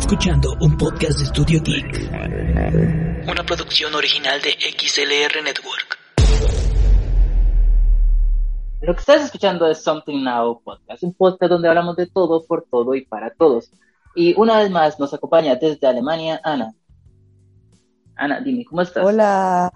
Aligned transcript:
Escuchando 0.00 0.56
un 0.62 0.78
podcast 0.78 1.18
de 1.18 1.26
Studio 1.26 1.60
Geek. 1.62 2.10
Una 3.30 3.44
producción 3.44 3.94
original 3.94 4.40
de 4.40 4.52
XLR 4.52 5.44
Network. 5.44 5.98
Lo 8.80 8.94
que 8.94 9.00
estás 9.00 9.24
escuchando 9.26 9.70
es 9.70 9.82
Something 9.82 10.24
Now 10.24 10.62
Podcast, 10.64 11.02
un 11.02 11.12
podcast 11.12 11.50
donde 11.50 11.68
hablamos 11.68 11.96
de 11.96 12.06
todo, 12.06 12.42
por 12.46 12.64
todo 12.70 12.94
y 12.94 13.04
para 13.04 13.30
todos. 13.34 13.70
Y 14.14 14.34
una 14.40 14.58
vez 14.58 14.70
más 14.70 14.98
nos 14.98 15.12
acompaña 15.12 15.56
desde 15.56 15.86
Alemania 15.86 16.40
Ana. 16.42 16.72
Ana, 18.16 18.40
dime, 18.40 18.64
¿cómo 18.64 18.80
estás? 18.80 19.04
Hola, 19.04 19.70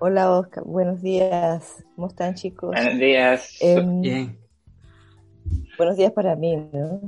hola 0.00 0.32
Oscar, 0.32 0.64
buenos 0.64 1.00
días. 1.02 1.84
¿Cómo 1.94 2.08
están 2.08 2.34
chicos? 2.34 2.70
Buenos 2.70 2.98
días. 2.98 3.56
Em, 3.60 4.00
Bien. 4.00 4.38
Buenos 5.76 5.96
días 5.96 6.12
para 6.12 6.34
mí, 6.36 6.56
¿no? 6.72 7.00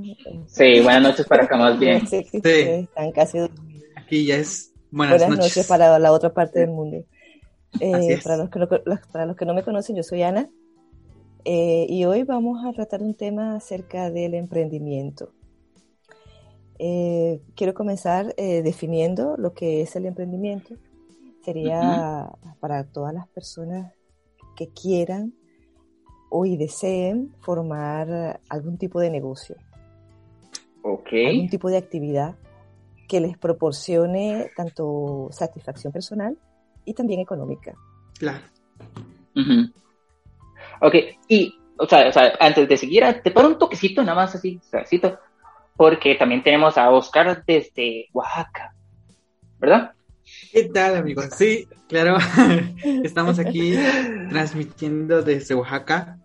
Sí, 0.47 0.81
buenas 0.81 1.03
noches 1.03 1.27
para 1.27 1.45
acá 1.45 1.57
más 1.57 1.79
bien. 1.79 2.01
Que 2.11 2.19
ustedes 2.33 2.85
están 2.85 3.13
casi 3.13 3.39
dormidos. 3.39 3.83
Aquí 3.97 4.27
ya 4.27 4.37
es 4.37 4.73
buenas, 4.91 5.19
Buenas 5.21 5.39
noches. 5.39 5.67
para 5.67 5.99
la 5.99 6.13
otra 6.13 6.33
parte 6.33 6.61
del 6.61 6.71
mundo. 6.71 7.05
Eh, 7.81 8.19
para, 8.23 8.37
los 8.37 8.51
que 8.51 8.59
no, 8.59 8.69
los- 8.85 9.01
para 9.13 9.27
los 9.27 9.37
que 9.37 9.45
no 9.45 9.55
me 9.55 9.63
conocen, 9.63 9.95
yo 9.97 10.03
soy 10.03 10.23
Ana 10.23 10.49
eh, 11.45 11.87
y 11.89 12.05
hoy 12.05 12.25
vamos 12.25 12.65
a 12.65 12.73
tratar 12.73 13.03
un 13.03 13.15
tema 13.15 13.55
acerca 13.57 14.11
del 14.11 14.35
emprendimiento. 14.35 15.33
Eh, 16.79 17.41
quiero 17.55 17.75
comenzar 17.75 18.35
eh, 18.37 18.63
definiendo 18.63 19.37
lo 19.37 19.53
que 19.53 19.83
es 19.83 19.95
el 19.97 20.07
emprendimiento. 20.07 20.75
Sería 21.45 22.31
para 22.59 22.85
todas 22.85 23.15
las 23.15 23.29
personas 23.29 23.93
que 24.57 24.69
quieran 24.69 25.33
o 26.31 26.47
y 26.47 26.57
deseen 26.57 27.35
formar 27.41 28.41
algún 28.49 28.79
tipo 28.79 29.01
de 29.01 29.11
negocio 29.11 29.57
Ok. 30.83 31.09
algún 31.27 31.49
tipo 31.49 31.69
de 31.69 31.77
actividad 31.77 32.37
que 33.09 33.21
les 33.21 33.37
proporcione 33.37 34.51
tanto 34.57 35.29
satisfacción 35.33 35.93
personal 35.93 36.39
y 36.85 36.95
también 36.95 37.21
económica. 37.21 37.75
Claro. 38.19 38.45
Ujú. 39.35 39.73
Ok, 40.81 40.95
y, 41.29 41.55
o 41.77 41.87
sea, 41.87 42.09
o 42.09 42.13
sea, 42.13 42.33
antes 42.39 42.69
de 42.69 42.77
seguir, 42.77 43.05
te 43.23 43.31
paro 43.33 43.49
un 43.49 43.59
toquecito, 43.59 44.03
nada 44.03 44.15
más 44.15 44.35
así, 44.35 44.61
suavecito, 44.63 45.19
porque 45.77 46.15
también 46.15 46.43
tenemos 46.43 46.79
a 46.79 46.91
Oscar 46.91 47.45
desde 47.45 48.07
Oaxaca, 48.13 48.75
¿verdad? 49.59 49.93
¿Qué 50.53 50.65
tal, 50.65 50.97
amigos? 50.97 51.27
Sí, 51.37 51.69
claro. 51.89 52.19
Estamos 53.05 53.39
aquí 53.39 53.75
transmitiendo 54.29 55.23
desde 55.23 55.55
Oaxaca. 55.55 56.19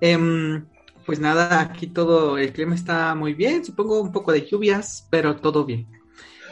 Em, 0.00 0.64
pues 1.06 1.20
nada, 1.20 1.60
aquí 1.60 1.86
todo, 1.86 2.38
el 2.38 2.52
clima 2.52 2.74
está 2.74 3.14
muy 3.14 3.34
bien. 3.34 3.64
Supongo 3.64 4.00
un 4.00 4.12
poco 4.12 4.32
de 4.32 4.46
lluvias, 4.46 5.06
pero 5.10 5.36
todo 5.36 5.64
bien. 5.64 5.86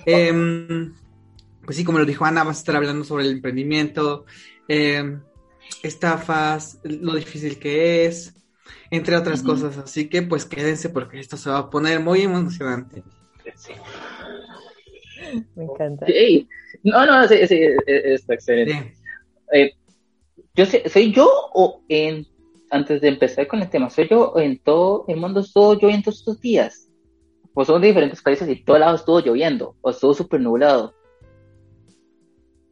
Em, 0.06 0.94
pues 1.64 1.77
sí, 1.77 1.84
como 1.84 1.98
lo 1.98 2.05
dijo 2.05 2.24
Ana, 2.24 2.42
vamos 2.42 2.56
a 2.56 2.60
estar 2.60 2.77
hablando 2.77 3.04
sobre 3.04 3.25
el 3.25 3.32
emprendimiento, 3.32 4.25
em, 4.69 5.20
estafas, 5.82 6.78
lo 6.84 7.14
difícil 7.14 7.59
que 7.59 8.06
es, 8.06 8.34
entre 8.91 9.16
otras 9.16 9.43
cosas. 9.43 9.78
Así 9.78 10.09
que 10.09 10.22
pues 10.22 10.44
quédense 10.44 10.88
porque 10.88 11.20
esto 11.20 11.37
se 11.37 11.50
va 11.50 11.59
a 11.59 11.70
poner 11.70 12.00
muy 12.00 12.22
emocionante. 12.22 13.03
Sí. 13.56 13.72
Me 15.54 15.64
encanta. 15.64 16.06
Sí. 16.06 16.48
No, 16.82 17.04
no, 17.06 17.26
sí, 17.28 17.46
sí, 17.46 17.60
está 17.86 18.34
excelente. 18.34 18.94
Eh, 19.52 19.72
yo 20.54 20.66
sé, 20.66 20.88
¿Soy 20.88 21.12
yo 21.12 21.28
o 21.52 21.82
en, 21.88 22.26
antes 22.70 23.00
de 23.00 23.08
empezar 23.08 23.46
con 23.46 23.60
el 23.60 23.70
tema, 23.70 23.90
soy 23.90 24.08
yo 24.08 24.30
o 24.30 24.38
en 24.38 24.58
todo 24.60 25.04
el 25.08 25.16
mundo 25.16 25.40
estuvo 25.40 25.74
lloviendo 25.74 26.10
estos 26.10 26.40
días? 26.40 26.88
Pues 27.52 27.66
son 27.66 27.80
de 27.80 27.88
diferentes 27.88 28.22
países 28.22 28.48
y 28.48 28.64
todo 28.64 28.78
lado 28.78 28.94
estuvo 28.96 29.20
lloviendo, 29.20 29.74
o 29.80 29.90
estuvo 29.90 30.14
súper 30.14 30.40
nublado. 30.40 30.94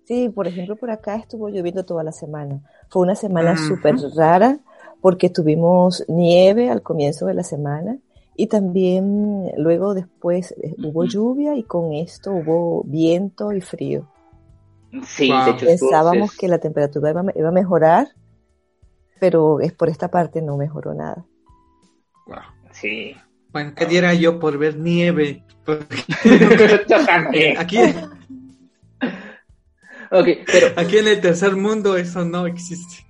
Sí, 0.05 0.31
por 0.31 0.47
ejemplo, 0.47 0.77
por 0.77 0.91
acá 0.91 1.17
estuvo 1.17 1.51
lloviendo 1.51 1.85
toda 1.85 2.03
la 2.03 2.13
semana. 2.13 2.63
Fue 2.89 3.03
una 3.03 3.15
semana 3.15 3.53
Ujú. 3.53 3.75
súper 3.75 3.97
rara 4.17 4.59
porque 5.03 5.29
tuvimos 5.29 6.05
nieve 6.09 6.71
al 6.71 6.83
comienzo 6.83 7.27
de 7.27 7.35
la 7.35 7.43
semana 7.43 7.99
y 8.41 8.47
también 8.47 9.51
luego 9.59 9.95
después 9.95 10.53
eh, 10.63 10.75
hubo 10.85 11.05
lluvia 11.05 11.57
y 11.57 11.65
con 11.65 11.93
esto 11.93 12.33
hubo 12.33 12.85
viento 12.87 13.53
y 13.53 13.61
frío. 13.61 14.09
Sí, 15.05 15.29
Wow. 15.31 15.45
de 15.45 15.51
hecho 15.51 15.67
estuvo- 15.67 15.91
Pensábamos 15.91 16.31
es- 16.33 16.39
que 16.39 16.47
la 16.49 16.59
temperatura 16.59 17.11
iba, 17.11 17.25
iba 17.35 17.49
a 17.49 17.53
mejorar, 17.53 18.07
pero 19.21 19.61
es 19.61 19.73
por 19.73 19.89
esta 19.89 20.09
parte 20.09 20.41
no 20.41 20.57
mejoró 20.57 20.95
nada. 20.95 21.27
Wow. 22.29 22.37
Sí. 22.71 23.13
Bueno, 23.53 23.73
¿qué 23.75 23.87
diera 23.87 24.15
yo 24.15 24.39
por 24.39 24.57
ver 24.57 24.77
nieve? 24.79 25.43
Aquí, 30.11 30.39
pero 30.47 30.69
aquí 30.77 30.97
en 30.99 31.09
el 31.09 31.21
tercer 31.21 31.55
mundo 31.57 31.97
eso 31.97 32.25
no 32.25 32.47
existe. 32.47 33.05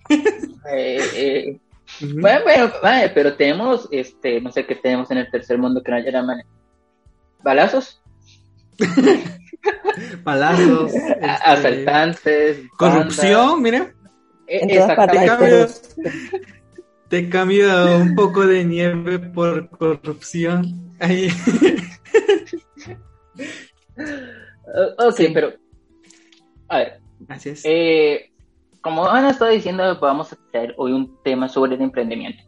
eh, 0.72 1.00
eh, 1.14 1.60
Bueno, 2.00 2.40
bueno, 2.44 2.72
vale, 2.82 3.08
pero 3.10 3.34
tenemos, 3.34 3.88
este, 3.90 4.40
no 4.40 4.50
sé 4.52 4.64
qué 4.66 4.74
tenemos 4.76 5.10
en 5.10 5.18
el 5.18 5.30
tercer 5.30 5.58
mundo 5.58 5.82
que 5.82 5.90
no 5.90 5.96
haya 5.98 6.22
man- 6.22 6.42
balazos, 7.42 8.02
Palazos, 10.24 10.94
a- 10.94 10.96
este, 10.96 11.24
asaltantes, 11.24 12.60
corrupción, 12.76 13.60
mira, 13.62 13.78
bandas. 13.80 14.12
En 14.46 14.68
todas 14.68 14.96
partes 14.96 15.18
hay 15.18 15.24
exactamente. 15.26 15.72
cambio- 15.98 16.48
te 17.08 17.28
cambio 17.28 17.96
un 17.96 18.14
poco 18.14 18.46
de 18.46 18.64
nieve 18.64 19.18
por 19.18 19.68
corrupción. 19.70 20.92
Ahí. 21.00 21.28
Ok, 24.98 25.16
Sí. 25.16 25.28
pero 25.34 25.52
a 26.68 26.78
ver, 26.78 27.00
Así 27.28 27.48
es. 27.50 27.62
eh, 27.64 28.27
como 28.80 29.06
Ana 29.06 29.30
estaba 29.30 29.50
diciendo, 29.50 29.98
vamos 30.00 30.32
a 30.32 30.38
traer 30.50 30.74
hoy 30.78 30.92
un 30.92 31.22
tema 31.22 31.48
sobre 31.48 31.74
el 31.74 31.82
emprendimiento. 31.82 32.42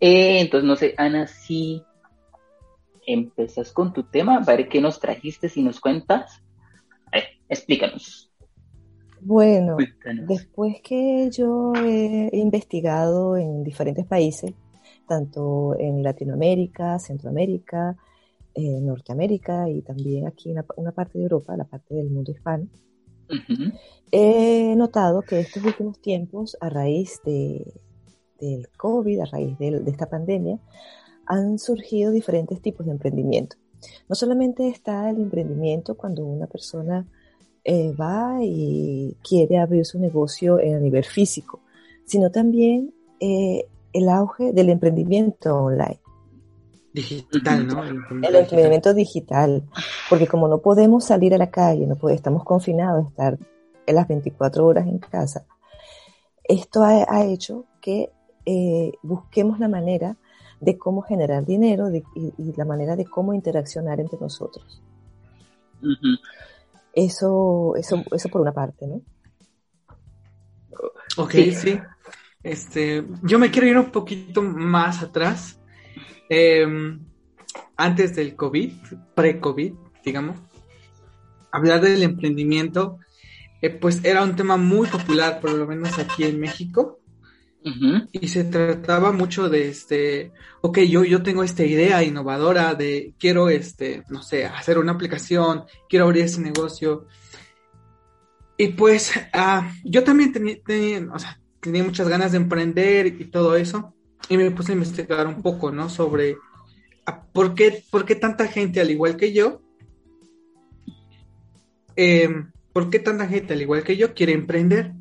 Eh, 0.00 0.40
entonces, 0.40 0.66
no 0.66 0.76
sé, 0.76 0.94
Ana, 0.96 1.26
si 1.26 1.82
empezas 3.06 3.72
con 3.72 3.92
tu 3.92 4.04
tema, 4.04 4.36
a 4.36 4.44
ver 4.44 4.68
qué 4.68 4.80
nos 4.80 5.00
trajiste, 5.00 5.48
si 5.48 5.62
nos 5.62 5.80
cuentas. 5.80 6.42
A 7.06 7.16
ver, 7.16 7.24
explícanos. 7.48 8.30
Bueno, 9.20 9.74
Cuéntanos. 9.76 10.26
Después 10.26 10.76
que 10.82 11.28
yo 11.30 11.72
he 11.74 12.30
investigado 12.32 13.36
en 13.36 13.62
diferentes 13.62 14.06
países, 14.06 14.54
tanto 15.06 15.78
en 15.78 16.02
Latinoamérica, 16.02 16.98
Centroamérica, 16.98 17.96
eh, 18.54 18.80
Norteamérica 18.80 19.68
y 19.68 19.82
también 19.82 20.26
aquí 20.26 20.50
en 20.50 20.64
una 20.76 20.92
parte 20.92 21.18
de 21.18 21.24
Europa, 21.24 21.56
la 21.56 21.64
parte 21.64 21.94
del 21.94 22.10
mundo 22.10 22.32
hispano, 22.32 22.66
He 24.12 24.74
notado 24.76 25.22
que 25.22 25.40
estos 25.40 25.64
últimos 25.64 26.00
tiempos, 26.00 26.56
a 26.60 26.68
raíz 26.68 27.20
de, 27.24 27.74
del 28.40 28.68
COVID, 28.76 29.20
a 29.20 29.24
raíz 29.26 29.56
de, 29.58 29.82
esta 29.86 30.08
pandemia, 30.08 30.58
han 31.26 31.58
surgido 31.58 32.10
diferentes 32.10 32.60
tipos 32.60 32.86
de 32.86 32.92
emprendimiento. 32.92 33.56
No 34.08 34.14
solamente 34.14 34.68
está 34.68 35.08
el 35.10 35.18
emprendimiento 35.18 35.96
cuando 35.96 36.24
una 36.24 36.46
persona 36.46 37.06
eh, 37.64 37.92
va 37.92 38.38
y 38.42 39.16
quiere 39.22 39.58
abrir 39.58 39.84
su 39.86 39.98
negocio 39.98 40.58
en- 40.58 40.76
a 40.76 40.80
nivel 40.80 41.04
físico, 41.04 41.60
sino 42.04 42.30
también 42.30 42.92
eh, 43.20 43.66
el 43.92 44.08
auge 44.08 44.52
del 44.52 44.70
emprendimiento 44.70 45.56
online, 45.56 46.00
Digital, 46.92 47.66
¿no? 47.68 47.84
el 47.84 48.34
emprendimiento 48.34 48.92
digital, 48.94 49.62
porque 50.08 50.26
como 50.26 50.48
no 50.48 50.58
podemos 50.58 51.04
salir 51.04 51.34
a 51.34 51.38
la 51.38 51.50
calle, 51.50 51.86
no 51.86 51.94
podemos, 51.96 52.18
estamos 52.18 52.44
confinados, 52.44 53.08
estar 53.08 53.38
en 53.86 53.94
las 53.94 54.08
24 54.08 54.66
horas 54.66 54.86
en 54.86 54.98
casa, 54.98 55.44
esto 56.44 56.82
ha, 56.82 57.04
ha 57.08 57.24
hecho 57.24 57.64
que 57.80 58.10
eh, 58.44 58.92
busquemos 59.02 59.60
la 59.60 59.68
manera 59.68 60.16
de 60.60 60.76
cómo 60.76 61.02
generar 61.02 61.46
dinero 61.46 61.90
de- 61.90 62.02
y, 62.16 62.32
y 62.36 62.52
la 62.56 62.64
manera 62.64 62.96
de 62.96 63.04
cómo 63.06 63.34
interaccionar 63.34 64.00
entre 64.00 64.18
nosotros. 64.20 64.82
Eso, 66.92 67.74
eso, 67.76 68.02
eso 68.12 68.28
por 68.28 68.40
una 68.40 68.52
parte, 68.52 68.86
¿no? 68.86 69.00
Ok, 71.16 71.30
Sí. 71.32 71.52
sí. 71.52 71.80
Este, 72.42 73.04
yo 73.22 73.38
me 73.38 73.50
quiero 73.50 73.68
ir 73.68 73.78
un 73.78 73.90
poquito 73.90 74.42
más 74.42 75.02
atrás. 75.02 75.59
Eh, 76.30 76.64
antes 77.76 78.14
del 78.14 78.36
COVID, 78.36 78.72
pre-COVID, 79.14 79.72
digamos, 80.04 80.38
hablar 81.50 81.80
del 81.80 82.02
emprendimiento, 82.02 82.98
eh, 83.60 83.70
pues 83.70 84.00
era 84.04 84.22
un 84.22 84.36
tema 84.36 84.56
muy 84.56 84.86
popular, 84.88 85.40
por 85.40 85.52
lo 85.52 85.66
menos 85.66 85.98
aquí 85.98 86.24
en 86.24 86.40
México. 86.40 86.98
Y 88.12 88.28
se 88.28 88.44
trataba 88.44 89.12
mucho 89.12 89.50
de 89.50 89.68
este, 89.68 90.32
ok, 90.62 90.78
yo, 90.78 91.04
yo 91.04 91.22
tengo 91.22 91.44
esta 91.44 91.62
idea 91.62 92.02
innovadora 92.02 92.74
de 92.74 93.12
quiero, 93.18 93.50
este, 93.50 94.02
no 94.08 94.22
sé, 94.22 94.46
hacer 94.46 94.78
una 94.78 94.92
aplicación, 94.92 95.64
quiero 95.86 96.06
abrir 96.06 96.24
ese 96.24 96.40
negocio. 96.40 97.06
Y 98.56 98.68
pues 98.68 99.12
ah, 99.34 99.70
yo 99.84 100.04
también 100.04 100.32
tenía, 100.32 101.06
o 101.12 101.18
sea, 101.18 101.38
tenía 101.60 101.84
muchas 101.84 102.08
ganas 102.08 102.32
de 102.32 102.38
emprender 102.38 103.06
y 103.08 103.26
todo 103.26 103.56
eso. 103.56 103.94
Y 104.28 104.36
me 104.36 104.50
puse 104.50 104.72
a 104.72 104.74
investigar 104.74 105.26
un 105.26 105.42
poco, 105.42 105.72
¿no? 105.72 105.88
Sobre 105.88 106.36
por 107.32 107.54
qué, 107.54 107.82
por 107.90 108.04
qué 108.04 108.14
tanta 108.14 108.46
gente, 108.46 108.80
al 108.80 108.90
igual 108.90 109.16
que 109.16 109.32
yo, 109.32 109.62
em, 111.96 112.52
por 112.72 112.90
qué 112.90 112.98
tanta 112.98 113.26
gente, 113.26 113.54
al 113.54 113.62
igual 113.62 113.82
que 113.82 113.96
yo, 113.96 114.14
quiere 114.14 114.32
emprender. 114.32 114.92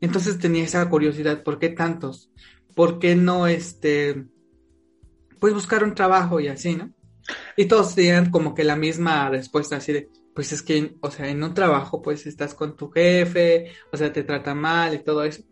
Entonces 0.00 0.38
tenía 0.38 0.64
esa 0.64 0.88
curiosidad, 0.88 1.42
¿por 1.42 1.58
qué 1.58 1.70
tantos? 1.70 2.30
¿Por 2.74 2.98
qué 2.98 3.16
no, 3.16 3.46
este, 3.46 4.26
pues 5.40 5.54
buscar 5.54 5.82
un 5.82 5.94
trabajo 5.94 6.40
y 6.40 6.48
así, 6.48 6.76
¿no? 6.76 6.92
Y 7.56 7.66
todos 7.66 7.94
tenían 7.94 8.30
como 8.30 8.54
que 8.54 8.64
la 8.64 8.76
misma 8.76 9.28
respuesta, 9.28 9.76
así 9.76 9.92
de, 9.92 10.08
pues 10.34 10.52
es 10.52 10.62
que, 10.62 10.94
o 11.00 11.10
sea, 11.10 11.28
en 11.28 11.42
un 11.42 11.52
trabajo, 11.52 12.00
pues 12.00 12.26
estás 12.26 12.54
con 12.54 12.76
tu 12.76 12.90
jefe, 12.90 13.72
o 13.92 13.96
sea, 13.96 14.12
te 14.12 14.22
trata 14.22 14.54
mal 14.54 14.94
y 14.94 15.00
todo 15.00 15.24
eso. 15.24 15.42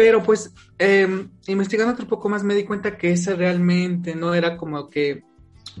Pero 0.00 0.22
pues 0.22 0.54
em, 0.78 1.28
investigando 1.46 1.92
otro 1.92 2.08
poco 2.08 2.30
más 2.30 2.42
me 2.42 2.54
di 2.54 2.64
cuenta 2.64 2.96
que 2.96 3.12
esa 3.12 3.34
realmente 3.34 4.14
no 4.14 4.32
era 4.32 4.56
como 4.56 4.88
que 4.88 5.24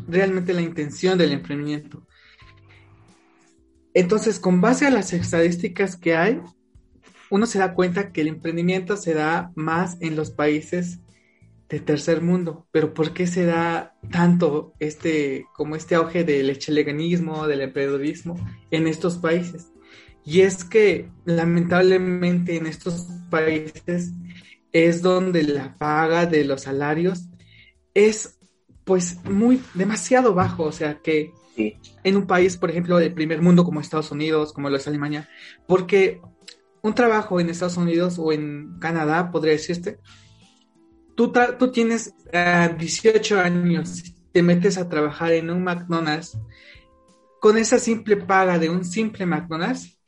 realmente 0.06 0.52
la 0.52 0.60
intención 0.60 1.16
del 1.16 1.32
emprendimiento. 1.32 2.06
Entonces, 3.94 4.38
con 4.38 4.60
base 4.60 4.86
a 4.86 4.90
las 4.90 5.14
estadísticas 5.14 5.96
que 5.96 6.16
hay, 6.16 6.42
uno 7.30 7.46
se 7.46 7.60
da 7.60 7.72
cuenta 7.72 8.12
que 8.12 8.20
el 8.20 8.28
emprendimiento 8.28 8.98
se 8.98 9.14
da 9.14 9.52
más 9.54 9.96
en 10.02 10.16
los 10.16 10.30
países 10.30 10.98
de 11.70 11.80
tercer 11.80 12.20
mundo. 12.20 12.66
Pero 12.72 12.92
¿por 12.92 13.14
qué 13.14 13.26
se 13.26 13.46
da 13.46 13.94
tanto 14.10 14.74
este, 14.80 15.46
como 15.54 15.76
este 15.76 15.94
auge 15.94 16.24
del 16.24 16.50
echeleganismo, 16.50 17.46
del 17.46 17.62
emprendedorismo 17.62 18.36
en 18.70 18.86
estos 18.86 19.16
países? 19.16 19.72
Y 20.24 20.42
es 20.42 20.64
que 20.64 21.08
lamentablemente 21.24 22.56
en 22.56 22.66
estos 22.66 23.06
países 23.30 24.12
es 24.72 25.02
donde 25.02 25.42
la 25.42 25.76
paga 25.76 26.26
de 26.26 26.44
los 26.44 26.62
salarios 26.62 27.28
es 27.94 28.38
pues 28.84 29.22
muy 29.24 29.62
demasiado 29.74 30.34
bajo, 30.34 30.64
o 30.64 30.72
sea 30.72 31.00
que 31.02 31.32
en 31.56 32.16
un 32.16 32.26
país, 32.26 32.56
por 32.56 32.70
ejemplo, 32.70 32.98
del 32.98 33.12
primer 33.12 33.42
mundo 33.42 33.64
como 33.64 33.80
Estados 33.80 34.10
Unidos, 34.10 34.52
como 34.52 34.70
lo 34.70 34.76
es 34.76 34.88
Alemania, 34.88 35.28
porque 35.66 36.20
un 36.82 36.94
trabajo 36.94 37.40
en 37.40 37.50
Estados 37.50 37.76
Unidos 37.76 38.16
o 38.18 38.32
en 38.32 38.78
Canadá, 38.78 39.30
podría 39.30 39.52
decirte, 39.52 39.98
tú, 41.14 41.32
tú 41.58 41.70
tienes 41.70 42.14
18 42.78 43.36
eh, 43.36 43.40
años, 43.40 44.02
te 44.32 44.42
metes 44.42 44.78
a 44.78 44.88
trabajar 44.88 45.32
en 45.32 45.50
un 45.50 45.62
McDonald's, 45.62 46.38
con 47.40 47.58
esa 47.58 47.78
simple 47.78 48.16
paga 48.16 48.58
de 48.58 48.70
un 48.70 48.84
simple 48.84 49.26
McDonald's, 49.26 49.98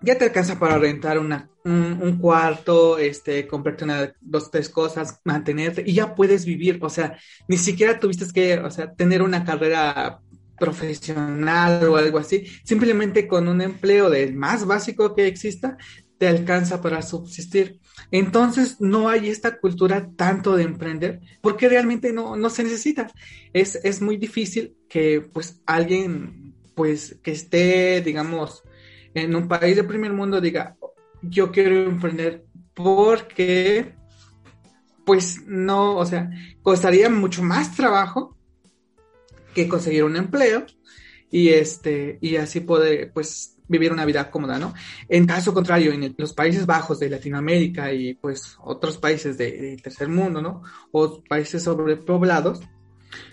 ya 0.00 0.18
te 0.18 0.24
alcanza 0.24 0.58
para 0.58 0.78
rentar 0.78 1.18
una, 1.18 1.48
un, 1.64 2.18
cuarto, 2.18 2.98
este, 2.98 3.46
comprarte 3.46 3.84
una, 3.84 4.12
dos, 4.20 4.50
tres 4.50 4.68
cosas, 4.68 5.20
mantenerte 5.24 5.82
y 5.86 5.94
ya 5.94 6.14
puedes 6.14 6.44
vivir. 6.44 6.78
O 6.82 6.90
sea, 6.90 7.18
ni 7.48 7.56
siquiera 7.56 7.98
tuviste 7.98 8.26
que, 8.32 8.58
o 8.58 8.70
sea, 8.70 8.92
tener 8.92 9.22
una 9.22 9.44
carrera 9.44 10.20
profesional 10.58 11.82
o 11.88 11.96
algo 11.96 12.18
así. 12.18 12.46
Simplemente 12.64 13.26
con 13.26 13.48
un 13.48 13.60
empleo 13.60 14.10
del 14.10 14.34
más 14.34 14.66
básico 14.66 15.14
que 15.14 15.26
exista, 15.26 15.76
te 16.18 16.28
alcanza 16.28 16.80
para 16.80 17.02
subsistir. 17.02 17.80
Entonces 18.10 18.80
no 18.80 19.08
hay 19.08 19.28
esta 19.28 19.58
cultura 19.58 20.10
tanto 20.16 20.56
de 20.56 20.64
emprender 20.64 21.20
porque 21.40 21.68
realmente 21.68 22.12
no, 22.12 22.36
no 22.36 22.50
se 22.50 22.64
necesita. 22.64 23.10
Es, 23.52 23.76
es 23.82 24.00
muy 24.00 24.16
difícil 24.16 24.76
que 24.88 25.20
pues 25.20 25.60
alguien 25.66 26.54
pues 26.74 27.16
que 27.22 27.30
esté, 27.30 28.00
digamos, 28.00 28.63
en 29.14 29.34
un 29.34 29.48
país 29.48 29.76
de 29.76 29.84
primer 29.84 30.12
mundo 30.12 30.40
diga, 30.40 30.76
yo 31.22 31.50
quiero 31.50 31.84
emprender 31.84 32.44
porque, 32.74 33.94
pues 35.04 35.42
no, 35.46 35.96
o 35.96 36.04
sea, 36.04 36.30
costaría 36.62 37.08
mucho 37.08 37.42
más 37.42 37.74
trabajo 37.74 38.36
que 39.54 39.68
conseguir 39.68 40.04
un 40.04 40.16
empleo 40.16 40.66
y 41.30 41.50
este, 41.50 42.18
y 42.20 42.36
así 42.36 42.60
poder, 42.60 43.12
pues, 43.12 43.54
vivir 43.66 43.92
una 43.92 44.04
vida 44.04 44.30
cómoda, 44.30 44.58
¿no? 44.58 44.74
En 45.08 45.26
caso 45.26 45.54
contrario, 45.54 45.92
en 45.92 46.14
los 46.18 46.32
Países 46.32 46.66
Bajos 46.66 46.98
de 46.98 47.08
Latinoamérica 47.08 47.92
y 47.92 48.14
pues 48.14 48.56
otros 48.60 48.98
países 48.98 49.38
de, 49.38 49.78
tercer 49.82 50.08
mundo, 50.08 50.42
¿no? 50.42 50.62
O 50.92 51.22
países 51.22 51.62
sobrepoblados, 51.62 52.60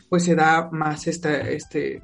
pues 0.09 0.23
se 0.23 0.35
da 0.35 0.69
más 0.71 1.07
esta, 1.07 1.49
este, 1.49 2.01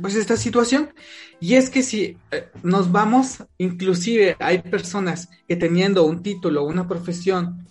pues 0.00 0.14
esta 0.14 0.36
situación. 0.36 0.92
Y 1.42 1.56
es 1.56 1.70
que 1.70 1.82
si 1.82 2.16
eh, 2.30 2.50
nos 2.62 2.92
vamos, 2.92 3.42
inclusive 3.58 4.36
hay 4.38 4.58
personas 4.58 5.28
que 5.48 5.56
teniendo 5.56 6.04
un 6.04 6.22
título, 6.22 6.62
una 6.62 6.86
profesión, 6.86 7.66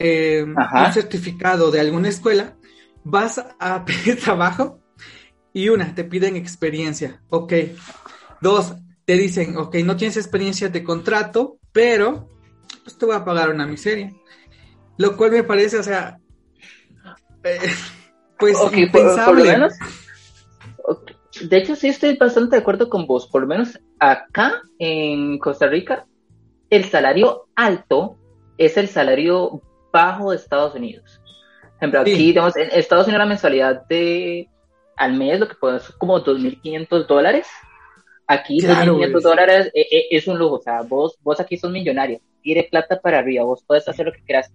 eh, 0.00 0.42
un 0.44 0.92
certificado 0.92 1.70
de 1.70 1.78
alguna 1.78 2.08
escuela, 2.08 2.56
vas 3.04 3.40
a 3.60 3.84
pedir 3.86 4.18
trabajo 4.18 4.80
y 5.52 5.68
una, 5.68 5.94
te 5.94 6.02
piden 6.02 6.34
experiencia, 6.34 7.22
ok. 7.30 7.52
Dos, 8.40 8.74
te 9.04 9.16
dicen, 9.16 9.56
ok, 9.56 9.76
no 9.84 9.96
tienes 9.96 10.16
experiencia 10.16 10.68
de 10.68 10.82
contrato, 10.82 11.60
pero 11.70 12.28
pues 12.82 12.98
te 12.98 13.06
voy 13.06 13.14
a 13.14 13.24
pagar 13.24 13.50
una 13.50 13.68
miseria. 13.68 14.12
Lo 14.96 15.16
cual 15.16 15.30
me 15.30 15.44
parece, 15.44 15.78
o 15.78 15.82
sea, 15.84 16.18
eh, 17.44 17.60
pues 18.36 18.58
impensable. 18.72 19.68
De 21.42 21.58
hecho, 21.58 21.76
sí 21.76 21.88
estoy 21.88 22.16
bastante 22.16 22.56
de 22.56 22.62
acuerdo 22.62 22.88
con 22.88 23.06
vos. 23.06 23.26
Por 23.26 23.42
lo 23.42 23.48
menos 23.48 23.78
acá 23.98 24.62
en 24.78 25.38
Costa 25.38 25.66
Rica, 25.66 26.06
el 26.70 26.84
salario 26.84 27.46
alto 27.54 28.16
es 28.58 28.76
el 28.76 28.88
salario 28.88 29.60
bajo 29.92 30.30
de 30.30 30.36
Estados 30.36 30.74
Unidos. 30.74 31.20
Por 31.62 31.76
ejemplo, 31.76 32.00
aquí, 32.00 32.14
digamos, 32.14 32.56
en 32.56 32.70
Estados 32.72 33.06
Unidos 33.06 33.20
la 33.20 33.26
mensualidad 33.26 33.86
de 33.86 34.48
al 34.96 35.12
mes, 35.12 35.38
lo 35.38 35.48
que 35.48 35.54
puede 35.54 35.80
ser 35.80 35.94
como 35.98 36.18
2.500 36.22 37.06
dólares. 37.06 37.46
Aquí 38.26 38.60
2.500 38.60 39.20
dólares 39.20 39.70
es, 39.74 39.86
e, 39.92 40.06
es, 40.10 40.26
un 40.26 40.38
lujo. 40.38 40.56
O 40.56 40.62
sea, 40.62 40.82
vos, 40.82 41.18
vos 41.22 41.38
aquí 41.38 41.56
sos 41.56 41.70
millonario. 41.70 42.20
Tire 42.42 42.66
plata 42.70 43.00
para 43.00 43.18
arriba. 43.18 43.44
Vos 43.44 43.62
puedes 43.66 43.86
hacer 43.88 44.06
lo 44.06 44.12
que 44.12 44.22
quieras. 44.22 44.50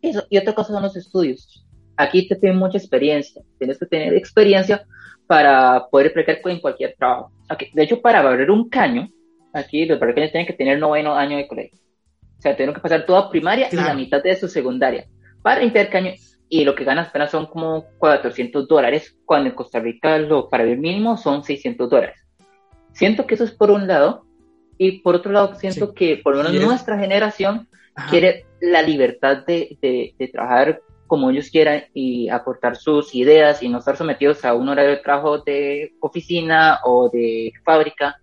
Eso. 0.00 0.24
Y 0.30 0.38
otra 0.38 0.54
cosa 0.54 0.72
son 0.72 0.82
los 0.82 0.96
estudios. 0.96 1.66
Aquí 2.00 2.26
te 2.26 2.36
piden 2.36 2.56
mucha 2.56 2.78
experiencia. 2.78 3.42
Tienes 3.58 3.78
que 3.78 3.84
tener 3.84 4.14
experiencia 4.14 4.86
para 5.26 5.86
poder 5.90 6.08
aplicar 6.08 6.38
en 6.44 6.58
cualquier 6.58 6.94
trabajo. 6.98 7.30
De 7.74 7.82
hecho, 7.82 8.00
para 8.00 8.20
abrir 8.20 8.50
un 8.50 8.70
caño, 8.70 9.10
aquí 9.52 9.84
los 9.84 10.00
barricaños 10.00 10.32
tienen 10.32 10.46
que 10.46 10.54
tener 10.54 10.78
noveno 10.78 11.14
año 11.14 11.36
de 11.36 11.46
colegio. 11.46 11.78
O 12.38 12.40
sea, 12.40 12.56
tienen 12.56 12.74
que 12.74 12.80
pasar 12.80 13.04
toda 13.04 13.28
primaria 13.28 13.68
y 13.70 13.76
la 13.76 13.92
mitad 13.92 14.22
de 14.22 14.34
su 14.34 14.48
secundaria 14.48 15.06
para 15.42 15.60
caño. 15.90 16.12
Y 16.48 16.64
lo 16.64 16.74
que 16.74 16.84
ganas 16.84 17.08
apenas 17.08 17.30
son 17.30 17.46
como 17.46 17.84
400 17.98 18.66
dólares, 18.66 19.14
cuando 19.26 19.50
en 19.50 19.54
Costa 19.54 19.78
Rica 19.78 20.16
lo 20.16 20.48
para 20.48 20.64
el 20.64 20.78
mínimo 20.78 21.18
son 21.18 21.44
600 21.44 21.90
dólares. 21.90 22.16
Siento 22.92 23.26
que 23.26 23.34
eso 23.34 23.44
es 23.44 23.52
por 23.52 23.70
un 23.70 23.86
lado, 23.86 24.24
y 24.78 25.00
por 25.02 25.16
otro 25.16 25.32
lado 25.32 25.54
siento 25.54 25.92
que 25.92 26.16
por 26.16 26.34
lo 26.34 26.42
menos 26.42 26.64
nuestra 26.64 26.98
generación 26.98 27.68
quiere 28.08 28.46
la 28.62 28.80
libertad 28.80 29.44
de, 29.46 29.76
de, 29.82 30.14
de 30.18 30.28
trabajar 30.28 30.80
como 31.10 31.28
ellos 31.28 31.50
quieran 31.50 31.82
y 31.92 32.28
aportar 32.28 32.76
sus 32.76 33.16
ideas 33.16 33.64
y 33.64 33.68
no 33.68 33.80
estar 33.80 33.96
sometidos 33.96 34.44
a 34.44 34.54
un 34.54 34.68
horario 34.68 34.92
de 34.92 34.98
trabajo 34.98 35.38
de 35.38 35.92
oficina 35.98 36.78
o 36.84 37.10
de 37.10 37.52
fábrica, 37.64 38.14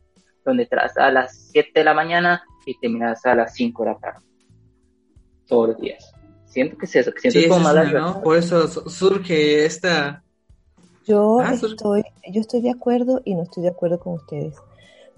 donde 0.45 0.63
entras 0.63 0.97
a 0.97 1.11
las 1.11 1.49
7 1.51 1.71
de 1.75 1.83
la 1.83 1.93
mañana 1.93 2.41
y 2.65 2.79
terminas 2.79 3.25
a 3.25 3.35
las 3.35 3.53
5 3.55 3.83
de 3.83 3.89
la 3.89 3.97
tarde. 3.97 4.25
Todos 5.47 5.67
los 5.67 5.77
días. 5.79 6.13
Siento 6.45 6.77
que 6.77 6.85
es 6.85 6.95
eso, 6.95 7.11
que 7.11 7.29
siento 7.29 7.41
sí, 7.41 7.49
como 7.49 7.73
¿no? 7.73 8.21
Por 8.21 8.37
eso 8.37 8.65
surge 8.89 9.65
esta... 9.65 10.23
Yo, 11.05 11.41
ah, 11.41 11.55
estoy, 11.55 12.05
yo 12.31 12.39
estoy 12.39 12.61
de 12.61 12.71
acuerdo 12.71 13.21
y 13.25 13.35
no 13.35 13.43
estoy 13.43 13.63
de 13.63 13.69
acuerdo 13.69 13.99
con 13.99 14.13
ustedes, 14.13 14.55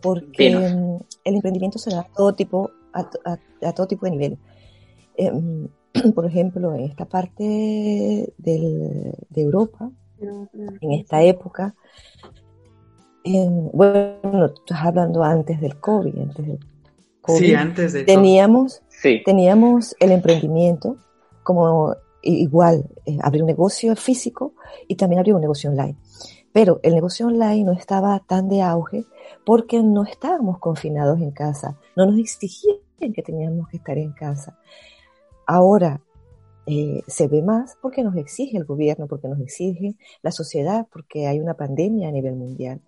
porque 0.02 0.48
el 0.48 1.36
emprendimiento 1.36 1.78
se 1.78 1.92
da 1.92 2.00
a 2.00 2.08
todo 2.16 2.34
tipo, 2.34 2.72
a, 2.94 3.08
a, 3.62 3.74
todo 3.74 3.86
tipo 3.86 4.08
de 4.08 4.12
nivel. 4.12 4.38
Em, 5.18 5.68
por 6.16 6.26
ejemplo, 6.26 6.74
en 6.76 6.82
esta 6.82 7.06
parte 7.06 7.44
de 8.38 9.16
Europa, 9.36 9.92
en 10.82 10.92
esta 10.92 11.22
época, 11.24 11.76
bueno, 13.24 14.46
estás 14.46 14.86
hablando 14.86 15.24
antes 15.24 15.60
del 15.62 15.80
COVID, 15.80 16.18
antes 16.20 16.48
del 16.48 16.60
COVID, 17.22 17.40
sí, 17.40 17.54
antes 17.54 17.94
de 17.94 18.04
teníamos, 18.04 18.82
teníamos 19.26 19.96
el 20.00 20.12
emprendimiento 20.12 20.98
como 21.44 21.96
igual 22.22 22.86
eh, 23.06 23.18
abrir 23.22 23.44
un 23.44 23.48
negocio 23.48 23.96
físico 23.96 24.54
y 24.88 24.96
también 24.96 25.20
abrir 25.20 25.36
un 25.36 25.42
negocio 25.42 25.70
online. 25.70 25.98
Pero 26.52 26.80
el 26.84 26.96
negocio 26.96 27.28
online 27.28 27.64
no 27.64 27.74
estaba 27.74 28.20
tan 28.28 28.50
de 28.50 28.62
auge 28.62 29.06
porque 29.46 29.82
no 29.82 30.04
estábamos 30.04 30.60
confinados 30.60 31.20
en 31.22 31.32
casa, 31.32 31.78
no 31.96 32.06
nos 32.06 32.18
exigían 32.18 32.78
que 33.14 33.22
teníamos 33.22 33.70
que 33.70 33.78
estar 33.78 33.98
en 33.98 34.12
casa. 34.12 34.58
Ahora 35.52 36.00
eh, 36.68 37.02
se 37.08 37.28
ve 37.28 37.42
más 37.42 37.76
porque 37.82 38.04
nos 38.04 38.16
exige 38.16 38.56
el 38.56 38.66
gobierno, 38.66 39.08
porque 39.08 39.28
nos 39.28 39.40
exige 39.40 39.96
la 40.22 40.32
sociedad, 40.32 40.86
porque 40.92 41.26
hay 41.26 41.40
una 41.40 41.56
pandemia 41.56 42.10
a 42.10 42.12
nivel 42.12 42.36
mundial. 42.36 42.82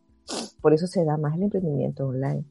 Por 0.62 0.72
eso 0.72 0.86
se 0.86 1.04
da 1.04 1.18
más 1.18 1.36
el 1.36 1.42
emprendimiento 1.42 2.06
online. 2.06 2.44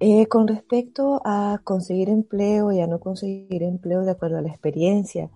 Eh, 0.00 0.26
con 0.26 0.46
respecto 0.46 1.22
a 1.24 1.62
conseguir 1.64 2.10
empleo 2.10 2.72
y 2.72 2.80
a 2.82 2.86
no 2.86 3.00
conseguir 3.00 3.62
empleo 3.62 4.02
de 4.02 4.10
acuerdo 4.10 4.36
a 4.36 4.42
la 4.42 4.50
experiencia, 4.50 5.30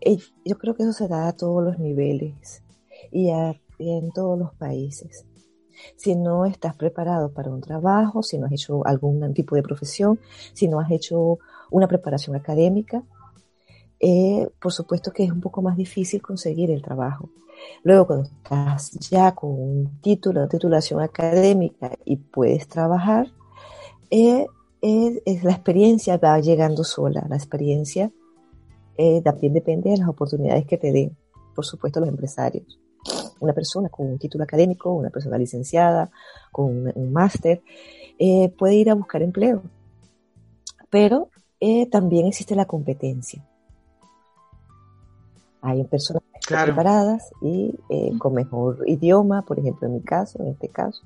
eh, 0.00 0.18
yo 0.44 0.58
creo 0.58 0.76
que 0.76 0.84
eso 0.84 0.92
se 0.92 1.08
da 1.08 1.26
a 1.26 1.32
todos 1.32 1.64
los 1.64 1.80
niveles 1.80 2.62
y, 3.10 3.30
en 3.30 4.12
todos 4.12 4.38
los 4.38 4.54
países. 4.54 5.26
Si 5.96 6.14
no 6.14 6.46
estás 6.46 6.76
preparado 6.76 7.32
para 7.32 7.50
un 7.50 7.60
trabajo, 7.60 8.22
si 8.22 8.38
no 8.38 8.46
has 8.46 8.52
hecho 8.52 8.86
algún 8.86 9.34
tipo 9.34 9.56
de 9.56 9.62
profesión, 9.64 10.20
si 10.52 10.68
no 10.68 10.78
has 10.78 10.92
hecho 10.92 11.40
una 11.70 11.88
preparación 11.88 12.36
académica, 12.36 13.02
eh, 14.00 14.48
por 14.60 14.72
supuesto 14.72 15.12
que 15.12 15.24
es 15.24 15.32
un 15.32 15.40
poco 15.40 15.62
más 15.62 15.76
difícil 15.76 16.22
conseguir 16.22 16.70
el 16.70 16.82
trabajo. 16.82 17.30
Luego, 17.82 18.06
cuando 18.06 18.28
estás 18.28 18.92
ya 19.10 19.34
con 19.34 19.50
un 19.50 20.00
título, 20.00 20.40
una 20.40 20.48
titulación 20.48 21.00
académica 21.00 21.96
y 22.04 22.16
puedes 22.16 22.68
trabajar, 22.68 23.26
es, 24.10 24.46
la 25.42 25.52
experiencia 25.52 26.16
va 26.18 26.38
llegando 26.40 26.84
sola, 26.84 27.26
la 27.28 27.36
experiencia 27.36 28.12
eh, 28.96 29.20
también 29.22 29.52
depende 29.52 29.90
de 29.90 29.98
las 29.98 30.08
oportunidades 30.08 30.66
que 30.66 30.78
te 30.78 30.92
den, 30.92 31.16
por 31.54 31.64
supuesto, 31.64 32.00
los 32.00 32.08
empresarios. 32.08 32.78
Una 33.40 33.52
persona 33.52 33.88
con 33.88 34.06
un 34.06 34.18
título 34.18 34.44
académico, 34.44 34.92
una 34.92 35.10
persona 35.10 35.38
licenciada, 35.38 36.10
con 36.50 36.90
un, 36.94 37.12
máster, 37.12 37.62
eh, 38.18 38.52
puede 38.58 38.74
ir 38.74 38.90
a 38.90 38.94
buscar 38.94 39.22
empleo, 39.22 39.62
pero 40.90 41.30
eh, 41.60 41.86
también 41.90 42.26
existe 42.26 42.54
la 42.54 42.66
competencia. 42.66 43.44
Hay 45.60 45.84
personas 45.84 46.22
preparadas 46.46 47.30
y 47.42 47.74
con 48.18 48.34
mejor 48.34 48.84
idioma, 48.86 49.42
por 49.42 49.58
ejemplo, 49.58 49.88
en 49.88 49.94
mi 49.94 50.02
caso, 50.02 50.40
en 50.40 50.48
este 50.48 50.68
caso, 50.68 51.04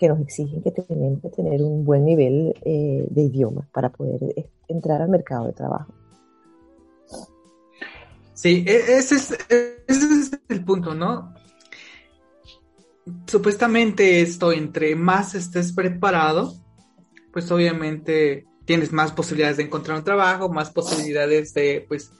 que 0.00 0.08
nos 0.08 0.18
exigen 0.20 0.62
que 0.62 0.70
tenemos 0.70 1.20
que 1.20 1.28
tener 1.28 1.62
un 1.62 1.84
buen 1.84 2.06
nivel 2.06 2.54
eh, 2.64 3.06
de 3.10 3.22
idioma 3.22 3.68
para 3.70 3.90
poder 3.90 4.32
eh, 4.34 4.48
entrar 4.66 5.02
al 5.02 5.10
mercado 5.10 5.46
de 5.46 5.52
trabajo. 5.52 5.92
Sí, 8.32 8.64
e, 8.66 8.96
ese 8.96 9.16
es, 9.16 9.30
ese 9.86 9.86
es 9.86 10.40
el 10.48 10.64
punto, 10.64 10.94
¿no? 10.94 11.34
Supuestamente 13.26 14.22
esto, 14.22 14.52
entre 14.52 14.96
más 14.96 15.34
estés 15.34 15.74
preparado, 15.74 16.54
pues 17.30 17.50
obviamente 17.50 18.46
tienes 18.70 18.92
más 18.92 19.10
posibilidades 19.10 19.56
de 19.56 19.64
encontrar 19.64 19.98
un 19.98 20.04
trabajo, 20.04 20.48
más 20.48 20.70
posibilidades 20.70 21.52
de, 21.54 21.84
pues, 21.88 22.12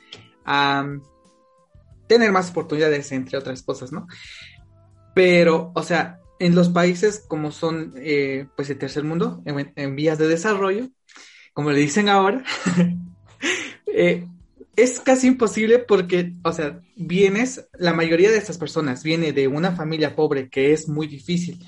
tener 2.08 2.32
más 2.32 2.50
oportunidades, 2.50 3.12
entre 3.12 3.38
otras 3.38 3.62
cosas, 3.62 3.92
¿no? 3.92 4.08
Pero, 5.14 5.70
o 5.76 5.82
sea, 5.84 6.18
en 6.40 6.56
los 6.56 6.68
países 6.68 7.24
como 7.28 7.52
son 7.52 7.94
eh, 7.98 8.48
pues 8.56 8.68
el 8.68 8.78
tercer 8.78 9.04
mundo, 9.04 9.40
en, 9.44 9.94
vías 9.94 10.18
de 10.18 10.26
desarrollo, 10.26 10.88
como 11.52 11.70
le 11.70 11.78
dicen 11.78 12.08
ahora, 12.08 12.42
eh, 13.86 14.26
es 14.74 14.98
casi 14.98 15.28
imposible 15.28 15.78
porque, 15.78 16.32
o 16.42 16.52
sea, 16.52 16.80
vienes, 16.96 17.64
la 17.78 17.92
mayoría 17.92 18.32
de 18.32 18.38
estas 18.38 18.58
personas 18.58 19.04
viene 19.04 19.32
de 19.32 19.46
una 19.46 19.70
familia 19.76 20.16
pobre 20.16 20.48
que 20.48 20.72
es 20.72 20.88
muy 20.88 21.06
difícil, 21.06 21.64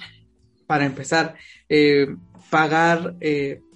para 0.66 0.84
empezar, 0.86 1.36
eh, 1.68 2.16
pagar 2.50 3.14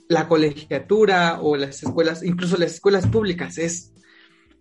la 0.09 0.29
colegiatura 0.29 1.41
o 1.41 1.57
las 1.57 1.83
escuelas, 1.83 2.23
incluso 2.23 2.57
las 2.57 2.75
escuelas 2.75 3.07
públicas, 3.07 3.59
es, 3.59 3.93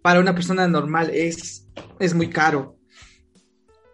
para 0.02 0.20
una 0.20 0.34
persona 0.34 0.68
normal, 0.68 1.12
es, 1.14 1.68
es 2.00 2.14
muy 2.14 2.30
caro. 2.30 2.78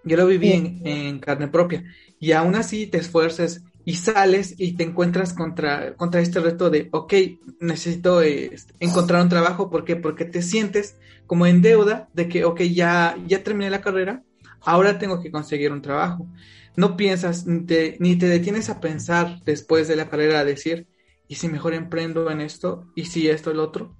Yo 0.04 0.18
lo 0.18 0.28
viví 0.28 0.52
en, 0.52 0.82
en 0.86 1.20
carne 1.20 1.48
propia 1.48 1.84
y 2.20 2.32
aún 2.32 2.56
así 2.56 2.88
te 2.88 2.98
esfuerces 2.98 3.64
y 3.86 3.96
sales 3.96 4.56
y 4.58 4.74
te 4.74 4.84
encuentras 4.84 5.34
contra, 5.34 5.96
contra 5.96 6.22
este 6.22 6.40
reto 6.40 6.70
de, 6.70 6.90
ok, 6.92 7.14
necesito 7.60 8.22
este, 8.22 8.74
encontrar 8.80 9.22
un 9.22 9.30
trabajo, 9.30 9.70
¿por 9.70 9.86
qué? 9.86 9.96
Porque 9.96 10.26
te 10.26 10.42
sientes 10.42 10.98
como 11.26 11.46
en 11.48 11.62
deuda 11.62 12.10
de 12.14 12.28
que, 12.28 12.46
ok, 12.46 12.62
ya, 12.62 13.18
ya 13.28 13.44
terminé 13.44 13.70
la 13.70 13.82
carrera, 13.82 14.24
ahora 14.62 15.00
tengo 15.00 15.22
que 15.22 15.32
conseguir 15.32 15.72
un 15.72 15.82
trabajo. 15.82 16.28
No 16.76 16.96
piensas 16.96 17.48
ni 17.48 17.66
te, 17.66 17.98
ni 18.00 18.16
te 18.16 18.28
detienes 18.28 18.70
a 18.70 18.80
pensar 18.80 19.42
después 19.44 19.88
de 19.88 19.96
la 19.96 20.10
carrera 20.10 20.40
a 20.40 20.46
decir, 20.46 20.88
¿y 21.32 21.36
si 21.36 21.48
mejor 21.48 21.74
emprendo 21.74 22.30
en 22.30 22.42
esto? 22.42 22.92
¿Y 22.94 23.06
si 23.06 23.30
esto, 23.30 23.52
el 23.52 23.62
otro? 23.62 23.96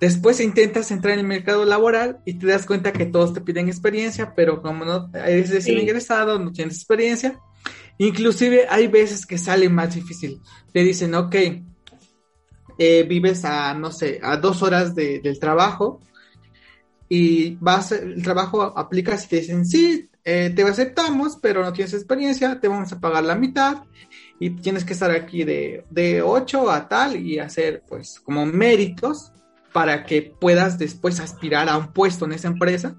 Después 0.00 0.40
intentas 0.40 0.90
entrar 0.90 1.14
en 1.14 1.20
el 1.20 1.26
mercado 1.26 1.64
laboral 1.64 2.18
y 2.24 2.34
te 2.34 2.48
das 2.48 2.66
cuenta 2.66 2.92
que 2.92 3.06
todos 3.06 3.32
te 3.32 3.40
piden 3.40 3.68
experiencia, 3.68 4.34
pero 4.34 4.60
como 4.60 4.84
no 4.84 5.08
eres 5.14 5.50
recién 5.50 5.78
ingresado, 5.78 6.40
no 6.40 6.50
tienes 6.50 6.74
experiencia, 6.74 7.38
inclusive 7.98 8.66
hay 8.68 8.88
veces 8.88 9.24
que 9.24 9.38
sale 9.38 9.68
más 9.68 9.94
difícil. 9.94 10.40
Te 10.72 10.82
dicen, 10.82 11.14
ok, 11.14 11.36
eh, 12.76 13.04
vives 13.08 13.44
a, 13.44 13.72
no 13.74 13.92
sé, 13.92 14.18
a 14.20 14.36
dos 14.36 14.60
horas 14.60 14.96
del 14.96 15.38
trabajo 15.38 16.00
y 17.08 17.54
vas, 17.60 17.92
el 17.92 18.20
trabajo 18.24 18.76
aplicas 18.76 19.26
y 19.26 19.28
te 19.28 19.36
dicen, 19.36 19.64
sí, 19.64 20.10
eh, 20.24 20.52
te 20.56 20.62
aceptamos, 20.64 21.38
pero 21.40 21.62
no 21.62 21.72
tienes 21.72 21.94
experiencia, 21.94 22.58
te 22.58 22.66
vamos 22.66 22.90
a 22.90 22.98
pagar 22.98 23.22
la 23.22 23.36
mitad 23.36 23.84
y 24.40 24.50
tienes 24.50 24.84
que 24.84 24.92
estar 24.92 25.10
aquí 25.10 25.44
de, 25.44 25.84
de 25.90 26.22
8 26.22 26.70
a 26.70 26.88
tal 26.88 27.16
y 27.16 27.38
hacer 27.38 27.82
pues 27.88 28.20
como 28.20 28.46
méritos 28.46 29.32
para 29.72 30.04
que 30.04 30.22
puedas 30.22 30.78
después 30.78 31.20
aspirar 31.20 31.68
a 31.68 31.76
un 31.76 31.92
puesto 31.92 32.24
en 32.24 32.32
esa 32.32 32.48
empresa. 32.48 32.96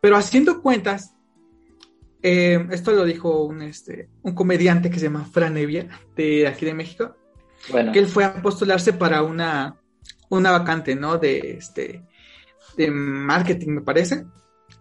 Pero 0.00 0.16
haciendo 0.16 0.62
cuentas, 0.62 1.14
eh, 2.22 2.66
esto 2.70 2.92
lo 2.92 3.04
dijo 3.04 3.44
un, 3.44 3.62
este, 3.62 4.08
un 4.22 4.34
comediante 4.34 4.90
que 4.90 4.98
se 4.98 5.06
llama 5.06 5.24
Fran 5.24 5.56
Evia, 5.56 5.88
de 6.16 6.46
aquí 6.46 6.64
de 6.64 6.74
México, 6.74 7.16
que 7.92 7.98
él 7.98 8.06
fue 8.06 8.24
a 8.24 8.42
postularse 8.42 8.92
para 8.92 9.22
una, 9.22 9.76
una 10.28 10.50
vacante, 10.50 10.94
¿no? 10.94 11.18
De, 11.18 11.56
este, 11.58 12.04
de 12.76 12.90
marketing, 12.90 13.70
me 13.70 13.80
parece. 13.82 14.24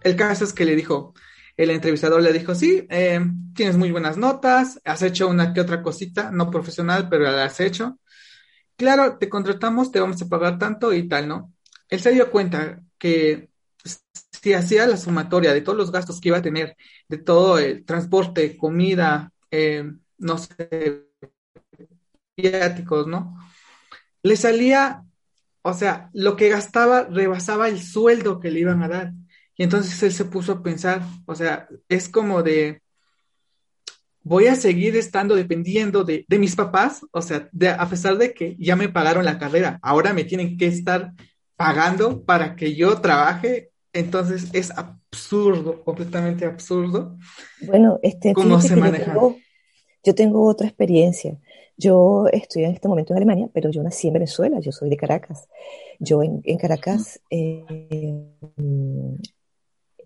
El 0.01 0.15
caso 0.15 0.45
es 0.45 0.53
que 0.53 0.65
le 0.65 0.75
dijo, 0.75 1.13
el 1.63 1.71
entrevistador 1.71 2.21
le 2.21 2.33
dijo, 2.33 2.55
sí, 2.55 2.85
eh, 2.89 3.19
tienes 3.55 3.77
muy 3.77 3.91
buenas 3.91 4.17
notas, 4.17 4.79
has 4.85 5.01
hecho 5.01 5.27
una 5.27 5.53
que 5.53 5.61
otra 5.61 5.81
cosita, 5.81 6.31
no 6.31 6.49
profesional, 6.49 7.07
pero 7.09 7.23
la 7.23 7.45
has 7.45 7.59
hecho 7.59 7.99
claro, 8.81 9.19
te 9.19 9.29
contratamos, 9.29 9.91
te 9.91 9.99
vamos 9.99 10.19
a 10.23 10.27
pagar 10.27 10.57
tanto 10.57 10.91
y 10.91 11.07
tal, 11.07 11.27
¿no? 11.27 11.53
Él 11.87 11.99
se 11.99 12.11
dio 12.13 12.31
cuenta 12.31 12.81
que 12.97 13.51
si 14.41 14.53
hacía 14.53 14.87
la 14.87 14.97
sumatoria 14.97 15.53
de 15.53 15.61
todos 15.61 15.77
los 15.77 15.91
gastos 15.91 16.19
que 16.19 16.29
iba 16.29 16.39
a 16.39 16.41
tener, 16.41 16.75
de 17.07 17.19
todo 17.19 17.59
el 17.59 17.85
transporte, 17.85 18.57
comida, 18.57 19.31
eh, 19.51 19.83
no 20.17 20.37
sé, 20.39 21.05
viáticos, 22.35 23.05
¿no? 23.05 23.37
Le 24.23 24.35
salía, 24.35 25.03
o 25.61 25.75
sea, 25.75 26.09
lo 26.13 26.35
que 26.35 26.49
gastaba 26.49 27.03
rebasaba 27.03 27.69
el 27.69 27.83
sueldo 27.83 28.39
que 28.39 28.49
le 28.49 28.61
iban 28.61 28.81
a 28.81 28.87
dar. 28.87 29.13
Y 29.61 29.63
entonces 29.63 30.01
él 30.01 30.11
se 30.11 30.25
puso 30.25 30.53
a 30.53 30.63
pensar, 30.63 31.03
o 31.27 31.35
sea, 31.35 31.69
es 31.87 32.09
como 32.09 32.41
de, 32.41 32.81
voy 34.23 34.47
a 34.47 34.55
seguir 34.55 34.95
estando 34.95 35.35
dependiendo 35.35 36.03
de, 36.03 36.25
mis 36.29 36.55
papás, 36.55 37.05
o 37.11 37.21
sea, 37.21 37.47
a 37.77 37.87
pesar 37.87 38.17
de 38.17 38.33
que 38.33 38.55
ya 38.57 38.75
me 38.75 38.89
pagaron 38.89 39.23
la 39.23 39.37
carrera, 39.37 39.77
ahora 39.83 40.13
me 40.13 40.23
tienen 40.23 40.57
que 40.57 40.65
estar 40.65 41.13
pagando 41.55 42.23
para 42.23 42.55
que 42.55 42.73
yo 42.73 43.01
trabaje, 43.01 43.69
entonces 43.93 44.49
es 44.53 44.71
absurdo, 44.71 45.83
completamente 45.83 46.43
absurdo. 46.43 47.15
Bueno, 47.61 47.99
este, 48.01 48.33
¿cómo 48.33 48.59
se 48.61 48.75
maneja? 48.75 49.13
Yo 50.03 50.15
tengo, 50.15 50.43
otra 50.47 50.65
experiencia. 50.65 51.37
Yo 51.77 52.25
estoy 52.31 52.63
en 52.63 52.71
este 52.71 52.87
momento 52.87 53.13
en 53.13 53.17
Alemania, 53.17 53.47
pero 53.53 53.69
yo 53.69 53.83
nací 53.83 54.07
en 54.07 54.13
Venezuela, 54.13 54.59
yo 54.59 54.71
soy 54.71 54.89
de 54.89 54.97
Caracas. 54.97 55.47
Yo 55.99 56.23
en, 56.23 56.41
Caracas, 56.57 57.21
eh, 57.29 57.63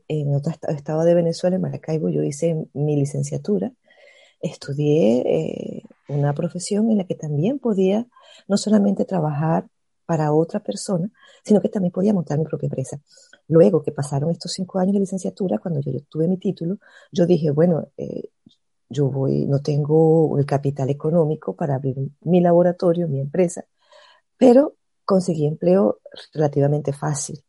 en 0.07 0.35
otro 0.35 0.53
estado 0.69 1.03
de 1.03 1.15
Venezuela, 1.15 1.55
en 1.55 1.61
Maracaibo, 1.61 2.09
yo 2.09 2.23
hice 2.23 2.67
mi 2.73 2.95
licenciatura 2.95 3.71
estudié 4.41 5.23
eh, 5.25 5.83
una 6.07 6.33
profesión 6.33 6.91
en 6.91 6.97
la 6.99 7.05
que 7.05 7.15
también 7.15 7.59
podía 7.59 8.07
no 8.47 8.57
solamente 8.57 9.05
trabajar 9.05 9.67
para 10.05 10.33
otra 10.33 10.59
persona, 10.59 11.09
sino 11.43 11.61
que 11.61 11.69
también 11.69 11.91
podía 11.91 12.13
montar 12.13 12.37
mi 12.37 12.45
propia 12.45 12.67
empresa. 12.67 12.99
Luego 13.47 13.81
que 13.81 13.91
pasaron 13.91 14.29
estos 14.29 14.53
cinco 14.53 14.79
años 14.79 14.93
de 14.93 14.99
licenciatura, 14.99 15.57
cuando 15.57 15.81
yo, 15.81 15.91
tuve 16.09 16.27
mi 16.27 16.37
título, 16.37 16.77
yo 17.11 17.25
dije, 17.25 17.49
bueno, 17.51 17.87
eh, 17.97 18.29
yo 18.87 19.09
voy, 19.09 19.47
no 19.47 19.61
tengo 19.61 20.37
el 20.37 20.45
capital 20.45 20.89
económico 20.89 21.55
para 21.55 21.75
abrir 21.75 21.95
mi 22.21 22.39
laboratorio, 22.39 23.07
mi 23.07 23.19
empresa, 23.19 23.65
pero 24.37 24.75
conseguí 25.05 25.47
empleo 25.47 25.99
relativamente 26.33 26.93
fácil. 26.93 27.44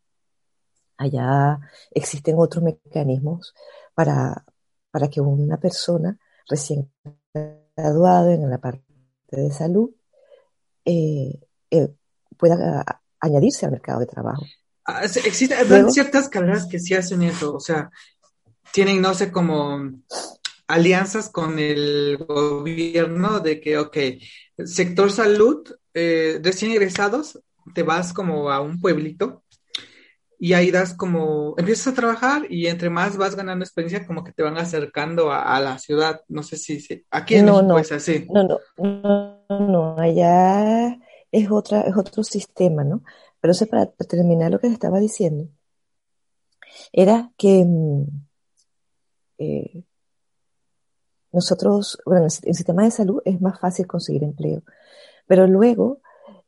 Allá 0.98 1.58
existen 1.90 2.36
otros 2.38 2.64
mecanismos 2.64 3.54
para, 3.94 4.44
para 4.90 5.08
que 5.08 5.20
una 5.20 5.58
persona 5.58 6.18
recién 6.48 6.90
graduada 7.76 8.32
en 8.32 8.48
la 8.48 8.58
parte 8.58 8.84
de 9.30 9.50
salud 9.50 9.90
eh, 10.84 11.40
eh, 11.70 11.88
pueda 12.36 13.02
añadirse 13.20 13.66
al 13.66 13.72
mercado 13.72 14.00
de 14.00 14.06
trabajo. 14.06 14.44
Ah, 14.84 15.02
existen 15.04 15.90
ciertas 15.90 16.28
carreras 16.28 16.66
que 16.66 16.78
sí 16.78 16.94
hacen 16.94 17.22
eso, 17.22 17.54
o 17.54 17.60
sea, 17.60 17.90
tienen, 18.72 19.00
no 19.00 19.14
sé, 19.14 19.32
como 19.32 19.90
alianzas 20.68 21.28
con 21.28 21.58
el 21.58 22.18
gobierno 22.18 23.40
de 23.40 23.60
que, 23.60 23.78
ok, 23.78 23.96
sector 24.64 25.10
salud, 25.10 25.66
eh, 25.92 26.40
recién 26.42 26.70
egresados, 26.70 27.40
te 27.74 27.82
vas 27.82 28.12
como 28.12 28.50
a 28.50 28.60
un 28.60 28.80
pueblito 28.80 29.42
y 30.38 30.52
ahí 30.52 30.70
das 30.70 30.94
como, 30.94 31.54
empiezas 31.56 31.88
a 31.88 31.94
trabajar 31.94 32.46
y 32.50 32.66
entre 32.66 32.90
más 32.90 33.16
vas 33.16 33.34
ganando 33.34 33.64
experiencia, 33.64 34.06
como 34.06 34.22
que 34.22 34.32
te 34.32 34.42
van 34.42 34.58
acercando 34.58 35.32
a, 35.32 35.58
la 35.60 35.78
ciudad. 35.78 36.20
No 36.28 36.42
sé 36.42 36.56
si, 36.56 37.04
aquí 37.10 37.36
en 37.36 37.46
no, 37.46 37.54
México 37.54 37.68
no, 37.68 37.78
es 37.78 37.92
así. 37.92 38.26
No, 38.30 38.42
no, 38.44 38.58
no, 38.78 39.68
no, 39.68 39.96
allá 39.98 40.98
es 41.32 41.50
otra, 41.50 41.82
es 41.82 41.96
otro 41.96 42.22
sistema, 42.22 42.84
¿no? 42.84 43.02
Pero 43.40 43.52
eso 43.52 43.66
para, 43.66 43.86
terminar 43.86 44.50
lo 44.50 44.58
que 44.58 44.66
estaba 44.66 45.00
diciendo, 45.00 45.48
era 46.92 47.32
que 47.38 47.64
mm, 47.64 48.04
eh, 49.38 49.84
nosotros, 51.32 51.98
bueno, 52.04 52.20
en 52.20 52.24
el 52.24 52.54
sistema 52.54 52.84
de 52.84 52.90
salud 52.90 53.22
es 53.24 53.40
más 53.40 53.58
fácil 53.58 53.86
conseguir 53.86 54.24
empleo, 54.24 54.62
pero 55.26 55.46
luego 55.46 56.00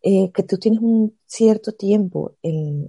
eh, 0.02 0.30
que 0.32 0.42
tú 0.42 0.58
tienes 0.58 0.80
un 0.80 1.18
cierto 1.26 1.72
tiempo 1.72 2.36
en, 2.42 2.88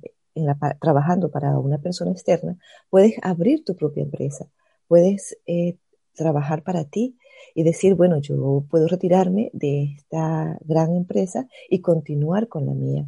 trabajando 0.80 1.32
para 1.32 1.58
una 1.60 1.78
persona 1.78 2.12
externa, 2.12 2.58
puedes 2.90 3.16
abrir 3.22 3.64
tu 3.64 3.76
propia 3.76 4.04
empresa, 4.04 4.48
puedes 4.88 5.38
eh, 5.46 5.78
trabajar 6.14 6.64
para 6.64 6.84
ti 6.84 7.18
y 7.56 7.64
decir, 7.64 7.96
bueno, 7.96 8.20
yo 8.20 8.64
puedo 8.70 8.88
retirarme 8.88 9.50
de 9.54 9.96
esta 9.98 10.58
gran 10.62 10.96
empresa 10.96 11.48
y 11.70 11.80
continuar 11.80 12.48
con 12.48 12.66
la 12.66 12.74
mía. 12.74 13.08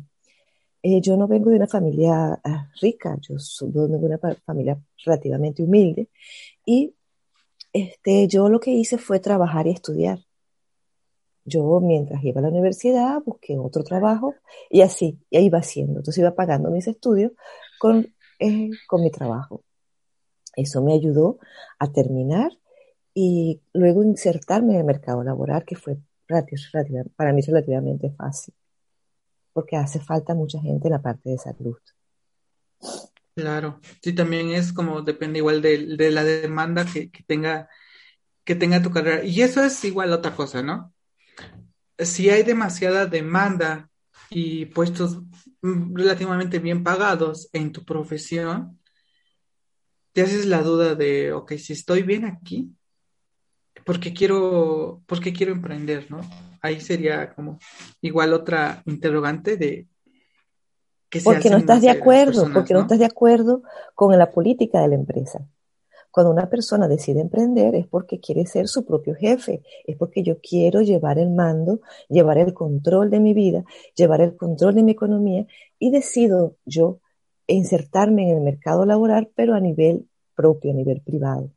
Eh, 0.83 0.99
yo 1.01 1.15
no 1.15 1.27
vengo 1.27 1.51
de 1.51 1.57
una 1.57 1.67
familia 1.67 2.39
ah, 2.43 2.69
rica, 2.81 3.17
yo 3.21 3.35
vengo 3.67 3.87
de 3.87 4.05
una 4.05 4.19
familia 4.45 4.81
relativamente 5.05 5.61
humilde 5.61 6.09
y 6.65 6.95
este, 7.73 8.27
yo 8.27 8.49
lo 8.49 8.59
que 8.59 8.71
hice 8.71 8.97
fue 8.97 9.19
trabajar 9.19 9.67
y 9.67 9.71
estudiar. 9.71 10.19
Yo 11.43 11.79
mientras 11.81 12.23
iba 12.23 12.39
a 12.39 12.43
la 12.43 12.49
universidad 12.49 13.21
busqué 13.25 13.57
otro 13.57 13.83
trabajo 13.83 14.35
y 14.69 14.81
así, 14.81 15.19
y 15.29 15.37
ahí 15.37 15.45
iba 15.45 15.59
haciendo. 15.59 15.99
Entonces 15.99 16.19
iba 16.19 16.35
pagando 16.35 16.69
mis 16.69 16.87
estudios 16.87 17.31
con, 17.79 18.13
eh, 18.39 18.69
con 18.87 19.01
mi 19.01 19.11
trabajo. 19.11 19.63
Eso 20.55 20.81
me 20.81 20.93
ayudó 20.93 21.39
a 21.79 21.91
terminar 21.91 22.51
y 23.13 23.61
luego 23.73 24.03
insertarme 24.03 24.73
en 24.73 24.79
el 24.79 24.85
mercado 24.85 25.23
laboral, 25.23 25.65
que 25.65 25.75
fue 25.75 25.97
para 27.15 27.33
mí 27.33 27.41
relativamente 27.41 28.09
fácil, 28.11 28.53
porque 29.53 29.75
hace 29.75 29.99
falta 29.99 30.33
mucha 30.33 30.59
gente 30.61 30.87
en 30.87 30.93
la 30.93 31.01
parte 31.01 31.29
de 31.29 31.37
salud. 31.37 31.77
Claro, 33.35 33.79
sí, 34.01 34.13
también 34.13 34.51
es 34.51 34.73
como 34.73 35.01
depende 35.01 35.39
igual 35.39 35.61
de, 35.61 36.11
la 36.11 36.23
demanda 36.23 36.85
que, 36.85 37.09
que, 37.09 37.23
tenga 37.23 37.69
que 38.43 38.55
tenga 38.55 38.81
tu 38.81 38.91
carrera. 38.91 39.23
Y 39.23 39.41
eso 39.41 39.63
es 39.63 39.83
igual 39.83 40.11
otra 40.13 40.35
cosa, 40.35 40.61
¿no? 40.61 40.93
Si 42.01 42.29
hay 42.29 42.43
demasiada 42.43 43.05
demanda 43.05 43.89
y 44.29 44.65
puestos 44.65 45.21
relativamente 45.61 46.59
bien 46.59 46.83
pagados 46.83 47.49
en 47.53 47.71
tu 47.71 47.83
profesión, 47.85 48.79
te 50.13 50.21
haces 50.21 50.45
la 50.45 50.61
duda 50.61 50.95
de, 50.95 51.33
ok, 51.33 51.53
si 51.53 51.73
estoy 51.73 52.03
bien 52.03 52.25
aquí, 52.25 52.69
porque 53.85 54.13
quiero, 54.13 55.01
porque 55.05 55.33
quiero 55.33 55.51
emprender, 55.51 56.09
¿no? 56.09 56.21
Ahí 56.61 56.81
sería 56.81 57.33
como 57.33 57.59
igual 58.01 58.33
otra 58.33 58.83
interrogante 58.85 59.57
de 59.57 59.87
que 61.09 61.19
porque 61.21 61.49
no 61.49 61.57
estás 61.57 61.81
de 61.81 61.89
acuerdo, 61.89 62.49
porque 62.53 62.73
¿no? 62.73 62.81
estás 62.81 62.99
de 62.99 63.05
acuerdo 63.05 63.63
con 63.95 64.17
la 64.17 64.31
política 64.31 64.79
de 64.81 64.87
la 64.87 64.95
empresa. 64.95 65.45
Cuando 66.11 66.31
una 66.31 66.49
persona 66.49 66.87
decide 66.87 67.21
emprender 67.21 67.73
es 67.75 67.87
porque 67.87 68.19
quiere 68.19 68.45
ser 68.45 68.67
su 68.67 68.85
propio 68.85 69.15
jefe, 69.15 69.63
es 69.85 69.97
porque 69.97 70.23
yo 70.23 70.39
quiero 70.41 70.81
llevar 70.81 71.17
el 71.17 71.31
mando, 71.31 71.79
llevar 72.09 72.37
el 72.37 72.53
control 72.53 73.09
de 73.09 73.19
mi 73.19 73.33
vida, 73.33 73.63
llevar 73.95 74.21
el 74.21 74.35
control 74.35 74.75
de 74.75 74.83
mi 74.83 74.91
economía 74.91 75.45
y 75.79 75.91
decido 75.91 76.57
yo 76.65 76.99
insertarme 77.47 78.29
en 78.29 78.37
el 78.37 78.43
mercado 78.43 78.85
laboral, 78.85 79.29
pero 79.35 79.55
a 79.55 79.59
nivel 79.59 80.07
propio, 80.35 80.71
a 80.71 80.73
nivel 80.73 81.01
privado 81.01 81.51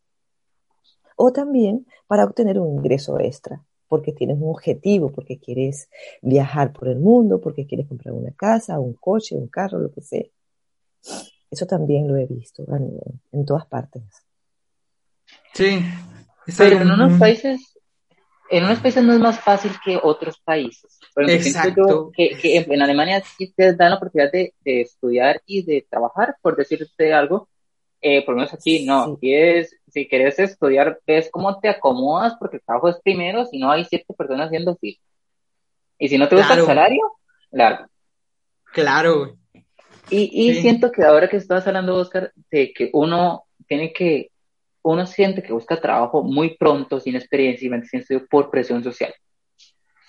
o 1.17 1.33
también 1.33 1.87
para 2.07 2.25
obtener 2.25 2.59
un 2.59 2.77
ingreso 2.77 3.19
extra, 3.19 3.65
porque 3.89 4.13
tienes 4.13 4.39
un 4.39 4.51
objetivo, 4.51 5.13
porque 5.13 5.39
quieres 5.39 5.89
viajar 6.23 6.73
por 6.73 6.89
el 6.89 6.99
mundo, 6.99 7.41
porque 7.41 7.67
quieres 7.67 7.87
comprar 7.87 8.15
una 8.15 8.33
casa, 8.33 8.81
un 8.81 8.95
coche, 8.95 9.37
un 9.37 9.49
carro, 9.49 9.79
lo 9.79 9.91
que 9.91 10.01
sea. 10.01 10.25
Eso 11.51 11.67
también 11.67 12.09
lo 12.09 12.17
he 12.17 12.27
visto 12.27 12.65
en, 13.33 13.45
todas 13.45 13.67
partes. 13.67 14.03
Sí. 15.55 15.81
Pero 16.59 16.83
en 16.83 16.91
unos 16.91 17.19
países, 17.19 17.75
en 18.51 18.65
unos 18.65 18.81
países 18.81 19.03
no 19.03 19.13
es 19.13 19.21
más 19.21 19.41
fácil 19.41 19.73
que 19.85 19.99
otros 20.03 20.39
países. 20.41 20.99
Exacto. 21.17 22.11
que, 22.15 22.37
en 22.43 22.83
Alemania 22.83 23.23
sí 23.37 23.53
te 23.57 23.75
dan 23.75 23.91
la 23.91 23.97
oportunidad 23.97 24.33
de, 24.33 24.53
de, 24.65 24.83
estudiar 24.83 25.41
y 25.47 25.65
de 25.65 25.87
trabajar, 25.89 26.37
por 26.43 26.57
decirte 26.57 27.15
algo, 27.15 27.49
eh, 28.01 28.23
por 28.25 28.35
lo 28.35 28.41
menos 28.41 28.53
aquí 28.53 28.85
no. 28.85 29.17
Si, 29.19 29.33
es, 29.33 29.75
si 29.89 30.07
quieres 30.07 30.39
estudiar, 30.39 31.01
ves 31.07 31.31
cómo 31.33 31.59
te 31.59 31.71
acomodas, 31.71 32.35
porque 32.39 32.57
el 32.57 32.63
trabajo 32.63 32.91
es 32.91 32.97
primero, 33.03 33.47
si 33.47 33.59
no 33.59 33.71
hay 33.71 33.85
siete 33.85 34.13
personas 34.13 34.49
haciendo 34.49 34.77
fila. 34.77 34.99
Y 35.99 36.09
si 36.09 36.19
no 36.19 36.29
te 36.29 36.37
gusta 36.37 36.55
el 36.55 36.67
salario, 36.67 37.01
largo. 37.51 37.87
Claro. 38.73 39.37
Y, 40.11 40.51
y 40.51 40.61
siento 40.61 40.93
que 40.93 41.03
ahora 41.03 41.29
que 41.29 41.39
estás 41.39 41.67
hablando, 41.67 41.97
Oscar, 41.97 42.33
de 42.51 42.75
que 42.75 42.91
uno 42.93 43.45
tiene 43.67 43.93
que, 43.93 44.33
uno 44.85 45.07
siente 45.07 45.43
que 45.43 45.53
busca 45.53 45.81
trabajo 45.81 46.23
muy 46.23 46.57
pronto, 46.57 47.01
sin 47.01 47.17
experiencia 47.17 47.67
y 47.67 47.83
sin 47.87 48.01
estudio 48.01 48.27
por 48.29 48.51
presión 48.51 48.85
social. 48.85 49.13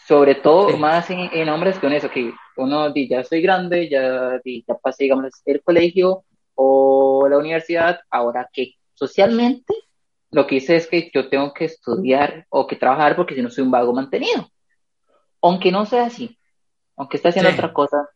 Sobre 0.08 0.36
todo 0.36 0.78
más 0.78 1.10
en, 1.10 1.30
en, 1.34 1.50
hombres 1.50 1.80
con 1.80 1.92
eso, 1.92 2.10
que 2.12 2.32
uno 2.58 2.92
dice, 2.92 3.16
ya 3.16 3.24
soy 3.24 3.42
grande, 3.42 3.90
ya, 3.90 4.40
ya 4.44 4.76
pasé, 4.76 5.06
digamos, 5.06 5.32
el 5.46 5.64
colegio, 5.64 6.24
o 6.56 7.28
la 7.30 7.38
universidad, 7.38 8.00
ahora 8.10 8.50
que 8.52 8.74
socialmente 8.94 9.74
lo 10.32 10.48
que 10.48 10.56
hice 10.56 10.76
es 10.76 10.88
que 10.88 11.10
yo 11.14 11.30
tengo 11.30 11.54
que 11.54 11.66
estudiar 11.66 12.46
o 12.50 12.68
que 12.68 12.76
trabajar 12.76 13.16
porque 13.16 13.36
si 13.36 13.42
no 13.42 13.50
soy 13.50 13.64
un 13.64 13.72
vago 13.72 13.94
mantenido. 13.94 14.50
Aunque 15.42 15.72
no 15.72 15.86
sea 15.86 16.06
así, 16.06 16.38
aunque 16.98 17.18
esté 17.18 17.30
haciendo 17.30 17.52
otra 17.52 17.72
cosa, 17.72 18.10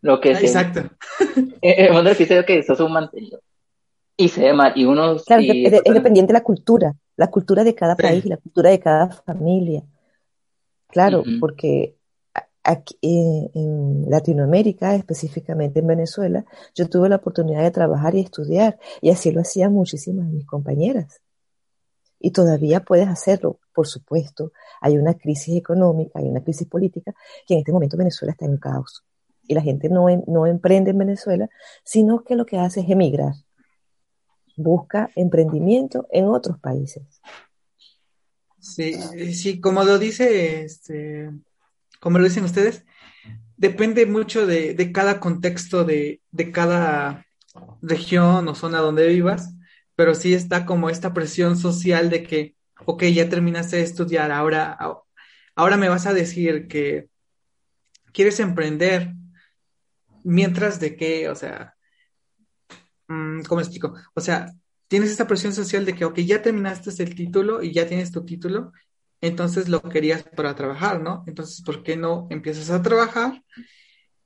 lo 0.00 0.20
que 0.20 0.34
sea. 0.34 0.62
Exacto. 0.62 0.96
El 1.62 1.92
mundo 1.92 2.10
que 2.12 2.24
dice 2.24 2.44
que 2.44 2.62
sos 2.62 2.80
un 2.80 2.92
mantenido. 2.92 3.40
Y 4.20 4.28
se 4.28 4.42
ve 4.42 4.52
mal. 4.52 4.72
Y 4.76 4.84
uno. 4.84 5.16
Claro, 5.24 5.42
es, 5.42 5.72
dependiente 5.94 6.32
de 6.32 6.38
la 6.38 6.44
cultura, 6.44 6.94
la 7.16 7.28
cultura 7.28 7.64
de 7.64 7.74
cada 7.74 7.96
país, 7.96 8.24
la 8.26 8.36
cultura 8.36 8.68
de 8.68 8.78
cada 8.78 9.08
familia. 9.08 9.82
Claro, 10.88 11.22
porque 11.40 11.96
aquí 12.62 12.98
en 13.00 14.10
Latinoamérica, 14.10 14.94
específicamente 14.94 15.80
en 15.80 15.86
Venezuela, 15.86 16.44
yo 16.74 16.86
tuve 16.90 17.08
la 17.08 17.16
oportunidad 17.16 17.62
de 17.62 17.70
trabajar 17.70 18.14
y 18.14 18.20
estudiar, 18.20 18.78
y 19.00 19.08
así 19.08 19.30
lo 19.30 19.40
hacían 19.40 19.72
muchísimas 19.72 20.26
de 20.26 20.34
mis 20.34 20.46
compañeras. 20.46 21.22
Y 22.18 22.32
todavía 22.32 22.80
puedes 22.80 23.08
hacerlo, 23.08 23.58
por 23.72 23.86
supuesto. 23.86 24.52
Hay 24.82 24.98
una 24.98 25.14
crisis 25.14 25.56
económica, 25.56 26.18
hay 26.18 26.28
una 26.28 26.42
crisis 26.42 26.68
política, 26.68 27.14
que 27.46 27.54
en 27.54 27.60
este 27.60 27.72
momento 27.72 27.96
Venezuela 27.96 28.32
está 28.32 28.44
en 28.44 28.58
caos. 28.58 29.02
Y 29.48 29.54
la 29.54 29.62
gente 29.62 29.88
no, 29.88 30.08
no 30.26 30.46
emprende 30.46 30.90
en 30.90 30.98
Venezuela, 30.98 31.48
sino 31.82 32.22
que 32.22 32.36
lo 32.36 32.44
que 32.44 32.58
hace 32.58 32.80
es 32.80 32.90
emigrar. 32.90 33.32
Busca 34.62 35.10
emprendimiento 35.16 36.06
en 36.10 36.26
otros 36.26 36.58
países. 36.58 37.20
Sí, 38.58 38.94
sí, 39.32 39.60
como 39.60 39.84
lo 39.84 39.98
dice 39.98 40.64
este, 40.64 41.30
como 42.00 42.18
lo 42.18 42.24
dicen 42.24 42.44
ustedes, 42.44 42.84
depende 43.56 44.06
mucho 44.06 44.46
de, 44.46 44.90
cada 44.92 45.20
contexto 45.20 45.84
de, 45.84 46.20
cada 46.52 47.26
región 47.82 48.48
o 48.48 48.54
zona 48.54 48.80
donde 48.80 49.06
vivas, 49.06 49.54
pero 49.94 50.14
sí 50.14 50.34
está 50.34 50.66
como 50.66 50.90
esta 50.90 51.12
presión 51.12 51.56
social 51.56 52.10
de 52.10 52.22
que, 52.22 52.56
ok, 52.86 53.04
ya 53.04 53.28
terminaste 53.28 53.76
de 53.76 53.82
estudiar, 53.82 54.32
ahora, 54.32 54.78
ahora 55.54 55.76
me 55.76 55.88
vas 55.88 56.06
a 56.06 56.14
decir 56.14 56.68
que 56.68 57.08
quieres 58.12 58.40
emprender, 58.40 59.14
mientras 60.24 60.80
de 60.80 60.96
que, 60.96 61.28
o 61.28 61.34
sea, 61.34 61.76
¿cómo 63.48 63.60
explico? 63.60 63.94
O 64.14 64.20
sea, 64.20 64.52
tienes 64.88 65.10
esta 65.10 65.26
presión 65.26 65.52
social 65.52 65.84
de 65.84 65.94
que, 65.94 66.04
ok, 66.04 66.18
ya 66.20 66.42
terminaste 66.42 66.90
el 67.02 67.14
título 67.14 67.62
y 67.62 67.72
ya 67.72 67.86
tienes 67.86 68.12
tu 68.12 68.24
título, 68.24 68.72
entonces 69.20 69.68
lo 69.68 69.82
querías 69.82 70.22
para 70.22 70.54
trabajar, 70.54 71.00
¿no? 71.00 71.24
Entonces, 71.26 71.62
¿por 71.62 71.82
qué 71.82 71.96
no 71.96 72.26
empiezas 72.30 72.70
a 72.70 72.82
trabajar? 72.82 73.42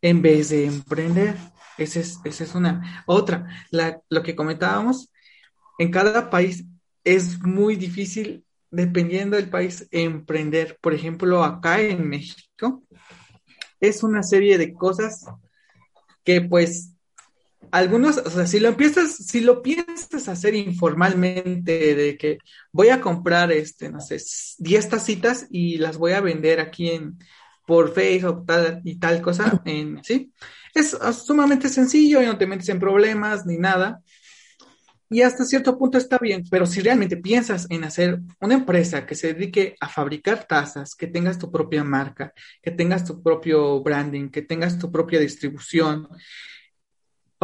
en 0.04 0.20
vez 0.20 0.50
de 0.50 0.66
emprender. 0.66 1.34
Esa 1.78 2.00
es, 2.00 2.20
esa 2.24 2.44
es 2.44 2.54
una. 2.54 3.04
Otra, 3.06 3.48
la, 3.70 4.02
lo 4.10 4.22
que 4.22 4.36
comentábamos, 4.36 5.10
en 5.78 5.90
cada 5.90 6.28
país 6.28 6.64
es 7.04 7.40
muy 7.40 7.76
difícil, 7.76 8.44
dependiendo 8.70 9.36
del 9.36 9.48
país, 9.48 9.88
emprender. 9.90 10.78
Por 10.82 10.92
ejemplo, 10.92 11.42
acá 11.42 11.80
en 11.80 12.06
México, 12.06 12.82
es 13.80 14.02
una 14.02 14.22
serie 14.22 14.58
de 14.58 14.74
cosas 14.74 15.24
que 16.22 16.42
pues 16.42 16.92
algunos, 17.74 18.18
o 18.18 18.30
sea, 18.30 18.46
si 18.46 18.60
lo 18.60 18.68
empiezas, 18.68 19.16
si 19.16 19.40
lo 19.40 19.60
piensas 19.60 20.28
hacer 20.28 20.54
informalmente, 20.54 21.96
de 21.96 22.16
que 22.16 22.38
voy 22.70 22.90
a 22.90 23.00
comprar, 23.00 23.50
este, 23.50 23.90
no 23.90 24.00
sé, 24.00 24.22
10 24.58 24.88
tacitas 24.88 25.48
y 25.50 25.78
las 25.78 25.98
voy 25.98 26.12
a 26.12 26.20
vender 26.20 26.60
aquí 26.60 26.90
en, 26.90 27.18
por 27.66 27.92
Facebook 27.92 28.46
tal, 28.46 28.80
y 28.84 29.00
tal 29.00 29.20
cosa, 29.20 29.60
en, 29.64 30.04
¿sí? 30.04 30.32
Es 30.72 30.96
sumamente 31.26 31.68
sencillo 31.68 32.22
y 32.22 32.26
no 32.26 32.38
te 32.38 32.46
metes 32.46 32.68
en 32.68 32.78
problemas 32.78 33.44
ni 33.44 33.58
nada. 33.58 34.00
Y 35.10 35.22
hasta 35.22 35.44
cierto 35.44 35.76
punto 35.76 35.98
está 35.98 36.18
bien, 36.18 36.44
pero 36.48 36.66
si 36.66 36.80
realmente 36.80 37.16
piensas 37.16 37.66
en 37.70 37.82
hacer 37.82 38.20
una 38.40 38.54
empresa 38.54 39.04
que 39.04 39.16
se 39.16 39.34
dedique 39.34 39.74
a 39.80 39.88
fabricar 39.88 40.46
tazas, 40.46 40.94
que 40.94 41.08
tengas 41.08 41.40
tu 41.40 41.50
propia 41.50 41.82
marca, 41.82 42.32
que 42.62 42.70
tengas 42.70 43.04
tu 43.04 43.20
propio 43.20 43.82
branding, 43.82 44.28
que 44.28 44.42
tengas 44.42 44.78
tu 44.78 44.92
propia 44.92 45.18
distribución, 45.18 46.08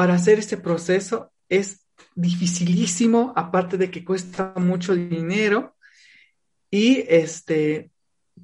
para 0.00 0.14
hacer 0.14 0.38
este 0.38 0.56
proceso 0.56 1.30
es 1.50 1.86
dificilísimo, 2.14 3.34
aparte 3.36 3.76
de 3.76 3.90
que 3.90 4.02
cuesta 4.02 4.54
mucho 4.56 4.94
dinero. 4.94 5.76
Y 6.70 7.04
este, 7.06 7.90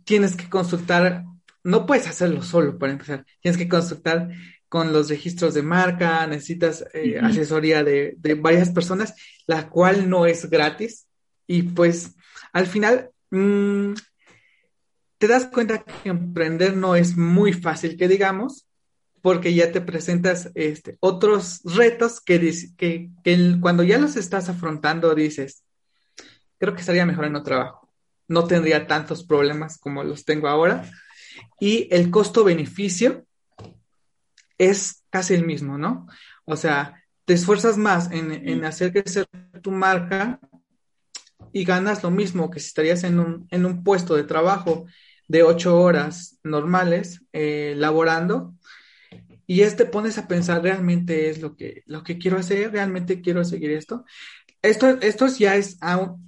tienes 0.05 0.37
que 0.37 0.51
consultar, 0.51 1.25
no 1.65 1.87
puedes 1.87 2.09
hacerlo 2.09 2.43
solo 2.43 2.79
para 2.79 2.93
empezar, 2.93 3.25
tienes 3.41 3.57
que 3.57 3.71
consultar 3.71 4.29
con 4.69 4.93
los 4.93 5.09
registros 5.09 5.55
de 5.55 5.63
marca, 5.63 6.27
necesitas 6.27 6.85
eh, 6.93 7.19
asesoría 7.21 7.83
de, 7.83 8.19
varias 8.39 8.69
personas, 8.69 9.15
la 9.47 9.71
cual 9.71 10.11
no 10.11 10.27
es 10.27 10.51
gratis. 10.51 11.07
Y 11.47 11.63
pues 11.63 12.17
al 12.53 12.67
final 12.67 13.13
mm, 13.31 13.95
te 15.17 15.27
das 15.27 15.47
cuenta 15.47 15.83
que 15.83 16.11
emprender 16.11 16.77
no 16.77 16.97
es 16.97 17.17
muy 17.17 17.55
fácil, 17.55 17.97
que 17.97 18.09
digamos, 18.09 18.66
porque 19.27 19.53
ya 19.55 19.73
te 19.73 19.81
presentas 19.81 20.53
este, 20.55 20.99
otros 21.01 21.61
retos 21.65 22.21
que, 22.21 23.11
cuando 23.61 23.83
ya 23.83 23.99
los 23.99 24.15
estás 24.15 24.49
afrontando 24.49 25.17
dices, 25.17 25.65
creo 26.61 26.75
que 26.75 26.81
estaría 26.83 27.05
mejor 27.05 27.25
en 27.25 27.35
otro 27.35 27.57
trabajo. 27.57 27.93
No 28.29 28.47
tendría 28.47 28.87
tantos 28.87 29.25
problemas 29.27 29.79
como 29.79 30.05
los 30.05 30.25
tengo 30.25 30.47
ahora. 30.47 30.89
Y 31.59 31.93
el 31.93 32.09
costo-beneficio 32.13 33.27
es 34.59 35.03
casi 35.11 35.35
el 35.35 35.45
mismo, 35.45 35.77
¿no? 35.77 36.07
O 36.45 36.55
sea, 36.55 37.03
te 37.25 37.35
esfuerzas 37.35 37.77
más 37.77 38.13
en, 38.13 38.31
en 38.31 38.65
hacer 38.65 38.93
crecer 38.93 39.27
tu 39.61 39.73
marca 39.73 40.39
y 41.53 41.65
ganas 41.65 42.05
lo 42.05 42.13
mismo 42.13 42.49
que 42.49 42.61
si 42.61 42.69
estarías 42.69 43.03
en 43.03 43.19
un, 43.19 43.49
en 43.51 43.67
un 43.67 43.83
puesto 43.83 44.15
de 44.15 44.23
trabajo 44.23 44.87
de 45.27 45.43
ocho 45.43 45.81
horas 45.81 46.39
normales 46.45 47.23
eh, 47.33 47.75
laborando 47.77 48.56
y 49.47 49.63
este 49.63 49.87
pones 49.87 50.19
a 50.19 50.27
pensar, 50.27 50.63
¿realmente 50.63 51.31
es 51.31 51.41
lo 51.41 51.57
que, 51.57 51.83
lo 51.87 52.03
que 52.03 52.19
quiero 52.19 52.39
hacer? 52.39 52.73
¿Realmente 52.73 53.21
quiero 53.21 53.45
seguir 53.45 53.71
esto? 53.71 54.05
Esto, 54.63 54.99
esto 55.01 55.27
ya 55.29 55.55
es 55.57 55.79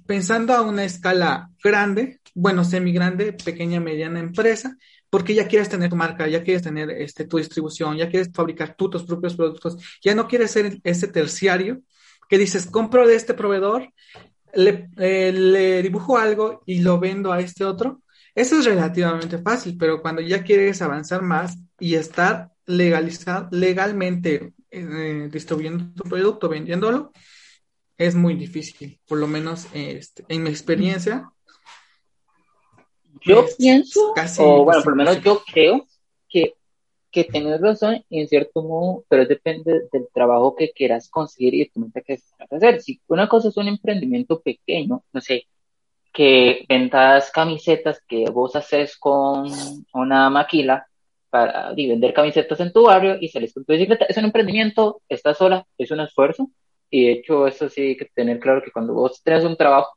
pensando 0.05 0.53
a 0.53 0.61
una 0.61 0.85
escala 0.85 1.49
grande, 1.61 2.21
bueno, 2.33 2.63
semi 2.63 2.93
grande, 2.93 3.33
pequeña, 3.33 3.81
mediana 3.81 4.19
empresa, 4.19 4.77
porque 5.09 5.33
ya 5.33 5.47
quieres 5.47 5.69
tener 5.69 5.89
tu 5.89 5.95
marca, 5.95 6.27
ya 6.27 6.43
quieres 6.43 6.61
tener 6.63 6.89
este, 6.91 7.25
tu 7.25 7.37
distribución, 7.37 7.97
ya 7.97 8.09
quieres 8.09 8.29
fabricar 8.33 8.75
tus 8.75 9.03
propios 9.03 9.35
productos, 9.35 9.77
ya 10.01 10.15
no 10.15 10.27
quieres 10.27 10.51
ser 10.51 10.79
ese 10.83 11.07
terciario 11.07 11.81
que 12.29 12.37
dices, 12.37 12.67
compro 12.67 13.07
de 13.07 13.15
este 13.15 13.33
proveedor, 13.33 13.91
eh, 14.53 15.31
le 15.33 15.81
dibujo 15.81 16.17
algo 16.17 16.63
y 16.65 16.79
lo 16.81 16.99
vendo 16.99 17.33
a 17.33 17.39
este 17.39 17.65
otro. 17.65 18.03
Eso 18.35 18.59
es 18.59 18.65
relativamente 18.65 19.39
fácil, 19.39 19.75
pero 19.77 20.01
cuando 20.01 20.21
ya 20.21 20.43
quieres 20.43 20.81
avanzar 20.81 21.23
más 21.23 21.57
y 21.79 21.95
estar 21.95 22.51
legalizar, 22.69 23.47
legalmente 23.51 24.53
eh, 24.69 25.27
distribuyendo 25.31 25.85
tu 25.95 26.07
producto, 26.07 26.47
vendiéndolo, 26.47 27.11
es 27.97 28.13
muy 28.13 28.35
difícil, 28.35 28.99
por 29.07 29.17
lo 29.17 29.27
menos 29.27 29.67
este, 29.73 30.23
en 30.29 30.43
mi 30.43 30.51
experiencia. 30.51 31.31
Yo 33.21 33.45
pienso, 33.57 34.13
o 34.37 34.63
bueno, 34.63 34.83
por 34.83 34.91
lo 34.91 34.95
menos 34.97 35.21
yo 35.21 35.41
creo 35.51 35.87
que, 36.29 36.53
que 37.11 37.23
tienes 37.23 37.59
razón 37.59 38.05
en 38.09 38.27
cierto 38.27 38.61
modo, 38.61 39.03
pero 39.09 39.25
depende 39.25 39.81
del 39.91 40.07
trabajo 40.13 40.55
que 40.55 40.71
quieras 40.71 41.09
conseguir 41.09 41.55
y 41.55 41.59
de 41.59 41.71
tu 41.73 41.79
mente 41.79 42.03
que 42.03 42.17
quieras 42.19 42.53
hacer. 42.53 42.81
Si 42.81 43.01
una 43.07 43.27
cosa 43.27 43.49
es 43.49 43.57
un 43.57 43.67
emprendimiento 43.67 44.39
pequeño, 44.41 45.03
no 45.11 45.21
sé, 45.21 45.47
que 46.13 46.65
vendas 46.69 47.31
camisetas 47.31 47.99
que 48.07 48.29
vos 48.29 48.55
haces 48.55 48.95
con 48.95 49.51
una 49.93 50.29
maquila, 50.29 50.88
para 51.29 51.73
vender 51.73 52.13
camisetas 52.13 52.59
en 52.59 52.73
tu 52.73 52.83
barrio 52.83 53.17
y 53.19 53.27
salir 53.29 53.53
con 53.53 53.65
tu 53.65 53.73
bicicleta. 53.73 54.05
Es 54.05 54.17
un 54.17 54.25
emprendimiento, 54.25 55.01
estás 55.07 55.37
sola, 55.37 55.65
es 55.77 55.91
un 55.91 55.99
esfuerzo. 56.01 56.49
Y 56.89 57.05
de 57.05 57.11
hecho, 57.13 57.47
eso 57.47 57.69
sí 57.69 57.81
hay 57.81 57.97
que 57.97 58.05
tener 58.05 58.39
claro 58.39 58.61
que 58.63 58.71
cuando 58.71 58.93
vos 58.93 59.21
tenés 59.23 59.43
un 59.45 59.55
trabajo, 59.55 59.93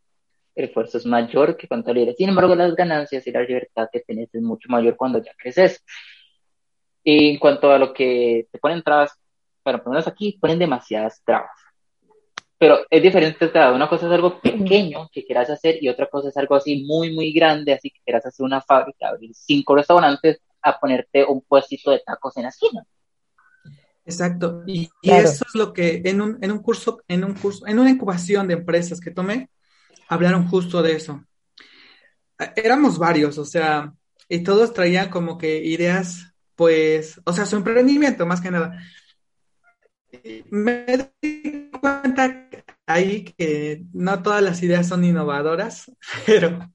el 0.55 0.66
esfuerzo 0.66 0.99
es 0.99 1.07
mayor 1.07 1.57
que 1.57 1.66
cuando 1.66 1.92
libre. 1.95 2.14
Sin 2.14 2.29
embargo, 2.29 2.55
las 2.55 2.75
ganancias 2.75 3.27
y 3.27 3.33
la 3.33 3.42
libertad 3.42 3.88
que 3.90 4.01
tenés 4.01 4.35
es 4.35 4.42
mucho 4.42 4.68
mayor 4.68 4.97
cuando 4.97 5.23
ya 5.23 5.33
creces. 5.37 5.83
Y 7.03 7.31
en 7.31 7.38
cuanto 7.38 7.71
a 7.73 7.79
lo 7.79 7.92
que 7.92 8.47
te 8.53 8.59
ponen 8.59 8.83
trabas, 8.83 9.12
bueno, 9.64 9.79
por 9.79 9.87
lo 9.87 9.92
menos 9.92 10.09
aquí 10.09 10.38
ponen 10.40 10.59
demasiadas 10.59 11.23
trabas. 11.25 11.51
Pero 12.59 12.81
es 12.90 13.03
diferente, 13.03 13.51
una 13.75 13.88
cosa 13.88 14.07
es 14.07 14.12
algo 14.12 14.40
pequeño 14.40 15.09
que 15.12 15.25
quieras 15.25 15.51
hacer 15.51 15.83
y 15.83 15.88
otra 15.88 16.07
cosa 16.07 16.29
es 16.29 16.37
algo 16.37 16.55
así 16.55 16.85
muy, 16.85 17.12
muy 17.12 17.33
grande, 17.33 17.73
así 17.73 17.90
que 17.90 17.99
quieras 18.05 18.25
hacer 18.25 18.45
una 18.45 18.61
fábrica, 18.61 19.09
abrir 19.09 19.31
cinco 19.35 19.75
restaurantes 19.75 20.40
a 20.62 20.79
ponerte 20.79 21.25
un 21.25 21.42
puestito 21.42 21.90
de 21.90 22.03
tacos 22.05 22.37
en 22.37 22.44
la 22.44 22.48
esquina. 22.48 22.85
Exacto. 24.05 24.62
Y, 24.66 24.90
eso 25.03 25.44
es 25.46 25.55
lo 25.55 25.72
que 25.72 26.03
en 26.05 26.20
un, 26.20 26.38
en 26.40 26.51
un 26.51 26.59
curso, 26.59 27.03
en 27.09 27.25
un 27.25 27.35
curso, 27.35 27.66
en 27.66 27.79
una 27.79 27.90
incubación 27.90 28.48
de 28.48 28.55
empresas 28.55 29.01
que 29.01 29.11
tomé, 29.11 29.51
hablaron 30.09 30.48
justo 30.48 30.83
de 30.83 30.92
eso. 30.92 31.25
Éramos 32.57 32.98
varios, 32.98 33.38
o 33.38 33.44
sea, 33.44 33.92
y 34.29 34.42
todos 34.42 34.72
traían 34.72 35.11
como 35.11 35.38
que 35.38 35.64
ideas, 35.64 36.33
pues, 36.57 37.20
o 37.25 37.33
sea, 37.33 37.46
su 37.46 37.57
emprendimiento 37.57 38.27
más 38.27 38.40
que 38.40 38.51
nada. 38.51 38.79
Me 40.51 41.12
di 41.20 41.70
cuenta 41.81 42.48
ahí 42.87 43.25
que 43.25 43.85
no 43.92 44.22
todas 44.22 44.42
las 44.42 44.62
ideas 44.62 44.88
son 44.88 45.05
innovadoras, 45.05 45.90
pero 46.27 46.72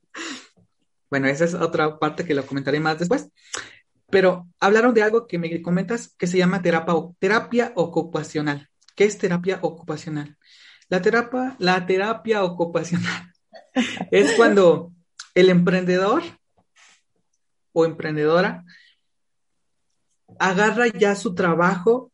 bueno, 1.10 1.28
esa 1.28 1.46
es 1.46 1.54
otra 1.54 2.00
parte 2.00 2.26
que 2.26 2.34
lo 2.34 2.46
comentaré 2.46 2.80
más 2.80 3.00
después. 3.00 3.30
Pero 4.10 4.48
hablaron 4.60 4.94
de 4.94 5.04
algo 5.04 5.28
que 5.28 5.38
me 5.38 5.62
comentas 5.62 6.16
que 6.18 6.28
se 6.28 6.38
llama 6.38 6.62
terapia, 6.62 6.94
terapia 7.20 7.74
ocupacional. 7.76 8.70
¿Qué 8.96 9.04
es 9.06 9.18
terapia 9.18 9.60
ocupacional? 9.62 10.38
La 10.90 11.02
terapia, 11.02 11.56
la 11.60 11.86
terapia 11.86 12.44
ocupacional 12.44 13.34
es 14.12 14.32
cuando 14.34 14.94
el 15.36 15.50
emprendedor 15.50 16.24
o 17.74 17.86
emprendedora 17.86 18.66
agarra 20.40 20.88
ya 20.88 21.16
su 21.16 21.36
trabajo 21.36 22.12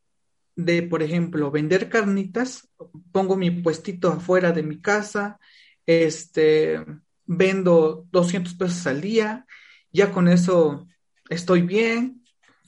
de, 0.56 0.84
por 0.84 1.04
ejemplo, 1.04 1.52
vender 1.52 1.90
carnitas, 1.90 2.70
pongo 3.12 3.36
mi 3.38 3.50
puestito 3.52 4.10
afuera 4.10 4.52
de 4.52 4.64
mi 4.64 4.82
casa, 4.82 5.40
este, 5.86 6.84
vendo 7.26 8.06
200 8.12 8.54
pesos 8.56 8.86
al 8.88 9.02
día, 9.02 9.46
ya 9.92 10.12
con 10.12 10.28
eso 10.28 10.88
estoy 11.34 11.62
bien, 11.62 12.24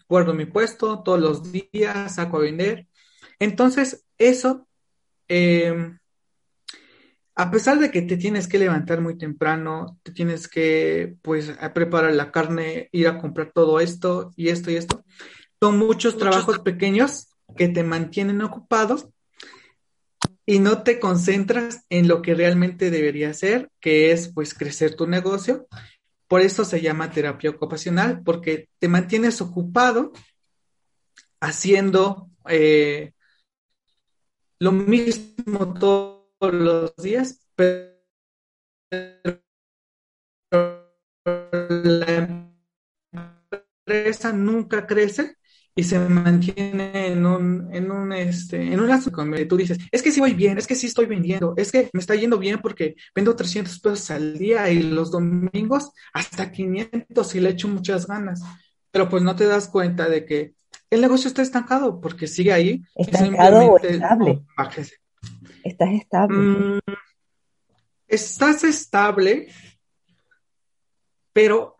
guardo 0.07 0.33
mi 0.33 0.45
puesto 0.45 1.01
todos 1.03 1.19
los 1.19 1.51
días, 1.51 2.15
saco 2.15 2.37
a 2.37 2.41
vender. 2.41 2.87
Entonces, 3.39 4.05
eso, 4.17 4.67
em, 5.27 5.97
a 7.35 7.51
pesar 7.51 7.79
de 7.79 7.91
que 7.91 8.01
te 8.01 8.17
tienes 8.17 8.47
que 8.47 8.59
levantar 8.59 9.01
muy 9.01 9.17
temprano, 9.17 9.99
te 10.03 10.11
tienes 10.11 10.47
que, 10.47 11.15
pues, 11.21 11.51
preparar 11.73 12.13
la 12.13 12.31
carne, 12.31 12.89
ir 12.91 13.07
a 13.07 13.19
comprar 13.19 13.51
todo 13.53 13.79
esto 13.79 14.31
y 14.35 14.49
esto 14.49 14.71
y 14.71 14.75
esto, 14.75 15.03
son 15.59 15.77
muchos 15.77 16.17
trabajos 16.17 16.59
pequeños 16.59 17.29
que 17.57 17.67
te 17.67 17.83
mantienen 17.83 18.41
ocupados 18.41 19.07
y 20.45 20.59
no 20.59 20.83
te 20.83 20.99
concentras 20.99 21.85
en 21.89 22.07
lo 22.07 22.21
que 22.21 22.35
realmente 22.35 22.91
debería 22.91 23.31
hacer, 23.31 23.69
que 23.79 24.11
es, 24.11 24.29
pues, 24.29 24.53
crecer 24.53 24.95
tu 24.95 25.07
negocio 25.07 25.67
por 26.27 26.41
eso 26.41 26.65
se 26.65 26.81
llama 26.81 27.11
terapia 27.11 27.51
ocupacional, 27.51 28.21
porque 28.23 28.69
te 28.79 28.87
mantienes 28.87 29.41
ocupado 29.41 30.11
haciendo 31.39 32.29
eh, 32.49 33.13
lo 34.59 34.71
mismo 34.71 35.73
todos 35.73 36.25
los 36.41 36.95
días, 36.97 37.47
pero 37.55 37.95
la 41.39 42.39
empresa 43.85 44.33
nunca 44.33 44.87
crece 44.87 45.37
y 45.77 45.83
se 45.83 45.99
mantiene 45.99 47.07
en 47.07 47.25
un, 47.25 47.69
en 47.73 47.91
un, 47.91 48.13
este, 48.13 48.61
en 48.61 48.79
un 48.79 48.87
lazo 48.87 49.11
tú 49.49 49.57
dices, 49.57 49.77
es 49.91 50.01
que 50.01 50.09
sí 50.09 50.21
voy 50.21 50.33
bien, 50.33 50.57
es 50.57 50.67
que 50.67 50.75
sí 50.75 50.87
estoy 50.87 51.05
vendiendo, 51.05 51.53
es 51.57 51.69
que 51.69 51.89
me 51.91 51.99
está 51.99 52.15
yendo 52.15 52.39
bien 52.39 52.61
porque 52.61 52.95
vendo 53.13 53.35
300 53.35 53.77
pesos 53.81 54.09
al 54.09 54.37
día 54.37 54.69
y 54.69 54.81
los 54.81 55.11
domingos 55.11 55.91
hasta 56.13 56.49
500 56.49 57.35
y 57.35 57.39
le 57.41 57.49
echo 57.49 57.67
muchas 57.67 58.07
ganas. 58.07 58.41
Pero 58.89 59.09
pues 59.09 59.21
no 59.21 59.35
te 59.35 59.45
das 59.45 59.67
cuenta 59.67 60.07
de 60.07 60.25
que 60.25 60.53
el 60.89 61.01
negocio 61.01 61.27
está 61.27 61.41
estancado 61.41 61.99
porque 61.99 62.27
sigue 62.27 62.53
ahí. 62.53 62.81
¿Estancado 62.95 63.65
o 63.65 63.77
estable? 63.77 64.43
¿Estás 65.61 65.89
estable? 65.91 66.37
Mm, 66.37 66.79
estás 68.07 68.63
estable, 68.63 69.49
pero 71.33 71.74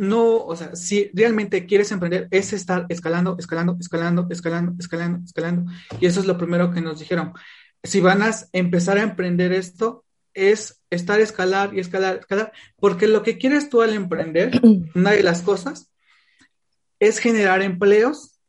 no, 0.00 0.38
o 0.38 0.56
sea, 0.56 0.74
si 0.76 1.10
realmente 1.12 1.66
quieres 1.66 1.92
emprender, 1.92 2.26
es 2.30 2.54
estar 2.54 2.86
escalando, 2.88 3.36
escalando, 3.38 3.76
escalando, 3.78 4.26
escalando, 4.30 4.74
escalando, 4.78 5.20
escalando. 5.26 5.70
Y 6.00 6.06
eso 6.06 6.20
es 6.20 6.26
lo 6.26 6.38
primero 6.38 6.70
que 6.72 6.80
nos 6.80 7.00
dijeron. 7.00 7.34
Si 7.82 8.00
van 8.00 8.22
a 8.22 8.30
empezar 8.54 8.96
a 8.96 9.02
emprender 9.02 9.52
esto, 9.52 10.06
es 10.32 10.80
estar 10.88 11.20
escalar 11.20 11.74
y 11.74 11.80
escalar, 11.80 12.20
escalar, 12.20 12.50
porque 12.76 13.08
lo 13.08 13.22
que 13.22 13.36
quieres 13.36 13.68
tú 13.68 13.82
al 13.82 13.92
emprender, 13.92 14.58
una 14.94 15.10
de 15.10 15.22
las 15.22 15.42
cosas, 15.42 15.90
es 16.98 17.18
generar 17.18 17.60
empleos, 17.60 18.40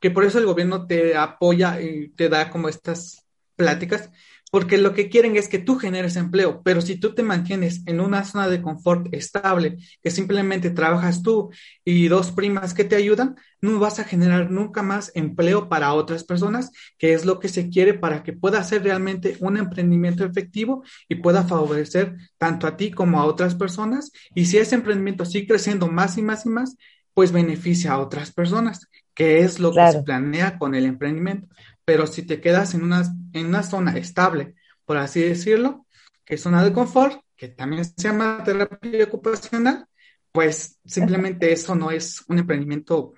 que 0.00 0.10
por 0.10 0.24
eso 0.24 0.38
el 0.38 0.46
gobierno 0.46 0.86
te 0.86 1.14
apoya 1.14 1.78
y 1.82 2.08
te 2.08 2.30
da 2.30 2.48
como 2.48 2.70
estas 2.70 3.26
pláticas, 3.54 4.08
porque 4.50 4.78
lo 4.78 4.92
que 4.94 5.08
quieren 5.08 5.36
es 5.36 5.48
que 5.48 5.58
tú 5.58 5.78
generes 5.78 6.16
empleo, 6.16 6.60
pero 6.62 6.80
si 6.80 6.96
tú 6.96 7.14
te 7.14 7.22
mantienes 7.22 7.82
en 7.86 8.00
una 8.00 8.24
zona 8.24 8.48
de 8.48 8.60
confort 8.60 9.06
estable, 9.12 9.78
que 10.02 10.10
simplemente 10.10 10.70
trabajas 10.70 11.22
tú 11.22 11.50
y 11.84 12.08
dos 12.08 12.32
primas 12.32 12.74
que 12.74 12.84
te 12.84 12.96
ayudan, 12.96 13.36
no 13.60 13.78
vas 13.78 14.00
a 14.00 14.04
generar 14.04 14.50
nunca 14.50 14.82
más 14.82 15.12
empleo 15.14 15.68
para 15.68 15.92
otras 15.92 16.24
personas, 16.24 16.72
que 16.98 17.14
es 17.14 17.24
lo 17.24 17.38
que 17.38 17.48
se 17.48 17.68
quiere 17.68 17.94
para 17.94 18.22
que 18.22 18.32
pueda 18.32 18.62
ser 18.64 18.82
realmente 18.82 19.36
un 19.40 19.56
emprendimiento 19.56 20.24
efectivo 20.24 20.82
y 21.08 21.16
pueda 21.16 21.44
favorecer 21.44 22.16
tanto 22.36 22.66
a 22.66 22.76
ti 22.76 22.90
como 22.90 23.20
a 23.20 23.26
otras 23.26 23.54
personas. 23.54 24.10
Y 24.34 24.46
si 24.46 24.58
ese 24.58 24.74
emprendimiento 24.74 25.24
sigue 25.24 25.48
creciendo 25.48 25.86
más 25.88 26.18
y 26.18 26.22
más 26.22 26.44
y 26.46 26.48
más, 26.48 26.76
pues 27.14 27.32
beneficia 27.32 27.92
a 27.92 27.98
otras 27.98 28.32
personas, 28.32 28.88
que 29.14 29.40
es 29.40 29.60
lo 29.60 29.72
que 29.72 29.92
se 29.92 30.02
planea 30.02 30.58
con 30.58 30.74
el 30.74 30.86
emprendimiento 30.86 31.48
pero 31.90 32.06
si 32.06 32.22
te 32.22 32.40
quedas 32.40 32.74
en 32.74 32.84
una, 32.84 33.02
en 33.32 33.46
una 33.46 33.64
zona 33.64 33.98
estable, 33.98 34.54
por 34.84 34.96
así 34.96 35.20
decirlo, 35.22 35.86
que 36.24 36.36
es 36.36 36.40
zona 36.40 36.62
de 36.62 36.72
confort, 36.72 37.20
que 37.34 37.48
también 37.48 37.84
se 37.84 37.94
llama 37.96 38.44
terapia 38.44 39.06
ocupacional, 39.06 39.88
pues 40.30 40.78
simplemente 40.84 41.50
eso 41.50 41.74
no 41.74 41.90
es 41.90 42.22
un 42.28 42.38
emprendimiento. 42.38 43.14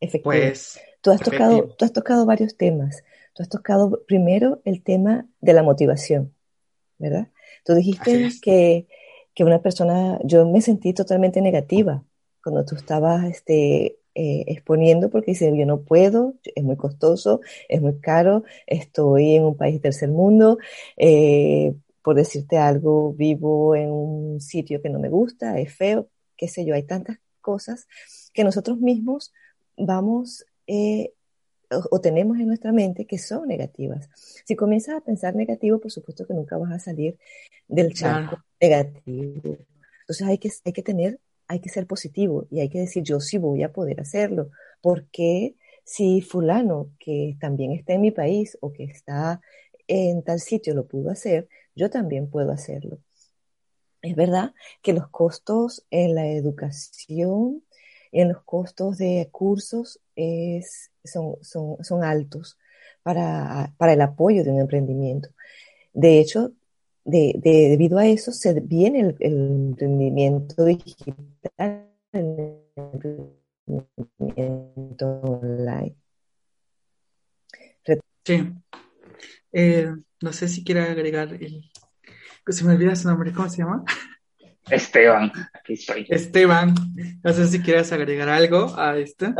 Efectivo. 0.00 0.24
Pues, 0.24 0.80
tú 1.00 1.12
has, 1.12 1.20
tocado, 1.20 1.68
tú 1.78 1.84
has 1.84 1.92
tocado 1.92 2.26
varios 2.26 2.56
temas. 2.56 3.04
Tú 3.32 3.44
has 3.44 3.48
tocado 3.48 4.02
primero 4.08 4.60
el 4.64 4.82
tema 4.82 5.28
de 5.40 5.52
la 5.52 5.62
motivación, 5.62 6.34
¿verdad? 6.98 7.28
Tú 7.64 7.74
dijiste 7.74 8.28
que, 8.42 8.88
que 9.34 9.44
una 9.44 9.62
persona, 9.62 10.18
yo 10.24 10.50
me 10.50 10.60
sentí 10.62 10.94
totalmente 10.94 11.40
negativa 11.40 12.02
cuando 12.42 12.64
tú 12.64 12.74
estabas 12.74 13.24
este, 13.26 13.99
eh, 14.14 14.44
exponiendo 14.48 15.10
porque 15.10 15.32
dice, 15.32 15.56
yo 15.56 15.66
no 15.66 15.82
puedo, 15.82 16.34
es 16.42 16.64
muy 16.64 16.76
costoso, 16.76 17.40
es 17.68 17.80
muy 17.80 17.98
caro, 18.00 18.44
estoy 18.66 19.36
en 19.36 19.44
un 19.44 19.56
país 19.56 19.74
de 19.74 19.80
tercer 19.80 20.08
mundo, 20.08 20.58
eh, 20.96 21.74
por 22.02 22.16
decirte 22.16 22.58
algo, 22.58 23.12
vivo 23.12 23.76
en 23.76 23.90
un 23.90 24.40
sitio 24.40 24.82
que 24.82 24.90
no 24.90 24.98
me 24.98 25.08
gusta, 25.08 25.58
es 25.58 25.72
feo, 25.74 26.08
qué 26.36 26.48
sé 26.48 26.64
yo, 26.64 26.74
hay 26.74 26.82
tantas 26.82 27.18
cosas 27.40 27.86
que 28.32 28.44
nosotros 28.44 28.78
mismos 28.78 29.32
vamos 29.76 30.44
eh, 30.66 31.12
o, 31.90 32.00
tenemos 32.00 32.38
en 32.38 32.48
nuestra 32.48 32.72
mente 32.72 33.06
que 33.06 33.18
son 33.18 33.46
negativas. 33.46 34.08
Si 34.44 34.56
comienzas 34.56 34.96
a 34.96 35.00
pensar 35.00 35.34
negativo, 35.36 35.78
por 35.78 35.90
supuesto 35.90 36.26
que 36.26 36.34
nunca 36.34 36.58
vas 36.58 36.72
a 36.72 36.78
salir 36.78 37.16
del 37.68 37.94
charco 37.94 38.42
negativo. 38.60 39.56
Entonces 40.00 40.26
hay 40.26 40.38
que, 40.38 40.50
hay 40.64 40.72
que 40.72 40.82
tener 40.82 41.20
hay 41.50 41.58
que 41.58 41.68
ser 41.68 41.88
positivo 41.88 42.46
y 42.48 42.60
hay 42.60 42.68
que 42.68 42.78
decir, 42.78 43.02
yo 43.02 43.18
sí 43.18 43.36
voy 43.36 43.64
a 43.64 43.72
poder 43.72 44.00
hacerlo, 44.00 44.50
porque 44.80 45.56
si 45.82 46.20
fulano 46.20 46.92
que 47.00 47.36
también 47.40 47.72
está 47.72 47.94
en 47.94 48.02
mi 48.02 48.12
país 48.12 48.56
o 48.60 48.72
que 48.72 48.84
está 48.84 49.40
en 49.88 50.22
tal 50.22 50.38
sitio 50.38 50.74
lo 50.74 50.86
pudo 50.86 51.10
hacer, 51.10 51.48
yo 51.74 51.90
también 51.90 52.30
puedo 52.30 52.52
hacerlo. 52.52 53.00
Es 54.00 54.14
verdad 54.14 54.54
que 54.80 54.92
los 54.92 55.08
costos 55.08 55.84
en 55.90 56.14
la 56.14 56.28
educación, 56.28 57.64
en 58.12 58.28
los 58.28 58.44
costos 58.44 58.98
de 58.98 59.28
cursos 59.32 59.98
es, 60.14 60.92
son, 61.02 62.04
altos 62.04 62.58
para 63.02 63.74
el 63.92 64.00
apoyo 64.02 64.44
de 64.44 64.52
un 64.52 64.60
emprendimiento. 64.60 65.30
De 65.92 66.20
hecho, 66.20 66.52
de, 67.04 67.40
debido 67.42 67.98
a 67.98 68.06
eso 68.06 68.32
se 68.32 68.60
viene 68.60 69.00
el, 69.00 69.16
emprendimiento 69.20 70.64
digital, 70.64 71.86
el 72.12 72.60
emprendimiento 73.66 75.06
online. 75.22 75.96
Sí. 78.24 78.52
Eh, 79.52 79.88
no 80.20 80.32
sé 80.32 80.48
si 80.48 80.62
quiere 80.62 80.82
agregar 80.82 81.32
el... 81.32 81.70
Se 82.46 82.64
me 82.64 82.74
olvida 82.74 82.96
su 82.96 83.08
nombre, 83.08 83.32
¿cómo 83.32 83.48
se 83.48 83.58
llama? 83.58 83.84
Esteban, 84.70 85.32
aquí 85.52 85.74
estoy. 85.74 86.06
Esteban, 86.08 86.74
no 87.22 87.32
sé 87.32 87.46
si 87.46 87.60
quieres 87.60 87.92
agregar 87.92 88.28
algo 88.28 88.74
a 88.76 88.98
esto. 88.98 89.34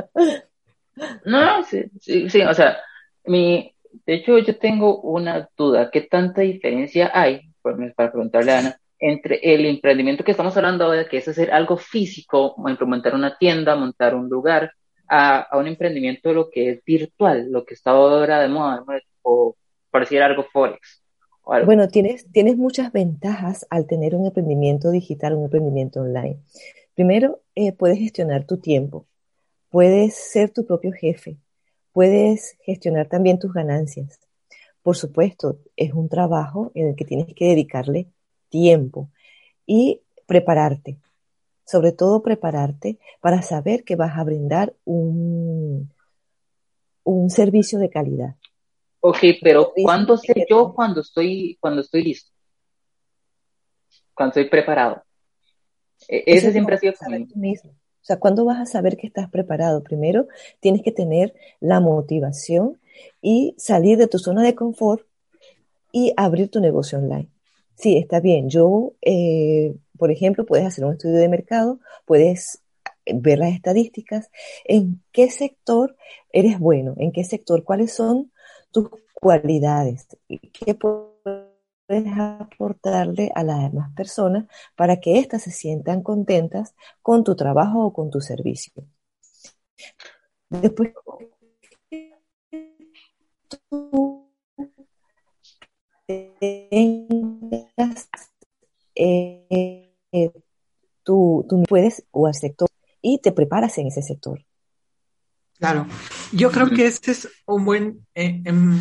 No, 1.24 1.62
sí, 1.64 1.84
sí, 2.00 2.28
sí, 2.28 2.42
o 2.42 2.52
sea, 2.52 2.76
mi, 3.24 3.74
de 4.06 4.14
hecho 4.14 4.38
yo 4.38 4.58
tengo 4.58 5.00
una 5.00 5.48
duda, 5.56 5.90
¿qué 5.90 6.02
tanta 6.02 6.42
diferencia 6.42 7.10
hay 7.14 7.49
para 7.62 8.10
preguntarle 8.10 8.52
a 8.52 8.58
Ana, 8.58 8.80
entre 8.98 9.40
el 9.42 9.64
emprendimiento 9.64 10.24
que 10.24 10.32
estamos 10.32 10.56
hablando 10.56 10.84
ahora, 10.84 11.08
que 11.08 11.16
es 11.16 11.28
hacer 11.28 11.50
algo 11.52 11.76
físico, 11.76 12.54
implementar 12.66 13.14
una 13.14 13.36
tienda, 13.38 13.74
montar 13.74 14.14
un 14.14 14.28
lugar, 14.28 14.72
a, 15.08 15.48
un 15.58 15.66
emprendimiento 15.66 16.32
lo 16.32 16.50
que 16.50 16.70
es 16.70 16.84
virtual, 16.84 17.50
lo 17.50 17.64
que 17.64 17.74
está 17.74 17.90
ahora 17.90 18.40
de 18.40 18.48
moda, 18.48 18.84
o 19.22 19.56
por 19.90 20.06
algo 20.22 20.44
Forex. 20.52 21.02
Bueno, 21.64 21.88
tienes, 21.88 22.30
tienes 22.30 22.56
muchas 22.56 22.92
ventajas 22.92 23.66
al 23.70 23.86
tener 23.86 24.14
un 24.14 24.26
emprendimiento 24.26 24.90
digital, 24.90 25.34
un 25.34 25.44
emprendimiento 25.44 26.00
online. 26.00 26.38
Primero, 26.94 27.40
eh, 27.56 27.72
puedes 27.72 27.98
gestionar 27.98 28.44
tu 28.44 28.58
tiempo, 28.58 29.06
puedes 29.68 30.14
ser 30.14 30.50
tu 30.50 30.64
propio 30.64 30.92
jefe, 30.92 31.38
puedes 31.92 32.56
gestionar 32.62 33.08
también 33.08 33.40
tus 33.40 33.52
ganancias. 33.52 34.20
Por 34.90 34.96
supuesto, 34.96 35.60
es 35.76 35.94
un 35.94 36.08
trabajo 36.08 36.72
en 36.74 36.88
el 36.88 36.96
que 36.96 37.04
tienes 37.04 37.32
que 37.32 37.44
dedicarle 37.44 38.08
tiempo 38.48 39.08
y 39.64 40.00
prepararte, 40.26 40.98
sobre 41.64 41.92
todo 41.92 42.22
prepararte 42.22 42.98
para 43.20 43.40
saber 43.42 43.84
que 43.84 43.94
vas 43.94 44.18
a 44.18 44.24
brindar 44.24 44.74
un, 44.84 45.92
un 47.04 47.30
servicio 47.30 47.78
de 47.78 47.88
calidad. 47.88 48.34
Ok, 48.98 49.18
pero 49.40 49.72
¿cuándo 49.80 50.16
sé 50.16 50.44
yo 50.50 50.74
cuando 50.74 51.02
estoy, 51.02 51.56
cuando 51.60 51.82
estoy 51.82 52.02
listo? 52.02 52.32
Cuando 54.12 54.30
estoy 54.30 54.50
preparado. 54.50 55.04
E, 56.08 56.24
ese 56.26 56.50
siempre 56.50 56.74
ha 56.74 56.78
sido 56.78 56.94
mismo. 57.36 57.70
O 57.70 58.04
sea, 58.04 58.18
¿cuándo 58.18 58.44
vas 58.44 58.58
a 58.58 58.66
saber 58.66 58.96
que 58.96 59.06
estás 59.06 59.30
preparado? 59.30 59.84
Primero, 59.84 60.26
tienes 60.58 60.82
que 60.82 60.90
tener 60.90 61.32
la 61.60 61.78
motivación 61.78 62.79
y 63.22 63.54
salir 63.58 63.98
de 63.98 64.06
tu 64.06 64.18
zona 64.18 64.42
de 64.42 64.54
confort 64.54 65.06
y 65.92 66.12
abrir 66.16 66.50
tu 66.50 66.60
negocio 66.60 66.98
online. 66.98 67.28
Sí, 67.74 67.96
está 67.96 68.20
bien. 68.20 68.50
Yo, 68.50 68.92
eh, 69.02 69.74
por 69.98 70.10
ejemplo, 70.10 70.44
puedes 70.44 70.66
hacer 70.66 70.84
un 70.84 70.92
estudio 70.92 71.16
de 71.16 71.28
mercado, 71.28 71.80
puedes 72.04 72.62
ver 73.06 73.38
las 73.38 73.54
estadísticas, 73.54 74.30
en 74.64 75.02
qué 75.12 75.30
sector 75.30 75.96
eres 76.32 76.58
bueno, 76.58 76.94
en 76.98 77.12
qué 77.12 77.24
sector, 77.24 77.64
cuáles 77.64 77.92
son 77.92 78.30
tus 78.70 78.88
cualidades, 79.14 80.06
qué 80.52 80.74
puedes 80.74 82.06
aportarle 82.16 83.32
a 83.34 83.42
las 83.42 83.62
demás 83.62 83.92
personas 83.94 84.46
para 84.76 85.00
que 85.00 85.18
éstas 85.18 85.42
se 85.42 85.50
sientan 85.50 86.02
contentas 86.02 86.74
con 87.02 87.24
tu 87.24 87.34
trabajo 87.34 87.84
o 87.84 87.92
con 87.92 88.10
tu 88.10 88.20
servicio. 88.20 88.84
Después 90.50 90.92
eh, 98.94 100.30
tú, 101.02 101.46
puedes 101.68 102.04
o 102.10 102.26
al 102.26 102.34
sector 102.34 102.68
y 103.02 103.18
te 103.18 103.32
preparas 103.32 103.78
en 103.78 103.86
ese 103.86 104.02
sector. 104.02 104.44
Claro, 105.58 105.86
yo 106.32 106.50
creo 106.50 106.70
que 106.70 106.86
este 106.86 107.10
es 107.10 107.28
un 107.46 107.64
buen, 107.66 108.06
eh, 108.14 108.40
em, 108.44 108.80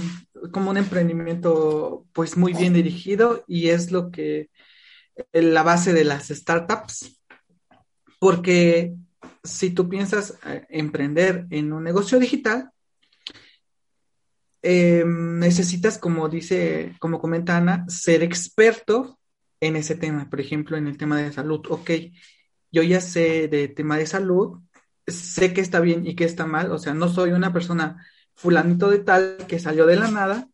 como 0.52 0.70
un 0.70 0.78
emprendimiento 0.78 2.06
pues 2.14 2.38
muy 2.38 2.54
bien 2.54 2.74
dirigido 2.74 3.44
y 3.48 3.70
es 3.70 3.92
lo 3.92 4.12
que, 4.12 4.50
la 5.34 5.64
base 5.64 5.92
de 5.92 6.06
las 6.06 6.30
startups, 6.30 7.20
porque 8.20 8.96
si 9.44 9.72
tú 9.72 9.90
piensas 9.90 10.38
eh, 10.46 10.66
emprender 10.70 11.48
en 11.50 11.74
un 11.74 11.84
negocio 11.84 12.20
digital, 12.20 12.72
eh, 14.62 15.04
necesitas, 15.06 15.98
como 15.98 16.30
dice, 16.30 16.96
como 17.00 17.20
comenta 17.20 17.58
Ana, 17.58 17.86
ser 17.88 18.24
experto 18.24 19.20
en 19.60 19.76
ese 19.76 19.96
tema. 19.96 20.30
Por 20.30 20.42
ejemplo, 20.42 20.78
en 20.78 20.88
el 20.88 20.98
tema 20.98 21.22
de 21.22 21.32
salud. 21.32 21.62
Ok, 21.70 21.92
yo 22.72 22.84
ya 22.84 23.02
sé 23.02 23.48
de 23.48 23.68
tema 23.68 23.98
de 23.98 24.06
salud, 24.06 24.62
sé 25.08 25.54
que 25.54 25.62
está 25.62 25.80
bien 25.80 26.06
y 26.06 26.16
que 26.16 26.26
está 26.26 26.46
mal. 26.46 26.72
O 26.72 26.78
sea, 26.78 26.94
no 26.94 27.10
soy 27.10 27.32
una 27.32 27.54
persona 27.54 28.06
fulanito 28.36 28.90
de 28.90 29.00
tal 29.00 29.38
que 29.48 29.60
salió 29.60 29.86
de 29.86 29.98
la 29.98 30.10
nada 30.12 30.50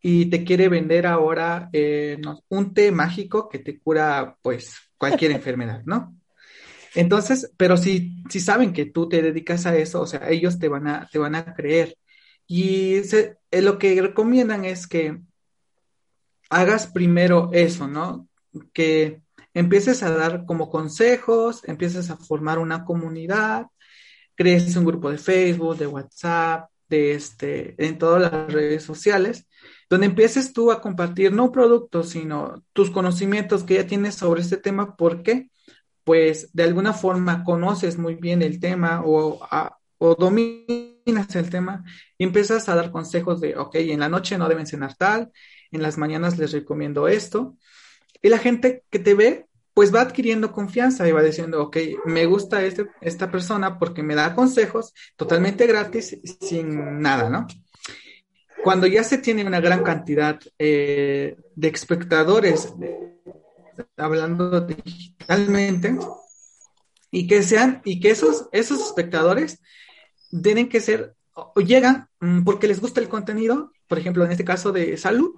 y 0.00 0.26
te 0.26 0.44
quiere 0.44 0.68
vender 0.68 1.06
ahora 1.06 1.70
eh, 1.72 2.20
un 2.48 2.74
té 2.74 2.90
mágico 2.90 3.48
que 3.48 3.60
te 3.60 3.78
cura, 3.78 4.36
pues, 4.42 4.74
cualquier 4.98 5.30
enfermedad, 5.32 5.82
¿no? 5.84 6.16
Entonces, 6.94 7.50
pero 7.56 7.76
si, 7.76 8.22
si 8.28 8.40
saben 8.40 8.72
que 8.72 8.84
tú 8.84 9.08
te 9.08 9.22
dedicas 9.22 9.64
a 9.64 9.76
eso, 9.76 10.02
o 10.02 10.06
sea, 10.06 10.28
ellos 10.28 10.58
te 10.58 10.68
van 10.68 10.86
a, 10.88 11.08
te 11.10 11.18
van 11.18 11.34
a 11.34 11.54
creer. 11.54 11.96
Y 12.54 12.96
eh, 12.96 13.62
lo 13.62 13.78
que 13.78 13.98
recomiendan 14.02 14.66
es 14.66 14.86
que 14.86 15.18
hagas 16.50 16.86
primero 16.86 17.48
eso, 17.54 17.88
¿no? 17.88 18.28
Que 18.74 19.22
empieces 19.54 20.02
a 20.02 20.10
dar 20.10 20.44
como 20.44 20.68
consejos, 20.68 21.62
empieces 21.64 22.10
a 22.10 22.18
formar 22.18 22.58
una 22.58 22.84
comunidad, 22.84 23.68
crees 24.34 24.76
un 24.76 24.84
grupo 24.84 25.10
de 25.10 25.16
Facebook, 25.16 25.78
de 25.78 25.86
WhatsApp, 25.86 26.68
de 26.90 27.14
este, 27.14 27.74
en 27.82 27.96
todas 27.96 28.20
las 28.20 28.52
redes 28.52 28.82
sociales, 28.82 29.48
donde 29.88 30.08
empieces 30.08 30.52
tú 30.52 30.70
a 30.70 30.82
compartir 30.82 31.32
no 31.32 31.44
un 31.44 31.52
producto, 31.52 32.02
sino 32.02 32.62
tus 32.74 32.90
conocimientos 32.90 33.64
que 33.64 33.76
ya 33.76 33.86
tienes 33.86 34.16
sobre 34.16 34.42
este 34.42 34.58
tema, 34.58 34.94
porque 34.94 35.48
pues 36.04 36.50
de 36.52 36.64
alguna 36.64 36.92
forma 36.92 37.44
conoces 37.44 37.96
muy 37.96 38.16
bien 38.16 38.42
el 38.42 38.60
tema 38.60 39.00
o, 39.06 39.40
o 39.96 40.14
dominas 40.16 40.91
el 41.06 41.50
tema 41.50 41.84
y 42.18 42.24
empiezas 42.24 42.68
a 42.68 42.74
dar 42.74 42.90
consejos 42.90 43.40
de, 43.40 43.56
ok, 43.56 43.76
en 43.76 44.00
la 44.00 44.08
noche 44.08 44.38
no 44.38 44.48
deben 44.48 44.66
cenar 44.66 44.94
tal, 44.96 45.32
en 45.70 45.82
las 45.82 45.98
mañanas 45.98 46.38
les 46.38 46.52
recomiendo 46.52 47.08
esto. 47.08 47.56
Y 48.20 48.28
la 48.28 48.38
gente 48.38 48.84
que 48.90 48.98
te 48.98 49.14
ve, 49.14 49.46
pues 49.74 49.94
va 49.94 50.02
adquiriendo 50.02 50.52
confianza 50.52 51.08
y 51.08 51.12
va 51.12 51.22
diciendo, 51.22 51.62
ok, 51.62 51.76
me 52.04 52.26
gusta 52.26 52.62
este, 52.62 52.86
esta 53.00 53.30
persona 53.30 53.78
porque 53.78 54.02
me 54.02 54.14
da 54.14 54.34
consejos 54.34 54.92
totalmente 55.16 55.66
gratis, 55.66 56.18
sin 56.40 57.00
nada, 57.00 57.30
¿no? 57.30 57.46
Cuando 58.62 58.86
ya 58.86 59.02
se 59.02 59.18
tiene 59.18 59.44
una 59.44 59.60
gran 59.60 59.82
cantidad 59.82 60.38
eh, 60.58 61.36
de 61.56 61.68
espectadores, 61.68 62.72
hablando 63.96 64.60
digitalmente, 64.60 65.98
y 67.10 67.26
que 67.26 67.42
sean, 67.42 67.82
y 67.84 67.98
que 67.98 68.10
esos, 68.10 68.48
esos 68.52 68.80
espectadores 68.80 69.60
tienen 70.40 70.68
que 70.68 70.80
ser, 70.80 71.14
o 71.34 71.60
llegan 71.60 72.08
mm, 72.20 72.44
porque 72.44 72.68
les 72.68 72.80
gusta 72.80 73.00
el 73.00 73.08
contenido, 73.08 73.72
por 73.86 73.98
ejemplo, 73.98 74.24
en 74.24 74.32
este 74.32 74.44
caso 74.44 74.72
de 74.72 74.96
salud, 74.96 75.34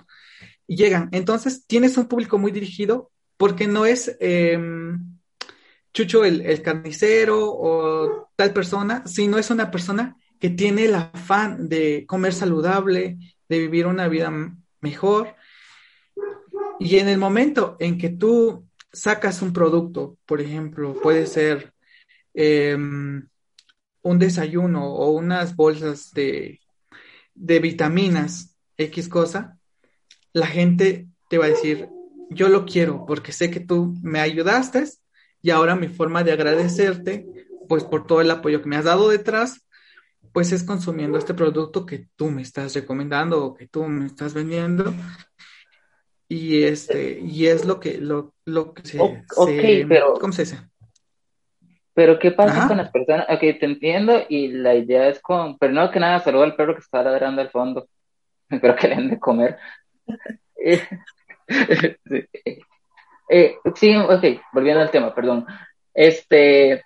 llegan. 0.66 1.08
Entonces, 1.12 1.66
tienes 1.66 1.96
un 1.96 2.06
público 2.06 2.38
muy 2.38 2.52
dirigido 2.52 3.10
porque 3.36 3.66
no 3.66 3.86
es 3.86 4.16
em, 4.20 5.18
Chucho 5.92 6.24
el, 6.24 6.40
el, 6.40 6.60
carnicero 6.60 7.52
o 7.52 8.28
tal 8.34 8.52
persona, 8.52 9.06
sino 9.06 9.38
es 9.38 9.50
una 9.50 9.70
persona 9.70 10.16
que 10.40 10.50
tiene 10.50 10.86
el 10.86 10.94
afán 10.94 11.68
de 11.68 12.04
comer 12.06 12.32
saludable, 12.32 13.16
de 13.48 13.58
vivir 13.60 13.86
una 13.86 14.08
vida 14.08 14.32
mejor. 14.80 15.36
Y 16.80 16.98
en 16.98 17.08
el 17.08 17.18
momento 17.18 17.76
en 17.78 17.96
que 17.96 18.10
tú 18.10 18.68
sacas 18.92 19.40
un 19.40 19.52
producto, 19.52 20.18
por 20.26 20.40
ejemplo, 20.40 20.94
puede 21.00 21.26
ser 21.26 21.72
un 22.34 23.30
desayuno 24.18 24.86
o 24.92 25.10
unas 25.10 25.56
bolsas 25.56 26.12
de, 26.12 26.60
de 27.34 27.58
vitaminas, 27.58 28.56
X 28.76 29.08
cosa, 29.08 29.58
la 30.32 30.46
gente 30.46 31.08
te 31.28 31.38
va 31.38 31.46
a 31.46 31.48
decir, 31.48 31.88
yo 32.30 32.48
lo 32.48 32.64
quiero 32.64 33.06
porque 33.06 33.32
sé 33.32 33.50
que 33.50 33.60
tú 33.60 33.94
me 34.02 34.20
ayudaste 34.20 34.84
y 35.42 35.50
ahora 35.50 35.76
mi 35.76 35.88
forma 35.88 36.24
de 36.24 36.32
agradecerte, 36.32 37.26
pues 37.68 37.84
por 37.84 38.06
todo 38.06 38.20
el 38.20 38.30
apoyo 38.30 38.62
que 38.62 38.68
me 38.68 38.76
has 38.76 38.84
dado 38.84 39.08
detrás, 39.08 39.66
pues 40.32 40.52
es 40.52 40.64
consumiendo 40.64 41.16
este 41.18 41.34
producto 41.34 41.86
que 41.86 42.08
tú 42.16 42.30
me 42.30 42.42
estás 42.42 42.74
recomendando 42.74 43.44
o 43.44 43.54
que 43.54 43.68
tú 43.68 43.84
me 43.84 44.06
estás 44.06 44.34
vendiendo. 44.34 44.92
Y 46.28 46.62
este, 46.62 47.20
y 47.20 47.46
es 47.46 47.64
lo 47.64 47.78
que, 47.78 47.98
lo, 47.98 48.34
lo 48.44 48.74
que 48.74 48.82
se, 48.84 48.98
pero, 49.88 50.14
¿cómo 50.14 50.32
se 50.32 50.42
dice? 50.42 50.58
Pero 51.94 52.18
¿qué 52.18 52.32
pasa 52.32 52.66
con 52.66 52.76
las 52.76 52.90
personas? 52.90 53.26
Ok, 53.30 53.40
te 53.40 53.64
entiendo 53.64 54.20
y 54.28 54.48
la 54.48 54.74
idea 54.74 55.08
es 55.08 55.20
con, 55.20 55.56
pero 55.58 55.72
no 55.72 55.90
que 55.90 56.00
nada, 56.00 56.18
saludo 56.18 56.42
al 56.42 56.56
perro 56.56 56.74
que 56.74 56.80
está 56.80 57.02
ladrando 57.02 57.40
al 57.40 57.50
fondo. 57.50 57.88
Espero 58.50 58.74
que 58.76 58.88
le 58.88 58.96
den 58.96 59.10
de 59.10 59.18
comer. 59.18 59.58
Eh, 63.26 63.56
sí, 63.74 63.96
ok, 63.96 64.22
volviendo 64.52 64.82
al 64.82 64.90
tema, 64.90 65.14
perdón. 65.14 65.46
Este, 65.94 66.84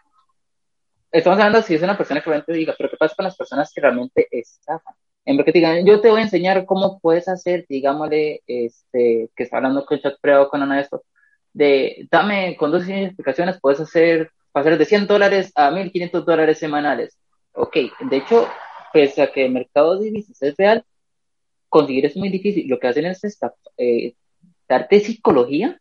estamos 1.10 1.38
hablando 1.38 1.62
si 1.62 1.74
es 1.74 1.82
una 1.82 1.96
persona 1.96 2.20
que 2.20 2.30
realmente 2.30 2.52
diga, 2.52 2.74
pero 2.78 2.88
¿qué 2.88 2.96
pasa 2.96 3.16
con 3.16 3.24
las 3.24 3.36
personas 3.36 3.72
que 3.74 3.80
realmente 3.80 4.28
estafan? 4.30 4.94
En 5.24 5.36
vez 5.36 5.44
que 5.44 5.52
te 5.52 5.58
digan, 5.58 5.84
yo 5.84 6.00
te 6.00 6.08
voy 6.08 6.20
a 6.20 6.24
enseñar 6.24 6.64
cómo 6.64 7.00
puedes 7.00 7.28
hacer, 7.28 7.66
digámosle, 7.68 8.42
este, 8.46 9.30
que 9.34 9.42
está 9.42 9.56
hablando 9.56 9.84
con 9.84 9.98
Chuck 9.98 10.20
Preo, 10.20 10.48
con 10.48 10.62
una 10.62 10.76
de 10.76 10.82
estos, 10.82 11.02
de, 11.52 12.06
dame, 12.10 12.56
con 12.56 12.70
dos 12.70 12.88
explicaciones, 12.88 13.58
puedes 13.60 13.80
hacer 13.80 14.30
pasar 14.52 14.78
de 14.78 14.84
100 14.84 15.06
dólares 15.06 15.52
a 15.54 15.70
1.500 15.70 16.24
dólares 16.24 16.58
semanales. 16.58 17.18
Ok, 17.52 17.76
de 18.00 18.16
hecho, 18.16 18.48
pese 18.92 19.22
a 19.22 19.32
que 19.32 19.46
el 19.46 19.52
mercado 19.52 19.98
de 19.98 20.06
divisas 20.06 20.42
es 20.42 20.56
real, 20.56 20.84
conseguir 21.68 22.06
es 22.06 22.16
muy 22.16 22.28
difícil. 22.28 22.68
Lo 22.68 22.78
que 22.78 22.88
hacen 22.88 23.06
es 23.06 23.24
esta, 23.24 23.54
eh, 23.76 24.14
darte 24.68 25.00
psicología, 25.00 25.80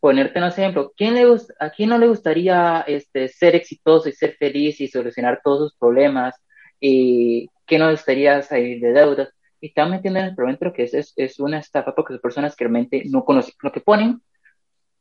ponerte 0.00 0.38
un 0.38 0.46
ejemplo. 0.46 0.92
¿quién 0.96 1.14
le, 1.14 1.24
¿A 1.60 1.70
quién 1.70 1.90
no 1.90 1.98
le 1.98 2.08
gustaría 2.08 2.84
este, 2.86 3.28
ser 3.28 3.54
exitoso 3.54 4.08
y 4.08 4.12
ser 4.12 4.36
feliz 4.36 4.80
y 4.80 4.88
solucionar 4.88 5.40
todos 5.42 5.70
sus 5.70 5.78
problemas? 5.78 6.34
¿Y 6.80 7.48
qué 7.66 7.78
no 7.78 7.90
gustaría 7.90 8.42
salir 8.42 8.80
de 8.80 8.92
deudas? 8.92 9.28
Y 9.60 9.68
están 9.68 9.90
metiendo 9.90 10.18
en 10.18 10.26
el 10.26 10.34
problema, 10.34 10.72
que 10.72 10.82
es, 10.84 11.12
es, 11.16 11.38
una 11.38 11.60
estafa 11.60 11.94
porque 11.94 12.14
son 12.14 12.20
personas 12.20 12.56
que 12.56 12.64
realmente 12.64 13.04
no 13.06 13.24
conocen 13.24 13.54
lo 13.62 13.70
que 13.70 13.80
ponen 13.80 14.20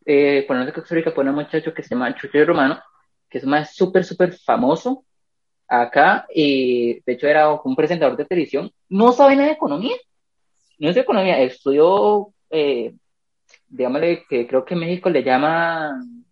eh, 0.05 0.43
por 0.47 0.55
ejemplo, 0.55 0.81
Costa 0.81 0.95
Rica 0.95 1.13
pone 1.13 1.29
un 1.29 1.35
muchacho 1.35 1.73
que 1.73 1.83
se 1.83 1.89
llama 1.89 2.15
Chucho 2.15 2.43
Romano, 2.45 2.81
que 3.29 3.37
es 3.37 3.45
más 3.45 3.75
súper, 3.75 4.03
súper 4.03 4.33
famoso 4.33 5.05
acá, 5.67 6.25
y 6.33 6.99
de 7.01 7.13
hecho 7.13 7.27
era 7.27 7.49
un 7.53 7.75
presentador 7.75 8.17
de 8.17 8.25
televisión, 8.25 8.71
no 8.89 9.13
sabe 9.13 9.35
nada 9.35 9.47
de 9.47 9.53
economía, 9.53 9.95
no 10.79 10.89
es 10.89 10.95
de 10.95 11.01
economía, 11.01 11.39
estudió, 11.39 12.33
eh, 12.49 12.93
digámosle 13.69 14.25
que 14.27 14.47
creo 14.47 14.65
que 14.65 14.73
en 14.73 14.79
México 14.81 15.09
le 15.09 15.23
llaman, 15.23 16.25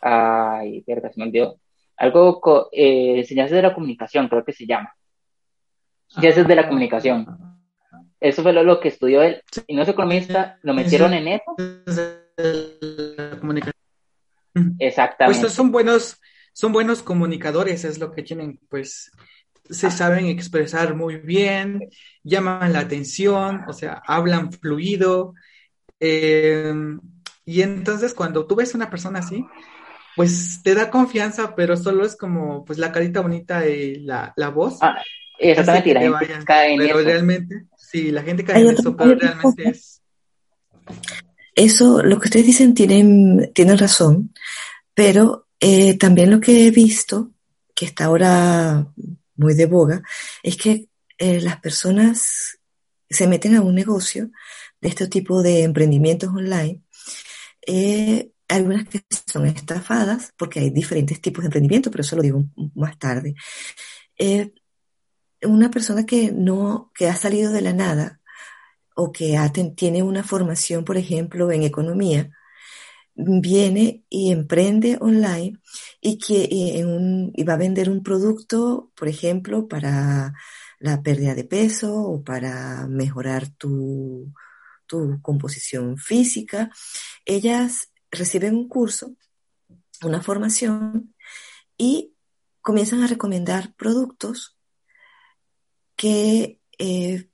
ay, 0.00 0.82
verdad, 0.86 1.12
se 1.12 1.20
me 1.20 1.26
olvidó, 1.26 1.58
algo, 1.96 2.70
eh, 2.72 3.18
enseñanzas 3.18 3.56
de 3.56 3.62
la 3.62 3.74
comunicación, 3.74 4.28
creo 4.28 4.44
que 4.44 4.54
se 4.54 4.66
llama, 4.66 4.94
ciencias 6.08 6.48
de 6.48 6.54
la 6.54 6.66
comunicación. 6.66 7.49
Eso 8.20 8.42
fue 8.42 8.52
lo, 8.52 8.80
que 8.80 8.88
estudió 8.88 9.22
él. 9.22 9.42
Y 9.66 9.74
no 9.74 9.82
es 9.82 9.88
economista, 9.88 10.58
lo 10.62 10.74
metieron 10.74 11.14
en 11.14 11.28
eso 11.28 11.56
comunicación. 13.40 13.74
Exactamente. 14.78 15.40
Pues 15.40 15.52
son 15.52 15.72
buenos, 15.72 16.20
son 16.52 16.72
buenos 16.72 17.02
comunicadores, 17.02 17.84
es 17.84 17.98
lo 17.98 18.12
que 18.12 18.22
tienen, 18.22 18.58
pues 18.68 19.10
se 19.68 19.90
saben 19.90 20.26
expresar 20.26 20.94
muy 20.94 21.16
bien, 21.16 21.88
llaman 22.24 22.72
la 22.72 22.80
atención, 22.80 23.64
o 23.68 23.72
sea, 23.72 24.02
hablan 24.06 24.52
fluido. 24.52 25.34
Eh, 26.00 26.72
y 27.44 27.62
entonces 27.62 28.14
cuando 28.14 28.46
tú 28.46 28.56
ves 28.56 28.74
una 28.74 28.90
persona 28.90 29.20
así, 29.20 29.44
pues 30.16 30.60
te 30.62 30.74
da 30.74 30.90
confianza, 30.90 31.54
pero 31.54 31.76
solo 31.76 32.04
es 32.04 32.16
como 32.16 32.64
pues 32.64 32.78
la 32.78 32.90
carita 32.90 33.20
bonita 33.20 33.66
y 33.66 34.00
la, 34.00 34.32
la 34.36 34.48
voz. 34.48 34.78
Ah, 34.80 35.00
exactamente, 35.38 35.94
pero 36.76 37.00
realmente, 37.00 37.66
sí, 37.90 38.10
la 38.10 38.22
gente 38.22 38.44
cae 38.44 38.60
en 38.62 38.70
eso, 38.70 38.96
pero 38.96 39.14
realmente 39.14 39.68
es 39.68 40.00
eso, 41.54 42.02
lo 42.02 42.18
que 42.18 42.28
ustedes 42.28 42.46
dicen 42.46 42.74
tienen, 42.74 43.50
tienen 43.54 43.78
razón, 43.78 44.32
pero 44.94 45.48
eh, 45.58 45.98
también 45.98 46.30
lo 46.30 46.40
que 46.40 46.66
he 46.66 46.70
visto, 46.70 47.32
que 47.74 47.86
está 47.86 48.06
ahora 48.06 48.86
muy 49.36 49.54
de 49.54 49.66
boga, 49.66 50.02
es 50.42 50.56
que 50.56 50.88
eh, 51.18 51.40
las 51.40 51.60
personas 51.60 52.58
se 53.08 53.26
meten 53.26 53.56
a 53.56 53.62
un 53.62 53.74
negocio 53.74 54.30
de 54.80 54.88
este 54.88 55.08
tipo 55.08 55.42
de 55.42 55.64
emprendimientos 55.64 56.30
online, 56.30 56.82
eh, 57.66 58.30
algunas 58.48 58.88
que 58.88 59.02
son 59.26 59.46
estafadas, 59.46 60.32
porque 60.36 60.60
hay 60.60 60.70
diferentes 60.70 61.20
tipos 61.20 61.42
de 61.42 61.48
emprendimiento, 61.48 61.90
pero 61.90 62.02
eso 62.02 62.16
lo 62.16 62.22
digo 62.22 62.44
más 62.74 62.98
tarde. 62.98 63.34
Una 65.42 65.70
persona 65.70 66.04
que 66.06 66.32
no, 66.32 66.90
que 66.94 67.08
ha 67.08 67.16
salido 67.16 67.52
de 67.52 67.62
la 67.62 67.72
nada 67.72 68.20
o 68.94 69.12
que 69.12 69.38
tiene 69.76 70.02
una 70.02 70.22
formación, 70.22 70.84
por 70.84 70.96
ejemplo, 70.96 71.50
en 71.52 71.62
economía, 71.62 72.30
viene 73.14 74.04
y 74.08 74.32
emprende 74.32 74.98
online 75.00 75.58
y 76.00 76.18
que 76.18 77.44
va 77.48 77.54
a 77.54 77.58
vender 77.58 77.90
un 77.90 78.02
producto, 78.02 78.92
por 78.94 79.08
ejemplo, 79.08 79.68
para 79.68 80.34
la 80.78 81.02
pérdida 81.02 81.34
de 81.34 81.44
peso 81.44 81.94
o 81.94 82.22
para 82.22 82.86
mejorar 82.88 83.48
tu, 83.48 84.32
tu 84.86 85.20
composición 85.22 85.96
física. 85.98 86.70
Ellas 87.24 87.90
reciben 88.10 88.54
un 88.54 88.68
curso, 88.68 89.14
una 90.02 90.22
formación 90.22 91.14
y 91.76 92.14
comienzan 92.60 93.02
a 93.02 93.06
recomendar 93.06 93.74
productos 93.76 94.59
que 96.00 96.58
eh, 96.78 97.28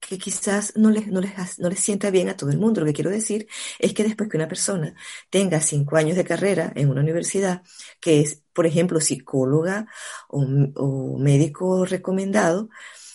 que 0.00 0.18
quizás 0.18 0.72
no 0.76 0.90
les, 0.90 1.06
no, 1.06 1.20
les, 1.20 1.58
no 1.60 1.68
les 1.68 1.78
sienta 1.78 2.10
bien 2.10 2.28
a 2.28 2.36
todo 2.36 2.50
el 2.50 2.58
mundo. 2.58 2.80
Lo 2.80 2.86
que 2.86 2.92
quiero 2.94 3.10
decir 3.10 3.46
es 3.78 3.94
que 3.94 4.02
después 4.02 4.28
que 4.28 4.36
una 4.36 4.48
persona 4.48 4.94
tenga 5.30 5.60
cinco 5.60 5.96
años 5.96 6.16
de 6.16 6.24
carrera 6.24 6.72
en 6.74 6.90
una 6.90 7.02
universidad, 7.02 7.62
que 8.00 8.20
es, 8.20 8.42
por 8.52 8.66
ejemplo, 8.66 9.00
psicóloga 9.00 9.86
o, 10.28 10.44
o 10.74 11.18
médico 11.18 11.84
recomendado, 11.84 12.70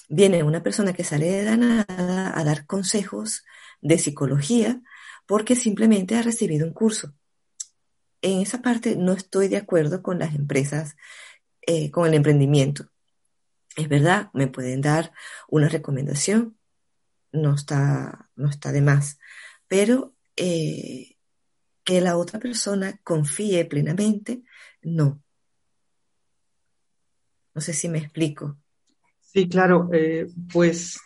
viene 0.07 0.43
una 0.43 0.63
persona 0.63 0.93
que 0.93 1.03
sale 1.03 1.29
de 1.31 1.43
la 1.43 1.57
nada 1.57 2.39
a 2.39 2.43
dar 2.45 2.65
consejos 2.65 3.43
de 3.81 3.97
psicología 3.97 4.81
porque 5.25 5.55
simplemente 5.55 6.15
ha 6.15 6.21
recibido 6.21 6.65
un 6.65 6.73
curso. 6.73 7.13
En 8.21 8.39
esa 8.41 8.61
parte 8.61 8.95
no 8.95 9.11
estoy 9.11 9.49
de 9.49 9.57
acuerdo 9.57 10.01
con 10.01 10.17
las 10.19 10.33
empresas, 10.33 10.95
eh, 11.67 11.91
con 11.91 12.07
el 12.07 12.13
emprendimiento. 12.13 12.89
Es 13.75 13.89
verdad, 13.89 14.29
me 14.33 14.47
pueden 14.47 14.81
dar 14.81 15.11
una 15.49 15.69
recomendación, 15.69 16.57
no 17.31 17.55
está, 17.55 18.29
no 18.35 18.49
está 18.49 18.71
de 18.71 18.81
más. 18.81 19.19
Pero 19.67 20.15
eh, 20.35 21.17
que 21.83 22.01
la 22.01 22.17
otra 22.17 22.39
persona 22.39 22.99
confíe 23.03 23.65
plenamente, 23.65 24.43
no. 24.81 25.21
No 27.53 27.61
sé 27.61 27.73
si 27.73 27.87
me 27.89 27.99
explico. 27.99 28.57
Sí, 29.21 29.47
claro, 29.47 29.89
eh, 29.93 30.27
pues 30.51 30.99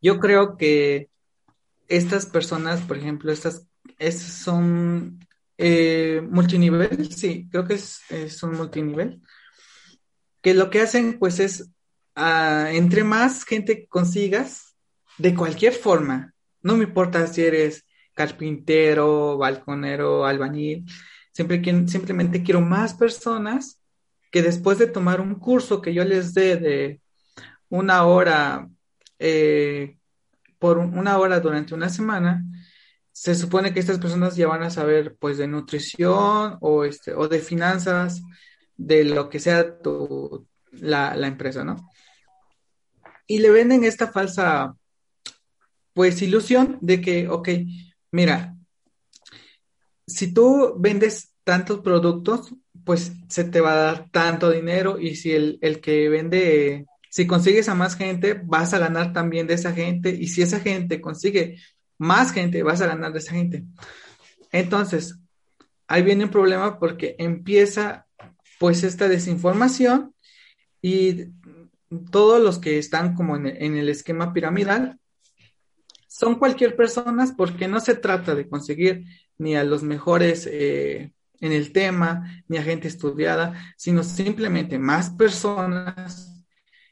yo 0.00 0.18
creo 0.18 0.56
que 0.56 1.10
estas 1.88 2.26
personas, 2.26 2.80
por 2.82 2.98
ejemplo, 2.98 3.32
estas, 3.32 3.66
son 4.12 5.18
eh, 5.56 6.20
multinivel, 6.30 7.12
sí, 7.12 7.48
creo 7.50 7.66
que 7.66 7.74
es, 7.74 8.02
es, 8.10 8.42
un 8.42 8.56
multinivel, 8.56 9.20
que 10.48 10.54
lo 10.54 10.70
que 10.70 10.80
hacen 10.80 11.18
pues 11.18 11.40
es, 11.40 11.68
ah, 12.14 12.70
entre 12.72 13.04
más 13.04 13.44
gente 13.44 13.86
consigas, 13.86 14.74
de 15.18 15.34
cualquier 15.34 15.74
forma. 15.74 16.32
No 16.62 16.74
me 16.74 16.84
importa 16.84 17.26
si 17.26 17.42
eres 17.42 17.84
carpintero, 18.14 19.36
balconero, 19.36 20.24
albañil. 20.24 20.86
Siempre, 21.32 21.62
simplemente 21.86 22.42
quiero 22.42 22.62
más 22.62 22.94
personas 22.94 23.78
que 24.30 24.40
después 24.40 24.78
de 24.78 24.86
tomar 24.86 25.20
un 25.20 25.34
curso 25.34 25.82
que 25.82 25.92
yo 25.92 26.02
les 26.02 26.32
dé 26.32 26.56
de 26.56 27.02
una 27.68 28.06
hora, 28.06 28.70
eh, 29.18 29.98
por 30.58 30.78
una 30.78 31.18
hora 31.18 31.40
durante 31.40 31.74
una 31.74 31.90
semana, 31.90 32.42
se 33.12 33.34
supone 33.34 33.74
que 33.74 33.80
estas 33.80 33.98
personas 33.98 34.34
ya 34.34 34.46
van 34.46 34.62
a 34.62 34.70
saber 34.70 35.14
pues 35.20 35.36
de 35.36 35.46
nutrición 35.46 36.56
o, 36.62 36.84
este, 36.86 37.12
o 37.12 37.28
de 37.28 37.40
finanzas, 37.40 38.22
de 38.78 39.04
lo 39.04 39.28
que 39.28 39.40
sea 39.40 39.78
tu, 39.80 40.46
la, 40.72 41.14
la 41.14 41.26
empresa, 41.26 41.64
¿no? 41.64 41.90
Y 43.26 43.40
le 43.40 43.50
venden 43.50 43.84
esta 43.84 44.10
falsa 44.10 44.74
pues 45.92 46.22
ilusión 46.22 46.78
de 46.80 47.00
que, 47.02 47.28
ok, 47.28 47.48
mira, 48.12 48.56
si 50.06 50.32
tú 50.32 50.76
vendes 50.78 51.34
tantos 51.44 51.80
productos, 51.80 52.54
pues 52.84 53.12
se 53.28 53.44
te 53.44 53.60
va 53.60 53.72
a 53.72 53.76
dar 53.76 54.10
tanto 54.10 54.50
dinero 54.50 54.98
y 54.98 55.16
si 55.16 55.32
el, 55.32 55.80
que 55.82 56.08
vende, 56.08 56.86
si 57.10 57.26
consigues 57.26 57.68
a 57.68 57.74
más 57.74 57.96
gente, 57.96 58.40
vas 58.44 58.72
a 58.72 58.78
ganar 58.78 59.12
también 59.12 59.46
de 59.46 59.54
esa 59.54 59.72
gente 59.72 60.10
y 60.10 60.28
si 60.28 60.40
esa 60.40 60.60
gente 60.60 61.00
consigue 61.00 61.58
más 61.98 62.32
gente, 62.32 62.62
vas 62.62 62.80
a 62.80 62.86
ganar 62.86 63.12
de 63.12 63.18
esa 63.18 63.32
gente. 63.32 63.64
Entonces, 64.52 65.18
ahí 65.86 66.02
viene 66.02 66.24
un 66.24 66.30
problema 66.30 66.78
porque 66.78 67.14
empieza 67.18 68.06
pues 68.58 68.82
esta 68.84 69.08
desinformación 69.08 70.14
y 70.82 71.26
todos 72.10 72.42
los 72.42 72.58
que 72.58 72.78
están 72.78 73.14
como 73.14 73.36
en 73.36 73.76
el 73.76 73.88
esquema 73.88 74.32
piramidal 74.32 74.98
son 76.18 76.34
cualquier 76.34 76.74
persona 76.74 77.32
porque 77.36 77.68
no 77.68 77.78
se 77.78 77.94
trata 77.94 78.34
de 78.34 78.48
conseguir 78.48 79.04
ni 79.38 79.54
a 79.54 79.62
los 79.62 79.84
mejores 79.84 80.48
eh, 80.50 81.12
en 81.40 81.52
el 81.52 81.72
tema, 81.72 82.42
ni 82.48 82.58
a 82.58 82.62
gente 82.64 82.88
estudiada, 82.88 83.54
sino 83.76 84.02
simplemente 84.02 84.78
más 84.78 85.10
personas 85.10 86.44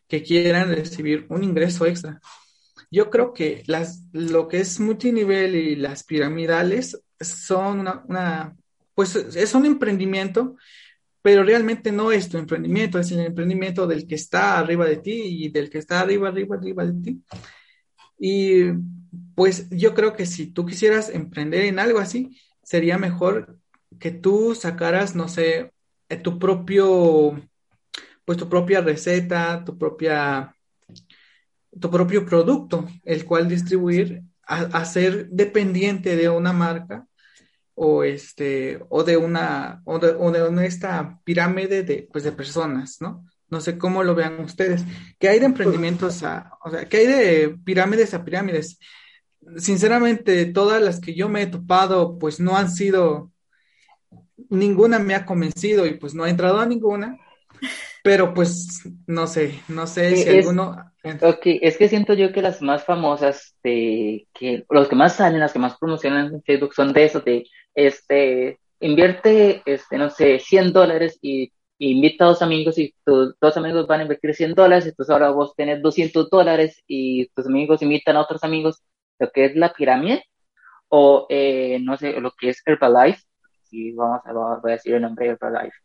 que 0.06 0.22
quieran 0.22 0.68
recibir 0.68 1.26
un 1.28 1.42
ingreso 1.42 1.86
extra. 1.86 2.20
Yo 2.88 3.10
creo 3.10 3.32
que 3.32 3.64
las, 3.66 4.04
lo 4.12 4.46
que 4.46 4.60
es 4.60 4.78
multinivel 4.78 5.56
y 5.56 5.74
las 5.74 6.04
piramidales 6.04 7.02
son 7.18 7.80
una, 7.80 8.56
pues 8.94 9.16
es 9.16 9.54
un 9.54 9.66
emprendimiento, 9.66 10.56
pero 11.26 11.42
realmente 11.42 11.90
no 11.90 12.12
es 12.12 12.28
tu 12.28 12.38
emprendimiento, 12.38 13.00
es 13.00 13.10
el 13.10 13.18
emprendimiento 13.18 13.88
del 13.88 14.06
que 14.06 14.14
está 14.14 14.60
arriba 14.60 14.86
de 14.86 14.98
ti 14.98 15.22
y 15.24 15.48
del 15.48 15.68
que 15.68 15.78
está 15.78 15.98
arriba, 15.98 16.28
arriba, 16.28 16.54
arriba 16.54 16.86
de 16.86 17.02
ti. 17.02 17.20
Y 18.16 18.66
pues 19.34 19.68
yo 19.70 19.92
creo 19.92 20.14
que 20.14 20.24
si 20.24 20.46
tú 20.46 20.64
quisieras 20.64 21.08
emprender 21.08 21.62
en 21.62 21.80
algo 21.80 21.98
así, 21.98 22.40
sería 22.62 22.96
mejor 22.96 23.58
que 23.98 24.12
tú 24.12 24.54
sacaras, 24.54 25.16
no 25.16 25.26
sé, 25.26 25.72
eh, 26.08 26.16
tu 26.16 26.38
propio, 26.38 27.42
pues 28.24 28.38
tu 28.38 28.48
propia 28.48 28.80
receta, 28.80 29.64
tu 29.64 29.76
propia, 29.76 30.54
tu 31.80 31.90
propio 31.90 32.24
producto, 32.24 32.86
el 33.02 33.24
cual 33.24 33.48
distribuir, 33.48 34.22
a, 34.44 34.84
ser 34.84 35.28
dependiente 35.30 36.14
de 36.14 36.28
una 36.28 36.52
marca 36.52 37.04
o 37.78 38.04
este, 38.04 38.80
o 38.88 39.04
de 39.04 39.18
una, 39.18 39.82
o 39.84 39.98
de, 39.98 40.08
o 40.08 40.30
de 40.32 40.66
esta 40.66 41.20
pirámide 41.24 41.82
de, 41.82 42.08
pues 42.10 42.24
de 42.24 42.32
personas, 42.32 42.96
¿no? 43.00 43.26
No 43.48 43.60
sé 43.60 43.76
cómo 43.78 44.02
lo 44.02 44.14
vean 44.14 44.40
ustedes. 44.40 44.82
¿Qué 45.18 45.28
hay 45.28 45.38
de 45.38 45.46
emprendimientos 45.46 46.22
a, 46.22 46.52
o 46.64 46.70
sea, 46.70 46.86
qué 46.86 46.96
hay 46.96 47.06
de 47.06 47.56
pirámides 47.64 48.14
a 48.14 48.24
pirámides? 48.24 48.78
Sinceramente, 49.58 50.46
todas 50.46 50.82
las 50.82 51.00
que 51.00 51.14
yo 51.14 51.28
me 51.28 51.42
he 51.42 51.46
topado, 51.46 52.18
pues 52.18 52.40
no 52.40 52.56
han 52.56 52.70
sido, 52.70 53.30
ninguna 54.48 54.98
me 54.98 55.14
ha 55.14 55.26
convencido 55.26 55.86
y 55.86 55.98
pues 55.98 56.14
no 56.14 56.26
he 56.26 56.30
entrado 56.30 56.58
a 56.58 56.66
ninguna. 56.66 57.18
Pero 58.02 58.32
pues 58.32 58.88
no 59.06 59.26
sé, 59.26 59.60
no 59.68 59.86
sé 59.86 60.16
si 60.16 60.28
alguno. 60.28 60.92
Ok, 61.22 61.42
es 61.44 61.76
que 61.76 61.88
siento 61.88 62.14
yo 62.14 62.32
que 62.32 62.40
las 62.40 62.62
más 62.62 62.84
famosas, 62.84 63.54
de, 63.62 64.26
que 64.32 64.64
los 64.70 64.88
que 64.88 64.96
más 64.96 65.16
salen, 65.16 65.40
las 65.40 65.52
que 65.52 65.58
más 65.58 65.76
promocionan 65.76 66.26
en 66.26 66.42
Facebook 66.42 66.74
son 66.74 66.92
de 66.92 67.04
esos, 67.04 67.24
de 67.24 67.46
este, 67.76 68.58
invierte, 68.80 69.62
este, 69.64 69.98
no 69.98 70.10
sé, 70.10 70.40
100 70.40 70.72
dólares 70.72 71.18
y 71.22 71.52
invita 71.78 72.24
a 72.24 72.28
dos 72.28 72.42
amigos 72.42 72.78
y 72.78 72.94
tus 73.04 73.34
dos 73.38 73.56
amigos 73.56 73.86
van 73.86 74.00
a 74.00 74.02
invertir 74.04 74.34
100 74.34 74.54
dólares, 74.54 74.86
entonces 74.86 75.12
ahora 75.12 75.30
vos 75.30 75.54
tenés 75.54 75.82
200 75.82 76.30
dólares 76.30 76.82
y 76.86 77.28
tus 77.28 77.46
amigos 77.46 77.82
invitan 77.82 78.16
a 78.16 78.22
otros 78.22 78.42
amigos, 78.44 78.82
lo 79.18 79.30
que 79.30 79.44
es 79.44 79.56
la 79.56 79.72
pirámide, 79.72 80.24
o 80.88 81.26
eh, 81.28 81.78
no 81.82 81.96
sé, 81.96 82.18
lo 82.20 82.32
que 82.32 82.50
es 82.50 82.62
Herbalife, 82.64 83.22
y 83.70 83.92
vamos 83.92 84.20
a, 84.24 84.32
voy 84.32 84.72
a 84.72 84.74
decir 84.74 84.94
el 84.94 85.02
nombre 85.02 85.26
de 85.26 85.32
Herbalife. 85.32 85.76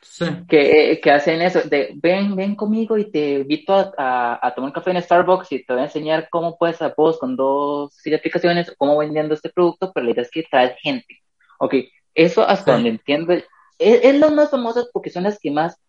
Sí. 0.00 0.26
Que, 0.48 1.00
que, 1.02 1.10
hacen 1.10 1.40
eso, 1.40 1.62
de 1.62 1.94
ven, 1.96 2.36
ven 2.36 2.54
conmigo 2.56 2.98
y 2.98 3.10
te 3.10 3.38
invito 3.38 3.72
a, 3.96 4.38
a, 4.46 4.54
tomar 4.54 4.68
un 4.68 4.74
café 4.74 4.90
en 4.90 5.00
Starbucks 5.00 5.50
y 5.52 5.64
te 5.64 5.72
voy 5.72 5.80
a 5.80 5.86
enseñar 5.86 6.28
cómo 6.30 6.58
puedes 6.58 6.82
a 6.82 6.92
vos 6.94 7.18
con 7.18 7.36
dos 7.36 7.98
aplicaciones, 8.14 8.74
cómo 8.76 8.98
vendiendo 8.98 9.32
este 9.32 9.48
producto, 9.48 9.92
pero 9.94 10.04
la 10.04 10.12
idea 10.12 10.22
es 10.22 10.30
que 10.30 10.42
traes 10.42 10.76
gente. 10.82 11.23
Ok, 11.64 11.76
eso 12.14 12.46
hasta 12.46 12.72
donde 12.72 12.90
entiendo 12.90 13.32
es, 13.78 14.14
las 14.20 14.32
más 14.32 14.50
famosas 14.50 14.86
porque 14.92 15.08
son 15.08 15.22
las 15.22 15.38
que 15.38 15.50
más, 15.50 15.80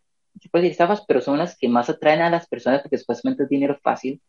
se 0.41 0.47
puede 0.47 0.63
decir 0.63 0.71
estafas, 0.71 1.03
pero 1.05 1.19
son 1.19 1.37
las 1.37 1.57
que 1.57 1.67
más 1.67 1.89
atraen 1.89 2.21
a 2.21 2.29
las 2.29 2.47
personas 2.47 2.81
porque 2.81 2.97
supuestamente 2.97 3.43
es 3.43 3.49
dinero 3.49 3.77
fácil 3.83 4.21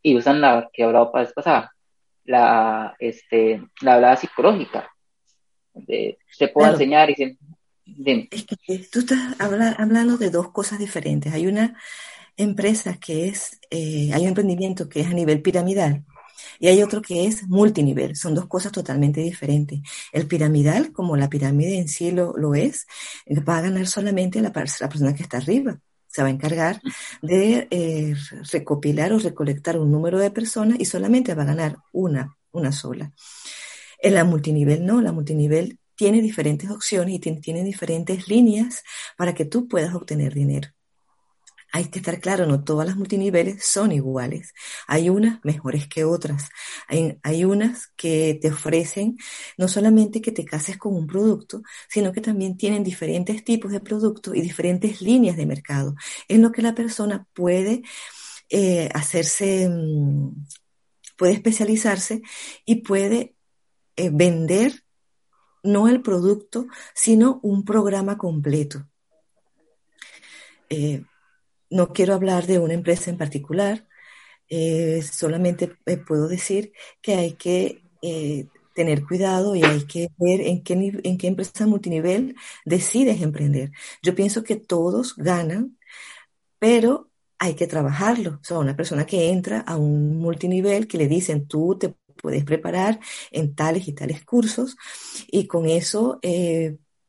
y 0.00 0.16
usan 0.16 0.40
la 0.40 0.70
que 0.72 0.84
hablaba 0.84 1.10
para 1.10 1.28
pasada, 1.30 1.72
la, 2.24 2.94
este, 3.00 3.60
la 3.80 3.94
hablada 3.94 4.16
psicológica. 4.16 4.88
De, 5.74 6.18
te 6.38 6.48
puedo 6.48 6.70
enseñar 6.70 7.10
y 7.10 7.16
se, 7.16 7.36
Es 8.30 8.46
que 8.46 8.78
tú 8.92 9.00
estás 9.00 9.40
hablando 9.40 10.18
de 10.18 10.30
dos 10.30 10.52
cosas 10.52 10.78
diferentes. 10.78 11.32
Hay 11.32 11.48
una 11.48 11.76
empresa 12.36 12.96
que 13.00 13.26
es, 13.26 13.58
eh, 13.70 14.10
hay 14.14 14.22
un 14.22 14.28
emprendimiento 14.28 14.88
que 14.88 15.00
es 15.00 15.08
a 15.08 15.14
nivel 15.14 15.42
piramidal, 15.42 16.04
y 16.62 16.68
hay 16.68 16.80
otro 16.80 17.02
que 17.02 17.26
es 17.26 17.48
multinivel, 17.48 18.14
son 18.14 18.36
dos 18.36 18.46
cosas 18.46 18.70
totalmente 18.70 19.20
diferentes. 19.20 19.80
El 20.12 20.28
piramidal, 20.28 20.92
como 20.92 21.16
la 21.16 21.28
pirámide 21.28 21.76
en 21.76 21.88
sí 21.88 22.12
lo, 22.12 22.36
lo 22.36 22.54
es, 22.54 22.86
va 23.48 23.58
a 23.58 23.62
ganar 23.62 23.88
solamente 23.88 24.40
la, 24.40 24.52
persona 24.52 25.12
que 25.12 25.24
está 25.24 25.38
arriba 25.38 25.80
se 26.06 26.22
va 26.22 26.28
a 26.28 26.30
encargar 26.30 26.80
de 27.20 27.66
eh, 27.70 28.14
recopilar 28.52 29.12
o 29.12 29.18
recolectar 29.18 29.76
un 29.76 29.90
número 29.90 30.18
de 30.20 30.30
personas 30.30 30.78
y 30.78 30.84
solamente 30.84 31.34
va 31.34 31.42
a 31.42 31.46
ganar 31.46 31.78
una, 31.90 32.36
una 32.52 32.70
sola. 32.70 33.12
En 33.98 34.14
la 34.14 34.22
multinivel 34.22 34.86
no, 34.86 35.00
la 35.00 35.10
multinivel 35.10 35.80
tiene 35.96 36.22
diferentes 36.22 36.70
opciones 36.70 37.14
y 37.14 37.18
tiene 37.18 37.64
diferentes 37.64 38.28
líneas 38.28 38.84
para 39.16 39.34
que 39.34 39.46
tú 39.46 39.66
puedas 39.66 39.94
obtener 39.94 40.32
dinero 40.32 40.68
hay 41.72 41.86
que 41.86 42.00
estar 42.00 42.20
claro, 42.20 42.46
no 42.46 42.62
todas 42.62 42.86
las 42.86 42.96
multiniveles 42.96 43.64
son 43.64 43.92
iguales. 43.92 44.52
Hay 44.86 45.08
unas 45.08 45.42
mejores 45.42 45.88
que 45.88 46.04
otras. 46.04 46.50
Hay, 46.86 47.44
unas 47.44 47.88
que 47.96 48.38
te 48.40 48.50
ofrecen 48.50 49.16
no 49.56 49.68
solamente 49.68 50.20
que 50.20 50.32
te 50.32 50.44
cases 50.44 50.76
con 50.76 50.94
un 50.94 51.06
producto, 51.06 51.62
sino 51.88 52.12
que 52.12 52.20
también 52.20 52.58
tienen 52.58 52.84
diferentes 52.84 53.42
tipos 53.42 53.72
de 53.72 53.80
productos 53.80 54.36
y 54.36 54.42
diferentes 54.42 55.00
líneas 55.00 55.36
de 55.36 55.46
mercado, 55.46 55.94
en 56.28 56.42
lo 56.42 56.52
que 56.52 56.60
la 56.60 56.74
persona 56.74 57.26
puede 57.32 57.82
eh, 58.50 58.90
hacerse, 58.92 59.66
mm, 59.68 60.44
puede 61.16 61.32
especializarse 61.32 62.20
y 62.66 62.82
puede 62.82 63.34
eh, 63.96 64.10
vender 64.12 64.84
no 65.62 65.88
el 65.88 66.02
producto, 66.02 66.66
sino 66.94 67.40
un 67.42 67.64
programa 67.64 68.18
completo. 68.18 68.86
Eh, 70.68 71.04
no 71.72 71.92
quiero 71.92 72.14
hablar 72.14 72.46
de 72.46 72.58
una 72.58 72.74
empresa 72.74 73.10
en 73.10 73.18
particular, 73.18 73.86
eh, 74.48 75.02
solamente 75.02 75.72
eh, 75.86 75.96
puedo 75.98 76.28
decir 76.28 76.72
que 77.02 77.14
hay 77.14 77.32
que 77.34 77.82
eh, 78.02 78.48
tener 78.74 79.04
cuidado 79.04 79.56
y 79.56 79.64
hay 79.64 79.86
que 79.86 80.08
ver 80.18 80.42
en 80.42 80.62
qué, 80.62 80.74
en 81.04 81.18
qué 81.18 81.26
empresa 81.28 81.66
multinivel 81.66 82.36
decides 82.64 83.22
emprender. 83.22 83.72
Yo 84.02 84.14
pienso 84.14 84.44
que 84.44 84.56
todos 84.56 85.16
ganan, 85.16 85.78
pero 86.58 87.10
hay 87.38 87.54
que 87.54 87.66
trabajarlo. 87.66 88.38
O 88.40 88.44
sea, 88.44 88.58
una 88.58 88.76
persona 88.76 89.06
que 89.06 89.30
entra 89.30 89.60
a 89.60 89.76
un 89.76 90.18
multinivel 90.18 90.86
que 90.86 90.98
le 90.98 91.08
dicen 91.08 91.46
tú 91.48 91.76
te 91.78 91.94
puedes 92.16 92.44
preparar 92.44 93.00
en 93.30 93.54
tales 93.54 93.88
y 93.88 93.92
tales 93.94 94.24
cursos 94.24 94.76
y 95.28 95.46
con 95.46 95.66
eso 95.66 96.20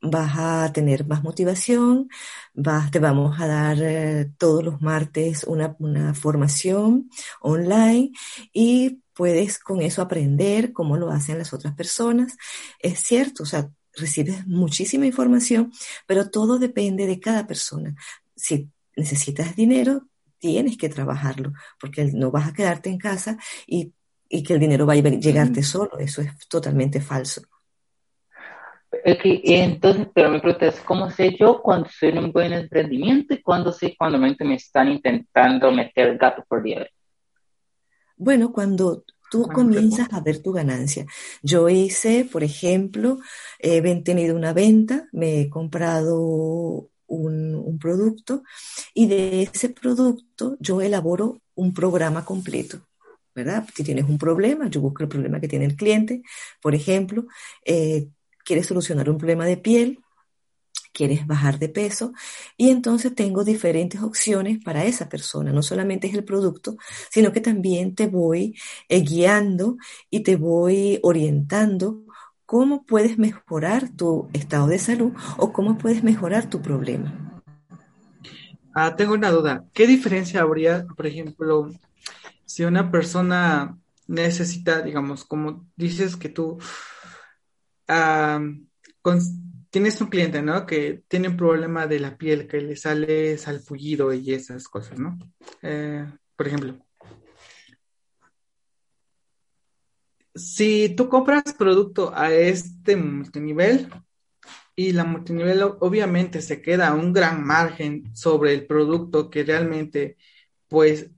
vas 0.03 0.33
a 0.37 0.71
tener 0.73 1.07
más 1.07 1.23
motivación, 1.23 2.09
vas, 2.53 2.91
te 2.91 2.99
vamos 2.99 3.39
a 3.39 3.47
dar 3.47 3.77
eh, 3.81 4.31
todos 4.37 4.63
los 4.63 4.81
martes 4.81 5.45
una, 5.45 5.75
una, 5.79 6.13
formación 6.13 7.09
online 7.41 8.11
y 8.51 9.01
puedes 9.13 9.59
con 9.59 9.81
eso 9.81 10.01
aprender 10.01 10.73
cómo 10.73 10.97
lo 10.97 11.09
hacen 11.09 11.37
las 11.37 11.53
otras 11.53 11.73
personas. 11.73 12.35
Es 12.79 12.99
cierto, 12.99 13.43
o 13.43 13.45
sea, 13.45 13.69
recibes 13.95 14.45
muchísima 14.45 15.05
información, 15.05 15.71
pero 16.05 16.29
todo 16.29 16.59
depende 16.59 17.07
de 17.07 17.19
cada 17.19 17.47
persona. 17.47 17.95
Si 18.35 18.69
necesitas 18.97 19.55
dinero, 19.55 20.07
tienes 20.37 20.77
que 20.77 20.89
trabajarlo, 20.89 21.53
porque 21.79 22.11
no 22.13 22.29
vas 22.29 22.49
a 22.49 22.53
quedarte 22.53 22.89
en 22.89 22.97
casa 22.97 23.37
y, 23.65 23.93
y 24.27 24.43
que 24.43 24.53
el 24.53 24.59
dinero 24.59 24.85
vaya 24.85 25.07
a 25.07 25.11
llegarte 25.11 25.63
solo. 25.63 25.97
Eso 25.99 26.21
es 26.21 26.31
totalmente 26.49 26.99
falso. 26.99 27.41
Okay, 29.05 29.41
entonces, 29.43 30.07
pero 30.13 30.29
mi 30.29 30.39
pregunta 30.39 30.67
es, 30.67 30.79
¿cómo 30.81 31.09
sé 31.09 31.35
yo 31.35 31.61
cuando 31.61 31.89
soy 31.89 32.09
en 32.09 32.19
un 32.19 32.31
buen 32.31 32.53
emprendimiento 32.53 33.33
y 33.33 33.41
cuándo 33.41 33.71
sé 33.71 33.95
cuando 33.97 34.19
me 34.19 34.55
están 34.55 34.91
intentando 34.91 35.71
meter 35.71 36.09
el 36.09 36.17
gato 36.17 36.43
por 36.47 36.63
liebre? 36.63 36.91
Bueno, 38.15 38.53
cuando 38.53 39.03
tú 39.31 39.47
comienzas 39.51 40.13
a 40.13 40.21
ver 40.21 40.43
tu 40.43 40.51
ganancia. 40.51 41.07
Yo 41.41 41.67
hice, 41.67 42.23
por 42.31 42.43
ejemplo, 42.43 43.17
he 43.57 43.81
tenido 44.01 44.35
una 44.35 44.53
venta, 44.53 45.07
me 45.11 45.41
he 45.41 45.49
comprado 45.49 46.91
un, 47.07 47.55
un, 47.55 47.79
producto 47.79 48.43
y 48.93 49.07
de 49.07 49.41
ese 49.41 49.69
producto 49.69 50.55
yo 50.59 50.81
elaboro 50.81 51.41
un 51.55 51.73
programa 51.73 52.23
completo. 52.23 52.81
¿verdad? 53.33 53.67
Si 53.73 53.83
tienes 53.83 54.05
un 54.05 54.19
problema, 54.19 54.69
yo 54.69 54.81
busco 54.81 55.01
el 55.01 55.09
problema 55.09 55.39
que 55.39 55.47
tiene 55.47 55.65
el 55.65 55.75
cliente, 55.75 56.21
por 56.61 56.75
ejemplo, 56.75 57.25
eh, 57.65 58.09
quieres 58.43 58.67
solucionar 58.67 59.09
un 59.09 59.17
problema 59.17 59.45
de 59.45 59.57
piel, 59.57 59.99
quieres 60.93 61.25
bajar 61.27 61.59
de 61.59 61.69
peso 61.69 62.13
y 62.55 62.69
entonces 62.69 63.13
tengo 63.15 63.43
diferentes 63.43 64.01
opciones 64.01 64.63
para 64.63 64.85
esa 64.85 65.09
persona. 65.09 65.51
No 65.51 65.63
solamente 65.63 66.07
es 66.07 66.13
el 66.13 66.23
producto, 66.23 66.77
sino 67.09 67.31
que 67.33 67.41
también 67.41 67.95
te 67.95 68.07
voy 68.07 68.55
eh, 68.87 69.01
guiando 69.01 69.77
y 70.09 70.21
te 70.21 70.35
voy 70.35 70.99
orientando 71.01 72.03
cómo 72.45 72.85
puedes 72.85 73.17
mejorar 73.17 73.89
tu 73.89 74.29
estado 74.33 74.67
de 74.67 74.79
salud 74.79 75.13
o 75.37 75.51
cómo 75.51 75.77
puedes 75.77 76.03
mejorar 76.03 76.49
tu 76.49 76.61
problema. 76.61 77.41
Ah, 78.75 78.95
tengo 78.95 79.13
una 79.13 79.31
duda. 79.31 79.65
¿Qué 79.73 79.87
diferencia 79.87 80.41
habría, 80.41 80.85
por 80.95 81.05
ejemplo, 81.05 81.71
si 82.45 82.63
una 82.63 82.91
persona 82.91 83.77
necesita, 84.07 84.81
digamos, 84.81 85.23
como 85.25 85.65
dices 85.75 86.15
que 86.15 86.29
tú 86.29 86.57
tienes 89.69 89.99
un 90.01 90.07
cliente, 90.07 90.41
¿no? 90.41 90.65
Que 90.65 91.03
tiene 91.07 91.29
un 91.29 91.37
problema 91.37 91.87
de 91.87 91.99
la 91.99 92.17
piel, 92.17 92.47
que 92.47 92.61
le 92.61 92.75
sale 92.75 93.37
salpullido 93.37 94.13
y 94.13 94.33
esas 94.33 94.67
cosas, 94.67 94.99
¿no? 94.99 95.17
Eh, 95.61 96.05
por 96.35 96.47
ejemplo. 96.47 96.77
Si 100.35 100.89
tú 100.95 101.09
compras 101.09 101.53
producto 101.57 102.11
a 102.15 102.33
este 102.33 102.95
multinivel 102.95 103.87
y 104.75 104.91
la 104.91 105.03
multinivel 105.03 105.61
obviamente 105.79 106.41
se 106.41 106.61
queda 106.61 106.93
un 106.93 107.13
gran 107.13 107.43
margen 107.43 108.15
sobre 108.15 108.53
el 108.53 108.65
producto 108.65 109.29
que 109.29 109.43
realmente 109.43 110.17
pues 110.67 111.11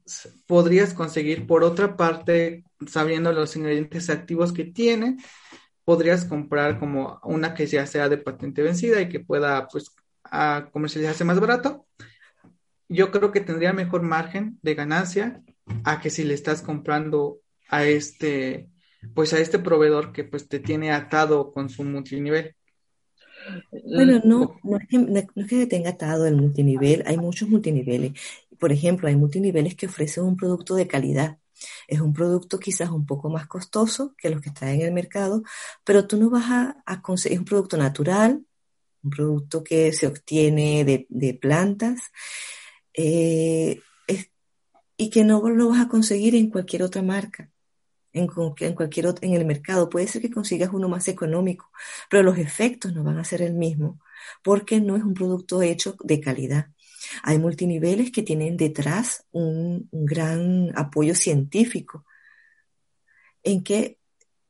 podrías 0.45 0.93
conseguir 0.93 1.47
por 1.47 1.63
otra 1.63 1.95
parte 1.95 2.65
sabiendo 2.87 3.31
los 3.31 3.55
ingredientes 3.55 4.09
activos 4.09 4.51
que 4.51 4.65
tiene 4.65 5.17
podrías 5.85 6.25
comprar 6.25 6.79
como 6.79 7.19
una 7.23 7.53
que 7.53 7.67
ya 7.67 7.85
sea 7.85 8.09
de 8.09 8.17
patente 8.17 8.63
vencida 8.63 8.99
y 8.99 9.07
que 9.07 9.19
pueda 9.19 9.67
pues 9.67 9.95
comercializarse 10.71 11.23
más 11.23 11.39
barato. 11.39 11.85
Yo 12.89 13.11
creo 13.11 13.31
que 13.31 13.39
tendría 13.39 13.71
mejor 13.71 14.01
margen 14.01 14.59
de 14.61 14.75
ganancia 14.75 15.43
a 15.83 16.01
que 16.01 16.09
si 16.09 16.23
le 16.23 16.33
estás 16.33 16.61
comprando 16.61 17.39
a 17.69 17.85
este 17.85 18.69
pues 19.13 19.33
a 19.33 19.39
este 19.39 19.59
proveedor 19.59 20.11
que 20.11 20.23
pues 20.23 20.47
te 20.47 20.59
tiene 20.59 20.91
atado 20.91 21.51
con 21.51 21.69
su 21.69 21.83
multinivel. 21.83 22.55
Bueno, 23.71 24.19
no, 24.25 24.59
no 24.63 24.77
es, 24.77 24.87
que, 24.87 24.97
no 24.97 25.19
es 25.19 25.47
que 25.47 25.67
tenga 25.67 25.91
atado 25.91 26.25
el 26.25 26.35
multinivel, 26.35 27.03
hay 27.05 27.17
muchos 27.17 27.47
multiniveles. 27.47 28.13
Por 28.57 28.71
ejemplo, 28.71 29.07
hay 29.07 29.15
multiniveles 29.15 29.75
que 29.75 29.85
ofrecen 29.85 30.23
un 30.23 30.35
producto 30.35 30.73
de 30.73 30.87
calidad 30.87 31.37
es 31.87 32.01
un 32.01 32.13
producto 32.13 32.59
quizás 32.59 32.89
un 32.89 33.05
poco 33.05 33.29
más 33.29 33.47
costoso 33.47 34.13
que 34.17 34.29
los 34.29 34.41
que 34.41 34.49
están 34.49 34.69
en 34.69 34.81
el 34.81 34.93
mercado, 34.93 35.43
pero 35.83 36.07
tú 36.07 36.17
no 36.17 36.29
vas 36.29 36.45
a, 36.85 37.01
conseguir 37.01 37.39
un 37.39 37.45
producto 37.45 37.77
natural, 37.77 38.45
un 39.03 39.09
producto 39.09 39.63
que 39.63 39.93
se 39.93 40.07
obtiene 40.07 40.83
de, 40.83 41.33
plantas 41.33 42.11
eh, 42.93 43.79
y 44.97 45.09
que 45.09 45.23
no 45.23 45.47
lo 45.49 45.69
vas 45.69 45.81
a 45.81 45.87
conseguir 45.87 46.35
en 46.35 46.49
cualquier 46.49 46.83
otra 46.83 47.01
marca. 47.01 47.49
En, 48.13 48.29
en 48.59 48.75
cualquier 48.75 49.07
otro, 49.07 49.27
en 49.27 49.33
el 49.33 49.45
mercado. 49.45 49.89
Puede 49.89 50.07
ser 50.07 50.21
que 50.21 50.31
consigas 50.31 50.69
uno 50.71 50.87
más 50.87 51.09
económico, 51.09 51.69
pero 52.09 52.23
los 52.23 52.37
efectos 52.37 52.93
no 52.93 53.03
van 53.03 53.17
a 53.17 53.25
ser 53.25 53.41
el 53.41 53.53
mismo, 53.53 53.99
porque 54.41 54.79
no 54.79 54.95
es 54.95 55.03
un 55.03 55.13
producto 55.13 55.61
hecho 55.61 55.97
de 56.01 56.21
calidad. 56.21 56.67
Hay 57.23 57.39
multiniveles 57.39 58.11
que 58.11 58.23
tienen 58.23 58.57
detrás 58.57 59.25
un, 59.31 59.89
gran 59.91 60.71
apoyo 60.75 61.15
científico 61.15 62.05
en 63.43 63.63
que 63.63 63.99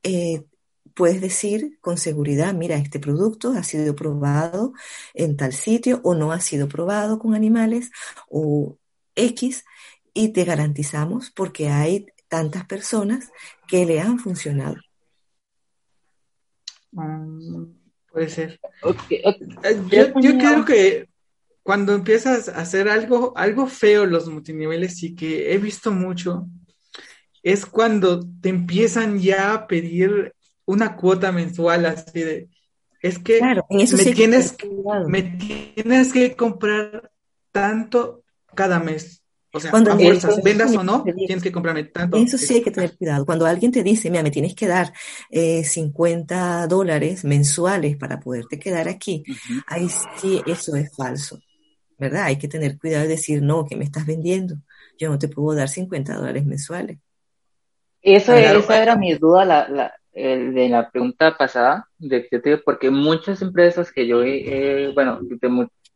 eh, 0.03 0.45
puedes 0.93 1.22
decir 1.22 1.78
con 1.82 1.97
seguridad, 1.97 2.53
mira, 2.53 2.78
este 2.78 2.99
producto 2.99 3.51
ha 3.51 3.63
sido 3.63 3.95
probado 3.95 4.74
en 5.13 5.36
tal 5.38 5.53
sitio 5.53 5.99
o 6.03 6.16
no 6.16 6.32
ha 6.32 6.39
sido 6.39 6.68
probado 6.68 7.20
con 7.20 7.36
animales 7.36 7.91
o 8.30 8.78
X 9.16 9.66
y 10.13 10.30
te 10.30 10.45
garantizamos 10.45 11.32
porque 11.32 11.70
hay 11.70 12.07
tantas 12.28 12.66
personas 12.66 13.32
que 13.68 13.86
le 13.86 13.99
han 13.99 14.20
funcionado. 14.20 14.78
Mm, 16.91 17.66
puede 18.09 18.30
ser. 18.30 18.59
Eh, 19.09 19.24
yo, 19.91 20.20
yo 20.22 20.38
creo 20.38 20.66
que 20.66 21.09
cuando 21.66 21.95
empiezas 21.95 22.47
a 22.47 22.59
hacer 22.59 22.88
algo, 22.88 23.34
algo 23.36 23.66
feo 23.66 24.05
los 24.05 24.30
multiniveles 24.30 25.01
y 25.01 25.16
que 25.16 25.51
he 25.51 25.57
visto 25.57 25.91
mucho, 25.91 26.45
es 27.41 27.66
cuando 27.66 28.20
te 28.39 28.49
empiezan 28.49 29.18
ya 29.18 29.51
a 29.51 29.66
pedir 29.66 30.36
una 30.66 30.95
cuota 30.95 31.32
mensual 31.32 31.88
así 31.88 32.20
de, 32.20 32.49
es 33.01 33.18
que, 33.18 33.41
me, 33.41 34.13
tienes, 34.13 34.51
que 34.51 34.70
me 35.07 35.24
tienes 35.24 36.13
que 36.13 36.36
comprar 36.36 37.11
tanto 37.51 38.22
cada 38.53 38.80
mes. 38.80 39.24
O 39.51 39.59
sea, 39.59 39.72
cuando 39.72 39.97
vendas 40.43 40.76
o 40.76 40.84
no, 40.84 41.03
tienes 41.03 41.41
que 41.41 41.51
comprarme 41.51 41.86
tanto. 41.86 42.18
Eso 42.18 42.38
sí 42.38 42.55
hay 42.55 42.61
que 42.61 42.70
tener 42.70 42.95
cuidado. 42.95 43.26
Cuando 43.26 43.47
alguien 43.47 43.72
te 43.72 43.82
dice, 43.82 44.11
mira, 44.11 44.22
me 44.22 44.30
tienes 44.30 44.53
que 44.53 44.68
dar 44.68 44.93
eh, 45.32 45.63
50 45.63 46.68
dólares 46.68 47.24
mensuales 47.24 47.97
para 47.97 48.20
poderte 48.20 48.59
quedar 48.59 48.88
aquí, 48.88 49.24
ahí 49.66 49.88
sí, 50.18 50.43
eso 50.45 50.76
es 50.76 50.95
falso. 50.95 51.39
¿Verdad? 51.97 52.25
Hay 52.25 52.37
que 52.37 52.47
tener 52.47 52.77
cuidado 52.77 53.03
de 53.03 53.09
decir, 53.09 53.41
no, 53.41 53.65
que 53.65 53.75
me 53.75 53.85
estás 53.85 54.05
vendiendo. 54.05 54.55
Yo 54.97 55.09
no 55.09 55.19
te 55.19 55.27
puedo 55.27 55.57
dar 55.57 55.69
50 55.69 56.15
dólares 56.15 56.45
mensuales. 56.45 56.97
Eso, 58.01 58.33
esa 58.33 58.81
era 58.81 58.95
mi 58.95 59.15
duda 59.15 59.45
la, 59.45 59.93
el 60.13 60.53
de 60.53 60.69
la 60.69 60.89
pregunta 60.89 61.35
pasada, 61.37 61.89
de, 61.97 62.27
porque 62.63 62.91
muchas 62.91 63.41
empresas 63.41 63.91
que 63.91 64.07
yo, 64.07 64.23
eh, 64.23 64.91
bueno, 64.93 65.19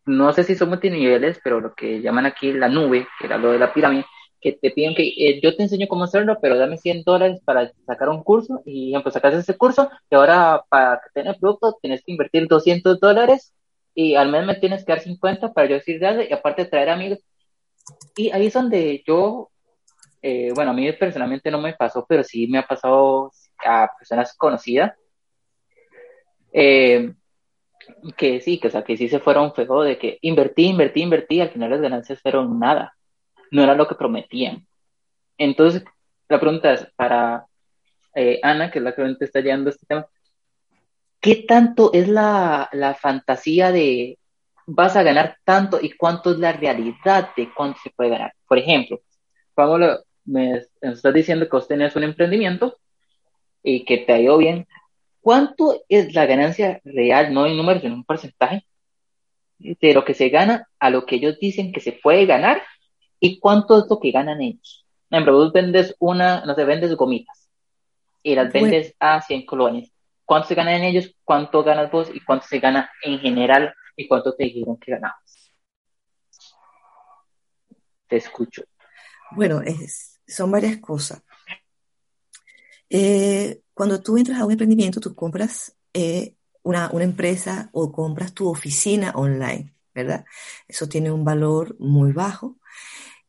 no 0.05 0.33
sé 0.33 0.43
si 0.43 0.55
son 0.55 0.69
multiniveles, 0.69 1.39
pero 1.43 1.61
lo 1.61 1.73
que 1.73 2.01
llaman 2.01 2.25
aquí 2.25 2.51
la 2.51 2.67
nube, 2.67 3.07
que 3.19 3.27
era 3.27 3.37
lo 3.37 3.51
de 3.51 3.59
la 3.59 3.73
pirámide, 3.73 4.05
que 4.41 4.53
te 4.53 4.71
piden 4.71 4.95
que 4.95 5.03
eh, 5.03 5.39
yo 5.41 5.55
te 5.55 5.63
enseño 5.63 5.87
cómo 5.87 6.05
hacerlo, 6.05 6.37
pero 6.41 6.57
dame 6.57 6.77
100 6.77 7.03
dólares 7.03 7.41
para 7.43 7.71
sacar 7.85 8.09
un 8.09 8.23
curso 8.23 8.61
y 8.65 8.91
ejemplo, 8.91 9.11
sacas 9.11 9.35
ese 9.35 9.57
curso 9.57 9.89
y 10.09 10.15
ahora 10.15 10.63
para 10.69 11.01
tener 11.13 11.33
el 11.33 11.39
producto 11.39 11.77
tienes 11.81 12.03
que 12.03 12.11
invertir 12.11 12.47
200 12.47 12.99
dólares 12.99 13.53
y 14.01 14.15
al 14.15 14.29
mes 14.29 14.45
me 14.45 14.55
tienes 14.55 14.85
que 14.85 14.93
dar 14.93 15.01
50 15.01 15.51
para 15.51 15.67
yo 15.67 15.75
decir 15.75 15.99
dale 15.99 16.27
y 16.29 16.33
aparte 16.33 16.63
traer 16.63 16.89
amigos. 16.89 17.19
Y 18.15 18.31
ahí 18.31 18.47
es 18.47 18.53
donde 18.53 19.03
yo, 19.05 19.49
eh, 20.21 20.51
bueno, 20.55 20.71
a 20.71 20.73
mí 20.73 20.89
personalmente 20.93 21.51
no 21.51 21.59
me 21.59 21.73
pasó, 21.73 22.05
pero 22.07 22.23
sí 22.23 22.47
me 22.47 22.59
ha 22.59 22.67
pasado 22.67 23.31
a 23.65 23.89
personas 23.97 24.33
conocidas. 24.37 24.93
Eh, 26.53 27.13
que 28.15 28.39
sí, 28.39 28.57
que, 28.57 28.69
o 28.69 28.71
sea, 28.71 28.83
que 28.83 28.95
sí 28.95 29.09
se 29.09 29.19
fueron 29.19 29.53
feo 29.53 29.81
de 29.81 29.97
que 29.97 30.17
invertí, 30.21 30.67
invertí, 30.67 31.01
invertí, 31.01 31.41
al 31.41 31.49
final 31.49 31.71
las 31.71 31.81
ganancias 31.81 32.21
fueron 32.21 32.57
nada 32.57 32.93
no 33.51 33.63
era 33.63 33.75
lo 33.75 33.87
que 33.87 33.95
prometían. 33.95 34.65
Entonces, 35.37 35.83
la 36.27 36.39
pregunta 36.39 36.73
es 36.73 36.85
para 36.95 37.45
eh, 38.15 38.39
Ana, 38.43 38.71
que 38.71 38.79
es 38.79 38.85
la 38.85 38.95
que 38.95 39.15
está 39.19 39.41
llevando 39.41 39.69
este 39.69 39.85
tema, 39.85 40.07
¿qué 41.19 41.43
tanto 41.47 41.91
es 41.93 42.07
la, 42.07 42.69
fantasía 42.99 43.71
de 43.71 44.17
vas 44.65 44.95
a 44.95 45.03
ganar 45.03 45.37
tanto 45.43 45.79
y 45.81 45.91
cuánto 45.91 46.31
es 46.31 46.39
la 46.39 46.51
realidad 46.51 47.29
de 47.35 47.51
cuánto 47.53 47.79
se 47.83 47.89
puede 47.91 48.11
ganar? 48.11 48.33
Por 48.47 48.57
ejemplo, 48.57 49.01
Pablo, 49.53 49.99
me, 50.25 50.61
me 50.81 50.91
estás 50.91 51.13
diciendo 51.13 51.45
que 51.45 51.55
vos 51.55 51.67
tenés 51.67 51.95
un 51.95 52.03
emprendimiento 52.03 52.77
y 53.63 53.85
que 53.85 53.99
te 53.99 54.13
ha 54.13 54.19
ido 54.19 54.37
bien. 54.37 54.67
¿Cuánto 55.21 55.81
es 55.89 56.13
la 56.13 56.25
ganancia 56.25 56.79
real, 56.83 57.33
no 57.33 57.45
en 57.45 57.57
números, 57.57 57.83
en 57.83 57.93
un 57.93 58.05
porcentaje, 58.05 58.65
de 59.57 59.93
lo 59.93 60.05
que 60.05 60.13
se 60.13 60.29
gana 60.29 60.69
a 60.79 60.89
lo 60.89 61.05
que 61.05 61.17
ellos 61.17 61.37
dicen 61.39 61.73
que 61.73 61.81
se 61.81 61.91
puede 61.91 62.25
ganar 62.25 62.61
¿Y 63.19 63.39
cuánto 63.39 63.77
es 63.77 63.85
lo 63.89 63.99
que 63.99 64.11
ganan 64.11 64.41
ellos? 64.41 64.85
Por 65.09 65.17
ejemplo, 65.17 65.37
vos 65.37 65.51
vendes 65.51 65.95
una, 65.99 66.45
no 66.45 66.55
sé, 66.55 66.63
vendes 66.63 66.95
gomitas 66.95 67.49
y 68.23 68.35
las 68.35 68.51
vendes 68.51 68.95
a 68.99 69.21
100 69.21 69.45
colonias. 69.45 69.91
¿Cuánto 70.29 70.49
se 70.49 70.53
ganan 70.53 70.83
ellos? 70.83 71.11
¿Cuánto 71.23 71.63
ganas 71.63 71.89
vos? 71.89 72.11
¿Y 72.13 72.19
cuánto 72.23 72.45
se 72.45 72.59
gana 72.59 72.87
en 73.01 73.17
general? 73.17 73.73
¿Y 73.95 74.07
cuánto 74.07 74.35
te 74.35 74.43
dijeron 74.43 74.77
que 74.77 74.91
ganabas? 74.91 75.55
Te 78.07 78.17
escucho. 78.17 78.61
Bueno, 79.31 79.59
es, 79.61 80.21
son 80.27 80.51
varias 80.51 80.77
cosas. 80.77 81.23
Eh, 82.91 83.63
cuando 83.73 84.03
tú 84.03 84.19
entras 84.19 84.39
a 84.39 84.45
un 84.45 84.51
emprendimiento, 84.51 84.99
tú 84.99 85.15
compras 85.15 85.75
eh, 85.95 86.35
una, 86.61 86.91
una 86.91 87.05
empresa 87.05 87.71
o 87.73 87.91
compras 87.91 88.31
tu 88.31 88.49
oficina 88.49 89.13
online, 89.15 89.73
¿verdad? 89.95 90.25
Eso 90.67 90.87
tiene 90.87 91.11
un 91.11 91.25
valor 91.25 91.75
muy 91.79 92.11
bajo 92.11 92.59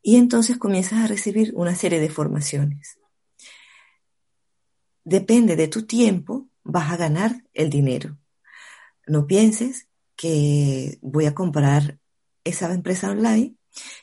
y 0.02 0.18
entonces 0.18 0.58
comienzas 0.58 1.02
a 1.02 1.06
recibir 1.06 1.52
una 1.54 1.74
serie 1.74 1.98
de 1.98 2.10
formaciones. 2.10 2.98
Depende 5.02 5.56
de 5.56 5.68
tu 5.68 5.86
tiempo, 5.86 6.49
vas 6.64 6.90
a 6.92 6.96
ganar 6.96 7.44
el 7.52 7.70
dinero. 7.70 8.18
No 9.06 9.26
pienses 9.26 9.88
que 10.16 10.98
voy 11.00 11.26
a 11.26 11.34
comprar 11.34 11.98
esa 12.44 12.72
empresa 12.72 13.10
online, 13.10 13.54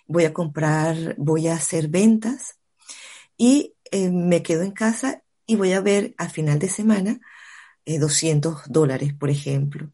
voy 0.08 0.26
a 0.26 0.34
comprar, 0.34 1.16
voy 1.18 1.48
a 1.48 1.56
hacer 1.56 1.88
ventas 1.88 2.60
y 3.38 3.76
eh, 3.92 4.10
me 4.10 4.44
quedo 4.44 4.64
en 4.64 4.72
casa 4.72 5.24
y 5.46 5.56
voy 5.56 5.74
a 5.74 5.82
ver 5.82 6.14
a 6.18 6.30
final 6.30 6.60
de 6.60 6.70
semana 6.70 7.20
200 7.86 8.56
eh, 8.56 8.64
dólares, 8.68 9.14
por 9.14 9.30
ejemplo. 9.30 9.92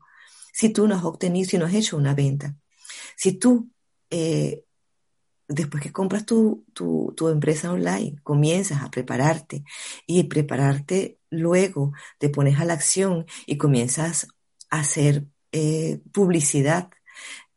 Si 0.51 0.69
tú 0.69 0.87
no 0.87 0.95
has 0.95 1.03
obtenido, 1.03 1.49
si 1.49 1.57
no 1.57 1.65
has 1.65 1.73
hecho 1.73 1.97
una 1.97 2.15
venta. 2.15 2.55
Si 3.15 3.33
tú 3.33 3.69
eh, 4.09 4.63
después 5.47 5.83
que 5.83 5.91
compras 5.91 6.25
tu, 6.25 6.65
tu, 6.73 7.29
empresa 7.29 7.71
online, 7.71 8.15
comienzas 8.23 8.81
a 8.81 8.89
prepararte 8.89 9.63
y 10.05 10.23
prepararte 10.23 11.19
luego 11.33 11.93
te 12.19 12.29
pones 12.29 12.59
a 12.59 12.65
la 12.65 12.73
acción 12.73 13.25
y 13.45 13.57
comienzas 13.57 14.27
a 14.69 14.79
hacer 14.81 15.25
eh, 15.51 16.01
publicidad, 16.11 16.89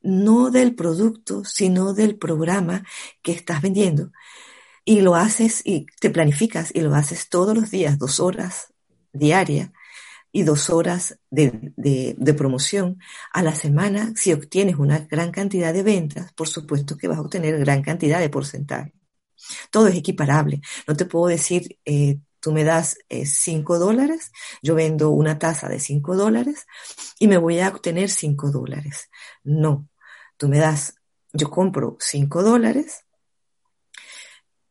no 0.02 0.50
del 0.50 0.74
producto, 0.74 1.44
sino 1.44 1.94
del 1.94 2.16
programa 2.16 2.84
que 3.22 3.32
estás 3.32 3.62
vendiendo. 3.62 4.12
Y 4.84 5.00
lo 5.00 5.16
haces 5.16 5.62
y 5.64 5.86
te 6.00 6.10
planificas 6.10 6.70
y 6.74 6.80
lo 6.80 6.94
haces 6.94 7.28
todos 7.28 7.56
los 7.56 7.70
días, 7.70 7.98
dos 7.98 8.20
horas 8.20 8.72
diarias, 9.12 9.70
y 10.36 10.42
dos 10.42 10.68
horas 10.68 11.18
de, 11.30 12.34
promoción 12.36 12.98
a 13.32 13.42
la 13.42 13.54
semana, 13.54 14.12
si 14.16 14.34
obtienes 14.34 14.76
una 14.76 14.98
gran 14.98 15.30
cantidad 15.30 15.72
de 15.72 15.82
ventas, 15.82 16.30
por 16.34 16.46
supuesto 16.46 16.98
que 16.98 17.08
vas 17.08 17.16
a 17.16 17.22
obtener 17.22 17.58
gran 17.58 17.80
cantidad 17.82 18.20
de 18.20 18.28
porcentaje. 18.28 18.92
Todo 19.70 19.86
es 19.88 19.96
equiparable. 19.96 20.60
No 20.86 20.94
te 20.94 21.06
puedo 21.06 21.28
decir, 21.28 21.78
eh, 21.86 22.18
tú 22.40 22.52
me 22.52 22.64
das 22.64 22.98
5 23.08 23.76
eh, 23.76 23.78
dólares, 23.78 24.32
yo 24.62 24.74
vendo 24.74 25.10
una 25.10 25.38
tasa 25.38 25.68
de 25.68 25.80
5 25.80 26.16
dólares 26.16 26.66
y 27.18 27.28
me 27.28 27.38
voy 27.38 27.60
a 27.60 27.68
obtener 27.68 28.10
5 28.10 28.50
dólares. 28.50 29.10
No, 29.44 29.88
tú 30.36 30.48
me 30.48 30.58
das, 30.58 30.94
yo 31.32 31.50
compro 31.50 31.96
5 32.00 32.42
dólares, 32.42 33.04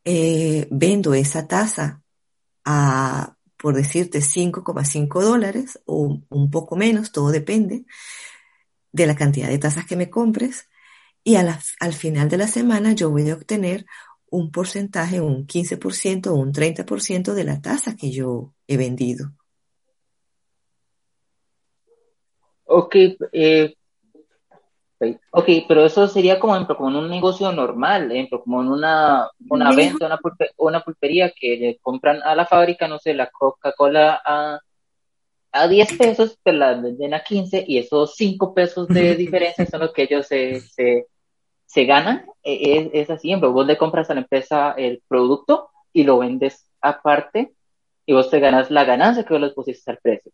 eh, 0.03 0.67
vendo 0.71 1.13
esa 1.13 1.47
tasa 1.47 2.01
a 2.63 3.35
por 3.57 3.73
decirte 3.73 4.21
5,5 4.21 5.23
dólares 5.23 5.79
o 5.85 6.21
un 6.29 6.51
poco 6.51 6.75
menos, 6.75 7.11
todo 7.11 7.31
depende 7.31 7.85
de 8.91 9.07
la 9.07 9.15
cantidad 9.15 9.49
de 9.49 9.57
tasas 9.57 9.85
que 9.85 9.95
me 9.95 10.09
compres 10.09 10.69
y 11.23 11.35
al 11.37 11.93
final 11.93 12.29
de 12.29 12.37
la 12.37 12.47
semana 12.47 12.93
yo 12.93 13.09
voy 13.09 13.29
a 13.31 13.33
obtener 13.33 13.87
un 14.29 14.51
porcentaje, 14.51 15.21
un 15.21 15.45
15% 15.45 16.27
o 16.27 16.35
un 16.35 16.51
30% 16.51 17.33
de 17.33 17.43
la 17.43 17.61
tasa 17.61 17.95
que 17.95 18.11
yo 18.11 18.53
he 18.67 18.77
vendido. 18.77 19.31
Ok, 22.65 22.95
eh, 23.31 23.75
Ok, 25.31 25.49
pero 25.67 25.85
eso 25.85 26.07
sería 26.07 26.39
como, 26.39 26.55
ejemplo, 26.55 26.77
como 26.77 26.89
en 26.89 26.95
un 26.95 27.09
negocio 27.09 27.51
normal, 27.51 28.11
ejemplo, 28.11 28.41
como 28.41 28.61
en 28.61 28.69
una, 28.69 29.29
una 29.49 29.75
venta, 29.75 30.05
una, 30.05 30.19
una 30.57 30.81
pulpería 30.81 31.33
que 31.37 31.57
le 31.57 31.77
compran 31.81 32.21
a 32.23 32.33
la 32.33 32.45
fábrica, 32.45 32.87
no 32.87 32.97
sé, 32.97 33.13
la 33.13 33.29
Coca-Cola 33.29 34.21
a, 34.25 34.59
a 35.51 35.67
10 35.67 35.97
pesos, 35.97 36.39
pero 36.41 36.57
la 36.57 36.73
venden 36.75 37.13
a 37.13 37.23
15 37.23 37.65
y 37.67 37.77
esos 37.77 38.15
5 38.15 38.53
pesos 38.53 38.87
de 38.87 39.15
diferencia 39.15 39.65
son 39.65 39.81
los 39.81 39.91
que 39.91 40.03
ellos 40.03 40.27
se, 40.27 40.61
se, 40.61 41.07
se 41.75 41.83
ganan. 41.83 42.25
E, 42.41 42.77
es, 42.77 42.89
es 42.93 43.09
así, 43.09 43.29
ejemplo, 43.29 43.51
vos 43.51 43.67
le 43.67 43.77
compras 43.77 44.09
a 44.09 44.13
la 44.13 44.21
empresa 44.21 44.71
el 44.77 45.03
producto 45.07 45.69
y 45.91 46.03
lo 46.03 46.17
vendes 46.17 46.65
aparte 46.81 47.53
y 48.05 48.13
vos 48.13 48.29
te 48.29 48.39
ganas 48.39 48.71
la 48.71 48.85
ganancia 48.85 49.25
que 49.25 49.33
vos 49.33 49.41
les 49.41 49.53
pusiste 49.53 49.91
al 49.91 49.99
precio. 50.01 50.31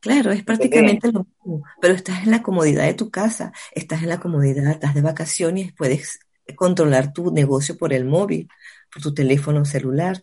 Claro, 0.00 0.30
es 0.30 0.44
prácticamente 0.44 1.10
lo 1.10 1.24
mismo, 1.24 1.64
pero 1.80 1.94
estás 1.94 2.22
en 2.22 2.30
la 2.30 2.42
comodidad 2.42 2.84
de 2.84 2.94
tu 2.94 3.10
casa, 3.10 3.52
estás 3.72 4.02
en 4.02 4.08
la 4.08 4.20
comodidad, 4.20 4.70
estás 4.70 4.94
de 4.94 5.02
vacaciones, 5.02 5.72
puedes 5.76 6.20
controlar 6.54 7.12
tu 7.12 7.32
negocio 7.32 7.76
por 7.76 7.92
el 7.92 8.04
móvil, 8.04 8.48
por 8.92 9.02
tu 9.02 9.12
teléfono 9.12 9.64
celular, 9.64 10.22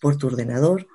por 0.00 0.18
tu 0.18 0.26
ordenador. 0.26 0.88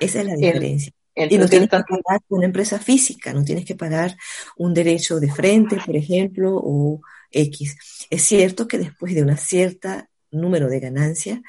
Esa 0.00 0.20
es 0.20 0.26
la 0.26 0.34
diferencia. 0.34 0.92
y 1.14 1.38
no 1.38 1.48
tienes 1.48 1.70
que 1.70 1.78
pagar 1.78 2.20
una 2.28 2.44
empresa 2.44 2.78
física, 2.78 3.32
no 3.32 3.42
tienes 3.42 3.64
que 3.64 3.74
pagar 3.74 4.14
un 4.58 4.74
derecho 4.74 5.18
de 5.18 5.30
frente, 5.30 5.78
por 5.86 5.96
ejemplo, 5.96 6.60
o 6.62 7.00
X. 7.34 8.06
Es 8.10 8.22
cierto 8.22 8.66
que 8.68 8.78
después 8.78 9.14
de 9.14 9.22
una 9.22 9.36
cierta 9.36 10.08
número 10.30 10.68
de 10.68 10.80
ganancias, 10.80 11.40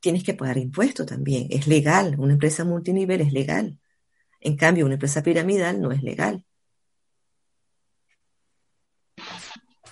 tienes 0.00 0.24
que 0.24 0.34
pagar 0.34 0.58
impuestos 0.58 1.06
también. 1.06 1.46
Es 1.50 1.66
legal, 1.66 2.16
una 2.18 2.32
empresa 2.32 2.64
multinivel 2.64 3.20
es 3.20 3.32
legal. 3.32 3.78
En 4.40 4.56
cambio, 4.56 4.86
una 4.86 4.94
empresa 4.94 5.22
piramidal 5.22 5.80
no 5.80 5.92
es 5.92 6.02
legal. 6.02 6.44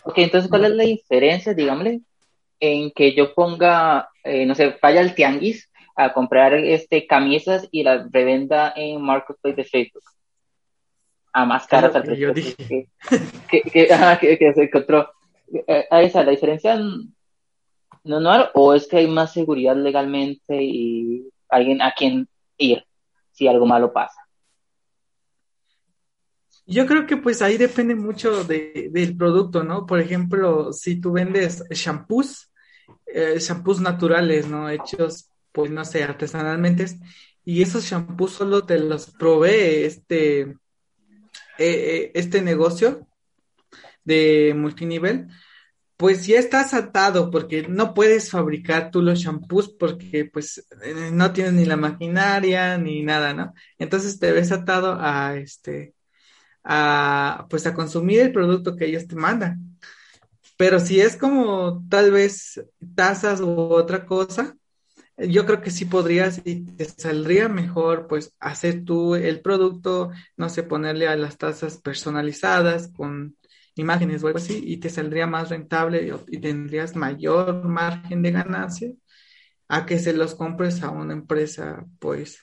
Ok, 0.03 0.19
entonces, 0.19 0.49
¿cuál 0.49 0.65
es 0.65 0.71
la 0.71 0.85
diferencia, 0.85 1.53
digámosle, 1.53 2.01
en 2.61 2.91
que 2.93 3.15
yo 3.15 3.35
ponga, 3.35 4.09
eh, 4.25 4.47
no 4.47 4.55
sé, 4.55 4.77
vaya 4.83 5.01
al 5.01 5.15
tianguis 5.15 5.71
a 5.95 6.15
comprar 6.15 6.55
este, 6.55 7.07
camisas 7.07 7.69
y 7.71 7.83
las 7.83 8.11
revenda 8.11 8.73
en 8.75 9.03
Marketplace 9.03 9.57
de 9.57 9.65
Facebook? 9.65 10.05
A 11.35 11.45
más 11.45 11.67
caras 11.67 11.95
al 11.95 12.05
precio 12.05 12.33
que, 13.51 13.63
que, 13.63 14.53
se 14.55 14.63
encontró. 14.63 15.11
Eh, 15.53 15.87
¿A 15.91 16.03
esa 16.03 16.25
la 16.25 16.31
diferencia 16.31 16.77
no, 16.77 18.21
no, 18.21 18.31
o 18.55 18.75
es 18.75 18.87
que 18.87 18.99
hay 18.99 19.07
más 19.07 19.33
seguridad 19.33 19.77
legalmente 19.77 20.63
y 20.63 21.29
alguien 21.49 21.83
a 21.83 21.93
quien 21.93 22.29
ir 22.57 22.85
si 23.33 23.49
algo 23.49 23.67
malo 23.67 23.93
pasa? 23.93 24.21
Yo 26.67 26.87
creo 26.87 27.07
que 27.07 27.17
pues 27.17 27.41
ahí 27.41 27.57
depende 27.57 27.95
mucho 27.95 28.45
de, 28.45 28.91
del 28.93 29.17
producto, 29.17 29.65
¿no? 29.65 29.87
Por 29.87 30.01
ejemplo, 30.01 30.73
si 30.73 31.01
tú 31.01 31.13
vendes 31.13 31.65
shampoos, 31.71 32.53
eh, 33.07 33.37
shampoos 33.39 33.81
naturales, 33.81 34.49
¿no? 34.49 34.69
Hechos, 34.69 35.31
pues 35.51 35.71
no 35.71 35.85
sé, 35.87 36.03
artesanalmente, 36.03 36.85
y 37.43 37.63
esos 37.63 37.85
shampoos 37.85 38.33
solo 38.33 38.67
te 38.67 38.79
los 38.79 39.11
provee 39.13 39.85
este, 39.85 40.41
eh, 40.41 40.57
eh, 41.59 42.13
este 42.15 42.43
negocio 42.43 43.08
de 44.05 44.55
multinivel, 44.57 45.29
pues 45.97 46.27
ya 46.27 46.39
estás 46.39 46.75
atado 46.75 47.31
porque 47.31 47.67
no 47.69 47.93
puedes 47.95 48.31
fabricar 48.31 48.91
tú 48.93 49.03
los 49.03 49.19
shampoos 49.19 49.69
porque 49.71 50.25
pues 50.27 50.65
eh, 50.83 51.11
no 51.13 51.33
tienes 51.33 51.55
ni 51.55 51.65
la 51.65 51.77
maquinaria 51.77 52.79
ni 52.79 53.03
nada, 53.03 53.35
¿no? 53.35 53.53
Entonces 53.79 54.19
te 54.21 54.33
ves 54.33 54.53
atado 54.53 54.97
a 55.01 55.37
este 55.37 55.95
a 56.65 57.47
pues 57.51 57.67
a 57.67 57.75
consumir 57.75 58.21
el 58.21 58.33
producto 58.33 58.77
que 58.77 58.87
ellos 58.87 59.09
te 59.09 59.17
mandan. 59.17 59.79
Pero 60.57 60.81
si 60.81 61.01
es 61.01 61.17
como 61.17 61.85
tal 61.89 62.13
vez 62.13 62.63
tazas 62.95 63.41
u 63.41 63.51
otra 63.51 64.07
cosa, 64.07 64.57
yo 65.17 65.47
creo 65.47 65.61
que 65.61 65.71
sí 65.71 65.85
podrías 65.85 66.41
y 66.45 66.65
te 66.65 66.85
saldría 66.85 67.49
mejor 67.49 68.07
pues 68.07 68.35
hacer 68.39 68.85
tú 68.85 69.15
el 69.17 69.41
producto, 69.41 70.11
no 70.37 70.49
sé, 70.49 70.63
ponerle 70.63 71.09
a 71.09 71.17
las 71.17 71.39
tazas 71.39 71.79
personalizadas 71.79 72.89
con 72.97 73.37
imágenes 73.79 74.23
o 74.23 74.27
algo 74.27 74.39
así 74.39 74.63
y 74.65 74.79
te 74.79 74.91
saldría 74.91 75.27
más 75.27 75.51
rentable 75.51 76.13
y, 76.29 76.39
tendrías 76.39 76.97
mayor 76.97 77.65
margen 77.65 78.23
de 78.23 78.33
ganancia 78.33 78.93
a 79.69 79.87
que 79.87 79.99
se 79.99 80.13
los 80.13 80.35
compres 80.35 80.83
a 80.83 80.91
una 80.91 81.13
empresa 81.13 81.85
pues 81.99 82.39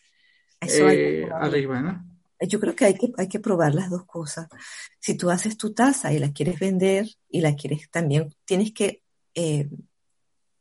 eh, 0.61 1.27
arriba, 1.33 1.81
¿no? 1.81 2.05
Yo 2.41 2.59
creo 2.59 2.75
que 2.75 2.85
hay, 2.85 2.95
que 2.95 3.11
hay 3.17 3.29
que 3.29 3.39
probar 3.39 3.73
las 3.73 3.89
dos 3.89 4.05
cosas. 4.05 4.47
Si 4.99 5.15
tú 5.15 5.29
haces 5.29 5.57
tu 5.57 5.73
taza 5.73 6.13
y 6.13 6.19
la 6.19 6.33
quieres 6.33 6.59
vender 6.59 7.07
y 7.29 7.41
la 7.41 7.55
quieres 7.55 7.89
también, 7.89 8.33
tienes 8.43 8.73
que 8.73 9.01
eh, 9.33 9.69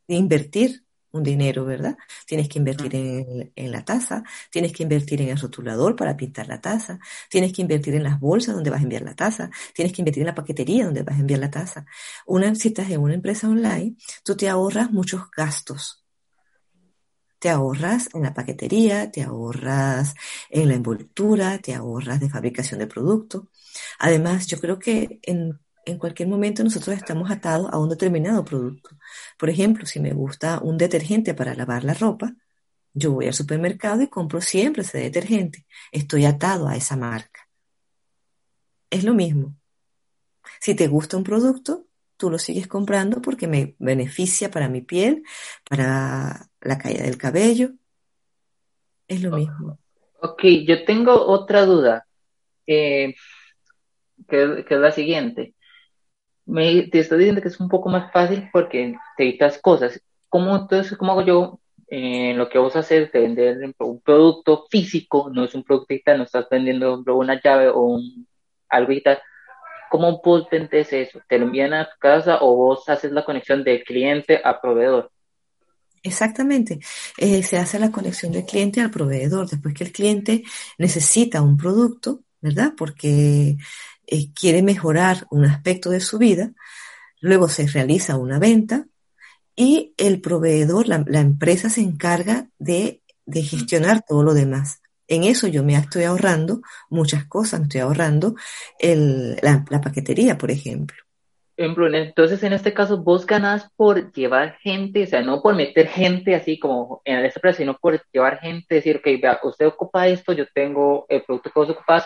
invertir 0.06 0.83
un 1.14 1.22
dinero, 1.22 1.64
¿verdad? 1.64 1.96
Tienes 2.26 2.48
que 2.48 2.58
invertir 2.58 2.94
en, 2.96 3.52
en, 3.54 3.72
la 3.72 3.84
taza, 3.84 4.24
tienes 4.50 4.72
que 4.72 4.82
invertir 4.82 5.22
en 5.22 5.28
el 5.28 5.38
rotulador 5.38 5.94
para 5.94 6.16
pintar 6.16 6.48
la 6.48 6.60
taza, 6.60 6.98
tienes 7.30 7.52
que 7.52 7.62
invertir 7.62 7.94
en 7.94 8.02
las 8.02 8.18
bolsas 8.18 8.54
donde 8.54 8.70
vas 8.70 8.80
a 8.80 8.82
enviar 8.82 9.02
la 9.02 9.14
taza, 9.14 9.48
tienes 9.72 9.92
que 9.92 10.02
invertir 10.02 10.22
en 10.22 10.26
la 10.26 10.34
paquetería 10.34 10.84
donde 10.84 11.02
vas 11.02 11.16
a 11.16 11.20
enviar 11.20 11.40
la 11.40 11.50
taza. 11.50 11.86
Una, 12.26 12.54
si 12.54 12.68
estás 12.68 12.90
en 12.90 13.00
una 13.00 13.14
empresa 13.14 13.48
online, 13.48 13.96
tú 14.24 14.36
te 14.36 14.48
ahorras 14.48 14.90
muchos 14.90 15.30
gastos. 15.30 16.04
Te 17.38 17.50
ahorras 17.50 18.08
en 18.14 18.22
la 18.22 18.34
paquetería, 18.34 19.10
te 19.10 19.22
ahorras 19.22 20.14
en 20.48 20.68
la 20.68 20.74
envoltura, 20.74 21.58
te 21.58 21.74
ahorras 21.74 22.18
de 22.18 22.30
fabricación 22.30 22.80
de 22.80 22.86
producto. 22.86 23.50
Además, 23.98 24.46
yo 24.46 24.58
creo 24.58 24.78
que 24.78 25.20
en 25.22 25.60
en 25.86 25.98
cualquier 25.98 26.28
momento 26.28 26.64
nosotros 26.64 26.96
estamos 26.96 27.30
atados 27.30 27.72
a 27.72 27.78
un 27.78 27.88
determinado 27.88 28.44
producto. 28.44 28.90
Por 29.38 29.50
ejemplo, 29.50 29.86
si 29.86 30.00
me 30.00 30.12
gusta 30.12 30.60
un 30.62 30.78
detergente 30.78 31.34
para 31.34 31.54
lavar 31.54 31.84
la 31.84 31.94
ropa, 31.94 32.34
yo 32.92 33.12
voy 33.12 33.26
al 33.26 33.34
supermercado 33.34 34.02
y 34.02 34.08
compro 34.08 34.40
siempre 34.40 34.82
ese 34.82 34.98
detergente. 34.98 35.66
Estoy 35.90 36.24
atado 36.24 36.68
a 36.68 36.76
esa 36.76 36.96
marca. 36.96 37.48
Es 38.90 39.04
lo 39.04 39.14
mismo. 39.14 39.56
Si 40.60 40.74
te 40.74 40.86
gusta 40.86 41.16
un 41.16 41.24
producto, 41.24 41.86
tú 42.16 42.30
lo 42.30 42.38
sigues 42.38 42.68
comprando 42.68 43.20
porque 43.20 43.48
me 43.48 43.74
beneficia 43.78 44.50
para 44.50 44.68
mi 44.68 44.80
piel, 44.80 45.24
para 45.68 46.48
la 46.60 46.78
caída 46.78 47.02
del 47.02 47.18
cabello. 47.18 47.72
Es 49.08 49.22
lo 49.22 49.36
mismo. 49.36 49.78
Ok, 50.22 50.42
yo 50.66 50.84
tengo 50.84 51.26
otra 51.26 51.66
duda, 51.66 52.06
eh, 52.66 53.14
que, 54.28 54.64
es 54.68 54.78
la 54.78 54.92
siguiente 54.92 55.54
me, 56.46 56.82
te 56.88 57.00
estoy 57.00 57.18
diciendo 57.18 57.42
que 57.42 57.48
es 57.48 57.60
un 57.60 57.68
poco 57.68 57.88
más 57.88 58.12
fácil 58.12 58.48
porque 58.52 58.96
te 59.16 59.22
evitas 59.24 59.58
cosas. 59.58 60.00
¿Cómo, 60.28 60.56
entonces, 60.56 60.96
cómo 60.98 61.12
hago 61.12 61.22
yo 61.22 61.60
eh, 61.88 62.34
lo 62.34 62.48
que 62.48 62.58
vos 62.58 62.74
haces 62.76 63.10
de 63.12 63.20
vender 63.20 63.74
un 63.78 64.00
producto 64.00 64.66
físico, 64.70 65.30
no 65.32 65.44
es 65.44 65.54
un 65.54 65.64
producto 65.64 65.88
digital, 65.90 66.18
no 66.18 66.24
estás 66.24 66.46
vendiendo 66.50 67.02
una 67.14 67.40
llave 67.40 67.68
o 67.68 67.80
un, 67.80 68.26
algo 68.68 68.90
digital? 68.90 69.20
¿Cómo 69.90 70.20
vos 70.22 70.48
vendes 70.50 70.92
eso? 70.92 71.20
¿Te 71.28 71.38
lo 71.38 71.46
envían 71.46 71.72
a 71.72 71.84
tu 71.84 71.98
casa 71.98 72.38
o 72.40 72.56
vos 72.56 72.88
haces 72.88 73.12
la 73.12 73.24
conexión 73.24 73.62
de 73.62 73.84
cliente 73.84 74.40
a 74.42 74.60
proveedor? 74.60 75.10
Exactamente. 76.02 76.80
Eh, 77.16 77.42
se 77.42 77.56
hace 77.56 77.78
la 77.78 77.90
conexión 77.90 78.32
del 78.32 78.44
cliente 78.44 78.80
al 78.80 78.90
proveedor. 78.90 79.48
Después 79.48 79.72
que 79.72 79.84
el 79.84 79.92
cliente 79.92 80.42
necesita 80.78 81.40
un 81.40 81.56
producto, 81.56 82.24
¿verdad? 82.42 82.74
Porque 82.76 83.56
eh, 84.06 84.32
quiere 84.32 84.62
mejorar 84.62 85.26
un 85.30 85.44
aspecto 85.44 85.90
de 85.90 86.00
su 86.00 86.18
vida, 86.18 86.52
luego 87.20 87.48
se 87.48 87.66
realiza 87.66 88.16
una 88.16 88.38
venta 88.38 88.86
y 89.56 89.94
el 89.96 90.20
proveedor, 90.20 90.88
la, 90.88 91.20
empresa 91.20 91.68
se 91.68 91.80
encarga 91.80 92.48
de, 92.58 93.02
gestionar 93.32 94.02
todo 94.06 94.22
lo 94.22 94.34
demás. 94.34 94.82
En 95.06 95.24
eso 95.24 95.46
yo 95.48 95.62
me 95.62 95.76
estoy 95.76 96.04
ahorrando 96.04 96.60
muchas 96.90 97.26
cosas, 97.26 97.60
me 97.60 97.64
estoy 97.66 97.80
ahorrando 97.82 98.34
la, 98.80 99.80
paquetería, 99.82 100.36
por 100.38 100.50
ejemplo. 100.50 100.96
Entonces, 101.56 102.42
en 102.42 102.52
este 102.52 102.74
caso, 102.74 102.98
vos 102.98 103.26
ganás 103.26 103.70
por 103.76 104.12
llevar 104.12 104.58
gente, 104.58 105.04
o 105.04 105.06
sea, 105.06 105.22
no 105.22 105.40
por 105.40 105.54
meter 105.54 105.86
gente 105.86 106.34
así 106.34 106.58
como 106.58 107.00
en 107.04 107.18
el 107.18 107.26
empresa, 107.26 107.58
sino 107.58 107.78
por 107.78 108.02
llevar 108.12 108.40
gente, 108.40 108.74
decir, 108.74 108.96
ok, 108.96 109.22
vea, 109.22 109.38
usted 109.44 109.66
ocupa 109.66 110.08
esto, 110.08 110.32
yo 110.32 110.46
tengo 110.52 111.06
el 111.08 111.22
producto 111.22 111.50
que 111.50 111.60
vos 111.60 111.70
ocupás, 111.70 112.04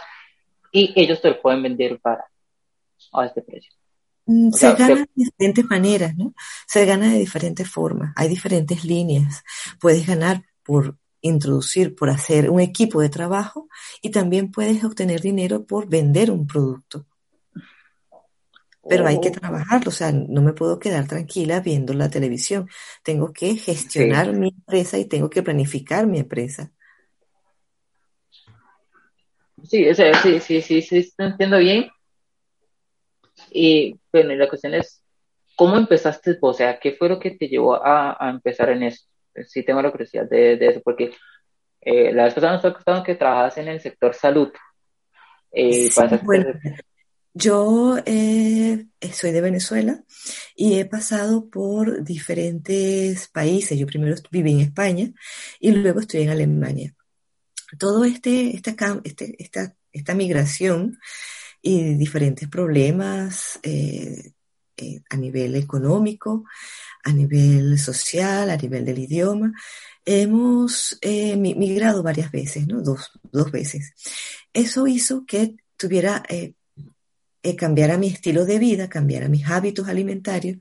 y 0.72 0.92
ellos 0.96 1.20
te 1.20 1.30
lo 1.30 1.40
pueden 1.40 1.62
vender 1.62 1.98
para 2.00 2.24
a 3.12 3.26
este 3.26 3.42
precio. 3.42 3.72
Mm, 4.26 4.50
se 4.50 4.74
gana 4.74 4.94
de 4.94 5.08
diferentes 5.14 5.64
maneras, 5.64 6.16
¿no? 6.16 6.34
Se 6.66 6.84
gana 6.84 7.10
de 7.10 7.18
diferentes 7.18 7.68
formas. 7.68 8.12
Hay 8.16 8.28
diferentes 8.28 8.84
líneas. 8.84 9.42
Puedes 9.80 10.06
ganar 10.06 10.44
por 10.62 10.98
introducir, 11.20 11.94
por 11.94 12.10
hacer 12.10 12.50
un 12.50 12.60
equipo 12.60 13.00
de 13.00 13.08
trabajo 13.08 13.68
y 14.02 14.10
también 14.10 14.50
puedes 14.50 14.84
obtener 14.84 15.20
dinero 15.20 15.64
por 15.64 15.88
vender 15.88 16.30
un 16.30 16.46
producto. 16.46 17.06
Pero 18.88 19.06
hay 19.06 19.20
que 19.20 19.28
oh. 19.28 19.32
trabajarlo, 19.32 19.88
o 19.90 19.92
sea, 19.92 20.12
no 20.12 20.40
me 20.40 20.54
puedo 20.54 20.78
quedar 20.78 21.06
tranquila 21.06 21.60
viendo 21.60 21.92
la 21.92 22.08
televisión. 22.08 22.68
Tengo 23.02 23.32
que 23.32 23.56
gestionar 23.56 24.32
mi 24.32 24.48
empresa 24.48 24.98
y 24.98 25.04
tengo 25.04 25.28
que 25.28 25.42
planificar 25.42 26.06
mi 26.06 26.18
empresa. 26.18 26.72
Sí, 29.68 29.94
sí, 29.94 30.40
sí, 30.40 30.62
sí, 30.62 30.82
sí, 30.82 31.12
entiendo 31.18 31.58
bien. 31.58 31.90
Y 33.50 33.96
bueno, 34.10 34.34
la 34.34 34.48
cuestión 34.48 34.74
es, 34.74 35.04
¿cómo 35.56 35.76
empezaste 35.76 36.38
O 36.40 36.54
sea, 36.54 36.78
¿qué 36.78 36.92
fue 36.92 37.10
lo 37.10 37.20
que 37.20 37.32
te 37.32 37.48
llevó 37.48 37.74
a, 37.84 38.16
empezar 38.30 38.70
en 38.70 38.84
eso? 38.84 39.04
Sí 39.46 39.62
tengo 39.62 39.82
la 39.82 39.90
curiosidad 39.90 40.28
de, 40.28 40.54
eso, 40.54 40.80
porque 40.82 41.12
eh, 41.82 42.12
la 42.12 42.24
vez 42.24 42.34
pasada 42.34 42.54
nos 42.54 42.74
contando 42.74 43.04
que 43.04 43.14
trabajas 43.14 43.58
en 43.58 43.68
el 43.68 43.80
sector 43.80 44.14
salud. 44.14 44.50
Eh, 45.52 45.90
yo 47.34 47.98
eh, 48.04 48.86
soy 49.12 49.30
de 49.32 49.40
Venezuela 49.40 50.02
y 50.56 50.78
he 50.78 50.86
pasado 50.86 51.48
por 51.50 52.02
diferentes 52.02 53.28
países. 53.28 53.78
Yo 53.78 53.86
primero 53.86 54.16
viví 54.30 54.52
en 54.52 54.60
España 54.60 55.10
y 55.60 55.72
luego 55.72 56.00
estoy 56.00 56.22
en 56.22 56.30
Alemania 56.30 56.94
todo 57.76 58.04
este, 58.04 58.54
esta, 58.56 58.74
este, 59.04 59.42
esta, 59.42 59.74
esta 59.92 60.14
migración 60.14 60.98
y 61.60 61.94
diferentes 61.94 62.48
problemas 62.48 63.58
eh, 63.62 64.32
eh, 64.76 65.00
a 65.10 65.16
nivel 65.16 65.56
económico, 65.56 66.44
a 67.04 67.12
nivel 67.12 67.78
social, 67.78 68.50
a 68.50 68.56
nivel 68.56 68.84
del 68.84 68.98
idioma, 68.98 69.52
hemos 70.04 70.96
eh, 71.00 71.36
migrado 71.36 72.02
varias 72.02 72.30
veces, 72.30 72.66
¿no? 72.66 72.80
Dos, 72.80 73.10
dos, 73.32 73.50
veces. 73.50 73.92
Eso 74.52 74.86
hizo 74.86 75.26
que 75.26 75.56
tuviera, 75.76 76.22
cambiara 77.56 77.98
mi 77.98 78.08
estilo 78.08 78.46
de 78.46 78.58
vida, 78.58 78.88
cambiara 78.88 79.28
mis 79.28 79.46
hábitos 79.48 79.88
alimentarios, 79.88 80.58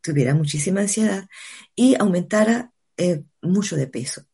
tuviera 0.00 0.34
muchísima 0.34 0.82
ansiedad 0.82 1.28
y 1.74 1.96
aumentara 1.98 2.72
mucho 3.42 3.74
de 3.76 3.86
peso. 3.88 4.24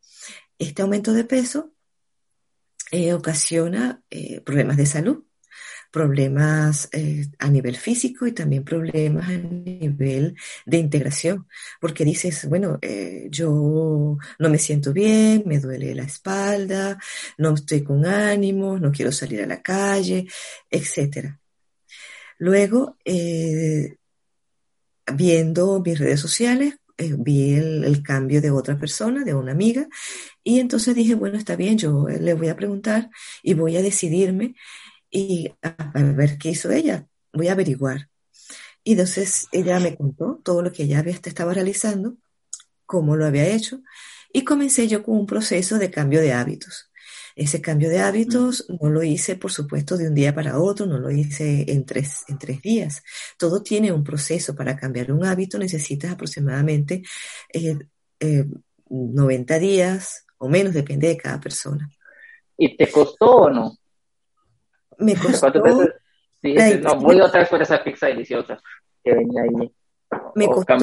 Este 0.61 0.83
aumento 0.83 1.15
de 1.15 1.25
peso 1.25 1.73
eh, 2.93 3.15
ocasiona 3.15 4.03
eh, 4.11 4.43
problemas 4.43 4.77
de 4.77 4.85
salud, 4.85 5.25
problemas 5.91 6.91
eh, 6.93 7.29
a 7.39 7.49
nivel 7.49 7.79
físico 7.79 8.27
y 8.27 8.33
también 8.33 8.63
problemas 8.63 9.27
a 9.31 9.39
nivel 9.39 10.37
de 10.67 10.77
integración, 10.77 11.49
porque 11.81 12.05
dices, 12.05 12.47
bueno, 12.47 12.79
yo 13.31 14.19
no 14.39 14.49
me 14.51 14.59
siento 14.59 14.93
bien, 14.93 15.45
me 15.47 15.61
duele 15.61 15.95
la 15.95 16.03
espalda, 16.03 16.99
no 17.39 17.55
estoy 17.55 17.83
con 17.83 18.05
ánimos, 18.05 18.83
no 18.83 18.93
quiero 18.93 19.13
salir 19.13 19.41
a 19.41 19.47
la 19.47 19.63
calle, 19.63 20.27
etc. 20.71 21.39
Luego, 22.37 22.99
viendo 25.15 25.81
mis 25.81 25.99
redes 25.99 26.21
sociales, 26.21 26.80
eh, 27.01 27.15
vi 27.19 27.55
el, 27.55 28.03
cambio 28.03 28.41
de 28.43 28.51
otra 28.51 28.79
persona, 28.79 29.25
de 29.25 29.35
una 29.35 29.53
amiga, 29.53 29.89
y 30.45 30.61
entonces 30.61 30.95
dije, 30.95 31.15
bueno, 31.15 31.39
está 31.39 31.57
bien, 31.57 31.79
yo 31.79 32.07
le 32.09 32.35
voy 32.35 32.49
a 32.49 32.57
preguntar 32.57 33.11
y 33.43 33.55
voy 33.55 33.77
a 33.77 33.83
decidirme 33.83 34.55
y 35.11 35.53
a, 35.63 35.77
ver 36.15 36.39
qué 36.39 36.51
hizo 36.51 36.71
ella, 36.71 37.07
voy 37.33 37.49
a 37.49 37.53
averiguar. 37.53 38.11
Y 38.85 38.93
entonces 38.93 39.49
ella 39.53 39.81
me 39.81 39.97
contó 39.97 40.41
todo 40.45 40.63
lo 40.63 40.73
que 40.73 40.85
ella 40.85 41.01
había, 41.01 41.15
estaba 41.15 41.55
realizando, 41.55 42.17
cómo 42.87 43.17
lo 43.17 43.27
había 43.27 43.47
hecho, 43.49 43.83
Y 44.33 44.45
comencé 44.45 44.89
yo 44.89 45.03
con 45.03 45.17
un 45.19 45.27
proceso 45.27 45.79
de 45.79 45.91
cambio 45.91 46.21
de 46.21 46.33
hábitos. 46.33 46.90
Ese 47.41 47.63
cambio 47.63 47.89
de 47.89 48.01
hábitos 48.01 48.67
no 48.69 48.91
lo 48.91 49.03
hice, 49.03 49.35
por 49.35 49.51
supuesto, 49.51 49.97
de 49.97 50.07
un 50.09 50.15
día 50.15 50.35
para 50.35 50.61
otro, 50.61 50.85
no 50.85 50.99
lo 50.99 51.11
hice 51.11 51.65
en 51.73 51.87
tres, 51.87 52.23
en 52.29 52.37
tres 52.37 52.61
días. 52.61 53.03
Todo 53.39 53.63
tiene 53.63 53.91
un 53.93 54.05
proceso. 54.05 54.55
Para 54.55 54.77
cambiar 54.77 55.11
un 55.11 55.25
hábito 55.25 55.59
necesitas 55.59 56.13
aproximadamente 56.13 57.03
90 58.91 59.57
eh, 59.57 59.59
días 59.59 60.27
o 60.37 60.51
menos, 60.51 60.75
depende 60.75 61.09
de 61.09 61.17
cada 61.17 61.41
persona. 61.41 61.89
¿Y 62.59 62.77
te 62.77 62.91
costó 62.91 63.37
o 63.37 63.51
no? 63.51 63.75
Me 64.99 65.15
costó. 65.17 65.51
Sí, 66.43 66.55
no, 66.83 66.97
voy 66.97 67.23
otra 67.23 67.41
vez 67.41 67.49
por 67.49 67.63
esa 67.63 67.83
pizza 67.83 68.09
deliciosa 68.09 68.61
que 69.03 69.15
venía 69.15 69.45
ahí. 69.45 69.75
Me 70.35 70.47
costó, 70.47 70.77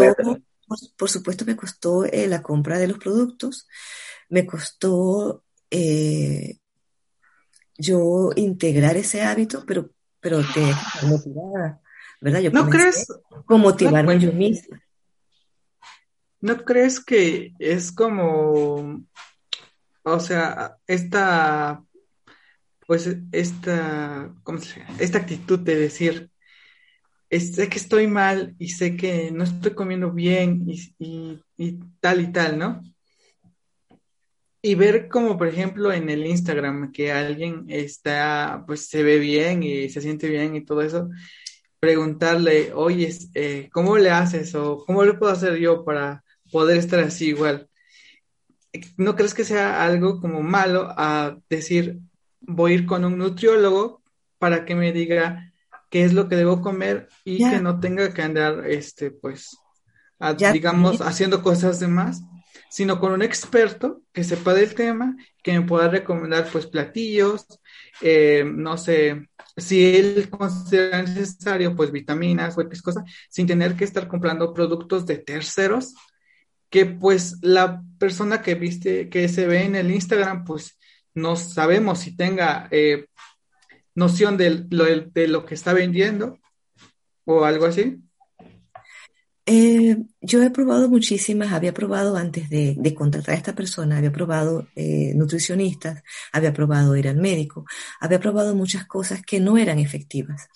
por, 0.97 1.07
supuesto, 1.07 1.45
me 1.45 1.55
costó 1.55 2.03
eh, 2.05 2.25
la 2.27 2.41
compra 2.41 2.79
de 2.79 2.87
los 2.87 2.97
productos, 2.97 3.67
me 4.29 4.47
costó 4.47 5.43
eh, 5.71 6.57
yo 7.77 8.31
integrar 8.35 8.97
ese 8.97 9.21
hábito, 9.21 9.63
pero, 9.65 9.89
pero 10.19 10.41
te 10.53 10.73
motivada, 11.07 11.81
¿verdad? 12.21 12.39
Yo 12.39 12.51
¿No 12.51 12.69
crees? 12.69 13.07
Con 13.45 13.61
motivarme 13.61 14.19
yo 14.19 14.31
misma. 14.33 14.81
¿No 16.39 16.63
crees 16.63 17.03
que 17.03 17.53
es 17.59 17.91
como, 17.91 19.03
o 20.03 20.19
sea, 20.19 20.77
esta, 20.85 21.83
pues, 22.85 23.09
esta, 23.31 24.33
¿cómo 24.43 24.59
se 24.59 24.79
llama? 24.79 24.95
Esta 24.99 25.17
actitud 25.17 25.59
de 25.59 25.75
decir, 25.75 26.29
sé 27.29 27.69
que 27.69 27.77
estoy 27.77 28.07
mal 28.07 28.55
y 28.59 28.69
sé 28.69 28.95
que 28.95 29.31
no 29.31 29.43
estoy 29.43 29.73
comiendo 29.73 30.11
bien 30.11 30.63
y, 30.67 31.43
tal 31.99 32.21
y 32.21 32.31
tal, 32.31 32.57
¿no? 32.57 32.81
Y 34.67 34.75
ver 34.75 35.07
como, 35.07 35.37
por 35.37 35.47
ejemplo, 35.47 35.93
en 35.93 36.09
el 36.09 36.27
Instagram 36.27 36.91
que 36.91 37.13
alguien 37.13 37.67
está, 37.69 38.65
pues 38.67 38.89
se 38.89 39.01
ve 39.01 39.17
bien 39.17 39.63
y 39.63 39.87
se 39.87 40.01
siente 40.01 40.27
bien 40.27 40.57
y 40.57 40.65
todo 40.65 40.81
eso, 40.81 41.09
preguntarle, 41.79 42.73
oye, 42.73 43.17
eh, 43.33 43.69
¿cómo 43.71 43.97
le 43.97 44.09
haces 44.09 44.53
o 44.55 44.83
cómo 44.85 45.05
le 45.05 45.13
puedo 45.13 45.31
hacer 45.31 45.55
yo 45.55 45.85
para 45.85 46.21
poder 46.51 46.79
estar 46.79 46.99
así 46.99 47.29
igual? 47.29 47.69
¿No 48.97 49.15
crees 49.15 49.33
que 49.33 49.45
sea 49.45 49.85
algo 49.85 50.19
como 50.19 50.41
malo 50.43 50.93
a 50.97 51.37
decir, 51.49 51.99
voy 52.41 52.73
a 52.73 52.75
ir 52.75 52.85
con 52.85 53.05
un 53.05 53.17
nutriólogo 53.17 54.01
para 54.37 54.65
que 54.65 54.75
me 54.75 54.91
diga 54.91 55.53
qué 55.89 56.03
es 56.03 56.11
lo 56.11 56.27
que 56.27 56.35
debo 56.35 56.59
comer 56.59 57.07
y 57.23 57.37
que 57.37 57.61
no 57.61 57.79
tenga 57.79 58.13
que 58.13 58.21
andar, 58.21 58.69
este, 58.69 59.11
pues, 59.11 59.57
digamos, 60.51 60.99
haciendo 60.99 61.41
cosas 61.41 61.79
de 61.79 61.87
más, 61.87 62.21
sino 62.69 62.99
con 62.99 63.13
un 63.13 63.21
experto 63.21 64.01
que 64.13 64.23
sepa 64.23 64.53
del 64.53 64.75
tema, 64.75 65.15
que 65.41 65.59
me 65.59 65.65
pueda 65.65 65.87
recomendar, 65.87 66.49
pues, 66.51 66.67
platillos, 66.67 67.45
eh, 68.01 68.43
no 68.45 68.77
sé, 68.77 69.29
si 69.55 69.95
él 69.95 70.29
considera 70.29 71.01
necesario, 71.01 71.75
pues, 71.75 71.91
vitaminas 71.91 72.57
X 72.57 72.81
cosa, 72.81 73.03
sin 73.29 73.47
tener 73.47 73.75
que 73.75 73.85
estar 73.85 74.07
comprando 74.07 74.53
productos 74.53 75.05
de 75.05 75.17
terceros, 75.17 75.95
que 76.69 76.85
pues 76.85 77.37
la 77.41 77.81
persona 77.97 78.41
que 78.41 78.55
viste, 78.55 79.09
que 79.09 79.29
se 79.29 79.47
ve 79.47 79.63
en 79.63 79.75
el 79.75 79.91
Instagram, 79.91 80.43
pues, 80.43 80.77
no 81.13 81.35
sabemos 81.35 81.99
si 81.99 82.15
tenga 82.15 82.67
eh, 82.71 83.07
noción 83.95 84.37
de 84.37 84.65
lo, 84.69 84.85
de 84.85 85.27
lo 85.27 85.45
que 85.45 85.55
está 85.55 85.73
vendiendo 85.73 86.37
o 87.25 87.43
algo 87.43 87.65
así? 87.65 87.97
Eh, 89.49 89.95
yo 90.19 90.43
he 90.43 90.49
probado 90.49 90.89
muchísimas, 90.89 91.53
había 91.53 91.73
probado 91.73 92.17
antes 92.17 92.49
de, 92.49 92.93
contratar 92.93 93.33
a 93.33 93.37
esta 93.37 93.55
persona, 93.55 93.97
había 93.97 94.11
probado 94.11 94.67
eh, 94.75 95.13
nutricionistas, 95.15 96.03
había 96.33 96.51
probado 96.51 96.97
ir 96.97 97.07
al 97.07 97.15
médico, 97.15 97.63
había 98.01 98.19
probado 98.19 98.53
muchas 98.55 98.85
cosas 98.85 99.21
que 99.25 99.39
no 99.39 99.57
eran 99.57 99.79
efectivas. 99.79 100.49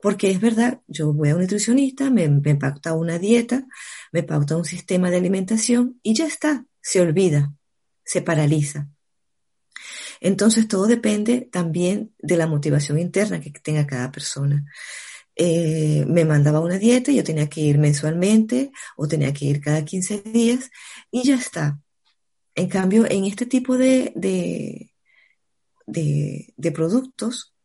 Porque 0.00 0.30
es 0.30 0.40
verdad, 0.40 0.80
yo 0.86 1.12
voy 1.12 1.30
a 1.30 1.34
un 1.34 1.40
nutricionista, 1.40 2.08
me, 2.08 2.28
me 2.28 2.54
pauta 2.54 2.94
una 2.94 3.18
dieta, 3.18 3.66
me 4.12 4.22
pauta 4.22 4.56
un 4.56 4.64
sistema 4.64 5.10
de 5.10 5.16
alimentación 5.16 5.98
y 6.04 6.14
ya 6.14 6.26
está, 6.26 6.66
se 6.80 7.00
olvida, 7.00 7.52
se 8.04 8.22
paraliza. 8.22 8.88
Entonces 10.20 10.68
todo 10.68 10.86
depende 10.86 11.48
también 11.50 12.14
de 12.18 12.36
la 12.36 12.46
motivación 12.46 13.00
interna 13.00 13.40
que 13.40 13.50
tenga 13.50 13.88
cada 13.88 14.12
persona. 14.12 14.64
Eh, 15.36 16.04
me 16.08 16.24
mandaba 16.24 16.60
una 16.60 16.78
dieta, 16.78 17.12
yo 17.12 17.22
tenía 17.22 17.48
que 17.48 17.60
ir 17.60 17.78
mensualmente 17.78 18.72
o 18.96 19.06
tenía 19.06 19.32
que 19.34 19.44
ir 19.46 19.60
cada 19.60 19.84
15 19.84 20.22
días 20.22 20.70
y 21.10 21.24
ya 21.24 21.36
está. 21.36 21.80
En 22.54 22.68
cambio, 22.68 23.06
en 23.10 23.24
este 23.26 23.46
tipo 23.46 23.76
de, 23.76 24.12
de, 24.16 24.92
de 26.56 26.72
productos, 26.72 27.55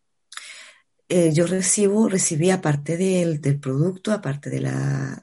eh, 1.13 1.33
yo 1.33 1.45
recibo, 1.45 2.07
recibí 2.07 2.51
aparte 2.51 2.95
del, 2.95 3.41
del 3.41 3.59
producto, 3.59 4.13
aparte 4.13 4.49
del 4.49 4.65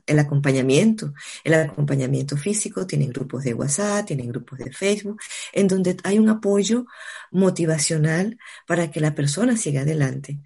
el 0.07 0.19
acompañamiento, 0.19 1.15
el 1.45 1.55
acompañamiento 1.55 2.37
físico, 2.37 2.87
tienen 2.87 3.09
grupos 3.09 3.45
de 3.45 3.55
WhatsApp, 3.55 4.05
tienen 4.07 4.29
grupos 4.29 4.59
de 4.59 4.71
Facebook, 4.71 5.19
en 5.51 5.67
donde 5.67 5.97
hay 6.05 6.19
un 6.19 6.29
apoyo 6.29 6.85
motivacional 7.31 8.39
para 8.67 8.91
que 8.91 9.01
la 9.01 9.15
persona 9.15 9.57
siga 9.57 9.81
adelante. 9.81 10.41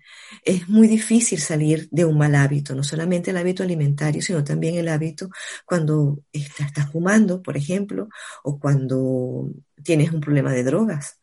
Es 0.44 0.68
muy 0.68 0.86
difícil 0.86 1.40
salir 1.40 1.88
de 1.90 2.04
un 2.04 2.16
mal 2.16 2.36
hábito, 2.36 2.76
no 2.76 2.84
solamente 2.84 3.32
el 3.32 3.36
hábito 3.36 3.64
alimentario, 3.64 4.22
sino 4.22 4.44
también 4.44 4.76
el 4.76 4.86
hábito 4.86 5.28
cuando 5.66 6.22
estás, 6.32 6.68
estás 6.68 6.92
fumando, 6.92 7.42
por 7.42 7.56
ejemplo, 7.56 8.08
o 8.44 8.60
cuando 8.60 9.50
tienes 9.82 10.12
un 10.12 10.20
problema 10.20 10.52
de 10.52 10.62
drogas. 10.62 11.18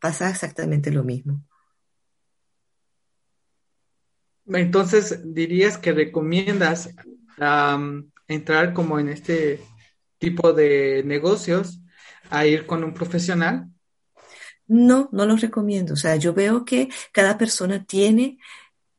Pasa 0.00 0.30
exactamente 0.30 0.90
lo 0.90 1.04
mismo. 1.04 1.44
Entonces, 4.46 5.20
dirías 5.34 5.78
que 5.78 5.92
recomiendas 5.92 6.90
entrar 8.28 8.72
como 8.72 8.98
en 8.98 9.08
este 9.08 9.60
tipo 10.18 10.52
de 10.52 11.02
negocios 11.04 11.80
a 12.30 12.46
ir 12.46 12.66
con 12.66 12.84
un 12.84 12.94
profesional? 12.94 13.68
No, 14.66 15.08
no 15.12 15.26
los 15.26 15.40
recomiendo. 15.40 15.94
O 15.94 15.96
sea, 15.96 16.16
yo 16.16 16.32
veo 16.32 16.64
que 16.64 16.88
cada 17.12 17.36
persona 17.36 17.84
tiene, 17.84 18.38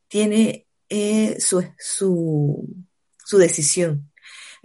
tiene 0.08 0.68
eh, 0.90 1.40
su, 1.40 1.64
su, 1.78 2.68
su 3.18 3.38
decisión. 3.38 4.12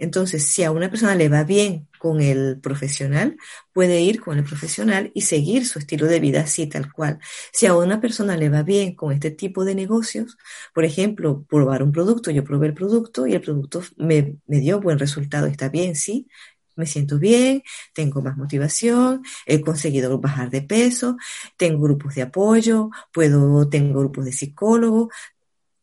Entonces, 0.01 0.47
si 0.47 0.63
a 0.63 0.71
una 0.71 0.89
persona 0.89 1.13
le 1.13 1.29
va 1.29 1.43
bien 1.43 1.87
con 1.99 2.21
el 2.21 2.59
profesional, 2.59 3.37
puede 3.71 4.01
ir 4.01 4.19
con 4.19 4.39
el 4.39 4.43
profesional 4.43 5.11
y 5.13 5.21
seguir 5.21 5.67
su 5.67 5.77
estilo 5.77 6.07
de 6.07 6.19
vida 6.19 6.41
así, 6.41 6.65
tal 6.65 6.91
cual. 6.91 7.19
Si 7.53 7.67
a 7.67 7.75
una 7.77 8.01
persona 8.01 8.35
le 8.35 8.49
va 8.49 8.63
bien 8.63 8.95
con 8.95 9.11
este 9.11 9.29
tipo 9.29 9.63
de 9.63 9.75
negocios, 9.75 10.39
por 10.73 10.85
ejemplo, 10.85 11.45
probar 11.47 11.83
un 11.83 11.91
producto, 11.91 12.31
yo 12.31 12.43
probé 12.43 12.67
el 12.67 12.73
producto 12.73 13.27
y 13.27 13.35
el 13.35 13.41
producto 13.41 13.83
me, 13.97 14.37
dio 14.47 14.81
buen 14.81 14.97
resultado, 14.97 15.45
está 15.45 15.69
bien, 15.69 15.95
sí, 15.95 16.27
me 16.75 16.87
siento 16.87 17.19
bien, 17.19 17.61
tengo 17.93 18.23
más 18.23 18.37
motivación, 18.37 19.21
he 19.45 19.61
conseguido 19.61 20.19
bajar 20.19 20.49
de 20.49 20.63
peso, 20.63 21.17
tengo 21.57 21.83
grupos 21.83 22.15
de 22.15 22.23
apoyo, 22.23 22.89
puedo, 23.13 23.69
tengo 23.69 23.99
grupos 23.99 24.25
de 24.25 24.31
psicólogos, 24.31 25.09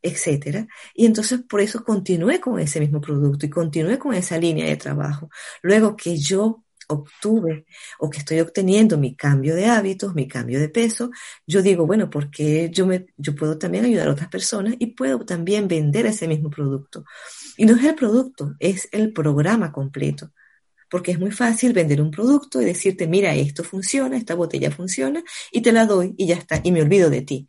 etcétera. 0.03 0.67
Y 0.95 1.07
entonces 1.07 1.41
por 1.49 1.61
eso 1.61 1.85
continué 1.85 2.41
con 2.41 2.59
ese 2.61 2.81
mismo 2.81 3.01
producto 3.01 3.47
y 3.47 3.51
continué 3.51 3.99
con 3.99 4.15
esa 4.15 4.39
línea 4.39 4.67
de 4.67 4.77
trabajo. 4.77 5.31
Luego 5.63 5.97
que 5.97 6.17
yo 6.17 6.65
obtuve 6.89 7.67
o 7.99 8.11
que 8.11 8.19
estoy 8.19 8.41
obteniendo 8.41 8.99
mi 8.99 9.15
cambio 9.15 9.55
de 9.55 9.67
hábitos, 9.67 10.15
mi 10.15 10.27
cambio 10.27 10.59
de 10.59 10.69
peso, 10.69 11.11
yo 11.47 11.63
digo, 11.63 11.87
bueno, 11.87 12.11
porque 12.11 12.71
yo 12.71 12.87
me 12.87 13.07
yo 13.17 13.35
puedo 13.35 13.59
también 13.59 13.85
ayudar 13.85 14.09
a 14.09 14.13
otras 14.13 14.29
personas 14.29 14.75
y 14.79 14.89
puedo 14.89 15.25
también 15.25 15.69
vender 15.69 16.07
ese 16.07 16.27
mismo 16.27 16.51
producto. 16.51 17.05
Y 17.57 17.67
no 17.67 17.77
es 17.77 17.85
el 17.85 17.95
producto, 17.95 18.55
es 18.59 18.89
el 18.93 19.13
programa 19.13 19.73
completo. 19.73 20.33
Porque 20.91 21.13
es 21.13 21.19
muy 21.21 21.31
fácil 21.31 21.75
vender 21.75 22.01
un 22.01 22.11
producto 22.11 22.63
y 22.63 22.65
decirte, 22.65 23.07
mira, 23.07 23.35
esto 23.35 23.63
funciona, 23.63 24.17
esta 24.17 24.35
botella 24.35 24.71
funciona, 24.71 25.23
y 25.53 25.61
te 25.61 25.71
la 25.71 25.85
doy 25.85 26.15
y 26.17 26.27
ya 26.29 26.37
está, 26.37 26.61
y 26.65 26.73
me 26.73 26.81
olvido 26.81 27.11
de 27.11 27.21
ti. 27.23 27.49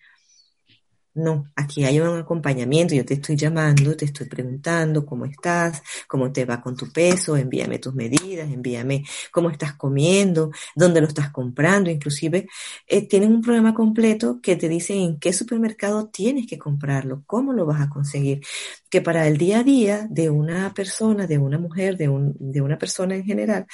No, 1.15 1.45
aquí 1.55 1.83
hay 1.83 1.99
un 1.99 2.19
acompañamiento, 2.19 2.93
yo 2.93 3.03
te 3.03 3.15
estoy 3.15 3.35
llamando, 3.35 3.95
te 3.97 4.05
estoy 4.05 4.27
preguntando 4.27 5.05
cómo 5.05 5.25
estás, 5.25 5.81
cómo 6.07 6.31
te 6.31 6.45
va 6.45 6.61
con 6.61 6.75
tu 6.77 6.91
peso, 6.91 7.35
envíame 7.35 7.79
tus 7.79 7.95
medidas, 7.95 8.49
envíame 8.51 9.03
cómo 9.31 9.49
estás 9.49 9.73
comiendo, 9.73 10.51
dónde 10.75 11.01
lo 11.01 11.07
estás 11.07 11.31
comprando, 11.31 11.89
inclusive 11.89 12.47
eh, 12.87 13.07
tienen 13.07 13.33
un 13.33 13.41
programa 13.41 13.73
completo 13.73 14.39
que 14.41 14.55
te 14.55 14.69
dice 14.69 14.93
en 14.93 15.19
qué 15.19 15.33
supermercado 15.33 16.09
tienes 16.09 16.47
que 16.47 16.59
comprarlo, 16.59 17.23
cómo 17.25 17.53
lo 17.53 17.65
vas 17.65 17.81
a 17.81 17.89
conseguir, 17.89 18.41
que 18.89 19.01
para 19.01 19.27
el 19.27 19.37
día 19.37 19.59
a 19.59 19.63
día 19.63 20.07
de 20.09 20.29
una 20.29 20.73
persona, 20.73 21.27
de 21.27 21.39
una 21.39 21.57
mujer, 21.57 21.97
de, 21.97 22.07
un, 22.07 22.35
de 22.39 22.61
una 22.61 22.77
persona 22.77 23.15
en 23.15 23.25
general, 23.25 23.65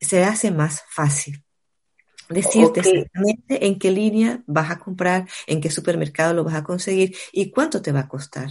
se 0.00 0.24
hace 0.24 0.50
más 0.50 0.82
fácil 0.88 1.44
decirte 2.28 2.80
exactamente 2.80 3.66
en 3.66 3.78
qué 3.78 3.90
línea 3.90 4.42
vas 4.46 4.70
a 4.70 4.78
comprar, 4.78 5.26
en 5.46 5.60
qué 5.60 5.70
supermercado 5.70 6.34
lo 6.34 6.44
vas 6.44 6.54
a 6.54 6.64
conseguir 6.64 7.14
y 7.32 7.50
cuánto 7.50 7.82
te 7.82 7.92
va 7.92 8.00
a 8.00 8.08
costar. 8.08 8.48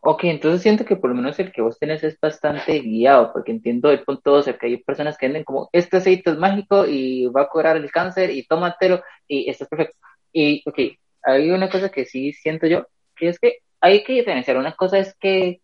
Ok, 0.00 0.24
entonces 0.24 0.62
siento 0.62 0.84
que 0.84 0.96
por 0.96 1.10
lo 1.10 1.16
menos 1.16 1.38
el 1.40 1.50
que 1.50 1.60
vos 1.60 1.78
tenés 1.78 2.04
es 2.04 2.18
bastante 2.20 2.78
guiado, 2.80 3.32
porque 3.32 3.50
entiendo 3.50 3.90
el 3.90 4.04
punto, 4.04 4.34
o 4.34 4.42
sea, 4.42 4.56
que 4.56 4.66
hay 4.66 4.76
personas 4.78 5.18
que 5.18 5.26
venden 5.26 5.44
como, 5.44 5.68
este 5.72 5.96
aceite 5.96 6.30
es 6.30 6.38
mágico 6.38 6.86
y 6.86 7.26
va 7.26 7.42
a 7.42 7.48
curar 7.48 7.76
el 7.76 7.90
cáncer 7.90 8.30
y 8.30 8.46
tómatelo 8.46 9.02
y 9.26 9.50
esto 9.50 9.64
es 9.64 9.70
perfecto. 9.70 9.96
Y, 10.32 10.62
ok, 10.66 10.78
hay 11.24 11.50
una 11.50 11.68
cosa 11.68 11.88
que 11.90 12.04
sí 12.04 12.32
siento 12.32 12.66
yo, 12.66 12.86
que 13.16 13.28
es 13.28 13.38
que 13.38 13.58
hay 13.80 14.04
que 14.04 14.14
diferenciar. 14.14 14.56
Una 14.56 14.74
cosa 14.74 14.98
es 14.98 15.14
que, 15.18 15.60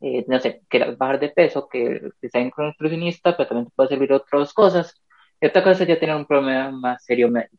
eh, 0.00 0.24
no 0.26 0.40
sé, 0.40 0.62
quieras 0.68 0.98
bajar 0.98 1.20
de 1.20 1.28
peso, 1.30 1.68
que 1.68 2.10
sea 2.30 2.50
con 2.50 2.66
un 2.66 2.70
nutricionista, 2.72 3.36
pero 3.36 3.48
también 3.48 3.66
te 3.66 3.72
puede 3.74 3.88
servir 3.90 4.12
otras 4.12 4.52
cosas. 4.52 4.94
Otra 5.40 5.62
cosa 5.62 5.84
ya 5.84 5.98
tener 5.98 6.16
un 6.16 6.26
problema 6.26 6.70
más 6.70 7.04
serio 7.04 7.28
médico. 7.30 7.56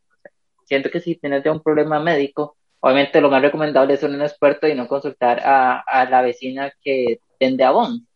siento 0.64 0.90
que 0.90 1.00
si 1.00 1.16
tienes 1.16 1.42
ya 1.44 1.52
un 1.52 1.62
problema 1.62 2.00
médico, 2.00 2.56
obviamente 2.80 3.20
lo 3.20 3.30
más 3.30 3.42
recomendable 3.42 3.94
es 3.94 4.00
ser 4.00 4.10
un 4.10 4.20
experto 4.20 4.68
y 4.68 4.74
no 4.74 4.86
consultar 4.86 5.40
a, 5.40 5.80
a 5.80 6.08
la 6.08 6.22
vecina 6.22 6.72
que 6.82 7.20
vende 7.40 7.64
abón. 7.64 8.06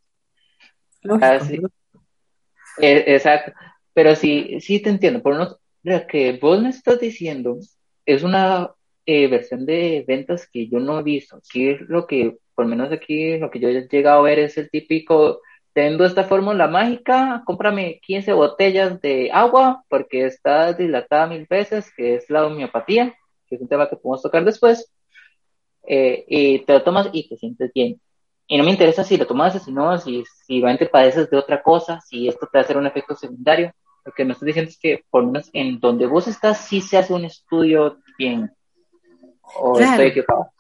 Eh, 2.78 3.04
exacto. 3.06 3.52
Pero 3.94 4.14
sí, 4.14 4.60
sí 4.60 4.80
te 4.80 4.90
entiendo. 4.90 5.22
Por 5.22 5.34
uno, 5.34 5.56
lo 5.82 6.06
que 6.06 6.38
vos 6.40 6.60
me 6.60 6.70
estás 6.70 7.00
diciendo 7.00 7.58
es 8.06 8.22
una 8.22 8.70
eh, 9.06 9.28
versión 9.28 9.66
de 9.66 10.04
ventas 10.06 10.48
que 10.50 10.68
yo 10.68 10.78
no 10.78 11.00
he 11.00 11.02
visto. 11.02 11.36
Aquí 11.36 11.70
es 11.70 11.80
lo 11.82 12.06
que, 12.06 12.38
por 12.54 12.64
lo 12.66 12.70
menos 12.70 12.92
aquí, 12.92 13.38
lo 13.38 13.50
que 13.50 13.60
yo 13.60 13.68
he 13.68 13.88
llegado 13.88 14.20
a 14.20 14.22
ver 14.22 14.38
es 14.38 14.56
el 14.58 14.70
típico, 14.70 15.40
teniendo 15.72 16.04
esta 16.04 16.24
fórmula 16.24 16.68
mágica, 16.68 17.42
cómprame 17.44 18.00
15 18.02 18.32
botellas 18.32 19.00
de 19.00 19.30
agua 19.32 19.84
porque 19.88 20.26
está 20.26 20.72
dilatada 20.72 21.26
mil 21.26 21.46
veces, 21.48 21.92
que 21.96 22.16
es 22.16 22.28
la 22.28 22.46
homeopatía, 22.46 23.14
que 23.46 23.56
es 23.56 23.60
un 23.60 23.68
tema 23.68 23.88
que 23.88 23.96
podemos 23.96 24.22
tocar 24.22 24.44
después, 24.44 24.92
eh, 25.86 26.24
y 26.28 26.58
te 26.60 26.72
lo 26.72 26.82
tomas 26.82 27.08
y 27.12 27.28
te 27.28 27.36
sientes 27.36 27.72
bien. 27.72 28.00
Y 28.46 28.58
no 28.58 28.64
me 28.64 28.70
interesa 28.70 29.04
si 29.04 29.16
lo 29.16 29.26
tomas, 29.26 29.62
si 29.62 29.72
no, 29.72 29.96
si, 29.98 30.24
si 30.46 30.60
realmente 30.60 30.86
padeces 30.86 31.30
de 31.30 31.36
otra 31.38 31.62
cosa, 31.62 32.00
si 32.00 32.28
esto 32.28 32.46
te 32.46 32.58
va 32.58 32.62
a 32.62 32.64
hacer 32.64 32.76
un 32.76 32.86
efecto 32.86 33.14
secundario. 33.14 33.72
Lo 34.04 34.12
que 34.12 34.24
me 34.24 34.32
estoy 34.32 34.46
diciendo 34.46 34.68
es 34.68 34.78
que, 34.78 35.04
por 35.10 35.22
lo 35.22 35.30
menos 35.30 35.48
en 35.52 35.78
donde 35.78 36.06
vos 36.06 36.26
estás, 36.26 36.66
sí 36.66 36.80
se 36.80 36.98
hace 36.98 37.14
un 37.14 37.24
estudio 37.24 37.98
bien 38.18 38.50
claro. 40.24 40.52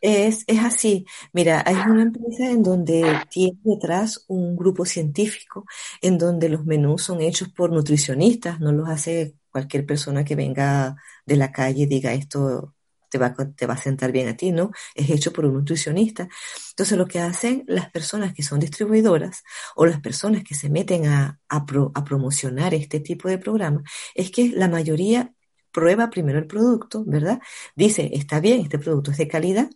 Es, 0.00 0.44
es 0.46 0.58
así. 0.60 1.06
Mira, 1.32 1.62
hay 1.66 1.74
una 1.76 2.02
empresa 2.02 2.50
en 2.50 2.62
donde 2.62 3.04
tiene 3.30 3.58
detrás 3.62 4.24
un 4.28 4.56
grupo 4.56 4.84
científico, 4.86 5.66
en 6.00 6.16
donde 6.18 6.48
los 6.48 6.64
menús 6.64 7.02
son 7.02 7.20
hechos 7.20 7.48
por 7.50 7.70
nutricionistas, 7.70 8.60
no 8.60 8.72
los 8.72 8.88
hace 8.88 9.34
cualquier 9.50 9.84
persona 9.86 10.24
que 10.24 10.36
venga 10.36 10.96
de 11.26 11.36
la 11.36 11.52
calle 11.52 11.82
y 11.82 11.86
diga 11.86 12.14
esto 12.14 12.74
te 13.10 13.18
va, 13.18 13.34
te 13.34 13.66
va 13.66 13.74
a 13.74 13.76
sentar 13.76 14.12
bien 14.12 14.28
a 14.28 14.36
ti, 14.36 14.52
¿no? 14.52 14.70
Es 14.94 15.10
hecho 15.10 15.32
por 15.32 15.44
un 15.44 15.54
nutricionista. 15.54 16.28
Entonces, 16.70 16.96
lo 16.96 17.06
que 17.06 17.18
hacen 17.20 17.64
las 17.66 17.90
personas 17.90 18.32
que 18.34 18.42
son 18.42 18.60
distribuidoras 18.60 19.42
o 19.76 19.84
las 19.86 20.00
personas 20.00 20.44
que 20.44 20.54
se 20.54 20.70
meten 20.70 21.06
a, 21.06 21.40
a, 21.48 21.56
a 21.94 22.04
promocionar 22.04 22.72
este 22.74 23.00
tipo 23.00 23.28
de 23.28 23.38
programa 23.38 23.82
es 24.14 24.30
que 24.30 24.48
la 24.50 24.68
mayoría 24.68 25.34
prueba 25.72 26.10
primero 26.10 26.38
el 26.38 26.46
producto, 26.46 27.04
¿verdad? 27.06 27.40
Dice, 27.76 28.10
está 28.14 28.40
bien, 28.40 28.60
este 28.60 28.78
producto 28.78 29.10
es 29.10 29.18
de 29.18 29.28
calidad, 29.28 29.70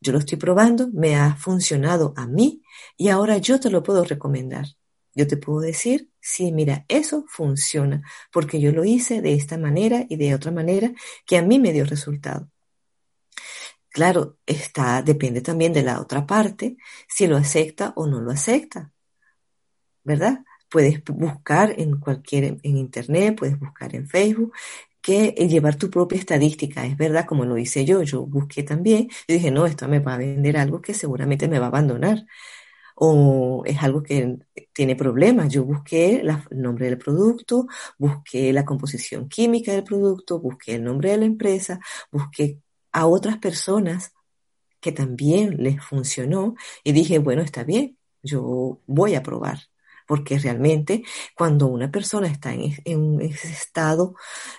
yo 0.00 0.12
lo 0.12 0.18
estoy 0.18 0.38
probando, 0.38 0.88
me 0.92 1.16
ha 1.16 1.34
funcionado 1.36 2.12
a 2.16 2.26
mí 2.26 2.62
y 2.96 3.08
ahora 3.08 3.38
yo 3.38 3.60
te 3.60 3.70
lo 3.70 3.82
puedo 3.82 4.04
recomendar. 4.04 4.66
Yo 5.14 5.26
te 5.26 5.38
puedo 5.38 5.60
decir, 5.60 6.10
sí, 6.20 6.52
mira, 6.52 6.84
eso 6.88 7.24
funciona, 7.26 8.02
porque 8.30 8.60
yo 8.60 8.70
lo 8.72 8.84
hice 8.84 9.22
de 9.22 9.32
esta 9.32 9.56
manera 9.56 10.04
y 10.10 10.16
de 10.16 10.34
otra 10.34 10.52
manera 10.52 10.92
que 11.24 11.38
a 11.38 11.42
mí 11.42 11.58
me 11.58 11.72
dio 11.72 11.86
resultado. 11.86 12.50
Claro, 13.88 14.36
está, 14.44 15.00
depende 15.00 15.40
también 15.40 15.72
de 15.72 15.82
la 15.82 16.02
otra 16.02 16.26
parte, 16.26 16.76
si 17.08 17.26
lo 17.26 17.38
acepta 17.38 17.94
o 17.96 18.06
no 18.06 18.20
lo 18.20 18.30
acepta, 18.30 18.92
¿verdad? 20.04 20.44
Puedes 20.68 21.02
buscar 21.04 21.74
en 21.80 21.98
cualquier, 21.98 22.58
en 22.62 22.76
internet, 22.76 23.38
puedes 23.38 23.58
buscar 23.58 23.94
en 23.94 24.06
Facebook, 24.06 24.52
que 25.06 25.30
llevar 25.48 25.76
tu 25.76 25.88
propia 25.88 26.18
estadística. 26.18 26.84
Es 26.84 26.96
verdad, 26.96 27.26
como 27.26 27.44
lo 27.44 27.56
hice 27.58 27.84
yo, 27.84 28.02
yo 28.02 28.26
busqué 28.26 28.64
también, 28.64 29.08
yo 29.28 29.34
dije, 29.34 29.52
no, 29.52 29.66
esto 29.66 29.86
me 29.88 30.00
va 30.00 30.14
a 30.14 30.18
vender 30.18 30.56
algo 30.56 30.82
que 30.82 30.94
seguramente 30.94 31.46
me 31.48 31.60
va 31.60 31.66
a 31.66 31.68
abandonar 31.68 32.26
o 32.96 33.62
es 33.66 33.82
algo 33.82 34.02
que 34.02 34.38
tiene 34.72 34.96
problemas. 34.96 35.52
Yo 35.52 35.64
busqué 35.64 36.22
el 36.22 36.62
nombre 36.62 36.86
del 36.86 36.98
producto, 36.98 37.66
busqué 37.98 38.52
la 38.52 38.64
composición 38.64 39.28
química 39.28 39.72
del 39.72 39.84
producto, 39.84 40.40
busqué 40.40 40.76
el 40.76 40.84
nombre 40.84 41.10
de 41.10 41.18
la 41.18 41.26
empresa, 41.26 41.78
busqué 42.10 42.60
a 42.92 43.06
otras 43.06 43.38
personas 43.38 44.12
que 44.80 44.92
también 44.92 45.56
les 45.62 45.82
funcionó 45.84 46.56
y 46.84 46.92
dije, 46.92 47.18
bueno, 47.20 47.42
está 47.42 47.64
bien, 47.64 47.98
yo 48.22 48.80
voy 48.86 49.14
a 49.14 49.22
probar 49.22 49.60
porque 50.06 50.38
realmente 50.38 51.02
cuando 51.34 51.66
una 51.66 51.90
persona 51.90 52.28
está 52.28 52.54
en, 52.54 53.20
ese 53.20 53.48
estado 53.48 54.14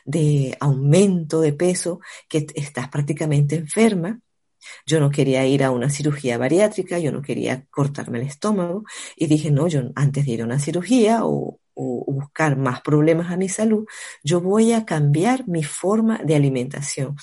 de 0.06 0.56
aumento 0.60 1.42
de 1.42 1.54
peso, 1.54 2.00
que 2.30 2.46
estás 2.56 2.90
prácticamente 2.90 3.56
enferma, 3.56 4.20
yo 4.86 5.00
no 5.00 5.10
quería 5.10 5.46
ir 5.46 5.64
a 5.64 5.72
una 5.72 5.90
cirugía 5.90 6.38
bariátrica, 6.38 7.00
yo 7.00 7.12
no 7.12 7.22
quería 7.22 7.66
cortarme 7.70 8.20
el 8.20 8.28
estómago 8.28 8.84
y 9.16 9.28
dije, 9.28 9.52
no, 9.52 9.68
yo 9.68 9.92
antes 9.96 10.26
de 10.26 10.32
ir 10.32 10.42
a 10.42 10.46
una 10.46 10.60
cirugía 10.60 11.20
o, 11.24 11.60
buscar 11.80 12.58
más 12.58 12.82
problemas 12.82 13.32
a 13.32 13.38
mi 13.38 13.50
salud, 13.50 13.86
yo 14.24 14.42
voy 14.42 14.74
a 14.74 14.84
cambiar 14.84 15.48
mi 15.48 15.64
forma 15.64 16.20
de 16.24 16.36
alimentación, 16.36 17.16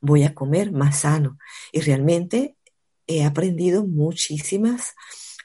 voy 0.00 0.24
a 0.24 0.34
comer 0.34 0.72
más 0.72 1.00
sano 1.00 1.38
y 1.70 1.80
realmente 1.80 2.56
he 3.06 3.24
aprendido 3.24 3.86
muchísimas 3.86 4.94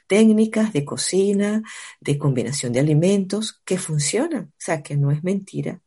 técnicas 0.06 0.72
de 0.72 0.84
cocina, 0.84 1.62
de 2.00 2.18
combinación 2.18 2.72
de 2.72 2.80
alimentos 2.80 3.60
que 3.64 3.78
funcionan, 3.78 4.44
o 4.46 4.54
sea, 4.58 4.82
que 4.82 4.96
no 4.96 5.10
es 5.10 5.22
mentira. 5.24 5.80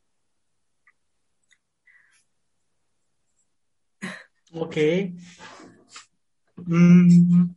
Ok. 4.52 4.78
Mm, 6.58 7.50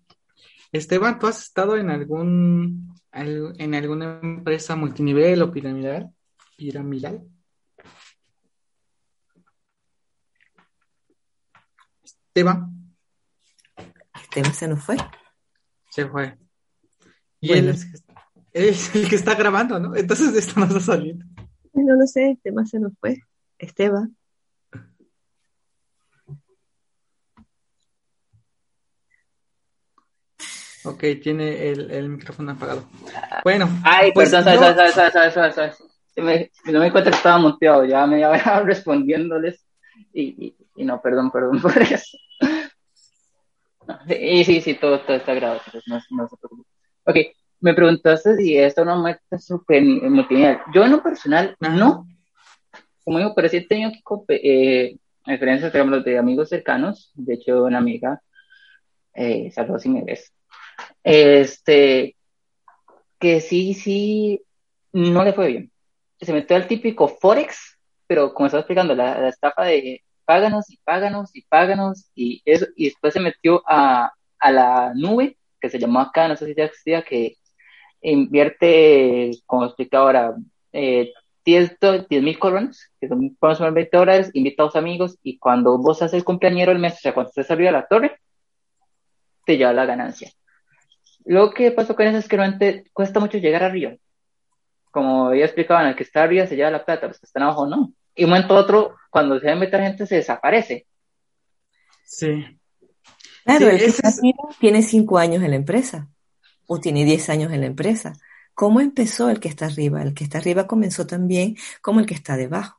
Esteban, 0.73 1.19
¿tú 1.19 1.27
has 1.27 1.43
estado 1.43 1.77
en 1.77 1.91
algún 1.91 2.95
en 3.13 3.75
alguna 3.75 4.21
empresa 4.23 4.75
multinivel 4.75 5.43
o 5.43 5.53
piramidal? 5.53 6.11
Piramidal. 6.57 7.23
Esteban. 12.03 12.95
Esteban 14.15 14.55
se 14.55 14.69
nos 14.69 14.83
fue. 14.83 14.97
Se 15.91 16.09
fue. 16.09 16.42
Y 17.43 17.53
él 17.53 17.69
es, 18.53 18.95
el 18.95 19.09
que 19.09 19.17
está 19.17 19.35
grabando, 19.35 19.79
¿no? 19.81 19.97
Entonces 19.97 20.35
esto 20.37 20.61
no 20.61 20.67
está 20.67 20.79
saliendo. 20.79 21.27
No 21.73 21.97
lo 21.97 22.07
sé, 22.07 22.31
Esteban 22.31 22.67
se 22.67 22.79
nos 22.79 22.93
fue. 23.01 23.19
Esteban. 23.59 24.17
Ok, 30.85 31.05
tiene 31.21 31.71
el, 31.71 31.91
el 31.91 32.09
micrófono 32.11 32.53
apagado. 32.53 32.85
Bueno. 33.43 33.69
Ay, 33.83 34.13
pues 34.13 34.31
perdón, 34.31 34.45
sabes, 34.45 34.95
sabes, 34.95 35.35
sabes, 35.35 35.55
sabes, 35.55 35.83
no 36.17 36.79
me 36.81 36.87
encuentro 36.87 37.11
que 37.11 37.17
estaba 37.17 37.39
muteado, 37.39 37.85
ya 37.85 38.07
me 38.07 38.25
había 38.25 38.61
respondiéndoles 38.65 39.67
y, 40.13 40.55
y, 40.77 40.85
no, 40.85 41.01
perdón, 41.03 41.33
perdón 41.33 41.61
por 41.61 41.77
eso. 41.83 42.19
Sí, 44.07 44.45
sí, 44.45 44.61
sí, 44.61 44.75
todo, 44.75 45.01
todo 45.01 45.17
está 45.17 45.35
grabado, 45.35 45.61
no, 45.87 46.01
no 46.11 46.29
se 46.29 46.37
preocupe. 46.37 46.69
Ok, 47.05 47.17
me 47.61 47.75
preguntaste 47.75 48.37
si 48.37 48.57
esto 48.57 48.85
no 48.85 49.03
me 49.03 49.19
super 49.39 49.83
multinivel. 49.83 50.59
Yo 50.75 50.85
en 50.85 50.93
lo 50.93 51.03
personal, 51.03 51.57
no. 51.61 52.07
Como 53.05 53.19
digo, 53.19 53.35
pero 53.35 53.49
sí 53.49 53.57
he 53.57 53.67
tenido 53.67 53.91
eh, 54.29 54.97
experiencias, 55.27 55.73
digamos, 55.73 56.05
de 56.05 56.19
amigos 56.19 56.49
cercanos. 56.49 57.11
De 57.15 57.35
hecho, 57.35 57.65
una 57.65 57.79
amiga, 57.79 58.23
eh, 59.15 59.51
saludos 59.51 59.83
si 59.83 59.89
me 59.89 60.05
ves, 60.05 60.33
este, 61.03 62.17
que 63.19 63.41
sí, 63.41 63.75
sí, 63.75 64.43
no 64.93 65.25
le 65.25 65.33
fue 65.33 65.49
bien. 65.49 65.73
Se 66.21 66.33
metió 66.33 66.55
al 66.55 66.69
típico 66.69 67.09
Forex, 67.09 67.79
pero 68.07 68.33
como 68.33 68.47
estaba 68.47 68.61
explicando, 68.61 68.95
la, 68.95 69.19
la 69.21 69.29
estafa 69.29 69.65
de 69.65 70.03
páganos 70.25 70.71
y 70.71 70.79
páganos 70.85 71.31
y 71.35 71.43
páganos 71.43 72.11
y 72.15 72.43
eso, 72.45 72.67
y 72.77 72.87
después 72.87 73.13
se 73.13 73.21
metió 73.21 73.63
a, 73.67 74.13
a 74.39 74.53
la 74.53 74.93
nube 74.95 75.37
que 75.63 75.71
se 75.71 75.79
llamó 75.79 76.01
acá, 76.01 76.29
no 76.29 76.37
sé 76.37 76.47
si 76.47 76.55
ya 76.55 76.65
existía, 76.65 77.03
que 77.03 77.37
invierte, 78.03 79.31
como 79.47 79.65
explica 79.65 79.99
ahora, 79.99 80.35
eh, 80.73 81.13
10 81.45 81.79
mil 82.23 82.39
colones, 82.39 82.91
que 83.01 83.09
son 83.09 83.37
por 83.37 83.73
20 83.73 83.97
dólares, 83.97 84.31
invita 84.35 84.63
a 84.63 84.67
los 84.67 84.77
amigos 84.77 85.19
y 85.23 85.39
cuando 85.39 85.79
vos 85.79 86.03
haces 86.03 86.19
el 86.19 86.25
cumpleañero 86.25 86.73
del 86.73 86.81
mes, 86.81 86.95
o 86.95 86.99
sea, 86.99 87.15
cuando 87.15 87.31
estés 87.31 87.51
arriba 87.51 87.71
de 87.71 87.79
la 87.79 87.87
torre, 87.87 88.21
te 89.47 89.57
lleva 89.57 89.73
la 89.73 89.87
ganancia. 89.87 90.31
Lo 91.25 91.53
que 91.53 91.71
pasó 91.71 91.95
con 91.95 92.07
eso 92.07 92.19
es 92.19 92.29
que 92.29 92.37
realmente 92.37 92.85
cuesta 92.93 93.21
mucho 93.21 93.39
llegar 93.39 93.63
arriba. 93.63 93.95
Como 94.91 95.33
ya 95.35 95.45
explicaban, 95.45 95.87
el 95.87 95.97
que 95.97 96.03
está 96.03 96.25
arriba 96.25 96.47
se 96.47 96.57
lleva 96.57 96.71
la 96.71 96.85
plata, 96.85 97.09
los 97.09 97.19
que 97.19 97.27
están 97.27 97.45
abajo 97.45 97.67
no. 97.67 97.93
Y 98.15 98.25
un 98.25 98.31
momento 98.31 98.55
otro, 98.55 98.97
cuando 99.11 99.39
se 99.41 99.47
va 99.47 99.53
a 99.53 99.57
meter 99.57 99.81
gente, 99.81 100.07
se 100.07 100.17
desaparece. 100.17 100.87
Sí. 102.05 102.61
Claro, 103.45 103.69
el 103.69 103.79
que 103.79 103.87
está 103.87 104.13
tiene 104.61 104.83
cinco 104.83 105.19
años 105.19 105.43
en 105.43 105.51
la 105.51 105.57
empresa 105.57 106.09
o 106.67 106.81
tiene 106.81 107.05
diez 107.05 107.29
años 107.29 107.53
en 107.53 107.61
la 107.61 107.67
empresa. 107.67 108.13
¿Cómo 108.55 108.81
empezó 108.81 109.31
el 109.31 109.41
que 109.41 109.49
está 109.49 109.67
arriba? 109.67 110.03
El 110.03 110.15
que 110.15 110.25
está 110.25 110.39
arriba 110.39 110.67
comenzó 110.67 111.07
también 111.07 111.57
como 111.81 112.01
el 112.01 112.07
que 112.07 112.15
está 112.15 112.37
debajo. 112.37 112.79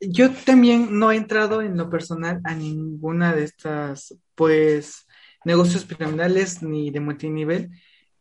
Yo 0.00 0.30
también 0.30 0.98
no 0.98 1.12
he 1.12 1.16
entrado 1.16 1.60
en 1.60 1.76
lo 1.76 1.90
personal 1.90 2.40
a 2.44 2.54
ninguna 2.54 3.34
de 3.34 3.44
estas, 3.44 4.16
pues, 4.34 5.06
negocios 5.44 5.84
piramidales 5.84 6.62
ni 6.62 6.90
de 6.90 7.00
multinivel, 7.00 7.70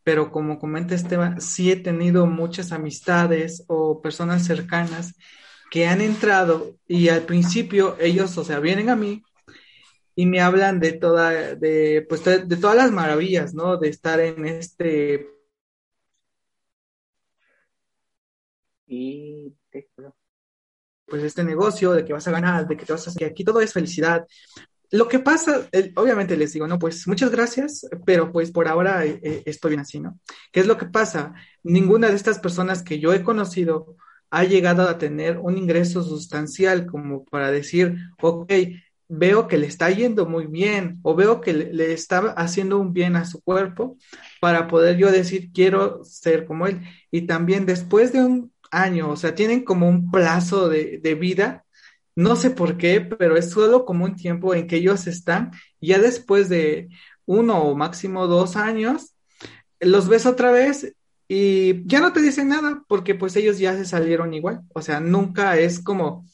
pero 0.04 0.30
como 0.32 0.60
comenta 0.60 0.94
Esteban, 0.94 1.40
sí 1.40 1.72
he 1.72 1.78
tenido 1.78 2.26
muchas 2.26 2.74
amistades 2.74 3.64
o 3.68 4.02
personas 4.02 4.44
cercanas 4.44 5.16
que 5.72 5.88
han 5.88 6.02
entrado 6.02 6.76
y 6.88 7.10
al 7.10 7.22
principio 7.22 7.96
ellos, 8.00 8.38
o 8.38 8.44
sea, 8.44 8.60
vienen 8.60 8.90
a 8.90 8.96
mí 8.96 9.24
y 10.20 10.26
me 10.26 10.42
hablan 10.42 10.82
de 10.82 10.92
toda, 10.92 11.56
de, 11.56 12.06
pues, 12.10 12.26
de, 12.26 12.58
todas 12.58 12.76
las 12.76 12.92
maravillas, 12.92 13.54
¿no? 13.54 13.78
De 13.78 13.88
estar 13.88 14.20
en 14.20 14.46
este... 14.46 15.30
Y 18.86 19.56
pues 21.06 21.24
este 21.24 21.46
negocio, 21.46 21.94
de 21.94 22.04
que 22.04 22.12
vas 22.12 22.28
a 22.28 22.32
ganar, 22.32 22.68
de 22.68 22.76
que 22.76 22.86
te 22.86 22.92
vas 22.92 23.08
a 23.08 23.12
hacer, 23.12 23.30
aquí 23.30 23.46
todo 23.46 23.62
es 23.62 23.72
felicidad. 23.72 24.28
Lo 24.92 25.08
que 25.08 25.20
pasa, 25.20 25.70
obviamente 25.96 26.36
les 26.36 26.52
digo, 26.52 26.68
no, 26.68 26.78
pues 26.80 27.08
muchas 27.08 27.32
gracias, 27.32 27.88
pero 28.06 28.30
pues 28.34 28.52
por 28.52 28.68
ahora 28.68 29.06
eh, 29.06 29.22
eh, 29.24 29.44
estoy 29.46 29.70
bien 29.70 29.82
así, 29.82 30.02
¿no? 30.02 30.20
¿Qué 30.52 30.60
es 30.60 30.68
lo 30.68 30.78
que 30.78 30.88
pasa? 30.88 31.34
Ninguna 31.64 32.10
de 32.10 32.16
estas 32.16 32.40
personas 32.40 32.84
que 32.84 33.00
yo 33.00 33.14
he 33.14 33.24
conocido 33.24 33.96
ha 34.32 34.44
llegado 34.44 34.84
a 34.90 34.98
tener 34.98 35.38
un 35.38 35.58
ingreso 35.58 36.04
sustancial 36.04 36.86
como 36.86 37.24
para 37.24 37.52
decir, 37.52 37.96
ok, 38.22 38.52
veo 39.10 39.48
que 39.48 39.58
le 39.58 39.66
está 39.66 39.90
yendo 39.90 40.28
muy 40.28 40.46
bien 40.46 41.00
o 41.02 41.16
veo 41.16 41.42
que 41.42 41.52
le, 41.52 41.94
está 41.94 42.20
haciendo 42.38 42.78
un 42.78 42.94
bien 42.94 43.16
a 43.16 43.26
su 43.26 43.42
cuerpo 43.42 43.98
para 44.40 44.68
poder 44.68 44.98
yo 44.98 45.12
decir, 45.12 45.52
quiero 45.52 46.04
ser 46.06 46.46
como 46.46 46.68
él. 46.68 46.82
Y 47.12 47.24
también 47.24 47.66
después 47.66 48.14
de 48.14 48.22
un 48.24 48.54
año, 48.72 49.10
o 49.10 49.18
sea, 49.18 49.34
tienen 49.34 49.66
como 49.66 49.90
un 49.90 50.12
plazo 50.12 50.70
de, 50.70 51.00
de 51.00 51.16
vida, 51.16 51.66
no 52.16 52.36
sé 52.36 52.52
por 52.52 52.78
qué, 52.78 53.02
pero 53.02 53.36
es 53.36 53.50
solo 53.50 53.84
como 53.84 54.06
un 54.06 54.16
tiempo 54.16 54.54
en 54.54 54.68
que 54.68 54.78
ellos 54.78 55.08
están, 55.08 55.52
ya 55.82 55.98
después 55.98 56.48
de 56.48 56.90
uno 57.26 57.64
o 57.64 57.76
máximo 57.76 58.28
dos 58.28 58.56
años, 58.56 59.16
los 59.80 60.08
ves 60.08 60.26
otra 60.26 60.52
vez 60.52 60.94
y 61.28 61.88
ya 61.88 62.00
no 62.00 62.14
te 62.14 62.22
dicen 62.22 62.50
nada 62.50 62.84
porque 62.88 63.16
pues 63.16 63.36
ellos 63.36 63.58
ya 63.58 63.76
se 63.76 63.86
salieron 63.86 64.34
igual, 64.34 64.62
o 64.74 64.82
sea, 64.82 65.00
nunca 65.00 65.58
es 65.58 65.80
como... 65.80 66.26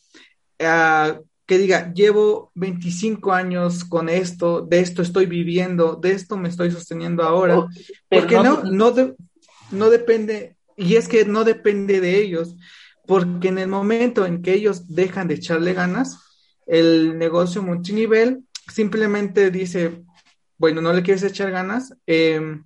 Uh, 0.59 1.23
que 1.45 1.57
diga, 1.57 1.93
llevo 1.93 2.51
25 2.55 3.31
años 3.31 3.83
con 3.83 4.09
esto, 4.09 4.61
de 4.61 4.79
esto 4.79 5.01
estoy 5.01 5.27
viviendo, 5.27 5.95
de 5.95 6.11
esto 6.11 6.37
me 6.37 6.49
estoy 6.49 6.71
sosteniendo 6.71 7.23
ahora, 7.23 7.59
oh, 7.59 7.69
porque 8.09 8.35
no, 8.35 8.63
no, 8.63 8.93
no 9.71 9.89
depende, 9.89 10.55
y 10.75 10.95
es 10.95 11.07
que 11.07 11.25
no 11.25 11.43
depende 11.43 12.01
de 12.01 12.19
ellos, 12.19 12.55
porque 13.05 13.49
en 13.49 13.59
el 13.59 13.67
momento 13.67 14.25
en 14.25 14.41
que 14.41 14.53
ellos 14.53 14.93
dejan 14.95 15.27
de 15.27 15.35
echarle 15.35 15.73
ganas, 15.73 16.17
el 16.65 17.17
negocio 17.19 17.61
multinivel 17.61 18.43
simplemente 18.67 19.51
dice, 19.51 20.03
bueno, 20.57 20.81
no 20.81 20.93
le 20.93 21.03
quieres 21.03 21.21
echar 21.21 21.51
ganas, 21.51 21.93
em, 22.07 22.63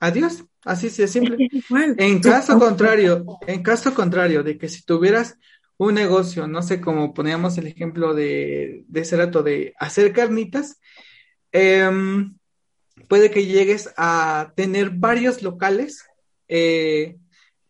adiós, 0.00 0.44
así 0.64 0.86
es 0.86 1.10
simple. 1.10 1.36
En 1.98 2.20
caso 2.20 2.58
contrario, 2.58 3.24
en 3.46 3.62
caso 3.62 3.92
contrario 3.92 4.42
de 4.42 4.56
que 4.56 4.70
si 4.70 4.82
tuvieras 4.82 5.36
un 5.76 5.94
negocio, 5.94 6.46
no 6.46 6.62
sé, 6.62 6.80
como 6.80 7.14
poníamos 7.14 7.58
el 7.58 7.66
ejemplo 7.66 8.14
de, 8.14 8.84
de 8.88 9.00
ese 9.00 9.16
rato 9.16 9.42
de 9.42 9.74
hacer 9.78 10.12
carnitas, 10.12 10.80
em, 11.52 12.36
puede 13.08 13.30
que 13.30 13.46
llegues 13.46 13.92
a 13.96 14.52
tener 14.56 14.90
varios 14.90 15.42
locales 15.42 16.04
eh, 16.48 17.16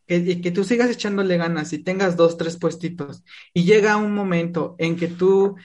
que, 0.07 0.41
que, 0.41 0.51
tú 0.51 0.65
sigas 0.65 0.91
echándole 0.91 1.37
ganas 1.39 1.73
y 1.73 1.79
tengas 1.79 2.17
dos, 2.17 2.37
tres 2.37 2.59
puestitos 2.59 3.25
y 3.55 3.65
llega 3.65 3.97
un 3.97 4.15
momento 4.15 4.77
en 4.79 4.97
que 4.97 5.09
tú, 5.09 5.57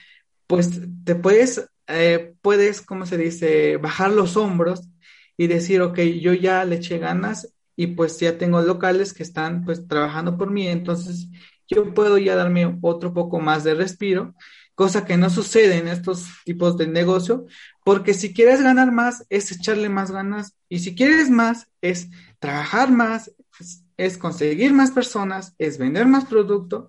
pues, 0.46 0.80
te 1.04 1.14
puedes, 1.14 1.68
eh, 1.88 2.34
puedes, 2.40 2.80
¿cómo 2.80 3.06
se 3.06 3.18
dice?, 3.18 3.76
bajar 3.76 4.12
los 4.12 4.36
hombros 4.36 4.88
y 5.36 5.46
decir, 5.46 5.82
ok, 5.82 5.98
yo 6.20 6.32
ya 6.34 6.64
le 6.64 6.76
eché 6.76 6.98
ganas 6.98 7.54
y 7.76 7.88
pues 7.88 8.18
ya 8.20 8.36
tengo 8.36 8.60
locales 8.60 9.14
que 9.14 9.22
están 9.22 9.64
pues 9.64 9.88
trabajando 9.88 10.36
por 10.36 10.50
mí, 10.50 10.68
entonces 10.68 11.28
yo 11.70 11.94
puedo 11.94 12.18
ya 12.18 12.36
darme 12.36 12.78
otro 12.82 13.14
poco 13.14 13.40
más 13.40 13.64
de 13.64 13.74
respiro, 13.74 14.34
cosa 14.74 15.04
que 15.04 15.16
no 15.16 15.30
sucede 15.30 15.78
en 15.78 15.88
estos 15.88 16.26
tipos 16.44 16.76
de 16.76 16.88
negocio, 16.88 17.46
porque 17.84 18.14
si 18.14 18.32
quieres 18.32 18.62
ganar 18.62 18.92
más 18.92 19.26
es 19.28 19.52
echarle 19.52 19.88
más 19.88 20.10
ganas 20.10 20.56
y 20.68 20.80
si 20.80 20.94
quieres 20.94 21.30
más 21.30 21.68
es 21.80 22.08
trabajar 22.38 22.90
más, 22.90 23.32
es, 23.96 24.18
conseguir 24.18 24.72
más 24.72 24.90
personas, 24.90 25.54
es 25.58 25.78
vender 25.78 26.06
más 26.06 26.24
producto, 26.24 26.88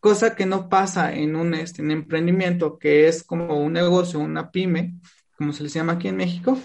cosa 0.00 0.34
que 0.34 0.46
no 0.46 0.68
pasa 0.68 1.12
en 1.12 1.36
un, 1.36 1.54
este, 1.54 1.82
emprendimiento 1.82 2.78
que 2.78 3.08
es 3.08 3.22
como 3.22 3.60
un 3.60 3.74
negocio, 3.74 4.18
una 4.18 4.50
pyme, 4.50 4.94
como 5.36 5.52
se 5.52 5.64
les 5.64 5.74
llama 5.74 5.92
aquí 5.92 6.08
en 6.08 6.16
México, 6.16 6.58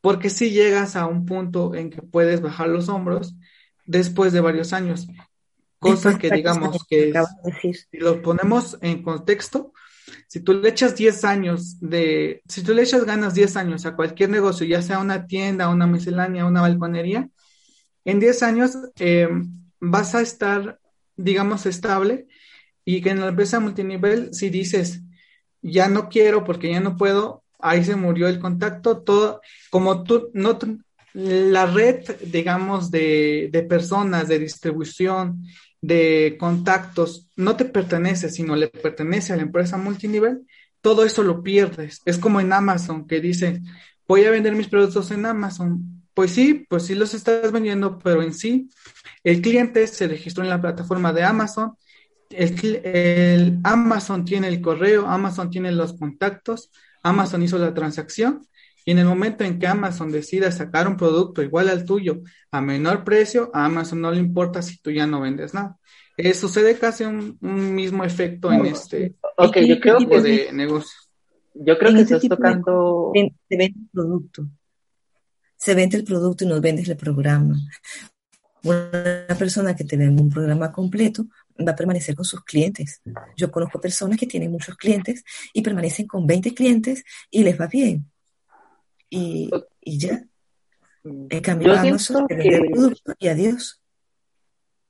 porque 0.00 0.30
si 0.30 0.50
llegas 0.50 0.94
a 0.94 1.06
un 1.06 1.26
punto 1.26 1.74
en 1.74 1.90
que 1.90 2.02
puedes 2.02 2.40
bajar 2.40 2.68
los 2.68 2.88
hombros 2.88 3.34
después 3.84 4.32
de 4.32 4.40
varios 4.40 4.72
años. 4.72 5.08
Cosa 5.82 6.16
que 6.16 6.30
digamos 6.30 6.84
que 6.88 7.12
si 7.90 7.98
lo 7.98 8.22
ponemos 8.22 8.78
en 8.80 9.02
contexto, 9.02 9.72
si 10.28 10.40
tú 10.40 10.54
le 10.54 10.68
echas 10.68 10.94
10 10.94 11.24
años 11.24 11.80
de, 11.80 12.42
si 12.46 12.62
tú 12.62 12.72
le 12.72 12.82
echas 12.82 13.04
ganas 13.04 13.34
10 13.34 13.56
años 13.56 13.84
a 13.84 13.96
cualquier 13.96 14.30
negocio, 14.30 14.64
ya 14.64 14.80
sea 14.80 15.00
una 15.00 15.26
tienda, 15.26 15.68
una 15.68 15.88
miscelánea, 15.88 16.46
una 16.46 16.60
balconería, 16.60 17.28
en 18.04 18.20
10 18.20 18.42
años 18.44 18.78
eh, 19.00 19.28
vas 19.80 20.14
a 20.14 20.20
estar, 20.20 20.78
digamos, 21.16 21.66
estable 21.66 22.28
y 22.84 23.00
que 23.00 23.10
en 23.10 23.20
la 23.20 23.28
empresa 23.28 23.58
multinivel, 23.58 24.32
si 24.34 24.50
dices, 24.50 25.02
ya 25.62 25.88
no 25.88 26.08
quiero 26.08 26.44
porque 26.44 26.70
ya 26.70 26.80
no 26.80 26.96
puedo, 26.96 27.42
ahí 27.58 27.84
se 27.84 27.96
murió 27.96 28.28
el 28.28 28.38
contacto, 28.38 29.02
todo, 29.02 29.40
como 29.70 30.04
tú, 30.04 30.30
no, 30.32 30.58
la 31.14 31.66
red, 31.66 32.04
digamos, 32.26 32.90
de, 32.90 33.48
de 33.52 33.62
personas, 33.64 34.28
de 34.28 34.38
distribución 34.38 35.44
de 35.82 36.36
contactos 36.38 37.28
no 37.36 37.56
te 37.56 37.66
pertenece, 37.66 38.30
sino 38.30 38.56
le 38.56 38.68
pertenece 38.68 39.32
a 39.32 39.36
la 39.36 39.42
empresa 39.42 39.76
multinivel, 39.76 40.46
todo 40.80 41.04
eso 41.04 41.22
lo 41.22 41.42
pierdes. 41.42 42.00
Es 42.06 42.18
como 42.18 42.40
en 42.40 42.52
Amazon 42.52 43.06
que 43.06 43.20
dice, 43.20 43.60
voy 44.08 44.24
a 44.24 44.30
vender 44.30 44.54
mis 44.54 44.68
productos 44.68 45.10
en 45.10 45.26
Amazon. 45.26 46.02
Pues 46.14 46.30
sí, 46.30 46.66
pues 46.68 46.86
sí 46.86 46.94
los 46.94 47.14
estás 47.14 47.52
vendiendo, 47.52 47.98
pero 47.98 48.22
en 48.22 48.32
sí 48.32 48.70
el 49.24 49.42
cliente 49.42 49.86
se 49.86 50.08
registró 50.08 50.44
en 50.44 50.50
la 50.50 50.60
plataforma 50.60 51.12
de 51.12 51.24
Amazon, 51.24 51.74
el 52.30 53.58
Amazon 53.64 54.24
tiene 54.24 54.48
el 54.48 54.60
correo, 54.60 55.06
Amazon 55.06 55.50
tiene 55.50 55.72
los 55.72 55.94
contactos, 55.98 56.70
Amazon 57.02 57.42
hizo 57.42 57.58
la 57.58 57.74
transacción 57.74 58.46
y 58.84 58.92
en 58.92 58.98
el 58.98 59.06
momento 59.06 59.44
en 59.44 59.58
que 59.58 59.66
Amazon 59.66 60.10
decida 60.10 60.50
sacar 60.50 60.88
un 60.88 60.96
producto 60.96 61.42
igual 61.42 61.68
al 61.68 61.84
tuyo 61.84 62.22
a 62.50 62.60
menor 62.60 63.04
precio, 63.04 63.50
a 63.54 63.64
Amazon 63.66 64.00
no 64.00 64.10
le 64.10 64.18
importa 64.18 64.62
si 64.62 64.78
tú 64.78 64.90
ya 64.90 65.06
no 65.06 65.20
vendes 65.20 65.54
nada. 65.54 65.78
Eh, 66.16 66.34
sucede 66.34 66.78
casi 66.78 67.04
un, 67.04 67.38
mismo 67.40 68.04
efecto 68.04 68.52
en 68.52 68.66
este 68.66 69.14
yo 69.38 69.80
creo 69.80 69.98
tipo 69.98 70.20
de 70.20 70.52
negocio. 70.52 70.98
Yo 71.54 71.78
creo 71.78 71.94
que 71.94 72.00
estás 72.00 72.22
tocando... 72.28 73.12
se 73.14 73.56
vende 73.56 73.78
el 73.78 73.88
producto. 73.92 74.46
Se 75.56 75.74
vende 75.74 75.96
el 75.98 76.04
producto 76.04 76.44
y 76.44 76.48
nos 76.48 76.60
vendes 76.60 76.88
el 76.88 76.96
programa. 76.96 77.56
Una 78.64 79.36
persona 79.38 79.74
que 79.74 79.84
tiene 79.84 80.08
un 80.08 80.30
programa 80.30 80.70
completo 80.70 81.26
va 81.66 81.72
a 81.72 81.76
permanecer 81.76 82.14
con 82.14 82.24
sus 82.24 82.42
clientes. 82.44 83.00
Yo 83.36 83.50
conozco 83.50 83.80
personas 83.80 84.18
que 84.18 84.26
tienen 84.26 84.50
muchos 84.50 84.76
clientes 84.76 85.24
y 85.52 85.62
permanecen 85.62 86.06
con 86.06 86.26
20 86.26 86.54
clientes 86.54 87.04
y 87.30 87.42
les 87.42 87.60
va 87.60 87.66
bien 87.66 88.12
y, 89.12 89.50
y 89.82 89.98
ya. 89.98 90.24
En 91.04 91.40
cambio, 91.42 91.74
Amazon, 91.74 92.26
que, 92.26 92.70
producto 92.72 93.14
y 93.18 93.28
adiós. 93.28 93.81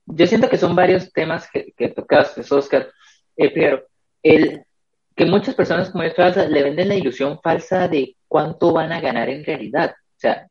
Yo 0.05 0.27
siento 0.27 0.49
que 0.49 0.57
son 0.57 0.75
varios 0.75 1.11
temas 1.11 1.49
que, 1.51 1.73
que 1.77 1.89
tocaste, 1.89 2.41
Oscar. 2.53 2.91
Eh, 3.35 3.51
primero, 3.51 3.85
el, 4.21 4.63
que 5.15 5.25
muchas 5.25 5.55
personas 5.55 5.89
como 5.89 6.09
falsa 6.11 6.47
le 6.47 6.63
venden 6.63 6.89
la 6.89 6.95
ilusión 6.95 7.39
falsa 7.41 7.87
de 7.87 8.15
cuánto 8.27 8.73
van 8.73 8.91
a 8.91 9.01
ganar 9.01 9.29
en 9.29 9.45
realidad. 9.45 9.91
O 9.91 10.19
sea, 10.19 10.47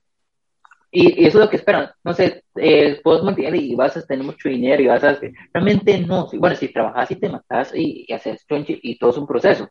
y, 0.90 1.26
eso 1.26 1.38
es 1.38 1.44
lo 1.44 1.50
que 1.50 1.56
esperan. 1.56 1.90
No 2.04 2.12
sé, 2.12 2.44
eh, 2.56 3.00
puedes 3.02 3.22
mantener 3.22 3.54
y 3.56 3.74
vas 3.74 3.96
a 3.96 4.06
tener 4.06 4.24
mucho 4.24 4.48
dinero 4.48 4.82
y 4.82 4.86
vas 4.86 5.02
a... 5.04 5.18
Realmente 5.52 5.98
no. 6.00 6.28
Bueno, 6.34 6.54
si 6.56 6.68
trabajas 6.68 7.10
y 7.10 7.16
te 7.16 7.28
matas 7.28 7.74
y, 7.74 8.04
y 8.06 8.12
haces 8.12 8.44
y 8.48 8.98
todo 8.98 9.10
es 9.10 9.16
un 9.16 9.26
proceso. 9.26 9.68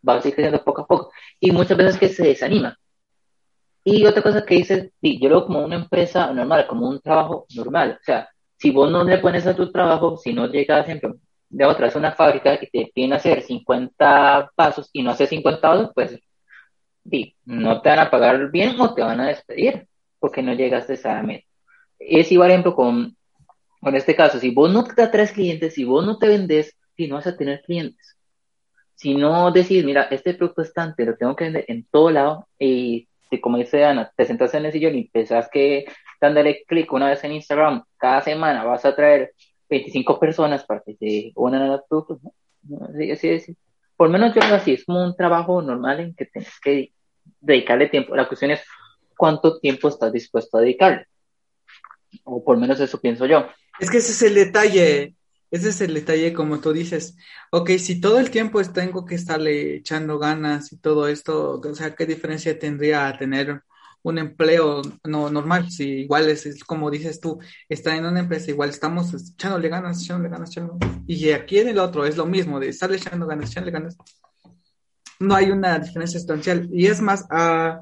Vas 0.00 0.24
a 0.24 0.28
ir 0.28 0.34
creciendo 0.34 0.64
poco 0.64 0.82
a 0.82 0.86
poco. 0.86 1.12
Y 1.40 1.50
muchas 1.52 1.76
veces 1.76 1.98
que 1.98 2.08
se 2.08 2.24
desanima. 2.24 2.76
Y 3.84 4.06
otra 4.06 4.22
cosa 4.22 4.44
que 4.46 4.54
dices, 4.54 4.90
sí, 5.00 5.18
yo 5.20 5.28
lo 5.28 5.38
veo 5.38 5.46
como 5.46 5.64
una 5.64 5.76
empresa 5.76 6.32
normal, 6.32 6.66
como 6.68 6.88
un 6.88 7.00
trabajo 7.00 7.46
normal. 7.56 7.98
O 8.00 8.04
sea, 8.04 8.28
si 8.62 8.70
vos 8.70 8.88
no 8.92 9.02
le 9.02 9.18
pones 9.18 9.44
a 9.48 9.56
tu 9.56 9.72
trabajo, 9.72 10.16
si 10.16 10.32
no 10.32 10.46
llegas 10.46 10.86
siempre 10.86 11.14
de 11.48 11.64
otra, 11.64 11.88
es 11.88 11.96
una 11.96 12.12
fábrica 12.12 12.60
que 12.60 12.68
te 12.68 12.92
piden 12.94 13.12
hacer 13.12 13.42
50 13.42 14.52
pasos 14.54 14.88
y 14.92 15.02
no 15.02 15.10
haces 15.10 15.30
50 15.30 15.60
pasos, 15.60 15.90
pues 15.92 16.20
no 17.44 17.82
te 17.82 17.88
van 17.88 17.98
a 17.98 18.08
pagar 18.08 18.52
bien 18.52 18.80
o 18.80 18.94
te 18.94 19.02
van 19.02 19.18
a 19.18 19.26
despedir 19.26 19.88
porque 20.20 20.42
no 20.42 20.54
llegaste 20.54 20.92
a 20.92 20.94
esa 20.94 21.22
meta. 21.24 21.44
Es 21.98 22.30
igual 22.30 22.52
ejemplo 22.52 22.76
con, 22.76 23.16
con 23.80 23.96
este 23.96 24.14
caso, 24.14 24.38
si 24.38 24.50
vos 24.50 24.72
no 24.72 24.84
te 24.84 25.02
atraes 25.02 25.32
clientes, 25.32 25.74
si 25.74 25.82
vos 25.82 26.06
no 26.06 26.18
te 26.18 26.28
vendes, 26.28 26.76
si 26.96 27.08
no 27.08 27.16
vas 27.16 27.26
a 27.26 27.36
tener 27.36 27.62
clientes. 27.62 28.16
Si 28.94 29.16
no 29.16 29.50
decís, 29.50 29.84
mira, 29.84 30.02
este 30.02 30.34
producto 30.34 30.62
es 30.62 30.72
tan, 30.72 30.94
lo 30.96 31.16
tengo 31.16 31.34
que 31.34 31.44
vender 31.44 31.64
en 31.66 31.84
todo 31.90 32.12
lado 32.12 32.46
y 32.60 33.08
como 33.40 33.56
dice 33.56 33.84
Ana, 33.84 34.12
te 34.16 34.24
sentas 34.24 34.54
en 34.54 34.66
el 34.66 34.72
sillón 34.72 34.94
y 34.94 35.08
pensás 35.08 35.48
que 35.50 35.86
dándole 36.22 36.64
clic 36.64 36.92
una 36.92 37.08
vez 37.08 37.22
en 37.24 37.32
Instagram, 37.32 37.82
cada 37.98 38.22
semana 38.22 38.62
vas 38.62 38.84
a 38.84 38.94
traer 38.94 39.34
25 39.68 40.20
personas 40.20 40.64
para 40.64 40.80
que 40.80 40.94
te 40.94 41.32
unan 41.34 41.62
a 41.62 41.66
los 41.66 41.80
productos, 41.88 42.20
¿no? 42.22 42.32
Así, 43.12 43.56
Por 43.96 44.06
lo 44.06 44.12
menos 44.12 44.32
yo 44.32 44.40
lo 44.48 44.54
así, 44.54 44.74
es 44.74 44.84
como 44.84 45.04
un 45.04 45.16
trabajo 45.16 45.60
normal 45.60 45.98
en 45.98 46.14
que 46.14 46.26
tienes 46.26 46.60
que 46.60 46.92
dedicarle 47.40 47.88
tiempo. 47.88 48.14
La 48.14 48.28
cuestión 48.28 48.52
es 48.52 48.60
cuánto 49.16 49.58
tiempo 49.58 49.88
estás 49.88 50.12
dispuesto 50.12 50.58
a 50.58 50.60
dedicarle. 50.60 51.08
O 52.22 52.44
por 52.44 52.54
lo 52.54 52.60
menos 52.60 52.78
eso 52.78 53.00
pienso 53.00 53.26
yo. 53.26 53.48
Es 53.80 53.90
que 53.90 53.98
ese 53.98 54.12
es 54.12 54.22
el 54.22 54.34
detalle. 54.34 55.16
Ese 55.50 55.70
es 55.70 55.80
el 55.80 55.92
detalle, 55.92 56.32
como 56.32 56.60
tú 56.60 56.72
dices. 56.72 57.16
Ok, 57.50 57.70
si 57.78 58.00
todo 58.00 58.20
el 58.20 58.30
tiempo 58.30 58.62
tengo 58.72 59.04
que 59.04 59.16
estarle 59.16 59.76
echando 59.76 60.20
ganas 60.20 60.72
y 60.72 60.78
todo 60.78 61.08
esto, 61.08 61.60
o 61.60 61.74
sea, 61.74 61.96
¿qué 61.96 62.06
diferencia 62.06 62.56
tendría 62.56 63.12
tener 63.18 63.62
un 64.02 64.18
empleo 64.18 64.82
no 65.04 65.30
normal? 65.30 65.70
Si 65.70 65.84
igual 65.84 66.28
es, 66.28 66.62
como 66.64 66.90
dices 66.90 67.20
tú, 67.20 67.38
está 67.68 67.96
en 67.96 68.06
una 68.06 68.20
empresa, 68.20 68.50
igual 68.50 68.70
estamos 68.70 69.14
echándole 69.14 69.68
ganas, 69.68 70.02
echándole 70.02 70.30
ganas, 70.30 70.50
echándole 70.50 70.78
ganas. 70.80 71.00
Y 71.06 71.30
aquí 71.30 71.58
en 71.58 71.68
el 71.68 71.78
otro 71.78 72.04
es 72.04 72.16
lo 72.16 72.26
mismo, 72.26 72.60
de 72.60 72.68
estarle 72.68 72.96
echando 72.96 73.26
ganas, 73.26 73.50
echándole 73.50 73.72
ganas. 73.72 73.96
No 75.18 75.34
hay 75.34 75.50
una 75.50 75.78
diferencia 75.78 76.18
sustancial. 76.18 76.68
Y 76.72 76.86
es 76.86 77.00
más, 77.00 77.26
uh, 77.30 77.80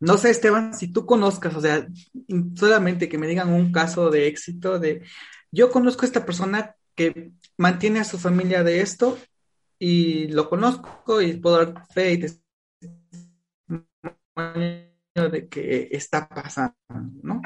no 0.00 0.18
sé, 0.18 0.30
Esteban, 0.30 0.74
si 0.74 0.92
tú 0.92 1.06
conozcas, 1.06 1.54
o 1.54 1.60
sea, 1.60 1.86
solamente 2.54 3.08
que 3.08 3.18
me 3.18 3.26
digan 3.26 3.52
un 3.52 3.72
caso 3.72 4.10
de 4.10 4.26
éxito 4.26 4.78
de, 4.78 5.02
yo 5.50 5.70
conozco 5.70 6.02
a 6.02 6.06
esta 6.06 6.26
persona 6.26 6.76
que 6.94 7.32
mantiene 7.56 8.00
a 8.00 8.04
su 8.04 8.18
familia 8.18 8.62
de 8.62 8.80
esto 8.80 9.18
y 9.78 10.28
lo 10.28 10.48
conozco 10.48 11.20
y 11.20 11.34
puedo 11.34 11.58
dar 11.58 11.86
fe 11.88 12.12
y 12.12 12.18
de 15.24 15.48
que 15.48 15.88
está 15.90 16.28
pasando, 16.28 16.74
¿no? 17.22 17.42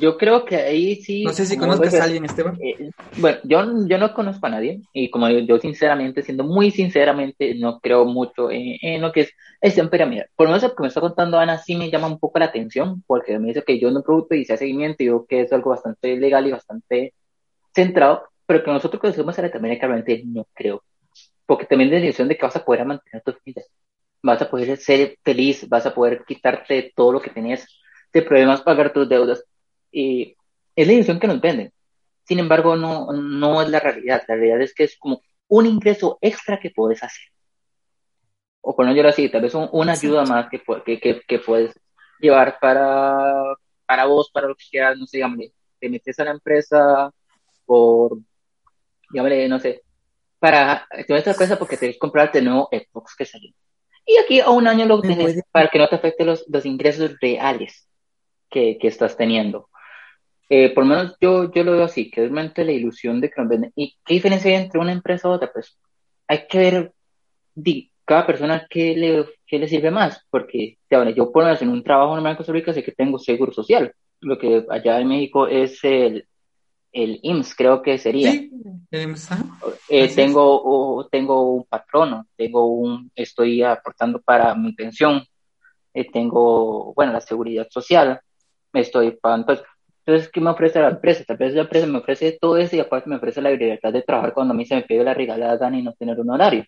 Yo 0.00 0.16
creo 0.18 0.44
que 0.44 0.56
ahí 0.56 0.96
sí. 0.96 1.22
No 1.22 1.32
sé 1.32 1.46
si 1.46 1.56
conozcas 1.56 1.94
a 1.94 2.04
alguien, 2.04 2.24
Esteban. 2.24 2.58
Eh, 2.60 2.90
bueno, 3.18 3.38
yo, 3.44 3.86
yo 3.86 3.98
no 3.98 4.12
conozco 4.12 4.46
a 4.46 4.50
nadie 4.50 4.82
y 4.92 5.08
como 5.08 5.28
yo, 5.28 5.58
sinceramente, 5.58 6.22
siendo 6.22 6.42
muy 6.42 6.72
sinceramente, 6.72 7.54
no 7.54 7.78
creo 7.78 8.04
mucho 8.04 8.50
en, 8.50 9.00
lo 9.00 9.12
que 9.12 9.22
es 9.22 9.32
esta 9.60 9.88
pirámide. 9.88 10.26
Por 10.34 10.46
lo 10.46 10.52
menos 10.52 10.64
lo 10.64 10.74
que 10.74 10.82
me 10.82 10.88
está 10.88 11.00
contando 11.00 11.38
Ana 11.38 11.58
sí 11.58 11.76
me 11.76 11.90
llama 11.90 12.08
un 12.08 12.18
poco 12.18 12.40
la 12.40 12.46
atención 12.46 13.04
porque 13.06 13.38
me 13.38 13.48
dice 13.48 13.62
que 13.64 13.78
yo 13.78 13.90
no 13.90 14.02
producto 14.02 14.34
y 14.34 14.44
se 14.44 14.56
seguimiento 14.56 15.02
y 15.02 15.06
yo 15.06 15.26
que 15.26 15.42
es 15.42 15.52
algo 15.52 15.70
bastante 15.70 16.16
legal 16.16 16.46
y 16.48 16.52
bastante 16.52 17.14
centrado, 17.72 18.24
pero 18.46 18.64
que 18.64 18.72
nosotros 18.72 19.00
conocemos 19.00 19.38
a 19.38 19.42
la 19.42 19.50
también 19.52 19.78
realmente 19.78 20.22
no 20.26 20.46
creo. 20.54 20.82
Porque 21.46 21.66
también 21.66 21.90
la 21.90 22.00
decisión 22.00 22.26
de 22.26 22.36
que 22.36 22.46
vas 22.46 22.56
a 22.56 22.64
poder 22.64 22.84
mantener 22.84 23.22
tus 23.22 23.36
vidas, 23.44 23.66
vas 24.24 24.40
a 24.40 24.48
poder 24.50 24.76
ser 24.78 25.18
feliz, 25.22 25.68
vas 25.68 25.84
a 25.84 25.94
poder 25.94 26.24
quitarte 26.26 26.92
todo 26.96 27.12
lo 27.12 27.20
que 27.20 27.30
tenías 27.30 27.68
de 28.12 28.22
problemas, 28.22 28.62
pagar 28.62 28.92
tus 28.92 29.06
deudas 29.06 29.44
y 29.92 30.34
es 30.74 30.86
la 30.86 30.92
ilusión 30.94 31.20
que 31.20 31.26
nos 31.26 31.40
venden. 31.40 31.72
Sin 32.26 32.38
embargo, 32.38 32.74
no, 32.74 33.12
no 33.12 33.60
es 33.60 33.68
la 33.68 33.80
realidad. 33.80 34.22
La 34.26 34.36
realidad 34.36 34.62
es 34.62 34.74
que 34.74 34.84
es 34.84 34.96
como 34.98 35.20
un 35.48 35.66
ingreso 35.66 36.18
extra 36.22 36.58
que 36.58 36.70
puedes 36.70 37.02
hacer. 37.02 37.26
O 38.62 38.74
por 38.74 38.86
no 38.86 38.94
yo 38.94 39.06
así, 39.06 39.28
tal 39.28 39.42
vez 39.42 39.54
una 39.54 39.92
ayuda 39.92 40.24
más 40.24 40.48
que, 40.48 40.62
que, 40.98 41.20
que, 41.28 41.38
puedes 41.38 41.78
llevar 42.18 42.58
para, 42.58 43.54
para 43.84 44.06
vos, 44.06 44.30
para 44.32 44.48
lo 44.48 44.54
que 44.54 44.64
quieras, 44.70 44.96
no 44.96 45.06
sé, 45.06 45.18
digamos, 45.18 45.50
te 45.78 45.90
metes 45.90 46.18
a 46.18 46.24
la 46.24 46.30
empresa 46.30 47.12
por, 47.66 48.16
dígame, 49.10 49.48
no 49.50 49.60
sé, 49.60 49.82
para, 50.38 50.88
te 50.90 51.12
metes 51.12 51.26
a 51.26 51.30
la 51.30 51.32
empresa 51.32 51.58
porque 51.58 51.76
te 51.76 51.92
que 51.92 51.98
comprarte 51.98 52.38
el 52.38 52.46
nuevo 52.46 52.70
Xbox 52.72 53.14
que 53.14 53.26
salió. 53.26 53.52
Y 54.06 54.16
aquí 54.18 54.40
a 54.40 54.50
un 54.50 54.66
año 54.66 54.86
lo 54.86 55.00
tienes 55.00 55.42
para 55.50 55.68
que 55.68 55.78
no 55.78 55.88
te 55.88 55.96
afecte 55.96 56.24
los, 56.24 56.44
los 56.48 56.66
ingresos 56.66 57.16
reales 57.20 57.88
que, 58.50 58.78
que 58.78 58.88
estás 58.88 59.16
teniendo. 59.16 59.68
Eh, 60.50 60.74
por 60.74 60.84
lo 60.84 60.90
menos 60.90 61.16
yo, 61.20 61.50
yo 61.52 61.64
lo 61.64 61.72
veo 61.72 61.84
así, 61.84 62.10
que 62.10 62.20
realmente 62.20 62.64
la 62.64 62.72
ilusión 62.72 63.20
de 63.20 63.30
que 63.30 63.40
nos 63.40 63.48
venden. 63.48 63.72
¿Y 63.74 63.96
qué 64.04 64.14
diferencia 64.14 64.50
hay 64.50 64.62
entre 64.62 64.80
una 64.80 64.92
empresa 64.92 65.28
u 65.28 65.32
otra? 65.32 65.50
Pues 65.52 65.78
hay 66.28 66.46
que 66.46 66.58
ver 66.58 66.92
di, 67.54 67.90
cada 68.04 68.26
persona 68.26 68.66
qué 68.68 68.94
le, 68.96 69.24
qué 69.46 69.58
le 69.58 69.68
sirve 69.68 69.90
más, 69.90 70.24
porque 70.30 70.78
ya, 70.90 71.08
yo 71.10 71.32
por 71.32 71.42
lo 71.42 71.48
menos 71.48 71.62
en 71.62 71.70
un 71.70 71.82
trabajo 71.82 72.14
normal 72.14 72.32
en 72.32 72.36
Costa 72.36 72.52
Rica 72.52 72.72
sé 72.72 72.82
que 72.82 72.92
tengo 72.92 73.18
seguro 73.18 73.52
social, 73.52 73.94
lo 74.20 74.38
que 74.38 74.64
allá 74.68 75.00
en 75.00 75.08
México 75.08 75.46
es 75.46 75.82
el, 75.84 76.26
el 76.94 77.18
IMSS, 77.22 77.54
creo 77.56 77.82
que 77.82 77.98
sería. 77.98 78.30
Sí, 78.32 78.50
el 78.90 79.02
IMSS. 79.02 79.30
Eh, 79.88 80.08
tengo, 80.14 81.06
tengo 81.10 81.52
un 81.52 81.64
patrono, 81.64 82.26
tengo 82.36 82.66
un, 82.66 83.10
estoy 83.14 83.62
aportando 83.62 84.20
para 84.22 84.54
mi 84.54 84.72
pensión, 84.72 85.22
eh, 85.92 86.06
tengo, 86.10 86.94
bueno, 86.94 87.12
la 87.12 87.20
seguridad 87.20 87.66
social, 87.68 88.20
me 88.72 88.80
estoy 88.80 89.10
pagando, 89.10 89.46
pues, 89.46 89.62
entonces, 90.06 90.30
¿qué 90.30 90.40
me 90.40 90.50
ofrece 90.50 90.80
la 90.80 90.90
empresa? 90.90 91.24
Tal 91.24 91.38
vez 91.38 91.54
la 91.54 91.62
empresa 91.62 91.86
me 91.86 91.98
ofrece 91.98 92.38
todo 92.38 92.58
eso 92.58 92.76
y 92.76 92.80
aparte 92.80 93.08
me 93.08 93.16
ofrece 93.16 93.40
la 93.40 93.50
libertad 93.50 93.92
de 93.92 94.02
trabajar 94.02 94.34
cuando 94.34 94.52
a 94.52 94.56
mí 94.56 94.66
se 94.66 94.74
me 94.74 94.82
pide 94.82 95.02
la 95.02 95.14
regalada 95.14 95.70
y 95.74 95.82
no 95.82 95.94
tener 95.94 96.20
un 96.20 96.30
horario. 96.30 96.66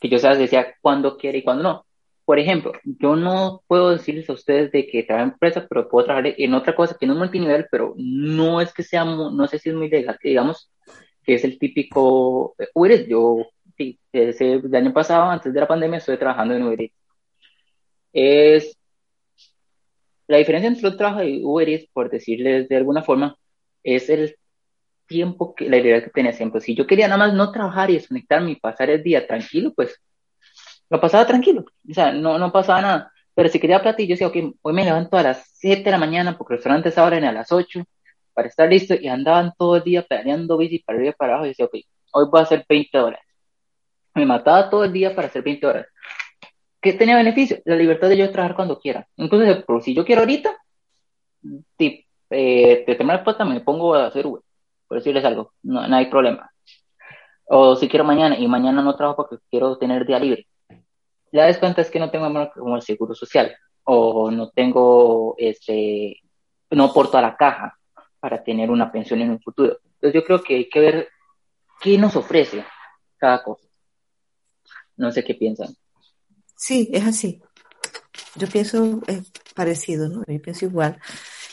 Que 0.00 0.08
yo 0.08 0.18
sabes 0.18 0.38
decía 0.38 0.74
cuándo 0.80 1.16
quiere 1.16 1.38
y 1.38 1.42
cuándo 1.42 1.64
no. 1.64 1.86
Por 2.32 2.38
ejemplo, 2.38 2.72
yo 2.82 3.14
no 3.14 3.62
puedo 3.66 3.90
decirles 3.90 4.26
a 4.30 4.32
ustedes 4.32 4.72
de 4.72 4.86
que 4.86 5.02
trabajo 5.02 5.26
en 5.26 5.32
empresa, 5.34 5.66
pero 5.68 5.86
puedo 5.86 6.06
trabajar 6.06 6.32
en 6.38 6.54
otra 6.54 6.74
cosa 6.74 6.96
que 6.98 7.06
no 7.06 7.12
es 7.12 7.18
multinivel, 7.18 7.66
pero 7.70 7.92
no 7.98 8.62
es 8.62 8.72
que 8.72 8.82
sea, 8.82 9.04
no 9.04 9.46
sé 9.46 9.58
si 9.58 9.68
es 9.68 9.74
muy 9.74 9.90
legal, 9.90 10.16
que 10.18 10.30
digamos 10.30 10.72
que 11.22 11.34
es 11.34 11.44
el 11.44 11.58
típico 11.58 12.54
Uber. 12.72 13.06
Yo, 13.06 13.48
sí, 13.76 14.00
ese, 14.14 14.54
el 14.54 14.74
año 14.74 14.94
pasado, 14.94 15.24
antes 15.30 15.52
de 15.52 15.60
la 15.60 15.68
pandemia, 15.68 15.98
estoy 15.98 16.16
trabajando 16.16 16.54
en 16.54 16.62
Uber. 16.62 16.90
Es 18.14 18.78
la 20.26 20.38
diferencia 20.38 20.68
entre 20.68 20.88
el 20.88 20.96
trabajo 20.96 21.22
y 21.22 21.44
Uber 21.44 21.86
por 21.92 22.08
decirles 22.08 22.66
de 22.66 22.76
alguna 22.76 23.02
forma, 23.02 23.36
es 23.82 24.08
el 24.08 24.36
tiempo 25.06 25.54
que 25.54 25.68
la 25.68 25.76
idea 25.76 26.02
que 26.02 26.08
tenía 26.08 26.32
siempre. 26.32 26.62
Si 26.62 26.74
yo 26.74 26.86
quería 26.86 27.08
nada 27.08 27.26
más 27.26 27.34
no 27.34 27.52
trabajar 27.52 27.90
y 27.90 27.96
desconectarme 27.96 28.52
y 28.52 28.56
pasar 28.56 28.88
el 28.88 29.02
día 29.02 29.26
tranquilo, 29.26 29.74
pues 29.76 30.00
lo 30.92 31.00
pasaba 31.00 31.26
tranquilo. 31.26 31.64
O 31.90 31.94
sea, 31.94 32.12
no, 32.12 32.38
no 32.38 32.52
pasaba 32.52 32.82
nada. 32.82 33.12
Pero 33.34 33.48
si 33.48 33.58
quería 33.58 33.80
plata, 33.80 34.02
yo 34.02 34.10
decía, 34.10 34.26
ok, 34.26 34.36
hoy 34.60 34.72
me 34.74 34.84
levanto 34.84 35.16
a 35.16 35.22
las 35.22 35.50
7 35.54 35.84
de 35.84 35.90
la 35.90 35.96
mañana 35.98 36.36
porque 36.36 36.54
los 36.54 36.58
restaurantes 36.58 36.98
abren 36.98 37.24
a 37.24 37.32
las 37.32 37.50
8 37.50 37.82
para 38.34 38.48
estar 38.48 38.68
listo 38.68 38.94
y 38.94 39.08
andaban 39.08 39.52
todo 39.56 39.76
el 39.76 39.84
día 39.84 40.02
planeando 40.02 40.58
bici 40.58 40.80
para 40.80 40.98
arriba 40.98 41.14
y 41.14 41.16
para 41.16 41.32
abajo 41.32 41.46
y 41.46 41.48
decía, 41.48 41.64
ok, 41.64 41.74
hoy 42.12 42.26
voy 42.30 42.40
a 42.40 42.42
hacer 42.42 42.66
20 42.68 42.98
horas. 42.98 43.20
Me 44.14 44.26
mataba 44.26 44.68
todo 44.68 44.84
el 44.84 44.92
día 44.92 45.14
para 45.14 45.28
hacer 45.28 45.42
20 45.42 45.66
horas. 45.66 45.86
¿Qué 46.78 46.92
tenía 46.92 47.16
beneficio? 47.16 47.58
La 47.64 47.76
libertad 47.76 48.10
de 48.10 48.18
yo 48.18 48.30
trabajar 48.30 48.54
cuando 48.54 48.78
quiera. 48.78 49.08
Entonces, 49.16 49.64
por 49.64 49.82
si 49.82 49.94
yo 49.94 50.04
quiero 50.04 50.20
ahorita, 50.20 50.54
te 51.78 52.06
eh, 52.28 52.84
de 52.86 53.04
la 53.04 53.24
puerta 53.24 53.44
me 53.46 53.60
pongo 53.60 53.94
a 53.94 54.06
hacer 54.06 54.26
Uber, 54.26 54.42
por 54.88 54.98
decirles 54.98 55.24
algo, 55.24 55.52
no 55.62 55.80
hay 55.80 56.06
problema. 56.06 56.50
O 57.46 57.76
si 57.76 57.88
quiero 57.88 58.04
mañana 58.04 58.38
y 58.38 58.46
mañana 58.46 58.82
no 58.82 58.96
trabajo 58.96 59.26
porque 59.28 59.44
quiero 59.50 59.76
tener 59.78 60.06
día 60.06 60.18
libre. 60.18 60.46
La 61.32 61.46
descuenta 61.46 61.80
es 61.80 61.90
que 61.90 61.98
no 61.98 62.10
tengo 62.10 62.28
como 62.54 62.76
el 62.76 62.82
seguro 62.82 63.14
social 63.14 63.56
o 63.84 64.30
no 64.30 64.50
tengo, 64.50 65.34
este, 65.38 66.20
no 66.70 66.84
aporto 66.84 67.18
a 67.18 67.22
la 67.22 67.36
caja 67.36 67.76
para 68.20 68.44
tener 68.44 68.70
una 68.70 68.92
pensión 68.92 69.20
en 69.20 69.30
un 69.30 69.40
futuro. 69.40 69.78
Entonces 69.94 70.14
yo 70.14 70.24
creo 70.24 70.42
que 70.42 70.56
hay 70.56 70.68
que 70.68 70.80
ver 70.80 71.08
qué 71.80 71.98
nos 71.98 72.14
ofrece 72.16 72.64
cada 73.16 73.42
cosa. 73.42 73.66
No 74.96 75.10
sé 75.10 75.24
qué 75.24 75.34
piensan. 75.34 75.74
Sí, 76.54 76.88
es 76.92 77.04
así. 77.04 77.42
Yo 78.36 78.46
pienso 78.46 79.00
eh, 79.08 79.22
parecido, 79.54 80.08
¿no? 80.08 80.22
Yo 80.26 80.40
pienso 80.40 80.66
igual. 80.66 80.98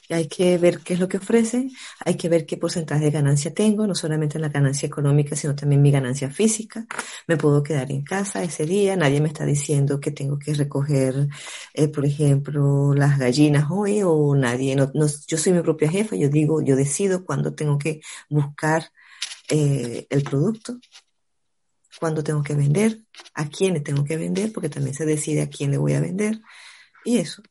Hay 0.10 0.28
que 0.28 0.58
ver 0.58 0.80
qué 0.80 0.96
es 0.96 1.00
lo 1.00 1.08
que 1.08 1.18
ofrecen, 1.18 1.72
hay 2.04 2.16
que 2.16 2.30
ver 2.30 2.46
qué 2.46 2.58
porcentaje 2.58 3.06
de 3.06 3.12
ganancia 3.12 3.54
tengo, 3.54 3.86
no 3.86 3.94
solamente 3.94 4.40
la 4.40 4.50
ganancia 4.50 4.88
económica, 4.88 5.36
sino 5.36 5.56
también 5.56 5.82
mi 5.82 5.92
ganancia 5.92 6.32
física. 6.32 6.88
Me 7.28 7.38
puedo 7.38 7.62
quedar 7.62 7.92
en 7.92 8.04
casa 8.04 8.44
ese 8.44 8.66
día, 8.66 8.96
nadie 8.96 9.22
me 9.22 9.28
está 9.28 9.46
diciendo 9.46 10.00
que 10.00 10.12
tengo 10.12 10.40
que 10.40 10.54
recoger, 10.56 11.28
eh, 11.74 11.88
por 11.90 12.06
ejemplo, 12.06 12.94
las 12.96 13.20
gallinas 13.20 13.68
hoy 13.70 14.02
o 14.04 14.36
nadie, 14.36 14.76
yo 15.28 15.38
soy 15.38 15.54
mi 15.54 15.62
propia 15.62 15.90
jefa, 15.90 16.16
yo 16.16 16.30
digo, 16.30 16.62
yo 16.62 16.76
decido 16.76 17.24
cuándo 17.24 17.54
tengo 17.54 17.78
que 17.78 18.02
buscar 18.30 18.92
eh, 19.50 20.08
el 20.10 20.24
producto, 20.24 20.80
cuándo 22.00 22.24
tengo 22.24 22.42
que 22.44 22.56
vender, 22.56 23.00
a 23.34 23.48
quién 23.50 23.74
le 23.74 23.82
tengo 23.82 24.04
que 24.04 24.18
vender, 24.18 24.52
porque 24.54 24.70
también 24.70 24.96
se 24.96 25.06
decide 25.06 25.44
a 25.44 25.50
quién 25.50 25.72
le 25.72 25.78
voy 25.78 25.94
a 25.94 26.02
vender. 26.02 26.40
Y 27.06 27.18
eso. 27.18 27.42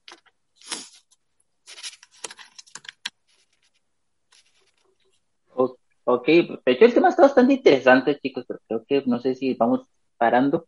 Ok, 6.10 6.26
de 6.26 6.60
hecho 6.64 6.86
el 6.86 6.94
tema 6.94 7.10
está 7.10 7.20
bastante 7.20 7.52
interesante, 7.52 8.18
chicos, 8.18 8.46
pero 8.46 8.60
creo 8.66 8.84
que 8.86 9.02
no 9.04 9.20
sé 9.20 9.34
si 9.34 9.52
vamos 9.52 9.86
parando. 10.16 10.66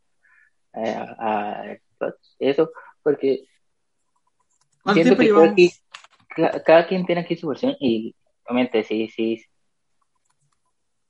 a, 0.74 1.76
eso, 2.38 2.70
porque 3.02 3.44
siento 4.92 5.16
que 5.16 5.70
cada, 6.62 6.86
quien 6.86 7.06
tiene 7.06 7.22
aquí 7.22 7.36
su 7.36 7.48
versión 7.48 7.74
y 7.80 8.14
obviamente 8.44 8.84
sí, 8.84 9.08
sí, 9.08 9.42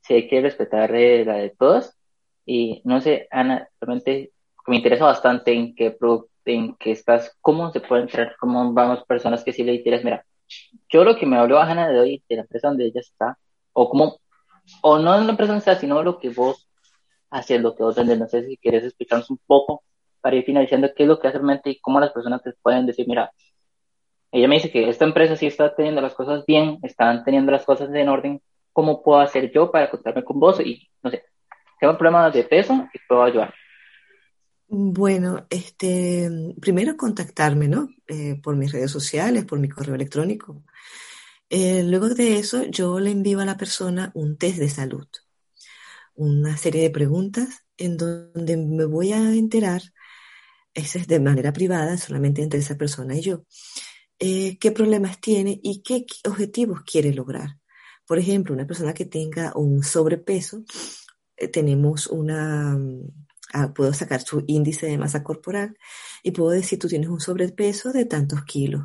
sí 0.02 0.14
hay 0.14 0.28
que 0.28 0.40
respetar 0.40 0.94
eh, 0.94 1.24
la 1.24 1.34
de 1.34 1.50
todos. 1.50 1.98
Y 2.46 2.82
no 2.84 3.00
sé, 3.00 3.26
Ana, 3.32 3.68
realmente 3.80 4.30
me 4.68 4.76
interesa 4.76 5.06
bastante 5.06 5.52
en 5.52 5.74
qué, 5.74 5.96
en 6.44 6.76
qué 6.76 6.92
estás, 6.92 7.36
cómo 7.40 7.72
se 7.72 7.80
puede 7.80 8.02
entrar, 8.02 8.36
cómo 8.38 8.72
vamos 8.72 9.02
personas 9.06 9.42
que 9.42 9.52
sí 9.52 9.64
le 9.64 9.74
interesa. 9.74 10.04
Mira, 10.04 10.24
yo 10.88 11.02
lo 11.02 11.16
que 11.16 11.26
me 11.26 11.36
habló 11.36 11.58
Ana 11.58 11.88
de 11.88 11.98
hoy, 11.98 12.22
de 12.28 12.36
la 12.36 12.42
empresa 12.42 12.68
donde 12.68 12.86
ella 12.86 13.00
está, 13.00 13.36
o 13.72 13.88
cómo, 13.88 14.20
o 14.82 14.98
no 14.98 15.16
en 15.16 15.26
la 15.26 15.56
está, 15.56 15.76
sino 15.76 16.02
lo 16.02 16.18
que 16.18 16.30
vos 16.30 16.68
haces, 17.30 17.60
lo 17.60 17.74
que 17.74 17.82
vos 17.82 17.96
vendes. 17.96 18.18
No 18.18 18.28
sé 18.28 18.46
si 18.46 18.56
quieres 18.56 18.84
explicarnos 18.84 19.30
un 19.30 19.38
poco 19.46 19.82
para 20.20 20.36
ir 20.36 20.44
finalizando 20.44 20.90
qué 20.94 21.04
es 21.04 21.08
lo 21.08 21.18
que 21.18 21.28
hace 21.28 21.38
realmente 21.38 21.70
y 21.70 21.80
cómo 21.80 22.00
las 22.00 22.12
personas 22.12 22.42
te 22.42 22.52
pueden 22.62 22.86
decir, 22.86 23.06
mira, 23.08 23.32
ella 24.32 24.48
me 24.48 24.56
dice 24.56 24.70
que 24.70 24.88
esta 24.88 25.04
empresa 25.04 25.36
sí 25.36 25.46
está 25.46 25.74
teniendo 25.74 26.00
las 26.00 26.14
cosas 26.14 26.44
bien, 26.46 26.78
están 26.82 27.24
teniendo 27.24 27.50
las 27.50 27.64
cosas 27.64 27.92
en 27.92 28.08
orden, 28.08 28.42
¿cómo 28.72 29.02
puedo 29.02 29.20
hacer 29.20 29.50
yo 29.52 29.70
para 29.70 29.90
contarme 29.90 30.24
con 30.24 30.38
vos? 30.38 30.60
Y 30.60 30.88
no 31.02 31.10
sé, 31.10 31.24
tengo 31.80 31.96
problemas 31.96 32.32
de 32.32 32.44
peso 32.44 32.88
y 32.92 32.98
puedo 33.08 33.22
ayudar. 33.22 33.54
Bueno, 34.68 35.46
este, 35.50 36.30
primero 36.60 36.96
contactarme, 36.96 37.66
¿no? 37.66 37.88
Eh, 38.06 38.40
por 38.40 38.54
mis 38.54 38.70
redes 38.70 38.92
sociales, 38.92 39.44
por 39.44 39.58
mi 39.58 39.68
correo 39.68 39.96
electrónico. 39.96 40.62
Eh, 41.50 41.82
luego 41.82 42.08
de 42.10 42.38
eso, 42.38 42.64
yo 42.66 43.00
le 43.00 43.10
envío 43.10 43.40
a 43.40 43.44
la 43.44 43.56
persona 43.56 44.12
un 44.14 44.36
test 44.38 44.58
de 44.58 44.68
salud, 44.70 45.06
una 46.14 46.56
serie 46.56 46.82
de 46.82 46.90
preguntas 46.90 47.64
en 47.76 47.96
donde 47.96 48.56
me 48.56 48.84
voy 48.84 49.12
a 49.12 49.18
enterar, 49.34 49.82
esa 50.74 50.98
es 50.98 51.08
de 51.08 51.20
manera 51.20 51.52
privada, 51.52 51.98
solamente 51.98 52.42
entre 52.42 52.60
esa 52.60 52.76
persona 52.76 53.16
y 53.16 53.22
yo, 53.22 53.44
eh, 54.20 54.58
qué 54.58 54.72
problemas 54.72 55.20
tiene 55.20 55.60
y 55.62 55.82
qué 55.82 56.06
objetivos 56.28 56.82
quiere 56.82 57.12
lograr. 57.14 57.58
Por 58.06 58.18
ejemplo, 58.18 58.54
una 58.54 58.66
persona 58.66 58.94
que 58.94 59.06
tenga 59.06 59.52
un 59.56 59.82
sobrepeso, 59.84 60.64
eh, 61.36 61.48
tenemos 61.48 62.06
una, 62.08 62.76
mm, 62.78 63.08
ah, 63.54 63.74
puedo 63.74 63.94
sacar 63.94 64.22
su 64.22 64.44
índice 64.48 64.86
de 64.86 64.98
masa 64.98 65.24
corporal 65.24 65.76
y 66.22 66.32
puedo 66.32 66.50
decir, 66.50 66.78
tú 66.78 66.88
tienes 66.88 67.10
un 67.10 67.20
sobrepeso 67.20 67.92
de 67.92 68.06
tantos 68.06 68.44
kilos. 68.44 68.84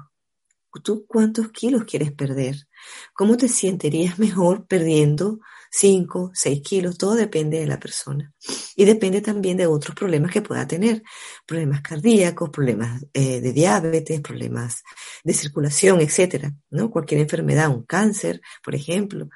¿Tú 0.81 1.05
cuántos 1.07 1.49
kilos 1.51 1.83
quieres 1.85 2.11
perder? 2.11 2.67
¿Cómo 3.13 3.37
te 3.37 3.47
sentirías 3.47 4.19
mejor 4.19 4.67
perdiendo 4.67 5.39
5, 5.71 6.31
6 6.33 6.61
kilos? 6.61 6.97
Todo 6.97 7.15
depende 7.15 7.59
de 7.59 7.67
la 7.67 7.79
persona. 7.79 8.33
Y 8.75 8.85
depende 8.85 9.21
también 9.21 9.57
de 9.57 9.67
otros 9.67 9.95
problemas 9.95 10.31
que 10.31 10.41
pueda 10.41 10.67
tener. 10.67 11.03
Problemas 11.45 11.81
cardíacos, 11.81 12.49
problemas 12.49 13.03
eh, 13.13 13.41
de 13.41 13.53
diabetes, 13.53 14.21
problemas 14.21 14.83
de 15.23 15.33
circulación, 15.33 16.01
etcétera, 16.01 16.53
¿no? 16.69 16.89
Cualquier 16.91 17.21
enfermedad, 17.21 17.69
un 17.69 17.83
cáncer, 17.83 18.41
por 18.63 18.75
ejemplo. 18.75 19.29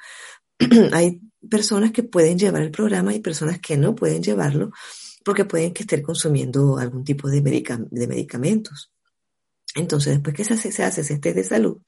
Hay 0.92 1.22
personas 1.50 1.92
que 1.92 2.04
pueden 2.04 2.38
llevar 2.38 2.62
el 2.62 2.72
programa 2.72 3.14
y 3.14 3.20
personas 3.20 3.60
que 3.60 3.78
no 3.78 3.96
pueden 3.96 4.22
llevarlo 4.22 4.72
porque 5.24 5.46
pueden 5.46 5.74
que 5.74 5.84
estén 5.84 6.02
consumiendo 6.02 6.78
algún 6.78 7.04
tipo 7.04 7.30
de, 7.30 7.42
de 7.42 8.08
medicamentos. 8.08 8.92
Entonces, 9.80 10.14
después 10.14 10.36
que 10.36 10.44
se 10.44 10.54
hace, 10.54 10.72
se 10.72 10.84
hace 10.84 11.02
ese 11.02 11.20
test 11.20 11.36
de 11.36 11.44
salud 11.44 11.82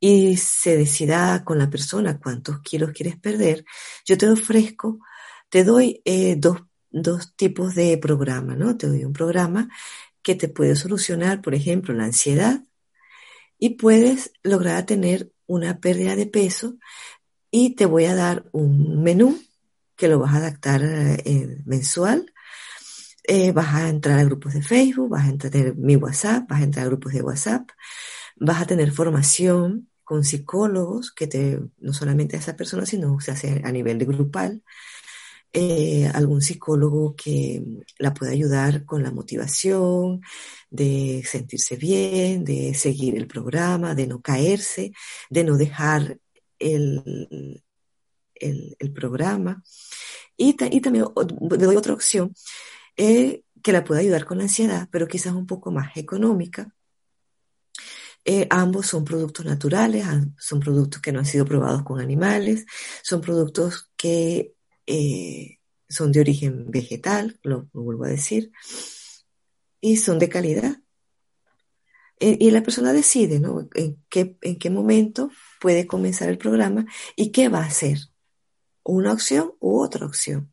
y 0.00 0.36
se 0.36 0.76
decida 0.76 1.44
con 1.44 1.58
la 1.58 1.70
persona 1.70 2.18
cuántos 2.18 2.60
kilos 2.60 2.90
quieres 2.92 3.16
perder, 3.16 3.64
yo 4.04 4.18
te 4.18 4.28
ofrezco, 4.28 4.98
te 5.48 5.62
doy 5.64 6.02
eh, 6.04 6.34
dos, 6.36 6.62
dos 6.90 7.36
tipos 7.36 7.74
de 7.74 7.96
programa, 7.98 8.56
¿no? 8.56 8.76
Te 8.76 8.88
doy 8.88 9.04
un 9.04 9.12
programa 9.12 9.68
que 10.22 10.34
te 10.34 10.48
puede 10.48 10.74
solucionar, 10.76 11.40
por 11.40 11.54
ejemplo, 11.54 11.94
la 11.94 12.04
ansiedad 12.04 12.62
y 13.58 13.70
puedes 13.76 14.32
lograr 14.42 14.86
tener 14.86 15.30
una 15.46 15.78
pérdida 15.78 16.16
de 16.16 16.26
peso 16.26 16.78
y 17.50 17.76
te 17.76 17.86
voy 17.86 18.06
a 18.06 18.14
dar 18.14 18.46
un 18.52 19.02
menú 19.02 19.40
que 19.94 20.08
lo 20.08 20.18
vas 20.18 20.34
a 20.34 20.38
adaptar 20.38 20.82
eh, 20.82 21.58
mensual 21.64 22.31
eh, 23.24 23.52
vas 23.52 23.74
a 23.74 23.88
entrar 23.88 24.18
a 24.18 24.24
grupos 24.24 24.54
de 24.54 24.62
Facebook, 24.62 25.10
vas 25.10 25.26
a 25.26 25.30
entrar 25.30 25.76
mi 25.76 25.96
WhatsApp, 25.96 26.48
vas 26.48 26.60
a 26.60 26.64
entrar 26.64 26.84
a 26.86 26.88
grupos 26.88 27.12
de 27.12 27.22
WhatsApp, 27.22 27.70
vas 28.36 28.62
a 28.62 28.66
tener 28.66 28.92
formación 28.92 29.88
con 30.04 30.24
psicólogos 30.24 31.12
que 31.12 31.26
te, 31.26 31.60
no 31.78 31.92
solamente 31.92 32.36
a 32.36 32.40
esa 32.40 32.56
persona, 32.56 32.84
sino 32.86 33.20
se 33.20 33.30
hace 33.30 33.62
a 33.64 33.72
nivel 33.72 33.98
de 33.98 34.04
grupal, 34.06 34.62
eh, 35.52 36.10
algún 36.14 36.40
psicólogo 36.40 37.14
que 37.14 37.62
la 37.98 38.14
pueda 38.14 38.32
ayudar 38.32 38.84
con 38.86 39.02
la 39.02 39.10
motivación, 39.10 40.22
de 40.70 41.22
sentirse 41.26 41.76
bien, 41.76 42.44
de 42.44 42.74
seguir 42.74 43.16
el 43.16 43.26
programa, 43.26 43.94
de 43.94 44.06
no 44.06 44.20
caerse, 44.22 44.92
de 45.30 45.44
no 45.44 45.56
dejar 45.56 46.18
el, 46.58 47.62
el, 48.34 48.92
programa. 48.92 49.62
Y, 50.36 50.56
y 50.70 50.80
también 50.80 51.06
le 51.50 51.66
doy 51.66 51.76
otra 51.76 51.94
opción 51.94 52.32
eh, 52.96 53.44
que 53.62 53.72
la 53.72 53.84
puede 53.84 54.02
ayudar 54.02 54.24
con 54.24 54.38
la 54.38 54.44
ansiedad, 54.44 54.88
pero 54.90 55.06
quizás 55.06 55.32
un 55.34 55.46
poco 55.46 55.70
más 55.70 55.96
económica. 55.96 56.74
Eh, 58.24 58.46
ambos 58.50 58.86
son 58.86 59.04
productos 59.04 59.44
naturales, 59.44 60.04
son 60.38 60.60
productos 60.60 61.00
que 61.00 61.12
no 61.12 61.18
han 61.18 61.26
sido 61.26 61.44
probados 61.44 61.82
con 61.82 62.00
animales, 62.00 62.66
son 63.02 63.20
productos 63.20 63.90
que 63.96 64.54
eh, 64.86 65.58
son 65.88 66.12
de 66.12 66.20
origen 66.20 66.70
vegetal, 66.70 67.38
lo, 67.42 67.68
vuelvo 67.72 68.04
a 68.04 68.08
decir, 68.08 68.52
y 69.80 69.96
son 69.96 70.18
de 70.18 70.28
calidad. 70.28 70.76
y 72.20 72.50
la 72.52 72.62
persona 72.62 72.92
decide 72.92 73.40
¿no? 73.40 73.68
en, 73.74 74.00
qué, 74.08 74.36
en 74.42 74.56
qué 74.58 74.70
momento 74.70 75.30
puede 75.60 75.88
comenzar 75.88 76.28
el 76.28 76.38
programa 76.38 76.86
y 77.16 77.32
qué 77.32 77.48
va 77.48 77.60
a 77.60 77.66
hacer, 77.66 77.98
una 78.84 79.12
opción 79.12 79.52
u 79.60 79.80
otra 79.80 80.06
opción. 80.06 80.51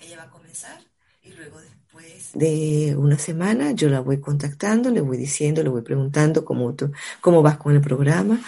Ella 0.00 0.16
va 0.16 0.22
a 0.24 0.30
comenzar 0.30 0.80
y 1.24 1.32
luego 1.32 1.60
después 1.60 2.30
de 2.34 2.94
una 2.96 3.18
semana 3.18 3.72
yo 3.72 3.88
la 3.88 4.00
voy 4.00 4.20
contactando, 4.20 4.90
le 4.90 5.00
voy 5.00 5.16
diciendo, 5.16 5.62
le 5.62 5.68
voy 5.68 5.82
preguntando 5.82 6.44
cómo, 6.44 6.74
tú, 6.74 6.92
cómo 7.20 7.42
vas 7.42 7.58
con 7.58 7.74
el 7.74 7.80
programa. 7.80 8.40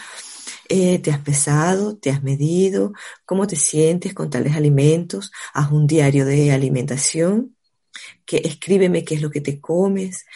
Eh, 0.68 1.00
¿Te 1.00 1.10
has 1.10 1.18
pesado? 1.20 1.96
¿Te 1.96 2.10
has 2.10 2.22
medido? 2.22 2.92
¿Cómo 3.24 3.46
te 3.46 3.56
sientes 3.56 4.14
con 4.14 4.30
tales 4.30 4.54
alimentos? 4.54 5.32
Haz 5.52 5.72
un 5.72 5.86
diario 5.86 6.24
de 6.24 6.52
alimentación. 6.52 7.56
Que, 8.24 8.38
escríbeme 8.44 9.04
qué 9.04 9.16
es 9.16 9.22
lo 9.22 9.30
que 9.30 9.40
te 9.40 9.60
comes, 9.60 10.26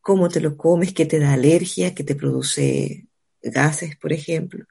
cómo 0.00 0.28
te 0.30 0.40
lo 0.40 0.56
comes, 0.56 0.94
qué 0.94 1.06
te 1.06 1.18
da 1.18 1.34
alergia, 1.34 1.94
qué 1.94 2.04
te 2.04 2.14
produce 2.14 3.06
gases, 3.42 3.96
por 3.96 4.12
ejemplo. 4.12 4.64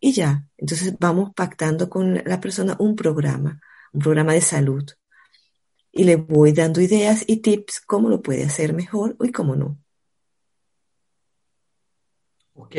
Y 0.00 0.12
ya, 0.12 0.46
entonces 0.58 0.94
vamos 0.98 1.32
pactando 1.34 1.88
con 1.90 2.22
la 2.26 2.40
persona 2.40 2.76
un 2.78 2.96
programa, 2.96 3.60
un 3.92 4.00
programa 4.00 4.34
de 4.34 4.42
salud 4.42 4.84
y 5.92 6.04
le 6.04 6.16
voy 6.16 6.52
dando 6.52 6.80
ideas 6.80 7.24
y 7.26 7.38
tips 7.38 7.80
cómo 7.80 8.08
lo 8.08 8.22
puede 8.22 8.44
hacer 8.44 8.72
mejor 8.74 9.16
y 9.20 9.32
cómo 9.32 9.56
no. 9.56 9.78
Ok, 12.54 12.76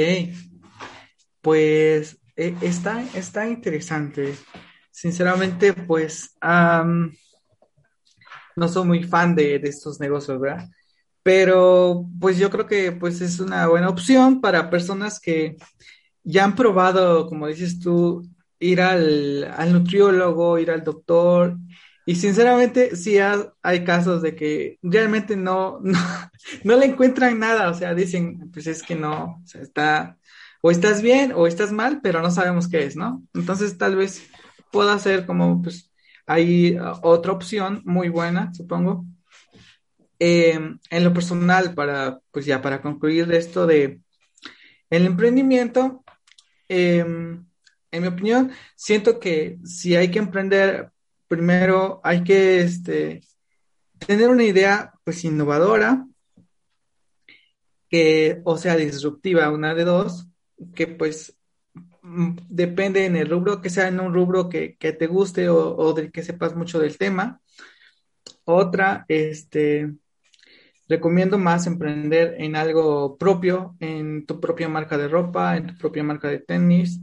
pues 1.41 2.17
e, 2.35 2.55
está, 2.61 3.03
está 3.13 3.47
interesante. 3.47 4.35
Sinceramente, 4.91 5.73
pues 5.73 6.35
no 8.55 8.67
soy 8.67 8.88
muy 8.88 9.03
fan 9.03 9.35
de, 9.35 9.55
estos 9.55 9.99
negocios, 9.99 10.39
¿verdad? 10.39 10.69
Pero 11.23 12.05
pues 12.19 12.38
yo 12.38 12.49
creo 12.49 12.67
que 12.67 12.91
pues 12.91 13.21
es 13.21 13.39
una 13.39 13.67
buena 13.67 13.89
opción 13.89 14.41
para 14.41 14.69
personas 14.69 15.19
que 15.19 15.57
ya 16.23 16.43
han 16.43 16.55
probado, 16.55 17.27
como 17.27 17.47
dices 17.47 17.79
tú, 17.79 18.27
ir 18.59 18.81
al, 18.81 19.43
al 19.55 19.73
nutriólogo, 19.73 20.59
ir 20.59 20.71
al 20.71 20.83
doctor 20.83 21.57
y 22.11 22.15
sinceramente, 22.15 22.97
sí 22.97 23.17
hay 23.61 23.85
casos 23.85 24.21
de 24.21 24.35
que 24.35 24.77
realmente 24.81 25.38
no, 25.38 25.79
no, 26.65 26.75
le 26.75 26.85
encuentran 26.85 27.39
nada, 27.39 27.69
o 27.69 27.73
sea, 27.73 27.95
dicen, 27.95 28.51
pues 28.51 28.67
es 28.67 28.83
que 28.83 28.95
no, 28.95 29.41
o 29.41 29.57
está, 29.57 30.17
o 30.61 30.71
estás 30.71 31.01
bien 31.01 31.31
o 31.33 31.47
estás 31.47 31.71
mal, 31.71 32.01
pero 32.03 32.21
no 32.21 32.29
sabemos 32.29 32.67
qué 32.67 32.83
es, 32.83 32.97
¿no? 32.97 33.23
Entonces 33.33 33.77
tal 33.77 33.95
vez 33.95 34.29
pueda 34.73 34.99
ser 34.99 35.25
como, 35.25 35.61
pues, 35.61 35.89
hay 36.25 36.77
otra 37.01 37.31
opción 37.31 37.81
muy 37.85 38.09
buena, 38.09 38.53
supongo. 38.53 39.05
Em, 40.19 40.79
en 40.89 41.03
lo 41.05 41.13
personal, 41.13 41.73
para, 41.73 42.19
pues 42.31 42.45
ya, 42.45 42.61
para 42.61 42.81
concluir 42.81 43.31
esto 43.31 43.65
de 43.65 44.01
el 44.89 45.05
emprendimiento, 45.05 46.03
em, 46.67 47.45
en 47.89 48.01
mi 48.01 48.07
opinión, 48.09 48.51
siento 48.75 49.17
que 49.17 49.59
si 49.63 49.95
hay 49.95 50.11
que 50.11 50.19
emprender 50.19 50.90
primero 51.32 52.02
hay 52.03 52.26
que 52.26 52.60
este, 52.60 53.22
tener 54.06 54.30
una 54.30 54.44
idea 54.44 54.91
pues 55.06 55.24
innovadora, 55.24 56.06
que, 57.90 58.41
o 58.44 58.58
sea, 58.58 58.76
disruptiva, 58.76 59.49
una 59.49 59.74
de 59.74 59.86
dos, 59.86 60.28
que 60.76 60.88
pues 60.88 61.38
mm, 62.02 62.32
depende 62.49 63.06
en 63.06 63.16
el 63.16 63.30
rubro, 63.30 63.62
que 63.62 63.70
sea 63.70 63.88
en 63.88 64.02
un 64.02 64.14
rubro 64.14 64.49
que, 64.49 64.76
te 64.78 65.08
guste 65.08 65.48
o, 65.48 65.94
del 65.94 66.12
que 66.12 66.22
sepas 66.22 66.53
mucho 66.53 66.80
del 66.80 66.98
tema. 66.98 67.40
Otra, 68.44 69.06
este, 69.08 69.90
recomiendo 70.90 71.38
más 71.38 71.66
emprender 71.66 72.36
en 72.40 72.58
algo 72.58 73.18
propio, 73.18 73.78
en 73.80 74.26
tu 74.26 74.41
propia 74.41 74.68
marca 74.68 74.98
de 74.98 75.08
ropa, 75.08 75.56
en 75.56 75.68
tu 75.68 75.78
propia 75.78 76.03
marca 76.03 76.28
de 76.28 76.40
tenis, 76.40 76.99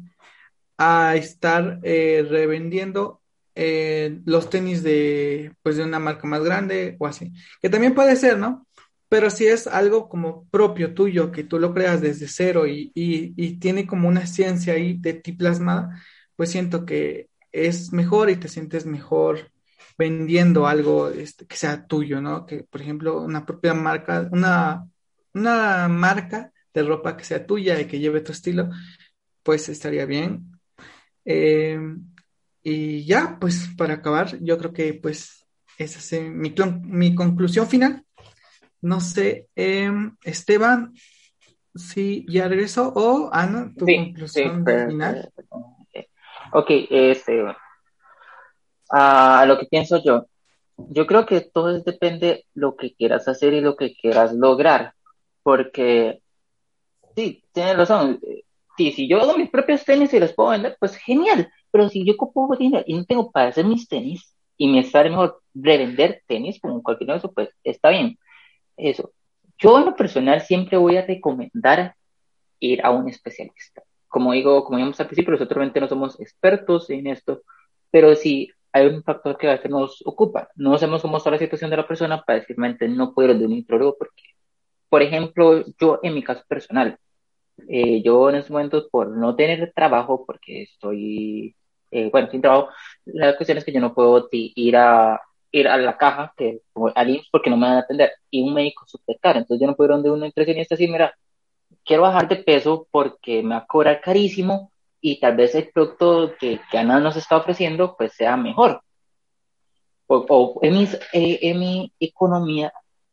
a 0.77 1.17
estar 1.17 1.81
eh, 1.83 2.27
revendiendo 2.29 3.23
eh, 3.59 4.21
los 4.25 4.51
tenis 4.51 4.83
de, 4.83 5.53
pues, 5.63 5.77
de 5.77 5.85
una 5.85 5.99
marca 5.99 6.27
más 6.27 6.43
grande 6.45 6.97
o 6.99 7.07
así, 7.07 7.33
que 7.61 7.69
también 7.71 7.95
puede 7.95 8.17
ser, 8.17 8.39
¿no? 8.39 8.67
Pero 9.09 9.31
si 9.31 9.47
es 9.47 9.67
algo 9.67 10.09
como 10.09 10.47
propio 10.51 10.95
tuyo, 10.95 11.33
que 11.33 11.45
tú 11.45 11.59
lo 11.59 11.75
creas 11.75 12.01
desde 12.01 12.29
cero 12.29 12.67
y, 12.67 12.93
y 12.95 13.59
tiene 13.59 13.87
como 13.87 14.09
una 14.09 14.27
ciencia 14.27 14.75
ahí 14.75 14.99
de 14.99 15.15
ti 15.15 15.33
plasmada, 15.33 16.03
pues 16.37 16.51
siento 16.51 16.85
que 16.87 17.29
es 17.53 17.93
mejor 17.93 18.31
y 18.31 18.37
te 18.37 18.49
sientes 18.49 18.87
mejor 18.87 19.51
vendiendo 19.99 20.67
algo 20.67 21.09
este, 21.11 21.47
que 21.47 21.57
sea 21.57 21.87
tuyo, 21.87 22.21
¿no? 22.21 22.47
Que, 22.47 22.63
por 22.65 22.81
ejemplo, 22.81 23.21
una 23.21 23.45
propia 23.45 23.75
marca, 23.75 24.29
una, 24.31 24.87
una 25.35 25.89
marca 25.89 26.53
de 26.73 26.83
ropa 26.85 27.17
que 27.17 27.25
sea 27.25 27.47
tuya 27.47 27.81
y 27.81 27.87
que 27.87 27.99
lleve 27.99 28.21
tu 28.21 28.33
estilo, 28.33 28.71
pues 29.43 29.69
estaría 29.69 30.07
bien. 30.07 30.53
Eh, 31.25 31.79
y 32.71 33.05
ya, 33.07 33.39
pues 33.41 33.71
para 33.79 33.95
acabar, 33.95 34.39
yo 34.41 34.59
creo 34.59 34.73
que 34.75 34.93
pues 34.93 35.47
esa 35.79 35.99
es 36.01 36.23
mi, 36.23 36.55
mi 36.83 37.15
conclusión 37.15 37.67
final. 37.67 38.05
No 38.83 39.01
sé, 39.01 39.49
em, 39.57 40.17
Esteban, 40.23 40.93
si 41.75 42.27
ya 42.29 42.47
regresó 42.47 42.93
o 42.95 43.31
Ana, 43.33 43.73
tu 43.75 43.87
conclusión 43.87 44.67
final. 44.67 45.33
Ok, 46.53 46.67
este, 46.91 47.43
a 48.91 49.45
lo 49.47 49.59
que 49.59 49.67
pienso 49.67 50.03
yo, 50.03 50.27
yo 50.77 51.07
creo 51.07 51.25
que 51.25 51.41
todo 51.41 51.81
depende 51.81 52.45
lo 52.53 52.77
que 52.77 52.95
quieras 52.95 53.29
hacer 53.29 53.55
y 53.55 53.63
lo 53.63 53.77
que 53.77 53.95
quieras 53.95 54.35
lograr, 54.35 54.93
porque 55.43 56.21
sí, 57.17 57.43
tienes 57.53 57.79
razón, 57.79 58.21
sí, 58.77 58.93
si 58.93 59.09
yo 59.09 59.23
hago 59.23 59.39
mis 59.39 59.51
propios 59.51 59.85
tenis 59.85 60.13
y 60.13 60.21
los 60.21 60.35
puedo 60.35 60.51
vender, 60.51 60.77
pues 60.79 60.97
genial, 60.97 61.51
pero 61.79 61.91
si 61.91 62.05
yo 62.05 62.15
ocupo 62.15 62.57
dinero 62.57 62.83
y 62.89 62.95
no 62.95 63.05
tengo 63.05 63.31
para 63.31 63.51
hacer 63.51 63.65
mis 63.65 63.87
tenis 63.87 64.35
y 64.57 64.67
me 64.67 64.83
sale 64.83 65.11
mejor 65.11 65.41
revender 65.55 66.25
tenis 66.27 66.61
como 66.61 66.83
cualquier 66.83 67.13
otro, 67.13 67.33
pues 67.33 67.51
está 67.63 67.91
bien. 67.91 68.19
Eso. 68.77 69.13
Yo 69.59 69.79
en 69.79 69.85
lo 69.85 69.95
personal 69.95 70.41
siempre 70.41 70.77
voy 70.77 70.97
a 70.97 71.07
recomendar 71.07 71.95
ir 72.59 72.85
a 72.85 72.91
un 72.91 73.09
especialista. 73.09 73.85
Como 74.09 74.33
digo, 74.33 74.65
como 74.65 74.79
digamos 74.79 74.99
al 74.99 75.07
principio, 75.07 75.33
nosotros 75.33 75.71
no 75.73 75.89
somos 75.89 76.21
expertos 76.21 76.91
en 76.91 77.07
esto, 77.07 77.43
pero 77.93 78.17
si 78.17 78.51
hay 78.73 78.87
un 78.87 79.05
factor 79.05 79.39
que 79.39 79.47
a 79.47 79.53
veces 79.53 79.71
nos 79.71 80.03
ocupa. 80.05 80.49
No 80.57 80.77
sabemos 80.79 81.03
cómo 81.03 81.19
está 81.19 81.31
la 81.31 81.39
situación 81.39 81.71
de 81.71 81.77
la 81.77 81.87
persona 81.87 82.25
para 82.25 82.41
decir, 82.41 82.57
no 82.59 83.15
puedo 83.15 83.31
ir 83.31 83.39
de 83.39 83.45
un 83.45 83.53
nitrólogo 83.53 83.97
porque, 83.97 84.23
por 84.89 85.03
ejemplo, 85.03 85.65
yo 85.81 86.01
en 86.03 86.15
mi 86.15 86.25
caso 86.25 86.43
personal, 86.49 86.99
eh, 87.67 88.03
yo 88.03 88.31
en 88.31 88.37
estos 88.37 88.51
momentos 88.51 88.89
por 88.91 89.09
no 89.17 89.35
tener 89.35 89.73
trabajo, 89.75 90.25
porque 90.25 90.63
estoy, 90.63 91.57
eh, 91.91 92.09
bueno, 92.11 92.29
sin 92.31 92.41
trabajo, 92.43 92.69
la 93.07 93.37
cuestión 93.37 93.59
es 93.59 93.65
que 93.65 93.73
yo 93.73 93.81
no 93.81 93.95
puedo 93.95 94.29
ir 94.33 94.77
a 94.77 95.21
ir 95.51 95.69
a 95.69 95.77
la 95.77 95.97
caja, 95.97 96.33
que 96.37 96.61
al 96.95 97.11
IMSS 97.11 97.29
porque 97.31 97.51
no 97.51 97.57
me 97.57 97.67
van 97.67 97.77
a 97.77 97.81
atender, 97.81 98.13
y 98.31 98.43
un 98.43 98.55
médico 98.55 98.85
súper 98.87 99.19
caro, 99.21 99.39
entonces 99.39 99.61
yo 99.63 99.67
no 99.67 99.77
puedo 99.77 99.89
ir 99.89 99.95
donde 99.95 100.11
un 100.11 100.21
nutricionista 100.21 100.75
así, 100.75 100.89
mira, 100.89 101.15
quiero 101.85 102.03
bajar 102.03 102.29
de 102.29 102.37
peso 102.37 102.87
porque 102.91 103.43
me 103.43 103.55
va 103.55 103.63
a 103.63 103.67
cobrar 103.67 104.01
carísimo 104.01 104.73
y 105.01 105.21
tal 105.21 105.37
vez 105.37 105.55
el 105.55 105.71
producto 105.71 106.35
que, 106.39 106.61
que 106.71 106.79
Ana 106.79 107.01
nos 107.01 107.17
está 107.17 107.37
ofreciendo 107.37 107.97
pues 107.97 108.13
sea 108.13 108.37
mejor. 108.37 108.83
O, 110.07 110.59
en, 110.63 110.79
mis, 110.79 110.95
eh, 111.13 111.39
en, 111.43 111.61
mi 111.61 111.93
economía 112.01 112.73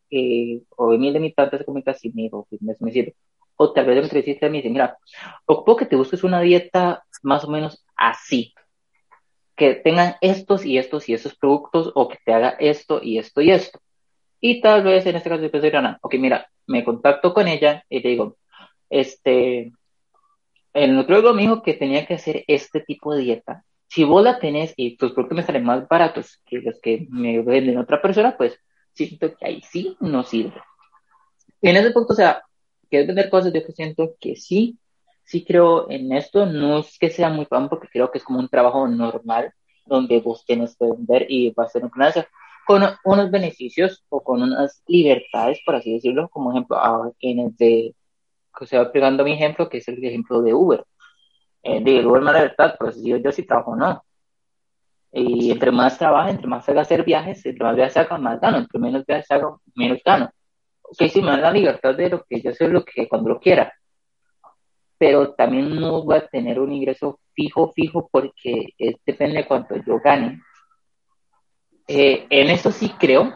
eh, 0.10 0.62
o 0.78 0.94
en 0.94 1.02
mi 1.02 1.12
limitantes 1.12 1.60
económicas 1.60 2.00
si 2.00 2.10
me, 2.12 2.30
o, 2.32 2.48
me, 2.62 2.74
me 2.80 2.92
sirve. 2.92 3.16
O 3.58 3.72
tal 3.72 3.86
vez 3.86 3.98
el 3.98 4.50
me 4.52 4.58
dice, 4.58 4.70
mira, 4.70 4.98
ocupo 5.46 5.76
que 5.76 5.86
te 5.86 5.96
busques 5.96 6.24
una 6.24 6.42
dieta 6.42 7.04
más 7.24 7.44
o 7.44 7.50
menos 7.50 7.84
así, 7.96 8.54
que 9.56 9.76
tengan 9.76 10.16
estos 10.22 10.66
y 10.66 10.78
estos 10.78 11.08
y 11.10 11.14
estos 11.14 11.36
productos 11.36 11.92
o 11.96 12.08
que 12.10 12.18
te 12.26 12.34
haga 12.34 12.50
esto 12.60 13.00
y 13.02 13.18
esto 13.18 13.42
y 13.42 13.52
esto. 13.52 13.80
Y 14.42 14.62
tal 14.62 14.84
vez 14.84 15.06
en 15.06 15.16
este 15.16 15.30
caso 15.30 15.44
yo 15.46 15.78
Ana, 15.78 15.98
ok, 16.02 16.16
mira, 16.16 16.50
me 16.68 16.84
contacto 16.84 17.34
con 17.34 17.48
ella 17.48 17.84
y 17.90 18.02
digo, 18.02 18.38
este, 18.90 19.72
el 20.74 20.96
nutriólogo 20.96 21.34
me 21.34 21.44
dijo 21.44 21.64
que 21.64 21.74
tenía 21.74 22.06
que 22.06 22.16
hacer 22.16 22.44
este 22.48 22.82
tipo 22.82 23.14
de 23.14 23.24
dieta. 23.24 23.64
Si 23.88 24.04
vos 24.04 24.24
la 24.24 24.40
tenés 24.40 24.74
y 24.76 24.98
tus 24.98 25.14
productos 25.14 25.38
me 25.38 25.44
salen 25.44 25.64
más 25.64 25.88
baratos 25.88 26.42
que 26.46 26.60
los 26.60 26.80
que 26.82 27.08
me 27.10 27.42
venden 27.42 27.78
otra 27.78 28.02
persona, 28.02 28.36
pues 28.38 28.60
siento 28.94 29.36
que 29.36 29.46
ahí 29.46 29.62
sí 29.62 29.96
no 30.00 30.24
sirve. 30.24 30.62
en 31.62 31.78
ese 31.78 31.92
punto, 31.92 32.14
o 32.14 32.16
sea, 32.16 32.44
es 33.00 33.08
vender 33.08 33.30
cosas, 33.30 33.54
yo 33.54 33.62
siento 33.74 34.16
que 34.20 34.36
sí, 34.36 34.78
sí 35.26 35.44
creo 35.46 35.90
en 35.90 36.12
esto. 36.14 36.46
No 36.46 36.80
es 36.80 36.98
que 37.00 37.10
sea 37.10 37.30
muy 37.30 37.46
fan 37.46 37.70
porque 37.70 37.88
creo 37.92 38.12
que 38.12 38.20
es 38.20 38.24
como 38.24 38.40
un 38.40 38.50
trabajo 38.50 38.88
normal 38.88 39.54
donde 39.86 40.20
vos 40.20 40.46
tienes 40.46 40.76
que 40.78 40.86
vender 40.86 41.26
y 41.30 41.52
va 41.52 41.66
a 41.66 41.70
ser 41.70 41.84
una 41.86 42.12
con 42.66 42.84
unos 43.04 43.30
beneficios 43.30 44.04
o 44.10 44.24
con 44.24 44.42
unas 44.42 44.82
libertades, 44.88 45.60
por 45.64 45.76
así 45.76 45.94
decirlo, 45.94 46.30
como 46.30 46.52
ejemplo, 46.52 46.78
en 47.20 47.40
el 47.40 47.56
de 47.56 47.96
que 48.58 48.66
se 48.66 48.78
va 48.78 48.92
pegando 48.92 49.24
mi 49.24 49.34
ejemplo, 49.34 49.70
que 49.70 49.78
es 49.78 49.88
el 49.88 50.04
ejemplo 50.04 50.42
de 50.42 50.54
Uber. 50.54 50.84
Eh, 51.62 51.84
de 51.84 52.06
Uber 52.06 52.22
más 52.22 52.36
libertad, 52.36 52.76
pero 52.80 52.92
si 52.92 53.08
yo, 53.08 53.18
yo 53.18 53.32
sí 53.32 53.44
trabajo, 53.44 53.76
no. 53.76 54.04
Y 55.12 55.52
entre 55.52 55.72
más 55.72 55.98
trabaja, 55.98 56.30
entre 56.30 56.48
más 56.48 56.68
haga 56.68 56.82
hacer 56.82 57.04
viajes, 57.04 57.46
entre 57.46 57.64
más 57.64 57.76
viajes 57.76 57.98
haga, 57.98 58.18
más 58.18 58.40
gano, 58.42 58.58
entre 58.58 58.80
menos 58.80 59.06
viajes 59.06 59.30
haga, 59.32 59.56
menos 59.76 60.00
gano. 60.04 60.30
Ok, 60.82 61.08
sí, 61.10 61.22
me 61.22 61.32
da 61.32 61.38
la 61.38 61.52
libertad 61.52 61.96
de 61.96 62.10
lo 62.10 62.24
que 62.24 62.42
yo 62.42 62.52
sé, 62.52 62.68
lo 62.68 62.84
que 62.84 63.08
cuando 63.08 63.30
lo 63.30 63.40
quiera. 63.40 63.74
Pero 64.98 65.34
también 65.34 65.76
no 65.76 66.04
voy 66.04 66.18
a 66.18 66.28
tener 66.28 66.60
un 66.60 66.72
ingreso 66.72 67.20
fijo, 67.34 67.72
fijo, 67.74 68.08
porque 68.12 68.70
depende 69.06 69.38
de 69.38 69.48
cuánto 69.48 69.76
yo 69.86 70.00
gane. 70.00 70.42
Eh, 71.88 72.26
en 72.30 72.50
eso 72.50 72.72
sí 72.72 72.90
creo. 73.00 73.34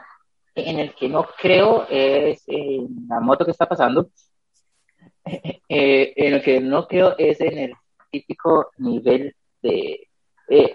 En 0.56 0.80
el 0.80 0.94
que 0.94 1.08
no 1.08 1.26
creo 1.38 1.88
es 1.90 2.44
en 2.48 3.08
la 3.08 3.20
moto 3.20 3.46
que 3.46 3.52
está 3.52 3.66
pasando 3.68 4.10
eh, 5.70 6.14
en 6.16 6.34
lo 6.34 6.42
que 6.42 6.60
no 6.60 6.88
creo 6.88 7.16
es 7.18 7.40
en 7.40 7.58
el 7.58 7.74
típico 8.12 8.72
nivel 8.78 9.36
de 9.62 10.08
eh, 10.50 10.74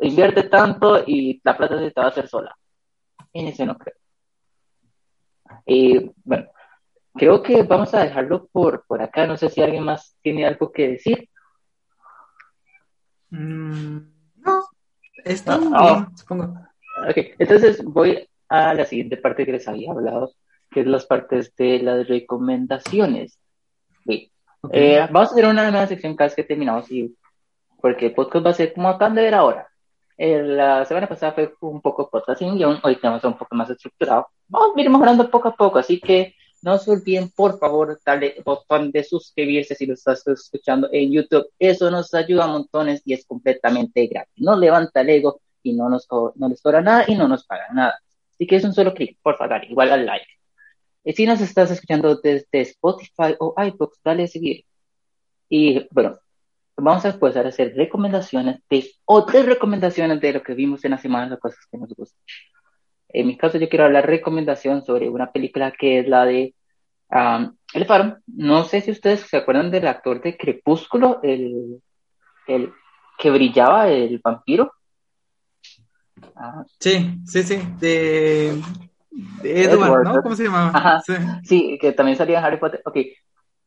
invierte 0.00 0.44
tanto 0.44 1.02
y 1.06 1.40
la 1.42 1.56
plata 1.56 1.78
se 1.78 1.90
te 1.90 2.00
va 2.00 2.06
a 2.06 2.10
hacer 2.10 2.28
sola. 2.28 2.56
En 3.32 3.48
ese 3.48 3.66
no 3.66 3.76
creo. 3.76 3.94
Y 5.66 6.10
bueno, 6.24 6.48
creo 7.18 7.42
que 7.42 7.62
vamos 7.62 7.92
a 7.94 8.04
dejarlo 8.04 8.46
por, 8.46 8.84
por 8.86 9.02
acá. 9.02 9.26
No 9.26 9.36
sé 9.36 9.50
si 9.50 9.60
alguien 9.60 9.84
más 9.84 10.16
tiene 10.22 10.46
algo 10.46 10.72
que 10.72 10.88
decir. 10.88 11.28
Mm, 13.30 13.98
no, 14.36 14.64
está 15.24 15.58
muy 15.58 15.78
bien, 15.78 16.16
supongo. 16.16 16.54
entonces 17.38 17.84
voy 17.84 18.26
a 18.48 18.72
la 18.72 18.86
siguiente 18.86 19.18
parte 19.18 19.44
que 19.44 19.52
les 19.52 19.68
había 19.68 19.90
hablado, 19.90 20.32
que 20.70 20.80
es 20.80 20.86
las 20.86 21.04
partes 21.04 21.54
de 21.56 21.80
las 21.80 22.08
recomendaciones. 22.08 23.38
Eh, 24.72 25.06
vamos 25.10 25.28
a 25.28 25.32
hacer 25.32 25.46
una 25.46 25.70
nueva 25.70 25.86
sección 25.86 26.16
cada 26.16 26.28
vez 26.28 26.36
que 26.36 26.44
terminamos, 26.44 26.90
y, 26.90 27.14
porque 27.80 28.06
el 28.06 28.14
podcast 28.14 28.46
va 28.46 28.50
a 28.50 28.54
ser 28.54 28.72
como 28.72 28.88
acaban 28.88 29.14
de 29.14 29.22
ver 29.22 29.34
ahora. 29.34 29.68
Eh, 30.16 30.42
la 30.42 30.84
semana 30.84 31.06
pasada 31.06 31.32
fue 31.32 31.52
un 31.60 31.80
poco 31.80 32.10
podcast 32.10 32.40
sin 32.40 32.56
guion, 32.56 32.80
hoy 32.82 32.96
tenemos 32.96 33.22
un 33.24 33.38
poco 33.38 33.54
más 33.54 33.70
estructurado. 33.70 34.28
Vamos 34.48 34.76
a 34.76 34.80
ir 34.80 34.90
mejorando 34.90 35.30
poco 35.30 35.48
a 35.48 35.54
poco, 35.54 35.78
así 35.78 36.00
que 36.00 36.34
no 36.62 36.78
se 36.78 36.90
olviden, 36.90 37.30
por 37.30 37.58
favor, 37.58 37.98
darle 38.04 38.42
botón 38.44 38.90
de 38.90 39.04
suscribirse 39.04 39.74
si 39.74 39.86
lo 39.86 39.94
estás 39.94 40.26
escuchando 40.26 40.88
en 40.92 41.12
YouTube. 41.12 41.46
Eso 41.58 41.90
nos 41.90 42.12
ayuda 42.14 42.44
a 42.44 42.48
montones 42.48 43.02
y 43.04 43.14
es 43.14 43.24
completamente 43.26 44.06
gratis. 44.06 44.34
No 44.36 44.56
levanta 44.56 45.00
el 45.00 45.10
ego 45.10 45.40
y 45.62 45.72
no 45.72 45.88
nos, 45.88 46.06
no 46.10 46.48
les 46.48 46.60
cobra 46.62 46.80
nada 46.80 47.04
y 47.06 47.14
no 47.14 47.28
nos 47.28 47.44
paga 47.46 47.68
nada. 47.72 47.98
Así 48.34 48.46
que 48.46 48.56
es 48.56 48.64
un 48.64 48.72
solo 48.72 48.94
clic, 48.94 49.18
por 49.22 49.36
favor, 49.36 49.64
igual 49.64 49.92
al 49.92 50.06
like. 50.06 50.26
Y 51.04 51.12
si 51.12 51.26
nos 51.26 51.40
estás 51.40 51.70
escuchando 51.70 52.16
desde 52.16 52.60
Spotify 52.60 53.34
o 53.38 53.54
iBooks, 53.56 54.00
dale 54.04 54.24
a 54.24 54.28
seguir. 54.28 54.64
Y 55.48 55.86
bueno, 55.90 56.18
vamos 56.76 57.04
a 57.04 57.10
empezar 57.10 57.46
a 57.46 57.48
hacer 57.48 57.74
recomendaciones 57.74 58.60
de 58.68 58.90
otras 59.04 59.46
recomendaciones 59.46 60.20
de 60.20 60.32
lo 60.34 60.42
que 60.42 60.54
vimos 60.54 60.84
en 60.84 60.92
la 60.92 60.98
semana, 60.98 61.30
de 61.30 61.38
cosas 61.38 61.60
que 61.70 61.78
nos 61.78 61.92
gustan. 61.94 62.20
En 63.10 63.26
mi 63.26 63.36
caso, 63.36 63.58
yo 63.58 63.68
quiero 63.68 63.84
hablar 63.84 64.06
recomendación 64.06 64.84
sobre 64.84 65.08
una 65.08 65.32
película 65.32 65.72
que 65.72 66.00
es 66.00 66.08
la 66.08 66.24
de 66.24 66.54
um, 67.10 67.54
El 67.72 67.86
Faro. 67.86 68.18
No 68.26 68.64
sé 68.64 68.80
si 68.80 68.90
ustedes 68.90 69.20
se 69.20 69.36
acuerdan 69.36 69.70
del 69.70 69.86
actor 69.86 70.20
de 70.20 70.36
Crepúsculo, 70.36 71.20
el, 71.22 71.80
el 72.46 72.72
que 73.18 73.30
brillaba, 73.30 73.88
el 73.88 74.20
vampiro. 74.22 74.72
Ah. 76.34 76.64
Sí, 76.78 77.18
sí, 77.24 77.42
sí, 77.42 77.58
de 77.78 78.60
Edward, 79.42 80.04
¿no? 80.04 80.22
¿Cómo 80.22 80.34
se 80.34 80.44
llamaba? 80.44 81.02
Sí. 81.44 81.78
que 81.80 81.92
también 81.92 82.16
salía 82.16 82.38
en 82.38 82.44
Harry 82.44 82.58
Potter. 82.58 82.82
Ok, 82.84 82.96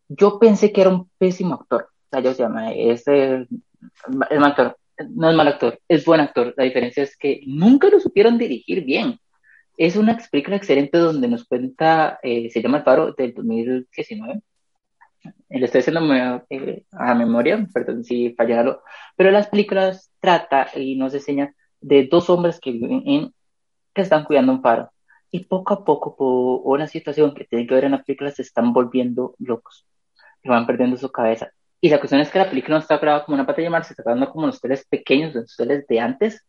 yo 0.07 0.39
pensé 0.39 0.71
que 0.71 0.81
era 0.81 0.89
un 0.89 1.09
pésimo 1.17 1.55
actor. 1.55 1.83
O 1.83 2.09
sea, 2.09 2.19
yo 2.21 2.33
se 2.33 2.43
llama, 2.43 2.71
es 2.71 3.07
el, 3.07 3.47
mal 4.07 4.43
actor. 4.45 4.77
No 5.09 5.29
es 5.29 5.35
mal 5.35 5.47
actor, 5.47 5.79
es 5.87 6.05
buen 6.05 6.21
actor. 6.21 6.53
La 6.57 6.63
diferencia 6.63 7.03
es 7.03 7.17
que 7.17 7.41
nunca 7.47 7.89
lo 7.89 7.99
supieron 7.99 8.37
dirigir 8.37 8.83
bien. 8.83 9.19
Es 9.77 9.95
una 9.95 10.17
película 10.31 10.57
excelente 10.57 10.97
donde 10.97 11.27
nos 11.27 11.45
cuenta, 11.45 12.19
eh, 12.23 12.49
se 12.49 12.61
llama 12.61 12.79
El 12.79 12.83
Faro 12.83 13.13
del 13.13 13.33
2019. 13.33 14.41
Le 15.49 15.65
estoy 15.65 15.81
haciendo 15.81 16.45
eh, 16.49 16.85
a 16.91 17.13
memoria, 17.13 17.67
perdón 17.73 18.03
si 18.03 18.33
fallaron, 18.33 18.77
pero 19.15 19.31
las 19.31 19.47
películas 19.47 20.11
trata 20.19 20.67
y 20.75 20.95
nos 20.95 21.13
enseña 21.13 21.53
de 21.79 22.07
dos 22.07 22.29
hombres 22.29 22.59
que 22.59 22.71
viven 22.71 23.03
en, 23.05 23.33
que 23.93 24.01
están 24.01 24.23
cuidando 24.23 24.53
un 24.53 24.61
faro. 24.61 24.91
Y 25.31 25.45
poco 25.45 25.73
a 25.73 25.85
poco, 25.85 26.15
por 26.15 26.61
una 26.63 26.87
situación 26.87 27.33
que 27.33 27.45
tienen 27.45 27.67
que 27.67 27.73
ver 27.75 27.85
en 27.85 27.91
la 27.91 28.03
película, 28.03 28.31
se 28.31 28.41
están 28.41 28.73
volviendo 28.73 29.35
locos. 29.39 29.85
Van 30.43 30.65
perdiendo 30.65 30.97
su 30.97 31.11
cabeza. 31.11 31.51
Y 31.79 31.89
la 31.89 31.99
cuestión 31.99 32.21
es 32.21 32.29
que 32.29 32.39
la 32.39 32.49
película 32.49 32.75
no 32.75 32.81
está 32.81 32.97
grabada 32.97 33.25
como 33.25 33.35
una 33.35 33.45
pantalla 33.45 33.67
de 33.67 33.71
mar, 33.71 33.85
se 33.85 33.93
está 33.93 34.03
grabando 34.03 34.29
como 34.29 34.47
los 34.47 34.59
teles 34.61 34.85
pequeños, 34.85 35.33
los 35.33 35.55
teles 35.55 35.87
de 35.87 35.99
antes, 35.99 36.45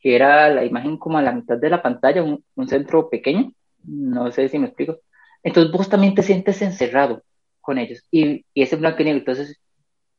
que 0.00 0.16
era 0.16 0.48
la 0.48 0.64
imagen 0.64 0.96
como 0.96 1.18
a 1.18 1.22
la 1.22 1.32
mitad 1.32 1.58
de 1.58 1.70
la 1.70 1.82
pantalla, 1.82 2.22
un, 2.22 2.68
centro 2.68 3.10
pequeño, 3.10 3.52
no 3.84 4.30
sé 4.32 4.48
si 4.48 4.58
me 4.58 4.66
explico. 4.66 5.00
Entonces 5.42 5.72
vos 5.72 5.88
también 5.88 6.14
te 6.14 6.22
sientes 6.22 6.60
encerrado 6.62 7.22
con 7.60 7.78
ellos. 7.78 8.06
Y, 8.10 8.44
y 8.54 8.62
ese 8.62 8.76
blanco 8.76 9.02
y 9.02 9.04
negro, 9.04 9.18
entonces, 9.20 9.60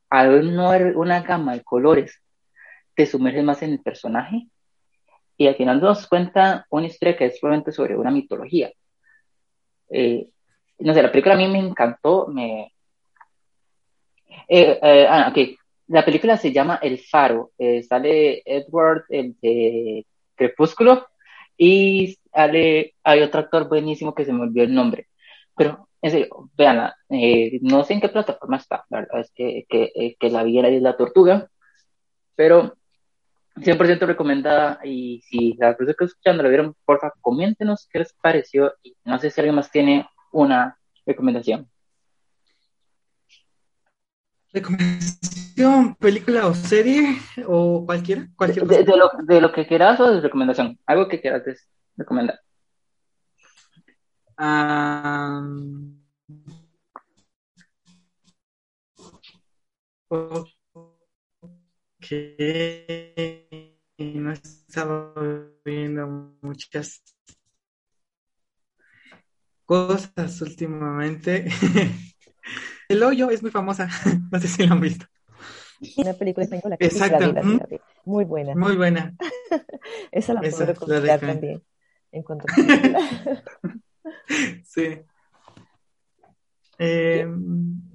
al 0.09 0.55
no 0.55 0.69
haber 0.69 0.97
una 0.97 1.21
gama 1.21 1.53
de 1.53 1.63
colores, 1.63 2.21
te 2.95 3.05
sumerges 3.05 3.43
más 3.43 3.61
en 3.63 3.71
el 3.71 3.81
personaje 3.81 4.47
y 5.37 5.47
al 5.47 5.55
final 5.55 5.81
nos 5.81 6.07
cuenta 6.07 6.67
una 6.69 6.85
historia 6.85 7.17
que 7.17 7.25
es 7.25 7.39
probablemente 7.39 7.71
sobre 7.71 7.97
una 7.97 8.11
mitología. 8.11 8.71
Eh, 9.89 10.29
no 10.79 10.93
sé, 10.93 11.01
la 11.01 11.11
película 11.11 11.33
a 11.33 11.37
mí 11.37 11.47
me 11.47 11.59
encantó, 11.59 12.27
me... 12.27 12.73
Eh, 14.47 14.79
eh, 14.81 15.07
ah, 15.09 15.29
ok, 15.31 15.57
la 15.91 16.05
película 16.05 16.37
se 16.37 16.53
llama 16.53 16.79
El 16.81 16.99
Faro, 16.99 17.51
eh, 17.57 17.83
sale 17.83 18.41
Edward 18.45 19.03
el 19.09 19.35
de 19.41 20.05
Crepúsculo 20.35 21.07
y 21.57 22.17
sale, 22.33 22.95
hay 23.03 23.21
otro 23.21 23.41
actor 23.41 23.67
buenísimo 23.67 24.15
que 24.15 24.23
se 24.23 24.31
me 24.31 24.43
olvidó 24.43 24.63
el 24.63 24.73
nombre, 24.73 25.09
pero 25.55 25.89
en 26.01 26.11
serio, 26.11 26.49
véanla, 26.57 26.95
eh, 27.09 27.59
no 27.61 27.83
sé 27.83 27.93
en 27.93 28.01
qué 28.01 28.09
plataforma 28.09 28.57
está, 28.57 28.85
la 28.89 29.01
verdad 29.01 29.19
es 29.19 29.31
que, 29.35 29.65
que, 29.67 29.91
eh, 29.93 30.15
que 30.17 30.29
la 30.29 30.43
vi 30.43 30.59
en 30.59 30.81
la 30.81 30.95
tortuga, 30.95 31.49
pero 32.35 32.73
100% 33.57 34.07
recomendada 34.07 34.79
y 34.85 35.21
si 35.23 35.55
la 35.59 35.75
persona 35.75 35.95
que 35.99 36.05
escuchando 36.05 36.41
la 36.41 36.49
vieron, 36.49 36.73
porfa, 36.85 37.11
coméntenos 37.19 37.87
qué 37.91 37.99
les 37.99 38.13
pareció 38.13 38.73
y 38.81 38.95
no 39.03 39.19
sé 39.19 39.29
si 39.29 39.41
alguien 39.41 39.55
más 39.55 39.69
tiene 39.69 40.07
una 40.31 40.79
recomendación. 41.05 41.69
¿Recomendación, 44.53 45.95
película 45.95 46.47
o 46.47 46.53
serie 46.53 47.17
o 47.47 47.85
cualquiera? 47.85 48.27
cualquier 48.35 48.65
de, 48.67 48.83
lo, 48.97 49.09
de, 49.23 49.39
lo, 49.39 49.53
que 49.53 49.65
quieras 49.65 49.99
o 50.01 50.11
de 50.11 50.19
recomendación, 50.19 50.77
algo 50.85 51.07
que 51.07 51.21
quieras 51.21 51.43
recomendar. 51.95 52.39
Um... 54.37 56.01
Ok, 60.09 60.47
no 63.99 64.33
estaba 64.33 65.13
viendo 65.63 66.35
muchas 66.41 67.01
cosas 69.65 70.41
últimamente. 70.41 71.47
El 72.91 73.03
hoyo 73.03 73.29
es 73.29 73.41
muy 73.41 73.51
famosa, 73.51 73.89
no 74.31 74.39
sé 74.39 74.47
si 74.47 74.65
lo 74.65 74.73
han 74.73 74.81
visto. 74.81 75.05
Una 75.97 76.13
película 76.13 76.43
española 76.43 76.77
que 76.77 76.85
Exacto. 76.85 77.33
muy 78.05 78.25
buena. 78.25 78.55
Muy 78.55 78.75
buena. 78.75 79.15
Esa 80.11 80.33
la 80.33 80.41
puedo 80.41 80.65
recomendar 80.65 81.19
también. 81.19 81.63
En 82.11 82.23
cuanto 82.23 82.45
a 82.47 82.53
Sí. 84.63 84.99
Eh, 86.77 87.27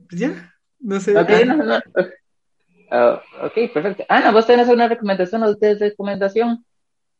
pues 0.08 0.20
ya, 0.20 0.54
no 0.80 1.00
sé. 1.00 1.16
Ok, 1.16 1.30
no, 1.46 1.56
no. 1.56 1.76
Uh, 1.76 3.46
ok, 3.46 3.72
perfecto. 3.72 4.04
Ana, 4.08 4.30
¿vos 4.30 4.46
tenés 4.46 4.68
una 4.68 4.88
recomendación 4.88 5.42
o 5.42 5.50
ustedes 5.50 5.80
recomendación? 5.80 6.64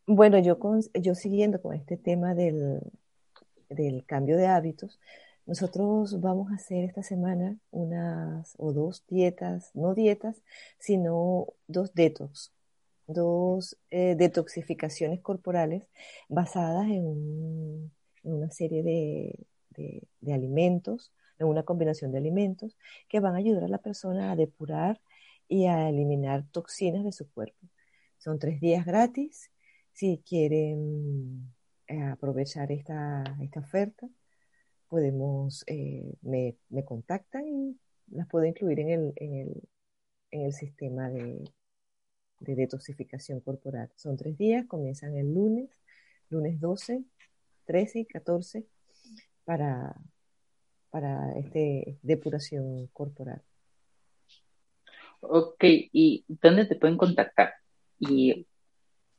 Bueno, 0.07 0.39
yo, 0.39 0.59
con, 0.59 0.81
yo 0.95 1.15
siguiendo 1.15 1.61
con 1.61 1.75
este 1.75 1.97
tema 1.97 2.35
del, 2.35 2.81
del 3.69 4.05
cambio 4.07 4.37
de 4.37 4.47
hábitos, 4.47 5.01
nosotros 5.47 6.21
vamos 6.21 6.51
a 6.51 6.57
hacer 6.57 6.85
esta 6.85 7.03
semana 7.03 7.57
unas 7.71 8.55
o 8.59 8.73
dos 8.73 9.05
dietas, 9.09 9.71
no 9.75 9.95
dietas, 9.95 10.43
sino 10.79 11.47
dos 11.69 11.95
detox, 11.95 12.53
dos 13.07 13.79
eh, 13.91 14.17
detoxificaciones 14.17 15.21
corporales 15.21 15.85
basadas 16.29 16.89
en, 16.89 17.93
una 18.25 18.51
serie 18.51 18.83
de, 18.83 19.39
de, 20.21 20.33
alimentos, 20.35 21.13
en 21.39 21.47
una 21.47 21.63
combinación 21.63 22.11
de 22.11 22.19
alimentos 22.19 22.77
que 23.09 23.21
van 23.21 23.35
a 23.35 23.39
ayudar 23.39 23.65
a 23.65 23.69
la 23.69 23.79
persona 23.79 24.33
a 24.33 24.37
depurar 24.37 25.01
y 25.49 25.67
a 25.67 25.89
eliminar 25.89 26.45
toxinas 26.51 27.05
de 27.05 27.13
su 27.13 27.31
cuerpo. 27.31 27.69
Son 28.19 28.41
tres 28.41 28.61
días 28.61 28.85
gratis. 28.85 29.53
Si 29.93 30.23
quieren 30.27 31.55
eh, 31.87 32.03
aprovechar 32.03 32.73
esta, 32.73 33.23
esta 33.41 33.61
oferta, 33.61 34.09
podemos, 34.89 35.65
eh, 35.67 36.15
me, 36.23 36.57
me, 36.69 36.85
contactan 36.85 37.47
y 37.49 37.77
las 38.09 38.29
puedo 38.29 38.45
incluir 38.45 38.81
en 38.81 38.91
el, 38.91 39.13
en 39.17 39.35
el, 39.35 39.63
en 40.31 40.41
el 40.43 40.53
sistema 40.53 41.09
de, 41.11 41.45
de 42.41 42.55
detoxificación 42.55 43.41
corporal. 43.41 43.91
Son 43.97 44.17
tres 44.17 44.37
días, 44.37 44.67
comienzan 44.67 45.17
el 45.17 45.35
lunes, 45.35 45.71
lunes 46.31 46.61
12, 46.61 47.05
13 47.65 48.01
y 48.01 48.05
14 48.07 48.67
para, 49.45 49.97
para 50.91 51.37
este 51.39 51.99
depuración 52.03 52.89
corporal. 52.89 53.43
Ok, 55.21 55.65
¿y 55.65 56.25
dónde 56.29 56.67
te 56.67 56.77
pueden 56.77 56.97
contactar? 56.97 57.55
Y 57.99 58.47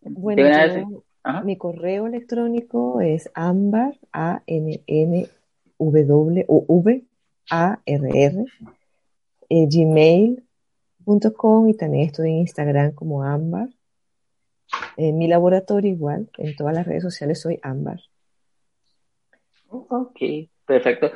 bueno, 0.01 1.03
mi 1.43 1.57
correo 1.57 2.07
electrónico 2.07 3.01
es 3.01 3.29
ambar, 3.33 3.99
a 4.13 4.43
n 4.45 5.27
w 5.79 6.45
o 6.47 6.65
v 6.67 7.05
a 7.49 7.79
r 7.85 8.09
r 8.13 8.45
eh, 9.49 9.67
gmail.com 9.69 11.69
y 11.69 11.73
también 11.75 12.07
estoy 12.07 12.31
en 12.31 12.37
Instagram 12.37 12.91
como 12.91 13.23
Ambar. 13.23 13.69
En 14.97 15.17
mi 15.17 15.27
laboratorio 15.27 15.91
igual, 15.91 16.29
en 16.37 16.55
todas 16.55 16.73
las 16.73 16.85
redes 16.85 17.03
sociales 17.03 17.41
soy 17.41 17.59
Ambar. 17.61 17.99
Ok, 19.69 20.19
perfecto. 20.65 21.11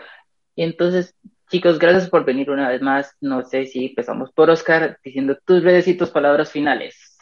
Y 0.55 0.63
entonces, 0.63 1.15
chicos, 1.49 1.79
gracias 1.79 2.09
por 2.09 2.25
venir 2.25 2.49
una 2.49 2.69
vez 2.69 2.81
más. 2.81 3.15
No 3.19 3.43
sé 3.43 3.65
si 3.65 3.87
empezamos 3.87 4.31
por 4.31 4.49
Oscar 4.49 4.99
diciendo 5.03 5.37
tus 5.45 5.63
redes 5.63 5.87
y 5.87 5.95
tus 5.95 6.09
palabras 6.09 6.51
finales. 6.51 7.17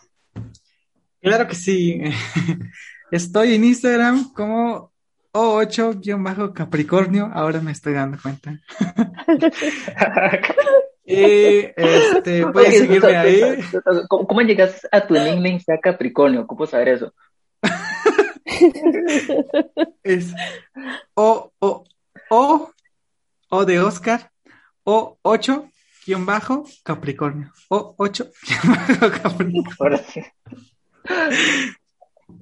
Claro 1.21 1.47
que 1.47 1.55
sí. 1.55 2.01
Estoy 3.11 3.55
en 3.55 3.63
Instagram 3.63 4.31
como 4.33 4.88
O8-Capricornio. 5.31 7.31
Ahora 7.34 7.61
me 7.61 7.72
estoy 7.72 7.93
dando 7.93 8.18
cuenta. 8.22 8.60
y 11.06 11.69
este, 11.76 12.45
puedes 12.47 12.80
seguirme 12.80 13.15
ahí. 13.15 13.41
¿Cómo, 14.07 14.41
llegas 14.41 14.88
a 14.91 15.06
tu 15.06 15.14
nickname 15.14 15.60
sea 15.60 15.80
Capricornio? 15.80 16.47
¿Cómo 16.47 16.65
saber 16.65 16.88
eso? 16.89 17.14
es 20.03 20.34
O, 21.14 21.53
O, 21.60 21.84
O, 22.30 22.72
O 23.49 23.65
de 23.65 23.80
Oscar, 23.80 24.31
O, 24.84 25.19
8, 25.22 25.69
guion 26.06 26.26
bajo, 26.26 26.65
Capricornio. 26.84 27.53
O, 27.69 27.93
8, 27.97 28.31
guion 28.47 28.76
bajo, 28.76 29.11
Capricornio. 29.22 29.64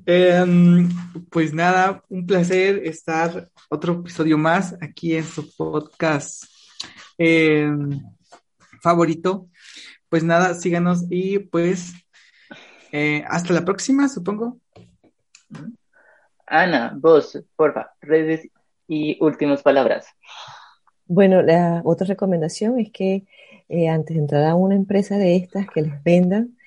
Em, 0.09 0.87
pues 1.29 1.53
nada, 1.53 2.01
un 2.07 2.25
placer 2.25 2.77
estar 2.85 3.49
otro 3.69 3.95
episodio 3.95 4.37
más 4.37 4.73
aquí 4.79 5.17
en 5.17 5.25
su 5.25 5.53
podcast 5.57 6.45
em, 7.17 7.99
favorito. 8.81 9.49
Pues 10.07 10.23
nada, 10.23 10.53
síganos 10.53 11.03
y 11.09 11.39
pues 11.39 11.93
eh, 12.93 13.25
hasta 13.27 13.53
la 13.53 13.65
próxima, 13.65 14.07
supongo. 14.07 14.57
Ana, 16.45 16.93
vos, 16.95 17.37
porfa, 17.57 17.91
redes 17.99 18.47
y 18.87 19.21
últimas 19.21 19.61
palabras. 19.61 20.07
Bueno, 21.05 21.41
la 21.41 21.81
otra 21.83 22.07
recomendación 22.07 22.79
es 22.79 22.91
que 22.93 23.25
eh, 23.67 23.89
antes 23.89 24.15
de 24.15 24.21
entrar 24.21 24.45
a 24.45 24.55
una 24.55 24.75
empresa 24.75 25.17
de 25.17 25.35
estas 25.35 25.67
que 25.69 25.81
les 25.81 26.01
vendan, 26.01 26.57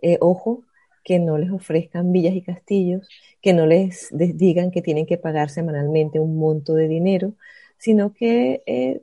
eh, 0.00 0.16
ojo, 0.20 0.62
que 1.04 1.18
no 1.18 1.38
les 1.38 1.50
ofrezcan 1.50 2.12
villas 2.12 2.34
y 2.34 2.42
castillos, 2.42 3.08
que 3.42 3.52
no 3.52 3.66
les, 3.66 4.08
digan 4.12 4.70
que 4.70 4.82
tienen 4.82 5.06
que 5.06 5.18
pagar 5.18 5.50
semanalmente 5.50 6.18
un 6.18 6.38
monto 6.38 6.74
de 6.74 6.88
dinero, 6.88 7.34
sino 7.78 8.12
que 8.14 8.62
eh, 8.66 9.02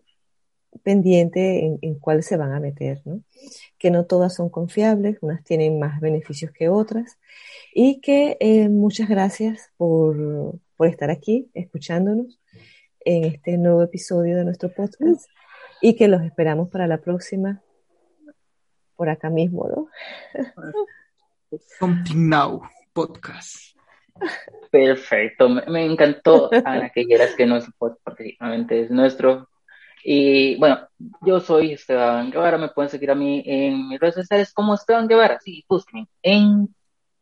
pendiente 0.84 1.78
en, 1.82 1.96
cuál 1.96 2.24
se 2.24 2.38
van 2.38 2.54
a 2.54 2.60
meter, 2.60 3.02
¿no? 3.06 3.22
Que 3.78 3.92
no 3.92 4.06
todas 4.06 4.34
son 4.36 4.50
confiables, 4.50 5.18
unas 5.22 5.44
tienen 5.44 5.80
más 5.80 6.00
beneficios 6.02 6.52
que 6.52 6.70
otras, 6.70 7.20
y 7.74 8.02
que 8.02 8.38
eh, 8.40 8.70
muchas 8.70 9.08
gracias 9.08 9.72
por, 9.78 10.60
por 10.76 10.88
estar 10.88 11.12
aquí 11.12 11.50
escuchándonos 11.54 12.40
en 13.06 13.26
este 13.26 13.58
nuevo 13.58 13.84
episodio 13.84 14.38
de 14.38 14.46
nuestro 14.46 14.74
podcast 14.74 15.30
y 15.82 15.96
que 15.96 16.08
los 16.08 16.24
esperamos 16.24 16.70
para 16.70 16.88
la 16.88 16.98
próxima 17.00 17.62
por 18.96 19.10
acá 19.10 19.30
mismo, 19.30 19.68
¿no? 19.68 19.88
Something 21.60 22.30
Now 22.30 22.62
Podcast. 22.94 23.76
Perfecto, 24.72 25.50
me, 25.50 25.86
encantó, 25.86 26.50
Ana, 26.64 26.90
que 26.90 27.06
quieras 27.06 27.36
que 27.36 27.46
no 27.46 27.58
es 27.58 27.66
podcast, 27.78 28.02
porque 28.04 28.36
realmente 28.40 28.82
es 28.82 28.92
nuestro. 28.92 29.50
Y 30.04 30.56
bueno, 30.58 30.88
yo 31.22 31.40
soy 31.40 31.74
Esteban 31.74 32.32
Guevara, 32.32 32.58
me 32.58 32.70
pueden 32.70 32.90
seguir 32.90 33.12
a 33.12 33.16
mí 33.16 33.44
en 33.46 33.90
mis 33.90 34.00
redes 34.00 34.16
sociales 34.16 34.54
como 34.54 34.74
Esteban 34.74 35.08
Guevara, 35.08 35.40
sí, 35.40 35.66
búsquenme. 35.68 36.08
En, 36.22 36.74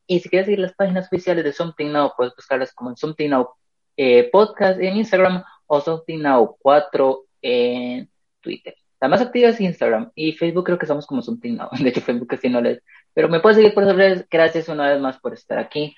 y 0.07 0.19
si 0.19 0.29
quieres 0.29 0.45
seguir 0.45 0.59
las 0.59 0.73
páginas 0.73 1.07
oficiales 1.07 1.43
de 1.43 1.53
Something 1.53 1.91
Now, 1.91 2.13
puedes 2.15 2.35
buscarlas 2.35 2.73
como 2.73 2.95
Something 2.95 3.29
Now 3.29 3.49
eh, 3.97 4.29
Podcast 4.31 4.79
en 4.79 4.97
Instagram 4.97 5.43
o 5.67 5.81
Something 5.81 6.19
Now 6.19 6.57
4 6.61 7.25
en 7.41 8.09
Twitter. 8.41 8.75
La 9.01 9.07
más 9.07 9.21
activa 9.21 9.49
es 9.49 9.61
Instagram 9.61 10.11
y 10.13 10.33
Facebook 10.33 10.65
creo 10.65 10.77
que 10.77 10.85
somos 10.85 11.07
como 11.07 11.21
Something 11.21 11.55
Now. 11.55 11.69
De 11.79 11.89
hecho, 11.89 12.01
Facebook 12.01 12.27
casi 12.27 12.49
no 12.49 12.61
les... 12.61 12.81
Pero 13.13 13.29
me 13.29 13.39
puedes 13.39 13.57
seguir 13.57 13.73
por 13.73 13.83
redes. 13.85 14.25
Gracias 14.29 14.69
una 14.69 14.89
vez 14.89 14.99
más 14.99 15.19
por 15.19 15.33
estar 15.33 15.59
aquí. 15.59 15.95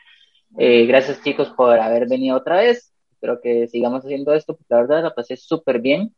Eh, 0.58 0.86
gracias 0.86 1.24
chicos 1.24 1.50
por 1.50 1.80
haber 1.80 2.08
venido 2.08 2.38
otra 2.38 2.58
vez. 2.58 2.94
Espero 3.12 3.40
que 3.42 3.68
sigamos 3.68 4.04
haciendo 4.04 4.34
esto, 4.34 4.56
porque 4.56 4.74
la 4.74 4.82
verdad 4.82 5.04
la 5.04 5.14
pasé 5.14 5.38
súper 5.38 5.80
bien. 5.80 6.14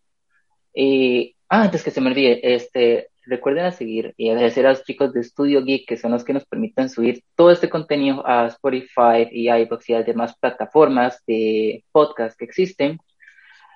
Y, 0.73 1.35
ah, 1.49 1.63
antes 1.63 1.83
que 1.83 1.91
se 1.91 2.01
me 2.01 2.09
olvide, 2.09 2.55
este, 2.55 3.09
recuerden 3.25 3.65
a 3.65 3.71
seguir 3.71 4.13
y 4.17 4.29
agradecer 4.29 4.65
a 4.65 4.71
los 4.71 4.83
chicos 4.83 5.13
de 5.13 5.23
Studio 5.23 5.63
Geek, 5.63 5.87
que 5.87 5.97
son 5.97 6.11
los 6.11 6.23
que 6.23 6.33
nos 6.33 6.45
permiten 6.45 6.89
subir 6.89 7.23
todo 7.35 7.51
este 7.51 7.69
contenido 7.69 8.25
a 8.25 8.47
Spotify 8.47 9.27
y 9.31 9.49
iVoox 9.49 9.89
y 9.89 9.93
a 9.93 10.03
demás 10.03 10.35
plataformas 10.39 11.21
de 11.27 11.83
podcast 11.91 12.37
que 12.37 12.45
existen. 12.45 12.99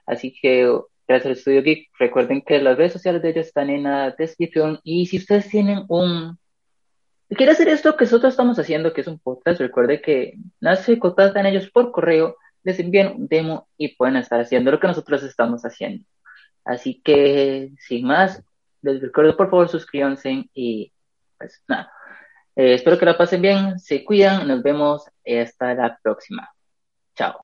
Así 0.06 0.34
que 0.42 0.72
gracias 1.08 1.26
al 1.28 1.32
Estudio 1.34 1.64
Geek. 1.64 1.90
Recuerden 2.00 2.42
que 2.42 2.60
las 2.60 2.78
redes 2.78 2.94
sociales 2.94 3.22
de 3.22 3.30
ellos 3.30 3.48
están 3.48 3.70
en 3.70 3.84
la 3.84 4.12
descripción 4.12 4.80
y 4.84 5.06
si 5.08 5.18
ustedes 5.18 5.50
tienen 5.50 5.84
un... 5.90 6.38
Quiere 7.30 7.52
hacer 7.52 7.68
esto 7.68 7.98
que 7.98 8.06
nosotros 8.06 8.34
estamos 8.34 8.58
haciendo, 8.58 8.94
que 8.94 9.02
es 9.02 9.08
un 9.08 9.20
podcast, 9.20 9.60
recuerde 9.60 10.02
que 10.02 10.36
se 10.84 10.98
contactan 10.98 11.46
ellos 11.46 11.70
por 11.70 11.92
correo, 11.92 12.38
les 12.64 12.80
envían 12.80 13.16
un 13.16 13.28
demo 13.28 13.68
y 13.78 13.96
pueden 13.96 14.16
estar 14.16 14.40
haciendo 14.40 14.72
lo 14.72 14.80
que 14.80 14.88
nosotros 14.88 15.24
estamos 15.24 15.64
haciendo. 15.64 16.06
Así 16.64 17.02
que, 17.04 17.72
sin 17.80 18.08
más, 18.08 18.44
les 18.82 19.02
recuerdo 19.02 19.36
por 19.36 19.50
favor 19.50 19.68
suscríbanse 19.68 20.50
y 20.54 20.94
pues 21.38 21.62
nada. 21.68 21.92
Eh, 22.56 22.76
espero 22.76 22.98
que 22.98 23.06
la 23.06 23.18
pasen 23.18 23.42
bien, 23.42 23.78
se 23.78 24.06
cuidan, 24.06 24.48
nos 24.48 24.64
vemos 24.64 25.04
hasta 25.26 25.74
la 25.74 26.00
próxima. 26.02 26.50
Chao. 27.16 27.42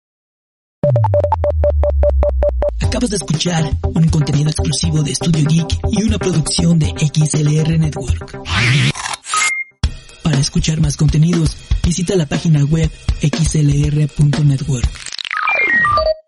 Acabas 2.82 3.10
de 3.10 3.16
escuchar 3.18 3.64
un 3.84 4.08
contenido 4.10 4.50
exclusivo 4.50 5.04
de 5.04 5.14
Studio 5.14 5.46
Geek 5.50 5.80
y 5.92 6.04
una 6.04 6.18
producción 6.18 6.80
de 6.80 6.88
XLR 6.88 7.80
Network. 7.80 8.40
Escuchar 10.44 10.82
más 10.82 10.98
contenidos, 10.98 11.56
visita 11.86 12.16
la 12.16 12.26
página 12.26 12.66
web 12.66 12.92
xlr.network. 13.22 14.90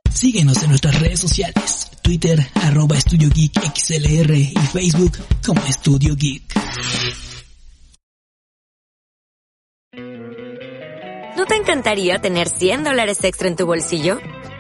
Síguenos 0.10 0.64
en 0.64 0.70
nuestras 0.70 1.02
redes 1.02 1.20
sociales, 1.20 1.92
Twitter, 2.02 2.40
arroba 2.56 2.98
Studio 2.98 3.30
Geek 3.30 3.52
XLR 3.76 4.34
y 4.34 4.56
Facebook 4.72 5.18
como 5.46 5.62
Studio 5.70 6.16
Geek. 6.16 6.44
¿No 11.36 11.46
te 11.46 11.56
encantaría 11.56 12.18
tener 12.20 12.48
100 12.48 12.86
dólares 12.86 13.22
extra 13.22 13.50
en 13.50 13.58
tu 13.58 13.66
bolsillo? 13.66 14.20